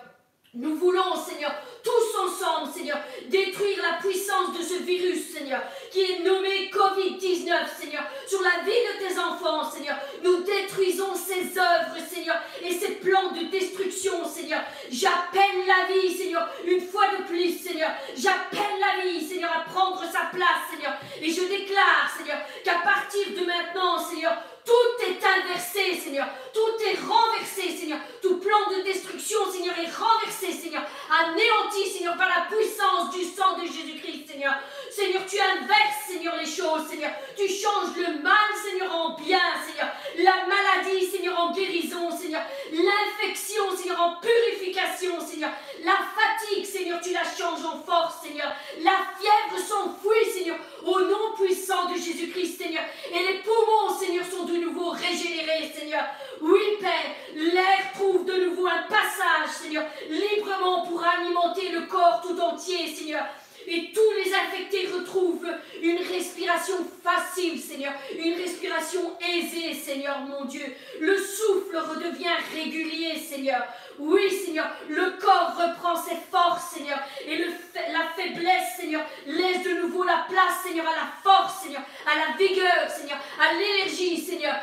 Nous 0.57 0.77
voulons, 0.77 1.17
Seigneur, 1.17 1.53
tous 1.83 2.17
ensemble, 2.17 2.73
Seigneur, 2.73 2.99
détruire 3.29 3.83
la 3.83 3.99
puissance 3.99 4.57
de 4.57 4.63
ce 4.63 4.85
virus, 4.85 5.35
Seigneur, 5.35 5.61
qui 5.91 6.01
est 6.01 6.21
nommé 6.21 6.71
Covid-19, 6.71 7.51
Seigneur, 7.77 8.05
sur 8.29 8.41
la 8.41 8.63
vie 8.63 8.71
de 8.71 9.05
tes 9.05 9.19
enfants, 9.19 9.69
Seigneur. 9.69 9.97
Nous 10.23 10.45
détruisons 10.45 11.13
ces 11.17 11.59
œuvres, 11.59 11.99
Seigneur, 12.09 12.37
et 12.63 12.73
ces 12.73 12.93
plans 12.93 13.33
de 13.33 13.51
destruction, 13.51 14.25
Seigneur. 14.29 14.61
J'appelle 14.93 15.67
la 15.67 15.93
vie, 15.93 16.17
Seigneur, 16.17 16.49
une 16.65 16.83
fois 16.83 17.09
de 17.19 17.25
plus, 17.25 17.59
Seigneur. 17.59 17.91
J'appelle 18.17 18.79
la 18.79 19.05
vie, 19.05 19.27
Seigneur, 19.27 19.51
à 19.51 19.69
prendre 19.69 20.05
sa 20.05 20.31
place, 20.33 20.71
Seigneur. 20.71 20.95
Et 21.21 21.31
je 21.33 21.49
déclare, 21.49 22.15
Seigneur, 22.17 22.39
qu'à 22.65 22.79
partir 22.85 23.27
de 23.31 23.45
maintenant, 23.45 23.99
Seigneur, 23.99 24.41
tout 24.65 25.05
est 25.05 25.25
inversé, 25.25 26.01
Seigneur. 26.01 26.27
Tout 26.53 26.83
est 26.85 26.99
renversé, 27.01 27.77
Seigneur. 27.77 27.99
Tout 28.23 28.39
plan 28.39 28.71
de 28.71 28.83
destruction, 28.83 29.39
Seigneur, 29.53 29.75
est 29.79 29.93
renversé, 29.93 30.53
Seigneur. 30.53 30.83
Anéanti, 31.11 31.91
Seigneur, 31.91 32.17
par 32.17 32.29
la 32.29 32.47
puissance 32.49 33.11
du 33.15 33.25
sang 33.25 33.59
de 33.59 33.67
Jésus-Christ, 33.67 34.29
Seigneur. 34.31 34.55
Seigneur, 34.91 35.23
tu 35.27 35.39
inverses, 35.39 36.07
Seigneur, 36.09 36.37
les 36.37 36.47
choses, 36.47 36.89
Seigneur. 36.89 37.11
Tu 37.37 37.49
changes 37.49 37.97
le 37.97 38.23
mal, 38.23 38.49
Seigneur, 38.63 38.95
en 38.95 39.17
bien, 39.17 39.41
Seigneur. 39.67 39.91
La 40.19 40.47
maladie, 40.47 41.07
Seigneur, 41.07 41.39
en 41.39 41.53
guérison, 41.53 42.17
Seigneur. 42.17 42.43
L'infection, 42.73 43.77
Seigneur, 43.77 44.01
en 44.01 44.17
purification, 44.21 45.21
Seigneur. 45.21 45.51
La 45.85 45.93
fatigue, 45.93 46.65
Seigneur, 46.65 47.01
tu 47.03 47.13
la 47.13 47.25
changes 47.25 47.65
en 47.65 47.83
force, 47.83 48.23
Seigneur. 48.23 48.51
La 48.81 48.97
fièvre 49.19 49.63
s'enfuit, 49.63 50.31
Seigneur, 50.33 50.57
au 50.85 51.01
nom 51.01 51.35
puissant 51.37 51.91
de 51.91 51.97
Jésus-Christ, 51.97 52.59
Seigneur. 52.59 52.85
Et 53.13 53.33
les 53.33 53.39
poumons, 53.41 53.99
Seigneur, 53.99 54.25
sont 54.25 54.45
de 54.55 54.65
nouveau 54.65 54.91
régénérés, 54.91 55.73
Seigneur. 55.75 56.05
Oui, 56.41 56.61
Père, 56.81 57.15
l'air 57.35 57.93
trouve 57.95 58.25
de 58.25 58.47
nouveau 58.47 58.67
un 58.67 58.83
passage, 58.89 59.51
Seigneur, 59.63 59.85
librement 60.09 60.87
pour 60.87 61.03
alimenter 61.05 61.71
le 61.71 61.87
corps 61.87 62.23
tout 62.27 62.39
entier, 62.41 62.95
Seigneur 62.95 63.25
et 63.67 63.93
tous 63.93 64.13
les 64.23 64.35
infectés 64.35 64.89
retrouvent 64.89 65.49
une 65.83 65.99
respiration 65.99 66.75
facile, 67.03 67.59
Seigneur, 67.59 67.93
une 68.17 68.35
respiration 68.35 69.17
aisée, 69.21 69.75
Seigneur 69.75 70.21
mon 70.21 70.45
Dieu. 70.45 70.65
Le 71.01 71.17
souffle 71.17 71.77
redevient 71.77 72.37
régulier, 72.55 73.19
Seigneur. 73.19 73.65
Oui, 73.99 74.31
Seigneur, 74.31 74.67
le 74.89 75.19
corps 75.21 75.55
reprend 75.57 75.97
ses 75.97 76.17
forces, 76.31 76.75
Seigneur, 76.75 76.99
et 77.27 77.39
la 77.39 78.05
faiblesse, 78.17 78.77
Seigneur, 78.77 79.03
laisse 79.27 79.63
de 79.63 79.83
nouveau 79.83 80.03
la 80.03 80.27
place, 80.29 80.63
Seigneur, 80.65 80.87
à 80.87 80.97
la 80.97 81.13
force, 81.23 81.63
Seigneur, 81.63 81.83
à 82.07 82.17
la 82.17 82.37
vigueur, 82.37 82.91
Seigneur, 82.91 83.19
à 83.41 83.55
l'énergie, 83.55 84.19
Seigneur, 84.19 84.57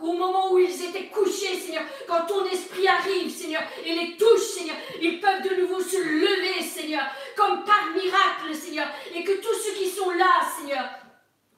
au 0.00 0.12
moment 0.12 0.52
où 0.52 0.58
ils 0.58 0.84
étaient 0.84 1.08
couchés, 1.08 1.58
Seigneur, 1.58 1.82
quand 2.06 2.26
ton 2.26 2.44
esprit 2.46 2.88
arrive, 2.88 3.30
Seigneur, 3.30 3.62
et 3.84 3.94
les 3.94 4.16
touche, 4.16 4.40
Seigneur, 4.40 4.76
ils 5.00 5.20
peuvent 5.20 5.42
de 5.42 5.60
nouveau 5.60 5.80
se 5.80 5.98
lever, 5.98 6.62
Seigneur, 6.62 7.04
comme 7.36 7.64
par 7.64 7.90
miracle, 7.94 8.54
Seigneur, 8.54 8.88
et 9.14 9.22
que 9.24 9.32
tous 9.32 9.54
ceux 9.64 9.74
qui 9.74 9.90
sont 9.90 10.10
là, 10.12 10.40
Seigneur, 10.58 10.84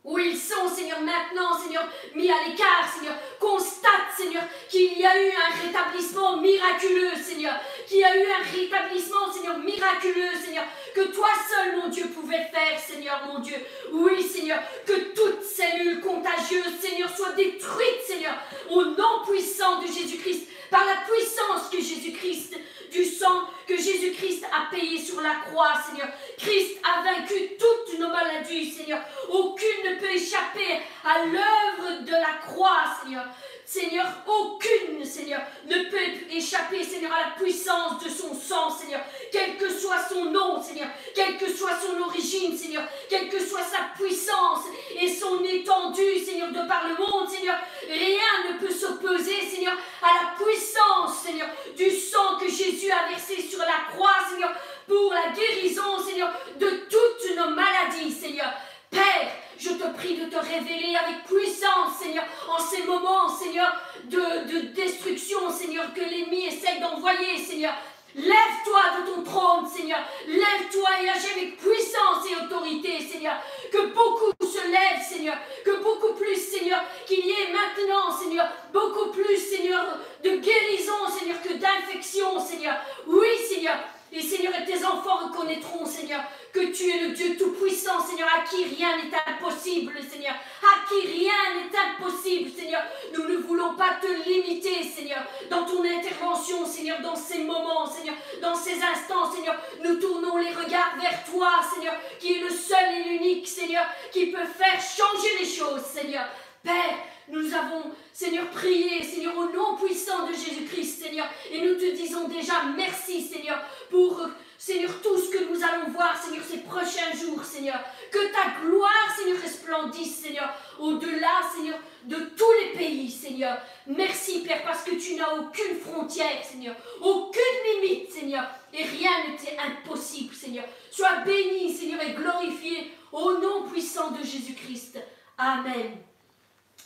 où 0.04 0.18
ils 0.18 0.36
sont, 0.36 0.68
Seigneur, 0.74 1.00
maintenant, 1.00 1.58
Seigneur, 1.58 1.86
mis 2.14 2.30
à 2.30 2.48
l'écart, 2.48 2.90
Seigneur, 2.96 3.14
constate, 3.38 4.16
Seigneur, 4.16 4.42
qu'il 4.68 4.98
y 4.98 5.04
a 5.04 5.22
eu 5.22 5.28
un 5.30 5.66
rétablissement 5.66 6.38
miraculeux, 6.38 7.14
Seigneur, 7.22 7.54
qu'il 7.86 7.98
y 7.98 8.04
a 8.04 8.16
eu 8.16 8.26
un 8.30 8.60
rétablissement, 8.60 9.30
Seigneur, 9.32 9.58
miraculeux, 9.58 10.34
Seigneur, 10.42 10.64
que 10.94 11.12
toi 11.12 11.28
seul, 11.48 11.76
mon 11.76 11.88
Dieu, 11.88 12.06
pouvais 12.14 12.48
faire, 12.52 12.78
Seigneur, 12.78 13.22
mon 13.26 13.40
Dieu. 13.40 13.56
Oui, 13.92 14.22
Seigneur, 14.22 14.60
que 14.86 15.14
toute 15.14 15.42
cellule 15.42 16.00
contagieuse, 16.00 16.78
Seigneur, 16.80 17.10
soit 17.14 17.32
détruite, 17.32 18.02
Seigneur, 18.06 18.34
au 18.70 18.82
nom 18.82 19.24
puissant 19.28 19.80
de 19.82 19.86
Jésus-Christ, 19.86 20.48
par 20.70 20.84
la 20.84 21.02
puissance 21.06 21.68
que 21.70 21.78
Jésus-Christ 21.78 22.56
du 22.90 23.04
sang 23.04 23.48
que 23.66 23.76
Jésus-Christ 23.76 24.44
a 24.52 24.74
payé 24.74 24.98
sur 24.98 25.20
la 25.20 25.34
croix, 25.46 25.74
Seigneur. 25.86 26.08
Christ 26.38 26.78
a 26.82 27.02
vaincu 27.02 27.56
toutes 27.58 27.98
nos 28.00 28.08
maladies, 28.08 28.72
Seigneur. 28.72 29.00
Aucune 29.28 29.84
ne 29.84 30.00
peut 30.00 30.10
échapper 30.10 30.80
à 31.04 31.24
l'œuvre 31.24 32.02
de 32.04 32.10
la 32.10 32.38
croix, 32.46 32.82
Seigneur. 33.02 33.26
Seigneur, 33.70 34.04
aucune, 34.26 35.04
Seigneur, 35.04 35.42
ne 35.64 35.84
peut 35.88 36.34
échapper, 36.34 36.82
Seigneur, 36.82 37.12
à 37.12 37.28
la 37.28 37.30
puissance 37.40 38.02
de 38.02 38.08
son 38.08 38.34
sang, 38.34 38.68
Seigneur. 38.68 39.00
Quel 39.30 39.58
que 39.58 39.70
soit 39.70 40.08
son 40.08 40.24
nom, 40.24 40.60
Seigneur, 40.60 40.88
quelle 41.14 41.38
que 41.38 41.48
soit 41.48 41.78
son 41.80 42.02
origine, 42.02 42.58
Seigneur, 42.58 42.82
quelle 43.08 43.28
que 43.28 43.38
soit 43.38 43.62
sa 43.62 43.96
puissance 43.96 44.64
et 45.00 45.08
son 45.14 45.44
étendue, 45.44 46.18
Seigneur, 46.18 46.48
de 46.48 46.66
par 46.66 46.88
le 46.88 46.96
monde, 46.96 47.30
Seigneur, 47.30 47.54
rien 47.88 48.52
ne 48.52 48.58
peut 48.58 48.74
s'opposer, 48.74 49.40
Seigneur, 49.48 49.76
à 50.02 50.08
la 50.14 50.44
puissance, 50.44 51.22
Seigneur, 51.24 51.46
du 51.76 51.92
sang 51.92 52.38
que 52.40 52.50
Jésus 52.50 52.90
a 52.90 53.08
versé 53.08 53.40
sur 53.40 53.60
la 53.60 53.92
croix, 53.94 54.16
Seigneur, 54.28 54.52
pour 54.88 55.14
la 55.14 55.28
guérison, 55.28 56.04
Seigneur, 56.04 56.32
de 56.58 56.68
toutes 56.90 57.36
nos 57.36 57.50
maladies, 57.50 58.10
Seigneur. 58.10 58.52
Père, 58.90 59.30
je 59.60 59.70
te 59.70 59.96
prie 59.96 60.16
de 60.16 60.24
te 60.30 60.36
révéler 60.36 60.96
avec 60.96 61.24
puissance, 61.24 61.98
Seigneur, 62.00 62.24
en 62.48 62.58
ces 62.58 62.82
moments, 62.84 63.28
Seigneur, 63.28 63.78
de, 64.04 64.72
destruction, 64.74 65.50
Seigneur, 65.50 65.92
que 65.92 66.00
l'ennemi 66.00 66.46
essaie 66.46 66.80
d'envoyer, 66.80 67.36
Seigneur. 67.38 67.74
Lève-toi 68.14 68.80
de 68.98 69.10
ton 69.10 69.22
trône, 69.22 69.68
Seigneur. 69.68 70.00
Lève-toi 70.26 70.88
et 71.04 71.10
agis 71.10 71.30
avec 71.36 71.58
puissance 71.58 72.26
et 72.28 72.44
autorité, 72.44 72.98
Seigneur. 73.00 73.34
Que 73.70 73.86
beaucoup 73.94 74.32
se 74.42 74.66
lèvent, 74.66 75.06
Seigneur. 75.06 75.36
Que 75.64 75.80
beaucoup 75.82 76.14
plus, 76.14 76.34
Seigneur, 76.34 76.82
qu'il 77.06 77.24
y 77.24 77.30
ait 77.30 77.52
maintenant, 77.52 78.10
Seigneur, 78.18 78.48
beaucoup 78.72 79.10
plus, 79.10 79.36
Seigneur, 79.36 79.98
de 80.24 80.30
guérison, 80.30 81.06
Seigneur, 81.16 81.40
que 81.40 81.52
d'infection, 81.52 82.40
Seigneur. 82.40 82.74
Oui, 83.06 83.28
Seigneur. 83.48 83.76
Et 84.12 84.20
Seigneur, 84.20 84.52
et 84.60 84.64
tes 84.64 84.84
enfants 84.84 85.28
reconnaîtront, 85.28 85.86
Seigneur, 85.86 86.20
que 86.52 86.72
tu 86.72 86.90
es 86.90 87.06
le 87.06 87.14
Dieu 87.14 87.36
Tout-Puissant, 87.36 88.00
Seigneur, 88.00 88.28
à 88.28 88.40
qui 88.40 88.64
rien 88.64 88.96
n'est 88.96 89.16
impossible, 89.32 89.92
Seigneur. 90.10 90.34
À 90.62 90.88
qui 90.88 91.06
rien 91.06 91.32
n'est 91.54 91.78
impossible, 91.78 92.50
Seigneur. 92.50 92.82
Nous 93.16 93.28
ne 93.28 93.36
voulons 93.36 93.74
pas 93.74 93.98
te 94.02 94.08
limiter, 94.28 94.82
Seigneur, 94.82 95.22
dans 95.48 95.64
ton 95.64 95.84
intervention, 95.84 96.66
Seigneur, 96.66 97.00
dans 97.00 97.14
ces 97.14 97.38
moments, 97.38 97.86
Seigneur, 97.86 98.16
dans 98.42 98.56
ces 98.56 98.82
instants, 98.82 99.30
Seigneur. 99.32 99.54
Nous 99.84 99.94
tournons 99.96 100.38
les 100.38 100.50
regards 100.50 100.96
vers 101.00 101.24
toi, 101.30 101.60
Seigneur, 101.72 101.94
qui 102.18 102.34
est 102.34 102.40
le 102.40 102.50
seul 102.50 102.96
et 102.98 103.08
l'unique, 103.10 103.46
Seigneur, 103.46 103.84
qui 104.12 104.26
peut 104.26 104.38
faire 104.38 104.80
changer 104.80 105.38
les 105.38 105.46
choses, 105.46 105.82
Seigneur. 105.84 106.26
Père, 106.64 106.98
nous 107.28 107.54
avons, 107.54 107.92
Seigneur, 108.20 108.50
prié, 108.50 109.02
Seigneur, 109.02 109.34
au 109.38 109.46
nom 109.46 109.76
puissant 109.76 110.26
de 110.26 110.34
Jésus-Christ, 110.34 111.04
Seigneur. 111.04 111.26
Et 111.50 111.62
nous 111.62 111.76
te 111.76 111.96
disons 111.96 112.28
déjà 112.28 112.64
merci, 112.76 113.22
Seigneur, 113.22 113.62
pour 113.88 114.20
Seigneur, 114.58 114.90
tout 115.02 115.16
ce 115.16 115.30
que 115.30 115.48
nous 115.48 115.64
allons 115.64 115.90
voir, 115.90 116.22
Seigneur, 116.22 116.44
ces 116.44 116.58
prochains 116.58 117.16
jours, 117.18 117.42
Seigneur. 117.42 117.80
Que 118.12 118.30
ta 118.30 118.60
gloire, 118.60 119.16
Seigneur, 119.16 119.40
resplendisse, 119.40 120.16
Seigneur, 120.16 120.52
au-delà, 120.78 121.40
Seigneur, 121.56 121.78
de 122.04 122.16
tous 122.36 122.52
les 122.60 122.78
pays, 122.78 123.10
Seigneur. 123.10 123.56
Merci, 123.86 124.40
Père, 124.40 124.64
parce 124.64 124.84
que 124.84 124.96
tu 124.96 125.14
n'as 125.14 125.38
aucune 125.38 125.80
frontière, 125.80 126.44
Seigneur, 126.44 126.76
aucune 127.00 127.80
limite, 127.80 128.12
Seigneur, 128.12 128.44
et 128.74 128.82
rien 128.82 129.30
n'était 129.30 129.56
impossible, 129.56 130.34
Seigneur. 130.34 130.66
Sois 130.90 131.24
béni, 131.24 131.72
Seigneur, 131.72 132.02
et 132.02 132.12
glorifié 132.12 132.90
au 133.12 133.38
nom 133.38 133.62
puissant 133.62 134.10
de 134.10 134.22
Jésus-Christ. 134.22 134.98
Amen. 135.38 135.96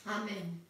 Amen. 0.06 0.63